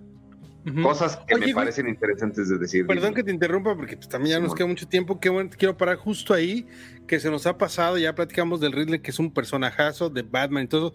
Cosas 0.83 1.17
que 1.27 1.35
Oye, 1.35 1.47
me 1.47 1.53
güey, 1.53 1.55
parecen 1.55 1.89
interesantes 1.89 2.49
de 2.49 2.59
decir. 2.59 2.87
Perdón 2.87 3.15
que 3.15 3.23
te 3.23 3.31
interrumpa 3.31 3.75
porque 3.75 3.97
pues, 3.97 4.09
también 4.09 4.39
ya 4.39 4.41
nos 4.41 4.55
queda 4.55 4.67
mucho 4.67 4.89
tiempo. 4.89 5.21
Qué 5.21 5.29
bueno, 5.29 5.51
quiero 5.57 5.77
parar 5.77 5.97
justo 5.97 6.35
ahí, 6.35 6.67
que 7.07 7.21
se 7.21 7.31
nos 7.31 7.47
ha 7.47 7.57
pasado. 7.59 7.97
Ya 7.99 8.15
platicamos 8.15 8.61
del 8.61 8.73
Ridley, 8.73 9.01
que 9.01 9.11
es 9.11 9.19
un 9.19 9.33
personajazo 9.33 10.11
de 10.11 10.23
Batman 10.23 10.65
y 10.65 10.69
todo. 10.69 10.95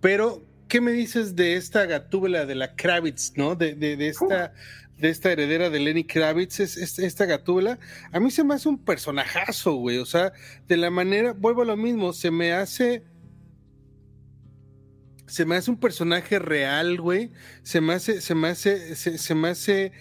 Pero, 0.00 0.42
¿qué 0.68 0.80
me 0.80 0.92
dices 0.92 1.36
de 1.36 1.56
esta 1.56 1.86
gatúbela 1.86 2.44
de 2.44 2.54
la 2.54 2.74
Kravitz, 2.74 3.32
no? 3.36 3.54
De, 3.54 3.74
de, 3.74 3.96
de 3.96 4.08
esta. 4.08 4.52
De 4.98 5.08
esta 5.10 5.32
heredera 5.32 5.70
de 5.70 5.80
Lenny 5.80 6.04
Kravitz, 6.04 6.60
es, 6.60 6.76
es- 6.76 6.98
esta 6.98 7.26
gatúbela, 7.26 7.78
a 8.12 8.20
mí 8.20 8.30
se 8.30 8.44
me 8.44 8.54
hace 8.54 8.68
un 8.68 8.78
personajazo, 8.78 9.74
güey. 9.74 9.98
O 9.98 10.06
sea, 10.06 10.32
de 10.68 10.76
la 10.76 10.90
manera, 10.90 11.32
vuelvo 11.32 11.62
a 11.62 11.66
lo 11.66 11.76
mismo, 11.76 12.12
se 12.12 12.30
me 12.30 12.52
hace. 12.52 13.02
Se 15.26 15.46
me 15.46 15.56
hace 15.56 15.70
un 15.70 15.78
personaje 15.80 16.38
real, 16.38 17.00
güey. 17.00 17.30
Se 17.62 17.80
me 17.80 17.94
hace, 17.94 18.20
se 18.20 18.34
me 18.34 18.48
hace, 18.48 18.94
se, 18.94 19.34
me 19.34 19.48
hace. 19.48 19.92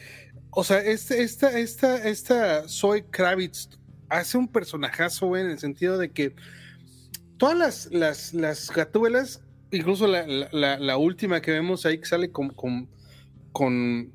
O 0.52 0.64
sea, 0.64 0.80
este, 0.80 1.24
esta, 1.24 1.58
esta, 1.58 2.08
esta 2.08 2.68
Zoe 2.68 3.06
Kravitz 3.10 3.70
hace 4.10 4.38
un 4.38 4.48
personajazo, 4.48 5.28
güey, 5.28 5.44
en 5.44 5.50
el 5.52 5.60
sentido 5.60 5.98
de 5.98 6.12
que 6.12 6.36
todas 7.38 7.58
las, 7.58 7.90
las, 7.92 8.34
las 8.34 8.70
gatúbelas, 8.70 9.42
incluso 9.72 10.06
la, 10.08 10.28
la- 10.28 10.78
la 10.78 10.98
última 10.98 11.42
que 11.42 11.52
vemos 11.52 11.86
ahí 11.86 11.98
que 12.00 12.06
sale 12.06 12.30
con, 12.30 12.50
con, 12.50 12.90
con, 13.54 14.12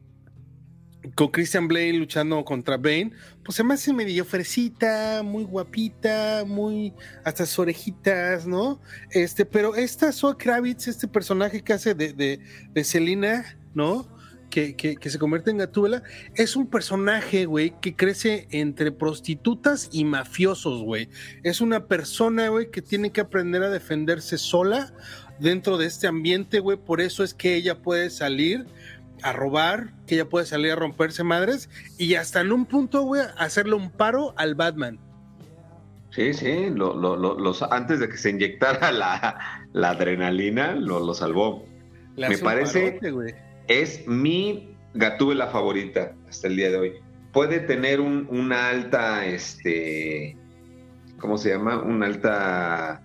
con 1.15 1.29
Christian 1.29 1.69
Blade 1.69 1.93
luchando 1.95 2.45
contra 2.45 2.77
Bane, 2.77 3.13
pues 3.45 3.57
se 3.57 3.65
me 3.65 3.75
hace 3.75 3.93
medio 3.93 4.25
fresita, 4.25 5.23
muy 5.25 5.45
guapita, 5.45 6.45
muy 6.47 6.93
hasta 7.25 7.47
sus 7.47 7.59
orejitas, 7.61 8.47
¿no? 8.47 8.81
Este, 9.11 9.45
pero 9.45 9.75
esta 9.75 10.13
Zoe 10.13 10.37
Kravitz, 10.37 10.89
este 10.89 11.09
personaje 11.09 11.63
que 11.63 11.73
hace 11.73 11.95
de, 11.95 12.13
de, 12.13 12.41
de 12.73 12.85
Selina, 12.85 13.59
¿no? 13.75 14.09
Que, 14.51 14.77
que, 14.77 14.97
que 14.97 15.11
se 15.11 15.19
convierte 15.19 15.51
en 15.51 15.59
Gatúbela, 15.59 16.03
es 16.35 16.57
un 16.57 16.69
personaje, 16.69 17.45
güey, 17.45 17.75
que 17.83 17.95
crece 17.95 18.49
entre 18.51 18.91
prostitutas 18.93 19.91
y 19.93 20.05
mafiosos, 20.05 20.83
güey. 20.83 21.11
Es 21.43 21.61
una 21.61 21.87
persona, 21.87 22.49
güey, 22.49 22.71
que 22.71 22.81
tiene 22.81 23.13
que 23.13 23.21
aprender 23.21 23.63
a 23.63 23.69
defenderse 23.69 24.39
sola 24.39 24.95
dentro 25.39 25.77
de 25.77 25.87
este 25.87 26.07
ambiente, 26.07 26.61
güey. 26.61 26.79
Por 26.79 27.03
eso 27.03 27.25
es 27.25 27.35
que 27.35 27.57
ella 27.57 27.83
puede 27.83 28.09
salir 28.09 28.67
a 29.23 29.33
robar, 29.33 29.91
que 30.07 30.14
ella 30.16 30.29
puede 30.29 30.47
salir 30.47 30.73
a 30.73 30.77
romperse 30.77 31.25
madres 31.25 31.69
y 31.99 32.14
hasta 32.14 32.41
en 32.41 32.53
un 32.53 32.66
punto, 32.66 33.03
güey, 33.03 33.23
hacerle 33.37 33.75
un 33.75 33.91
paro 33.91 34.35
al 34.37 34.55
Batman. 34.55 34.99
Sí, 36.11 36.33
sí, 36.33 36.71
lo- 36.71 36.95
lo- 36.97 37.16
lo- 37.16 37.39
los, 37.39 37.62
antes 37.62 38.01
de 38.01 38.09
que 38.09 38.16
se 38.16 38.31
inyectara 38.31 38.91
la, 38.93 39.66
la 39.73 39.91
adrenalina, 39.91 40.75
lo, 40.75 41.01
lo 41.01 41.14
salvó. 41.14 41.64
Me 42.16 42.37
parece- 42.39 42.99
parote. 43.01 43.37
Es 43.69 44.07
mi 44.09 44.75
gatúbela 44.95 45.49
favorita 45.49 46.14
hasta 46.29 46.49
el 46.49 46.57
día 46.57 46.71
de 46.71 46.77
hoy. 46.79 46.93
Puede 47.33 47.61
tener 47.61 48.01
un- 48.01 48.27
una 48.31 48.71
alta, 48.71 49.27
este, 49.27 50.37
¿cómo 51.21 51.37
se 51.37 51.51
llama? 51.51 51.81
Una 51.83 52.07
alta 52.07 53.03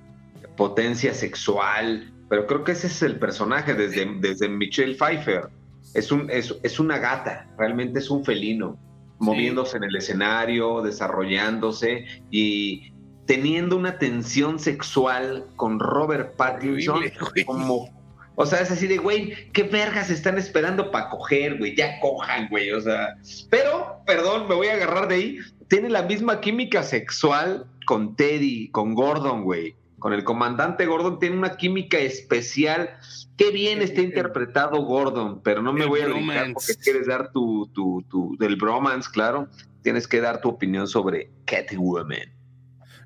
potencia 0.56 1.14
sexual, 1.14 2.12
pero 2.30 2.48
creo 2.48 2.64
que 2.64 2.72
ese 2.72 2.88
es 2.88 3.02
el 3.04 3.20
personaje 3.20 3.74
desde, 3.74 4.06
desde 4.20 4.48
Michelle 4.48 4.96
Pfeiffer. 4.96 5.50
Es, 5.94 6.12
un, 6.12 6.30
es, 6.30 6.56
es 6.64 6.80
una 6.80 6.98
gata, 6.98 7.48
realmente 7.58 8.00
es 8.00 8.10
un 8.10 8.26
felino, 8.26 8.78
moviéndose 9.20 9.78
en 9.78 9.84
el 9.84 9.96
escenario, 9.96 10.82
desarrollándose 10.82 12.06
y 12.32 12.92
teniendo 13.26 13.78
una 13.78 13.98
tensión 14.00 14.60
sexual 14.60 15.46
con 15.56 15.80
Robert 15.80 16.36
Pattinson 16.36 16.98
Horrible, 16.98 17.46
como 17.46 17.90
o 18.36 18.46
sea, 18.46 18.62
es 18.62 18.72
así 18.72 18.88
de, 18.88 18.98
güey, 18.98 19.52
¿qué 19.52 19.64
vergas 19.64 20.10
están 20.10 20.38
esperando 20.38 20.90
para 20.90 21.10
coger, 21.10 21.58
güey? 21.60 21.76
Ya 21.76 22.00
cojan, 22.00 22.48
güey. 22.50 22.72
O 22.72 22.82
sea, 22.82 23.16
pero, 23.50 24.02
perdón, 24.08 24.48
me 24.48 24.56
voy 24.56 24.68
a 24.68 24.74
agarrar 24.74 25.08
de 25.08 25.16
ahí. 25.16 25.38
Tiene 25.68 25.90
la 25.90 26.02
misma 26.02 26.42
química 26.42 26.82
sexual 26.82 27.68
con 27.86 28.16
Teddy, 28.16 28.70
con 28.70 28.96
Gordon, 28.96 29.44
güey. 29.44 29.76
Con 30.04 30.12
el 30.12 30.26
comandante 30.26 30.86
Gordon 30.86 31.18
tiene 31.18 31.38
una 31.38 31.56
química 31.56 31.98
especial. 31.98 32.90
Qué 33.38 33.52
bien 33.52 33.82
está 33.82 34.02
interpretado 34.02 34.82
Gordon, 34.82 35.42
pero 35.42 35.62
no 35.62 35.72
me 35.72 35.84
El 35.84 35.88
voy 35.88 36.02
a 36.02 36.08
dedicar 36.10 36.52
porque 36.52 36.76
quieres 36.76 37.08
dar 37.08 37.32
tu, 37.32 37.72
tu, 37.74 38.04
tu, 38.10 38.36
del 38.38 38.58
bromance, 38.58 39.10
claro. 39.10 39.48
Tienes 39.82 40.06
que 40.06 40.20
dar 40.20 40.42
tu 40.42 40.50
opinión 40.50 40.90
sobre 40.90 41.32
Catwoman. 41.46 42.34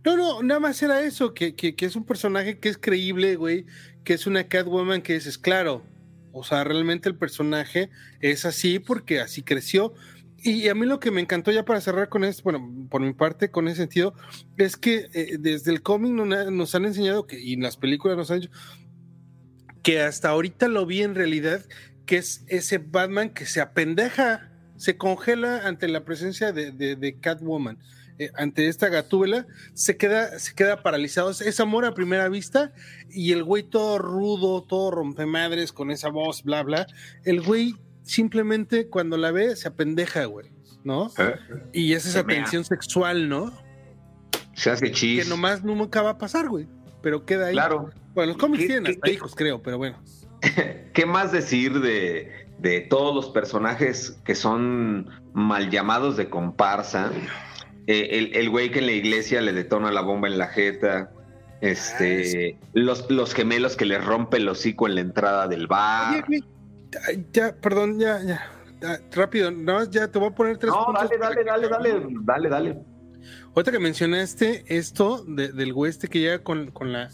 No, 0.03 0.17
no, 0.17 0.41
nada 0.41 0.59
más 0.59 0.81
era 0.81 1.03
eso, 1.03 1.35
que, 1.35 1.53
que, 1.53 1.75
que 1.75 1.85
es 1.85 1.95
un 1.95 2.03
personaje 2.03 2.57
que 2.57 2.69
es 2.69 2.79
creíble, 2.79 3.35
güey, 3.35 3.67
que 4.03 4.15
es 4.15 4.25
una 4.25 4.47
Catwoman 4.47 5.03
que 5.03 5.13
dices, 5.13 5.37
claro, 5.37 5.83
o 6.31 6.43
sea, 6.43 6.63
realmente 6.63 7.09
el 7.09 7.15
personaje 7.15 7.91
es 8.21 8.43
así 8.43 8.79
porque 8.79 9.19
así 9.19 9.43
creció. 9.43 9.93
Y 10.49 10.69
a 10.69 10.75
mí 10.75 10.85
lo 10.85 10.99
que 11.01 11.11
me 11.11 11.19
encantó 11.19 11.51
ya 11.51 11.65
para 11.65 11.81
cerrar 11.81 12.07
con 12.07 12.23
esto, 12.23 12.41
bueno, 12.43 12.87
por 12.89 13.01
mi 13.01 13.13
parte, 13.13 13.51
con 13.51 13.67
ese 13.67 13.77
sentido, 13.81 14.13
es 14.57 14.77
que 14.77 15.07
eh, 15.13 15.37
desde 15.39 15.71
el 15.71 15.81
cómic 15.81 16.11
no- 16.13 16.25
nos 16.51 16.73
han 16.73 16.85
enseñado 16.85 17.27
que, 17.27 17.37
y 17.39 17.53
en 17.53 17.63
las 17.63 17.75
películas 17.75 18.15
nos 18.15 18.31
han 18.31 18.39
dicho, 18.39 18.51
que 19.83 20.01
hasta 20.01 20.29
ahorita 20.29 20.67
lo 20.69 20.85
vi 20.85 21.01
en 21.03 21.15
realidad, 21.15 21.65
que 22.05 22.17
es 22.17 22.45
ese 22.47 22.77
Batman 22.77 23.29
que 23.33 23.45
se 23.45 23.59
apendeja, 23.61 24.49
se 24.77 24.95
congela 24.95 25.67
ante 25.67 25.87
la 25.89 26.05
presencia 26.05 26.51
de, 26.53 26.71
de- 26.71 26.95
de 26.95 27.19
Catwoman, 27.19 27.79
eh, 28.19 28.31
ante 28.35 28.67
esta 28.67 28.87
gatúbela, 28.89 29.45
se 29.73 29.97
queda, 29.97 30.39
se 30.39 30.55
queda 30.55 30.81
paralizado. 30.81 31.29
Es, 31.29 31.41
es 31.41 31.59
amor 31.59 31.83
a 31.85 31.93
primera 31.93 32.29
vista 32.29 32.73
y 33.09 33.31
el 33.33 33.43
güey 33.43 33.63
todo 33.63 33.97
rudo, 33.99 34.63
todo 34.63 34.91
rompemadres 34.91 35.73
con 35.73 35.91
esa 35.91 36.09
voz, 36.09 36.43
bla, 36.43 36.63
bla. 36.63 36.87
El 37.25 37.41
güey 37.41 37.75
simplemente 38.07 38.87
cuando 38.87 39.17
la 39.17 39.31
ve 39.31 39.55
se 39.55 39.67
apendeja, 39.67 40.25
güey, 40.25 40.47
¿no? 40.83 41.11
Y 41.73 41.93
es 41.93 42.05
esa 42.05 42.19
Se 42.19 42.23
mea. 42.25 42.37
tensión 42.37 42.63
sexual, 42.65 43.29
¿no? 43.29 43.51
Se 44.53 44.71
hace 44.71 44.85
Que 44.87 44.91
chis. 44.91 45.29
nomás 45.29 45.63
nunca 45.63 46.01
va 46.01 46.11
a 46.11 46.17
pasar, 46.17 46.47
güey. 46.49 46.67
Pero 47.03 47.25
queda 47.25 47.47
ahí. 47.47 47.53
Claro. 47.53 47.91
Bueno, 48.15 48.31
los 48.33 48.37
cómics 48.41 48.61
¿Qué- 48.63 48.67
tienen 48.67 48.91
hasta 48.91 49.01
qué- 49.05 49.13
hijos, 49.13 49.35
creo, 49.35 49.61
pero 49.61 49.77
bueno. 49.77 50.01
¿Qué 50.93 51.05
más 51.05 51.31
decir 51.31 51.79
de, 51.79 52.31
de 52.59 52.81
todos 52.81 53.13
los 53.13 53.29
personajes 53.29 54.17
que 54.25 54.33
son 54.33 55.09
mal 55.33 55.69
llamados 55.69 56.17
de 56.17 56.29
comparsa? 56.29 57.11
Eh, 57.85 58.09
el, 58.17 58.35
el 58.35 58.49
güey 58.49 58.71
que 58.71 58.79
en 58.79 58.87
la 58.87 58.91
iglesia 58.93 59.41
le 59.41 59.53
detona 59.53 59.91
la 59.91 60.01
bomba 60.01 60.27
en 60.27 60.37
la 60.39 60.47
jeta. 60.47 61.11
Este, 61.61 62.57
los, 62.73 63.09
los 63.09 63.33
gemelos 63.33 63.75
que 63.75 63.85
le 63.85 63.97
rompe 63.99 64.37
el 64.37 64.47
hocico 64.49 64.87
en 64.87 64.95
la 64.95 65.01
entrada 65.01 65.47
del 65.47 65.67
bar. 65.67 66.25
Oye, 66.27 66.43
ay, 67.07 67.25
ya, 67.33 67.55
perdón, 67.55 67.99
ya, 67.99 68.21
ya. 68.23 68.41
ya, 68.81 68.99
rápido, 69.11 69.51
nada 69.51 69.79
más 69.79 69.89
ya 69.89 70.07
te 70.07 70.19
voy 70.19 70.29
a 70.29 70.35
poner 70.35 70.57
tres 70.57 70.71
No, 70.71 70.85
puntos 70.85 71.09
dale, 71.09 71.17
dale, 71.17 71.43
dale, 71.43 71.67
dale, 71.69 72.07
dale, 72.23 72.49
dale. 72.49 72.83
Ahorita 73.55 73.71
que 73.71 73.79
mencionaste 73.79 74.63
esto 74.67 75.23
de- 75.27 75.51
del 75.51 75.73
güey 75.73 75.89
este 75.89 76.07
que 76.07 76.19
llega 76.19 76.43
con, 76.43 76.71
con 76.71 76.93
la, 76.93 77.09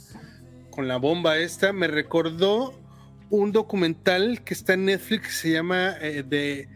con 0.70 0.88
la 0.88 0.98
bomba 0.98 1.38
esta, 1.38 1.72
me 1.74 1.88
recordó 1.88 2.74
un 3.30 3.52
documental 3.52 4.44
que 4.44 4.54
está 4.54 4.74
en 4.74 4.86
Netflix 4.86 5.24
que 5.28 5.32
se 5.34 5.52
llama 5.54 5.95
eh, 6.02 6.24
The, 6.28 6.70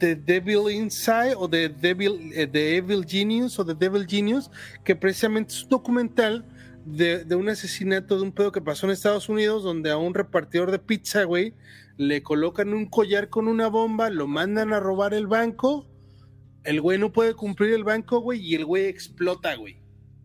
The 0.00 0.16
Devil 0.16 0.70
Inside 0.70 1.34
o 1.36 1.48
The 1.48 1.68
Devil, 1.68 2.32
eh, 2.34 2.46
The 2.46 2.76
Evil 2.76 3.06
Genius 3.08 3.58
o 3.58 3.64
The 3.64 3.74
Devil 3.74 4.06
Genius, 4.06 4.50
que 4.84 4.96
precisamente 4.96 5.54
es 5.54 5.62
un 5.62 5.68
documental 5.70 6.44
de, 6.84 7.24
de 7.24 7.34
un 7.34 7.48
asesinato 7.48 8.16
de 8.16 8.22
un 8.22 8.32
pedo 8.32 8.52
que 8.52 8.60
pasó 8.60 8.86
en 8.86 8.92
Estados 8.92 9.28
Unidos 9.28 9.62
donde 9.62 9.90
a 9.90 9.96
un 9.96 10.14
repartidor 10.14 10.70
de 10.70 10.78
pizza, 10.78 11.24
güey, 11.24 11.54
le 11.96 12.22
colocan 12.22 12.72
un 12.74 12.86
collar 12.86 13.28
con 13.28 13.48
una 13.48 13.68
bomba, 13.68 14.10
lo 14.10 14.26
mandan 14.26 14.72
a 14.72 14.80
robar 14.80 15.14
el 15.14 15.26
banco 15.26 15.86
el 16.64 16.80
güey 16.80 16.96
no 16.96 17.10
puede 17.12 17.34
cumplir 17.34 17.72
el 17.74 17.82
banco, 17.82 18.20
güey, 18.20 18.38
y 18.40 18.54
el 18.54 18.64
güey 18.64 18.84
explota, 18.84 19.56
güey. 19.56 19.78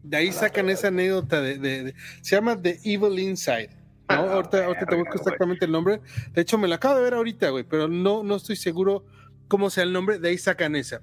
De 0.04 0.18
ahí 0.18 0.32
sacan 0.32 0.70
esa 0.70 0.90
anécdota 0.90 1.42
de, 1.42 1.58
de- 1.58 1.84
de- 1.86 1.96
se 2.22 2.36
llama 2.36 2.62
The 2.62 2.80
Evil 2.84 3.18
Inside. 3.18 3.70
¿no? 3.72 4.16
Ah, 4.16 4.34
ahorita, 4.34 4.66
ahorita 4.66 4.86
te 4.86 4.96
busco 4.98 5.16
exactamente 5.16 5.66
el 5.66 5.72
nombre. 5.72 6.00
De 6.34 6.42
hecho, 6.44 6.60
me 6.60 6.68
lo 6.68 6.76
acabo 6.76 6.96
de 6.98 7.02
ver 7.02 7.16
ahorita, 7.16 7.50
güey, 7.50 7.64
pero 7.64 7.88
no, 7.88 8.22
no 8.22 8.36
estoy 8.36 8.56
seguro 8.56 9.04
cómo 9.48 9.72
sea 9.72 9.82
el 9.84 9.92
nombre. 9.92 10.20
De 10.20 10.30
ahí 10.30 10.38
sacan 10.38 10.76
esa. 10.76 11.02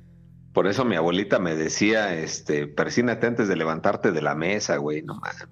Por 0.55 0.67
eso 0.69 0.85
mi 0.87 0.95
abuelita 0.97 1.39
me 1.39 1.55
decía, 1.57 2.15
este, 2.17 2.67
persínate 2.67 3.27
antes 3.27 3.49
de 3.49 3.57
levantarte 3.57 4.13
de 4.13 4.23
la 4.23 4.35
mesa, 4.35 4.77
güey, 4.79 5.03
no 5.03 5.17
mames. 5.17 5.47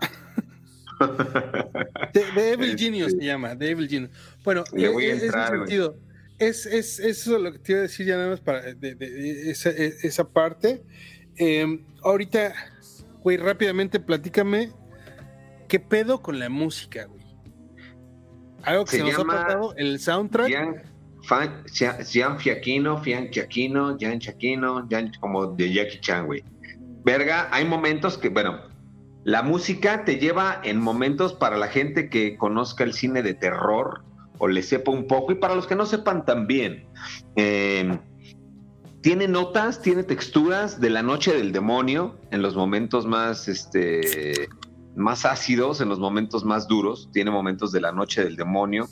The, 2.13 2.53
Evil 2.53 2.71
Este- 2.71 2.85
Genius 2.85 3.13
se 3.13 3.25
llama, 3.25 3.59
The 3.59 3.71
Evil 3.71 3.89
Genius. 3.89 4.11
Bueno, 4.45 4.63
Le 4.73 4.89
voy 4.89 5.07
a 5.07 5.09
es, 5.11 5.17
es 5.19 5.23
entrar, 5.25 5.49
güey. 5.57 5.61
sentido. 5.69 5.97
Es, 6.39 6.67
es, 6.67 6.99
eso 7.01 7.37
es 7.37 7.43
lo 7.43 7.53
que 7.53 7.59
te 7.59 7.73
iba 7.73 7.79
a 7.81 7.83
decir 7.83 8.07
ya 8.07 8.17
nada 8.17 8.31
más 8.31 8.41
para 8.41 8.63
de, 8.63 8.75
de- 8.75 8.95
de 8.95 9.51
esa, 9.51 9.71
e- 9.71 9.95
esa 10.03 10.25
parte. 10.29 10.83
Eh, 11.37 11.85
ahorita, 12.03 12.53
güey, 13.23 13.37
rápidamente 13.37 13.99
platícame 14.01 14.71
qué 15.69 15.81
pedo 15.81 16.23
con 16.23 16.39
la 16.39 16.49
música, 16.49 17.07
güey. 17.07 17.23
Algo 18.63 18.85
que 18.85 18.91
se, 18.93 18.97
Se 18.99 19.03
nos 19.03 19.19
llama 19.19 19.41
ha 19.41 19.45
pasado, 19.47 19.75
el 19.77 19.99
soundtrack. 19.99 20.49
Gian, 20.49 20.83
Fan- 21.25 21.65
Fiaquino, 22.39 22.99
Fian 22.99 23.31
Chaquino, 23.31 23.97
Gian 23.99 24.19
Chaquino, 24.19 24.87
Gian- 24.89 25.13
como 25.21 25.47
de 25.49 25.73
Jackie 25.73 26.01
Chan, 26.01 26.27
güey. 26.27 26.43
Verga, 27.05 27.49
hay 27.51 27.65
momentos 27.65 28.19
que, 28.19 28.29
bueno, 28.29 28.71
La 29.25 29.43
música 29.43 30.05
te 30.05 30.17
lleva 30.19 30.61
en 30.65 30.81
momentos 30.81 31.33
para 31.33 31.57
la 31.57 31.69
gente 31.69 32.11
que 32.11 32.37
conozca 32.37 32.83
el 32.83 32.93
cine 32.93 33.23
de 33.23 33.35
terror 33.35 34.03
o 34.39 34.49
le 34.49 34.65
sepa 34.65 34.91
un 34.91 35.07
poco 35.07 35.31
y 35.31 35.37
para 35.37 35.55
los 35.55 35.69
que 35.69 35.77
no 35.77 35.87
sepan 35.87 36.25
también. 36.25 36.89
Eh, 37.37 38.01
tiene 39.01 39.29
notas, 39.29 39.81
tiene 39.81 40.03
texturas 40.03 40.81
de 40.81 40.91
la 40.91 41.05
noche 41.05 41.33
del 41.35 41.53
demonio 41.53 42.19
en 42.33 42.43
los 42.43 42.57
momentos 42.57 43.07
más, 43.07 43.47
este, 43.47 44.49
más 44.97 45.25
ácidos, 45.25 45.81
en 45.81 45.89
los 45.89 46.01
momentos 46.01 46.45
más 46.45 46.67
duros. 46.67 47.09
Tiene 47.13 47.31
momentos 47.31 47.71
de 47.71 47.81
la 47.81 47.93
noche 47.93 48.25
del 48.25 48.35
demonio. 48.35 48.89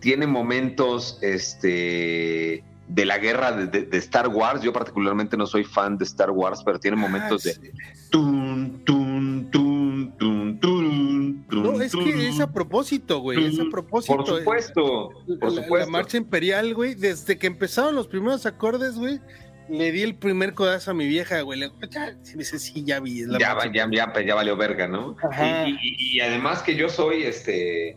Tiene 0.00 0.26
momentos, 0.26 1.18
este, 1.22 2.62
de 2.88 3.04
la 3.04 3.18
guerra 3.18 3.52
de, 3.52 3.88
Star 3.98 4.28
Wars. 4.28 4.62
Yo 4.62 4.72
particularmente 4.72 5.36
no 5.36 5.46
soy 5.46 5.64
fan 5.64 5.98
de 5.98 6.04
Star 6.04 6.30
Wars, 6.30 6.62
pero 6.64 6.78
tiene 6.78 6.96
momentos 6.96 7.44
Ah, 7.44 7.48
de 7.48 7.54
sí. 7.54 7.72
tun, 8.10 8.82
tun, 8.84 9.48
tun, 9.50 10.14
tun, 10.18 10.60
tun, 10.60 11.44
tun, 11.48 11.62
No, 11.62 11.80
es 11.82 11.92
que 11.92 12.28
es 12.28 12.38
a 12.40 12.52
propósito, 12.52 13.18
güey. 13.20 13.44
Es 13.46 13.58
a 13.58 13.64
propósito. 13.70 14.16
Por 14.16 14.26
supuesto, 14.26 15.10
por 15.40 15.52
La- 15.52 15.62
supuesto. 15.62 15.76
La 15.78 15.86
marcha 15.86 16.16
imperial, 16.16 16.74
güey, 16.74 16.94
desde 16.94 17.38
que 17.38 17.46
empezaron 17.48 17.94
los 17.94 18.06
primeros 18.06 18.46
acordes, 18.46 18.94
güey, 18.94 19.20
le 19.68 19.90
di 19.90 20.02
el 20.02 20.14
primer 20.14 20.54
codazo 20.54 20.92
a 20.92 20.94
mi 20.94 21.08
vieja, 21.08 21.40
güey. 21.40 21.58
Le 21.58 21.72
ya, 21.90 22.14
sí, 22.22 22.38
dice, 22.38 22.60
sí, 22.60 22.84
ya 22.84 23.00
vi. 23.00 23.22
es 23.22 23.26
la 23.26 23.38
ya, 23.40 23.54
va- 23.54 23.72
ya, 23.72 23.88
ya, 23.90 24.12
ya 24.24 24.34
valió 24.36 24.56
verga, 24.56 24.86
¿no? 24.86 25.16
Y- 25.66 26.16
y 26.16 26.20
además 26.20 26.62
que 26.62 26.76
yo 26.76 26.88
soy, 26.88 27.24
este, 27.24 27.96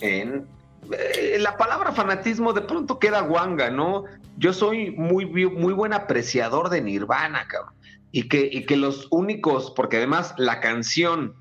en, 0.00 0.46
eh, 0.92 1.38
la 1.40 1.56
palabra 1.56 1.92
fanatismo 1.92 2.52
de 2.52 2.62
pronto 2.62 2.98
queda 2.98 3.20
guanga, 3.20 3.70
¿no? 3.70 4.04
Yo 4.38 4.52
soy 4.52 4.90
muy, 4.90 5.26
muy 5.26 5.72
buen 5.72 5.92
apreciador 5.92 6.68
de 6.70 6.82
Nirvana, 6.82 7.46
cabrón. 7.48 7.74
Y 8.12 8.28
que, 8.28 8.48
y 8.50 8.64
que 8.64 8.76
los 8.76 9.08
únicos, 9.10 9.72
porque 9.76 9.98
además 9.98 10.34
la 10.38 10.60
canción 10.60 11.34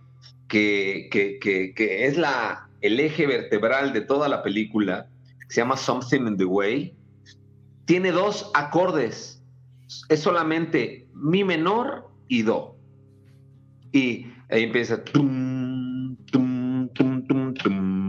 que, 0.48 1.08
que, 1.12 1.40
que, 1.40 2.06
es 2.06 2.18
la, 2.18 2.68
el 2.82 3.00
eje 3.00 3.28
vertebral 3.28 3.94
de 3.94 4.02
toda 4.02 4.28
la 4.28 4.44
película, 4.44 5.08
que 5.48 5.54
se 5.54 5.62
llama 5.62 5.78
Something 5.78 6.28
in 6.28 6.38
the 6.38 6.46
Way, 6.46 6.96
tiene 7.86 8.12
dos 8.12 8.52
acordes. 8.54 9.42
Es 10.10 10.20
solamente 10.22 11.08
mi 11.14 11.44
menor 11.44 12.10
y 12.28 12.42
do. 12.42 12.76
Y 13.92 14.28
ahí 14.50 14.64
empieza. 14.64 15.04
tum, 15.04 16.16
tum, 16.32 16.90
tum, 16.90 17.26
tum, 17.28 17.54
tum, 17.54 17.54
tum, 17.54 18.05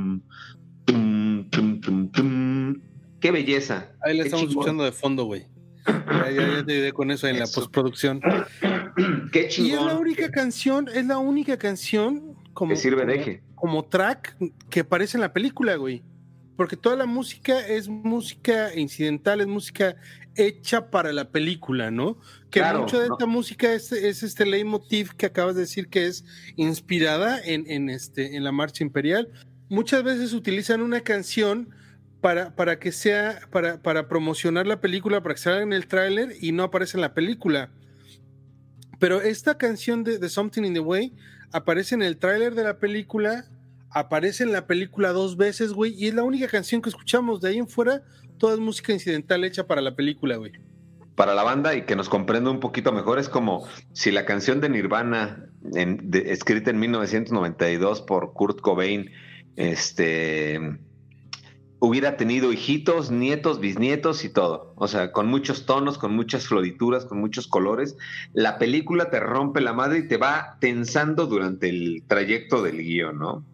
Qué 3.26 3.32
belleza. 3.32 3.90
Ahí 4.02 4.16
la 4.16 4.22
Qué 4.22 4.28
estamos 4.28 4.46
chingón. 4.48 4.62
escuchando 4.62 4.84
de 4.84 4.92
fondo, 4.92 5.24
güey. 5.24 5.46
Ya, 5.84 6.30
ya, 6.30 6.48
ya 6.58 6.64
te 6.64 6.72
ayudé 6.74 6.92
con 6.92 7.10
eso 7.10 7.26
en 7.26 7.38
la 7.38 7.44
Eso. 7.44 7.60
postproducción. 7.60 8.20
Qué 9.32 9.40
Y 9.40 9.44
es 9.46 9.54
chingón. 9.54 9.86
la 9.86 9.94
única 9.98 10.30
canción, 10.30 10.88
es 10.94 11.06
la 11.06 11.18
única 11.18 11.56
canción 11.58 12.36
como, 12.54 12.70
que 12.70 12.76
sirve 12.76 13.04
de 13.04 13.12
como- 13.14 13.22
eje. 13.22 13.42
como 13.56 13.84
track 13.86 14.36
que 14.70 14.80
aparece 14.80 15.16
en 15.16 15.22
la 15.22 15.32
película, 15.32 15.74
güey. 15.74 16.04
Porque 16.56 16.76
toda 16.76 16.94
la 16.94 17.04
música 17.06 17.66
es 17.66 17.88
música 17.88 18.72
incidental, 18.76 19.40
es 19.40 19.46
música 19.48 19.96
hecha 20.36 20.88
para 20.90 21.12
la 21.12 21.30
película, 21.32 21.90
¿no? 21.90 22.18
Que 22.50 22.60
Claro, 22.60 22.82
mucho 22.82 23.00
de 23.00 23.08
no. 23.08 23.14
esta 23.14 23.26
música 23.26 23.72
es, 23.74 23.90
es 23.90 24.22
este 24.22 24.46
leitmotiv 24.46 25.14
que 25.16 25.26
acabas 25.26 25.56
de 25.56 25.62
decir 25.62 25.88
que 25.88 26.06
es 26.06 26.24
inspirada 26.54 27.40
en, 27.44 27.68
en, 27.70 27.90
este, 27.90 28.36
en 28.36 28.44
la 28.44 28.52
marcha 28.52 28.84
imperial. 28.84 29.28
Muchas 29.68 30.02
veces 30.04 30.32
utilizan 30.32 30.80
una 30.80 31.00
canción 31.00 31.70
para, 32.26 32.50
para 32.56 32.80
que 32.80 32.90
sea, 32.90 33.38
para, 33.52 33.80
para 33.80 34.08
promocionar 34.08 34.66
la 34.66 34.80
película, 34.80 35.22
para 35.22 35.36
que 35.36 35.40
salga 35.40 35.62
en 35.62 35.72
el 35.72 35.86
tráiler 35.86 36.34
y 36.40 36.50
no 36.50 36.64
aparece 36.64 36.96
en 36.96 37.02
la 37.02 37.14
película. 37.14 37.70
Pero 38.98 39.20
esta 39.20 39.58
canción 39.58 40.02
de, 40.02 40.28
Something 40.28 40.64
in 40.64 40.74
the 40.74 40.80
Way 40.80 41.12
aparece 41.52 41.94
en 41.94 42.02
el 42.02 42.16
tráiler 42.16 42.56
de 42.56 42.64
la 42.64 42.80
película, 42.80 43.44
aparece 43.90 44.42
en 44.42 44.50
la 44.50 44.66
película 44.66 45.12
dos 45.12 45.36
veces, 45.36 45.72
güey, 45.72 45.94
y 45.94 46.08
es 46.08 46.14
la 46.14 46.24
única 46.24 46.48
canción 46.48 46.82
que 46.82 46.88
escuchamos. 46.88 47.40
De 47.40 47.50
ahí 47.50 47.58
en 47.58 47.68
fuera, 47.68 48.02
toda 48.38 48.54
es 48.54 48.58
música 48.58 48.92
incidental 48.92 49.44
hecha 49.44 49.68
para 49.68 49.80
la 49.80 49.94
película, 49.94 50.34
güey. 50.34 50.50
Para 51.14 51.32
la 51.32 51.44
banda 51.44 51.76
y 51.76 51.82
que 51.82 51.94
nos 51.94 52.08
comprenda 52.08 52.50
un 52.50 52.58
poquito 52.58 52.90
mejor, 52.90 53.20
es 53.20 53.28
como 53.28 53.68
si 53.92 54.10
la 54.10 54.24
canción 54.24 54.60
de 54.60 54.68
Nirvana, 54.68 55.48
escrita 56.12 56.70
en 56.70 56.80
1992 56.80 58.02
por 58.02 58.32
Kurt 58.32 58.60
Cobain, 58.62 59.12
este 59.54 60.80
hubiera 61.78 62.16
tenido 62.16 62.52
hijitos, 62.52 63.10
nietos, 63.10 63.60
bisnietos 63.60 64.24
y 64.24 64.30
todo. 64.32 64.72
O 64.76 64.88
sea, 64.88 65.12
con 65.12 65.26
muchos 65.26 65.66
tonos, 65.66 65.98
con 65.98 66.14
muchas 66.14 66.46
florituras, 66.46 67.04
con 67.04 67.18
muchos 67.20 67.46
colores. 67.46 67.96
La 68.32 68.58
película 68.58 69.10
te 69.10 69.20
rompe 69.20 69.60
la 69.60 69.72
madre 69.72 69.98
y 69.98 70.08
te 70.08 70.16
va 70.16 70.56
tensando 70.60 71.26
durante 71.26 71.68
el 71.68 72.04
trayecto 72.06 72.62
del 72.62 72.78
guion, 72.78 73.18
¿no? 73.18 73.44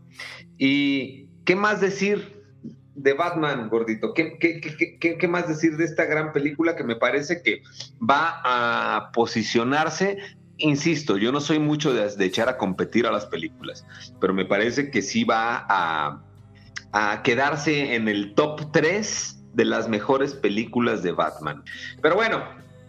¿Y 0.58 1.26
qué 1.44 1.56
más 1.56 1.80
decir 1.80 2.40
de 2.94 3.12
Batman, 3.14 3.68
gordito? 3.68 4.14
¿Qué, 4.14 4.36
qué, 4.38 4.60
qué- 4.60 5.18
qué- 5.18 5.28
más 5.28 5.48
decir 5.48 5.76
de 5.76 5.84
esta 5.84 6.04
gran 6.04 6.32
película 6.32 6.76
que 6.76 6.84
me 6.84 6.96
parece 6.96 7.42
que 7.42 7.62
va 8.00 8.40
a 8.44 9.10
posicionarse? 9.12 10.18
Insisto, 10.58 11.16
yo 11.16 11.32
no 11.32 11.40
soy 11.40 11.58
mucho 11.58 11.92
de, 11.92 12.14
de 12.14 12.24
echar 12.24 12.48
a 12.48 12.56
competir 12.58 13.06
a 13.06 13.10
las 13.10 13.26
películas, 13.26 13.84
pero 14.20 14.32
me 14.34 14.44
parece 14.44 14.90
que 14.90 15.02
sí 15.02 15.24
va 15.24 15.66
a, 15.68 16.22
a 16.92 17.22
quedarse 17.22 17.94
en 17.94 18.08
el 18.08 18.34
top 18.34 18.70
3 18.72 19.38
de 19.54 19.64
las 19.64 19.88
mejores 19.88 20.34
películas 20.34 21.02
de 21.02 21.12
Batman. 21.12 21.62
Pero 22.00 22.14
bueno, 22.14 22.42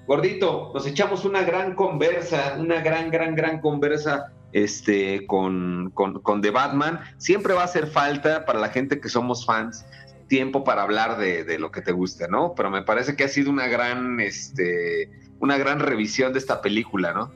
gordito, 0.08 0.72
nos 0.74 0.86
echamos 0.86 1.26
una 1.26 1.44
gran 1.44 1.76
conversa, 1.76 2.56
una 2.60 2.82
gran, 2.82 3.10
gran, 3.12 3.36
gran 3.36 3.60
conversa 3.62 4.32
este, 4.52 5.26
con, 5.28 5.92
con, 5.94 6.22
con 6.22 6.42
The 6.42 6.52
Batman. 6.52 7.00
Siempre 7.18 7.54
va 7.54 7.62
a 7.62 7.66
hacer 7.66 7.88
falta 7.88 8.46
para 8.46 8.60
la 8.60 8.70
gente 8.70 9.00
que 9.00 9.10
somos 9.10 9.46
fans 9.46 9.86
tiempo 10.28 10.64
para 10.64 10.84
hablar 10.84 11.18
de, 11.18 11.44
de 11.44 11.60
lo 11.60 11.72
que 11.72 11.82
te 11.82 11.92
gusta, 11.92 12.28
¿no? 12.28 12.54
Pero 12.56 12.72
me 12.72 12.82
parece 12.82 13.16
que 13.16 13.24
ha 13.24 13.28
sido 13.28 13.52
una 13.52 13.68
gran, 13.68 14.20
este, 14.20 15.10
una 15.40 15.58
gran 15.58 15.80
revisión 15.80 16.34
de 16.34 16.40
esta 16.40 16.62
película, 16.62 17.14
¿no? 17.14 17.32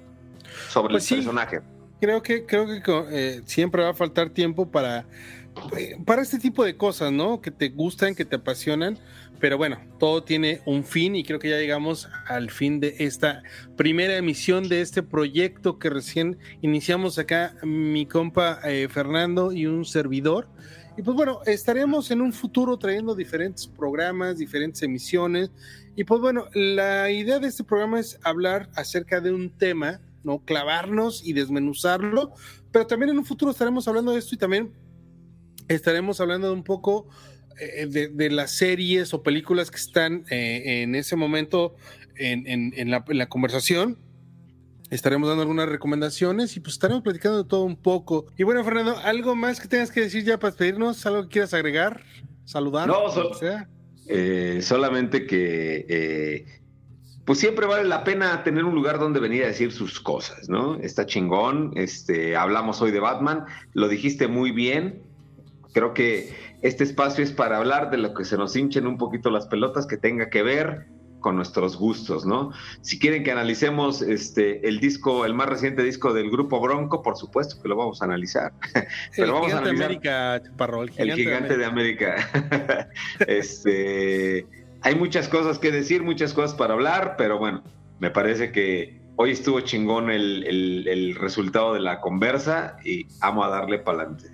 Sobre 0.70 0.94
Pues 0.94 1.04
el 1.04 1.08
sí. 1.08 1.16
personaje. 1.16 1.62
Creo 2.00 2.22
que, 2.22 2.46
creo 2.46 2.66
que 2.68 2.82
eh, 3.12 3.42
siempre 3.46 3.84
va 3.84 3.90
a 3.90 3.94
faltar 3.94 4.30
tiempo 4.30 4.72
para, 4.72 5.06
para 6.06 6.22
este 6.22 6.40
tipo 6.40 6.64
de 6.64 6.78
cosas, 6.78 7.12
¿no? 7.12 7.42
Que 7.42 7.52
te 7.52 7.70
gustan, 7.70 8.16
que 8.16 8.26
te 8.26 8.38
apasionan. 8.38 8.98
Pero 9.40 9.58
bueno, 9.58 9.80
todo 10.00 10.24
tiene 10.24 10.62
un 10.66 10.84
fin 10.84 11.16
y 11.16 11.24
creo 11.24 11.38
que 11.38 11.50
ya 11.50 11.58
llegamos 11.58 12.10
al 12.28 12.50
fin 12.50 12.80
de 12.80 12.96
esta 13.00 13.44
primera 13.76 14.18
emisión 14.18 14.68
de 14.68 14.82
este 14.82 15.04
proyecto 15.04 15.78
que 15.78 15.92
recién 15.92 16.40
iniciamos 16.62 17.20
acá 17.20 17.56
mi 17.62 18.08
compa 18.08 18.60
eh, 18.64 18.88
Fernando 18.90 19.52
y 19.52 19.68
un 19.68 19.86
servidor. 19.86 20.48
Y 20.98 21.04
pues 21.04 21.16
bueno, 21.16 21.42
estaremos 21.46 22.10
en 22.10 22.22
un 22.22 22.34
futuro 22.34 22.78
trayendo 22.78 23.14
diferentes 23.14 23.68
programas, 23.68 24.40
diferentes 24.40 24.82
emisiones. 24.82 25.52
Y 25.96 26.04
pues 26.04 26.20
bueno, 26.20 26.46
la 26.56 27.12
idea 27.12 27.38
de 27.38 27.48
este 27.48 27.64
programa 27.64 28.00
es 28.00 28.20
hablar 28.24 28.70
acerca 28.76 29.22
de 29.22 29.32
un 29.32 29.52
tema, 29.52 30.00
¿no? 30.24 30.40
Clavarnos 30.40 31.24
y 31.24 31.34
desmenuzarlo. 31.34 32.32
Pero 32.72 32.88
también 32.88 33.12
en 33.12 33.20
un 33.20 33.26
futuro 33.26 33.52
estaremos 33.52 33.88
hablando 33.88 34.14
de 34.14 34.20
esto 34.20 34.34
y 34.34 34.40
también 34.40 34.72
estaremos 35.68 36.20
hablando 36.22 36.48
de 36.48 36.54
un 36.54 36.64
poco 36.64 37.08
eh, 37.60 37.88
de, 37.88 38.08
de 38.10 38.30
las 38.30 38.52
series 38.52 39.14
o 39.14 39.24
películas 39.24 39.72
que 39.72 39.78
están 39.78 40.26
eh, 40.30 40.82
en 40.84 40.96
ese 40.96 41.16
momento 41.16 41.76
en, 42.16 42.48
en- 42.48 42.74
en 42.76 42.92
la, 42.92 43.04
en 43.08 43.18
la 43.18 43.28
conversación. 43.30 43.98
Estaremos 44.90 45.28
dando 45.28 45.42
algunas 45.42 45.68
recomendaciones 45.68 46.56
y 46.56 46.62
pues 46.62 46.74
estaremos 46.76 47.04
platicando 47.04 47.44
de 47.44 47.50
todo 47.50 47.64
un 47.64 47.76
poco. 47.76 48.28
Y 48.38 48.44
bueno, 48.44 48.64
Fernando, 48.64 48.98
¿algo 49.00 49.36
más 49.36 49.60
que 49.60 49.68
tengas 49.68 49.92
que 49.92 50.00
decir 50.02 50.24
ya 50.24 50.40
para 50.40 50.52
despedirnos? 50.52 51.06
¿Algo 51.06 51.24
que 51.24 51.30
quieras 51.30 51.54
agregar? 51.54 52.04
¿Saludar? 52.46 52.88
No, 52.88 53.34
sea? 53.34 53.68
Eh, 54.08 54.60
solamente 54.62 55.26
que 55.28 55.86
eh, 55.90 56.46
pues 57.26 57.40
siempre 57.40 57.66
vale 57.66 57.84
la 57.90 58.06
pena 58.06 58.42
tener 58.46 58.64
un 58.64 58.74
lugar 58.74 58.98
donde 59.00 59.20
venir 59.20 59.44
a 59.44 59.48
decir 59.48 59.74
sus 59.74 60.00
cosas, 60.00 60.48
¿no? 60.48 60.76
Está 60.80 61.06
chingón, 61.06 61.74
este, 61.76 62.38
hablamos 62.38 62.82
hoy 62.82 62.92
de 62.92 63.02
Batman, 63.02 63.44
lo 63.74 63.90
dijiste 63.90 64.30
muy 64.30 64.52
bien, 64.52 65.02
creo 65.74 65.94
que 65.94 66.34
este 66.62 66.84
espacio 66.84 67.24
es 67.24 67.32
para 67.32 67.58
hablar 67.58 67.90
de 67.92 67.98
lo 67.98 68.14
que 68.14 68.26
se 68.26 68.38
nos 68.38 68.56
hinchen 68.56 68.88
un 68.88 68.98
poquito 68.98 69.30
las 69.30 69.48
pelotas 69.48 69.86
que 69.88 69.98
tenga 69.98 70.30
que 70.30 70.44
ver 70.44 70.88
con 71.20 71.36
nuestros 71.36 71.76
gustos, 71.78 72.26
¿no? 72.28 72.52
Si 72.82 73.00
quieren 73.00 73.24
que 73.24 73.32
analicemos 73.32 74.02
este 74.04 74.68
el 74.68 74.80
disco, 74.80 75.26
el 75.26 75.34
más 75.34 75.50
reciente 75.50 75.82
disco 75.84 76.14
del 76.14 76.30
grupo 76.30 76.60
Bronco, 76.62 77.02
por 77.02 77.18
supuesto 77.18 77.60
que 77.62 77.68
lo 77.68 77.76
vamos 77.76 78.02
a 78.02 78.06
analizar. 78.06 78.54
Pero 79.16 79.28
el 79.28 79.32
vamos 79.34 79.52
a 79.54 79.58
gigante 79.58 79.70
de 79.70 79.76
analizar- 79.76 79.86
América, 79.86 80.42
Chaparro, 80.44 80.84
el 80.84 80.92
el 80.96 81.14
gigante, 81.14 81.58
de 81.58 81.66
América. 81.66 82.88
este, 83.28 84.46
hay 84.82 84.96
muchas 84.96 85.28
cosas 85.28 85.60
que 85.60 85.72
decir, 85.72 86.04
muchas 86.04 86.34
cosas 86.34 86.56
para 86.56 86.74
hablar, 86.76 87.16
pero 87.18 87.38
bueno, 87.40 87.64
me 88.00 88.12
parece 88.12 88.52
que 88.52 89.00
hoy 89.16 89.32
estuvo 89.32 89.60
chingón 89.62 90.10
el, 90.12 90.44
el- 90.46 90.88
el 90.88 91.16
resultado 91.16 91.74
de 91.74 91.80
la 91.80 92.00
conversa 92.00 92.78
y 92.86 93.08
amo 93.22 93.44
a 93.44 93.50
darle 93.50 93.80
para 93.80 94.02
adelante. 94.04 94.30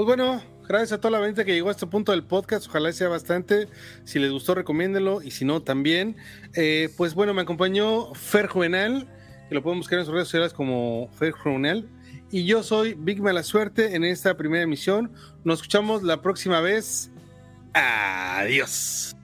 Pues 0.00 0.06
bueno, 0.06 0.40
gracias 0.66 0.92
a 0.92 0.98
toda 1.02 1.20
la 1.20 1.26
gente 1.26 1.44
que 1.44 1.52
llegó 1.52 1.68
a 1.68 1.72
este 1.72 1.86
punto 1.86 2.12
del 2.12 2.24
podcast. 2.24 2.66
Ojalá 2.68 2.90
sea 2.90 3.08
bastante. 3.08 3.68
Si 4.04 4.18
les 4.18 4.32
gustó, 4.32 4.54
recomiéndenlo. 4.54 5.20
Y 5.20 5.30
si 5.30 5.44
no, 5.44 5.60
también. 5.60 6.16
Eh, 6.54 6.88
pues 6.96 7.12
bueno, 7.12 7.34
me 7.34 7.42
acompañó 7.42 8.14
Fer 8.14 8.46
Juvenal, 8.46 9.06
que 9.50 9.54
lo 9.54 9.62
pueden 9.62 9.78
buscar 9.78 9.98
en 9.98 10.06
sus 10.06 10.14
redes 10.14 10.28
sociales 10.28 10.54
como 10.54 11.10
Fer 11.18 11.32
Juvenal. 11.32 11.86
y 12.30 12.46
yo 12.46 12.62
soy 12.62 12.94
Big 12.94 13.20
Mala 13.20 13.42
Suerte 13.42 13.94
en 13.94 14.04
esta 14.04 14.38
primera 14.38 14.64
emisión. 14.64 15.12
Nos 15.44 15.58
escuchamos 15.58 16.02
la 16.02 16.22
próxima 16.22 16.62
vez. 16.62 17.10
Adiós. 17.74 19.14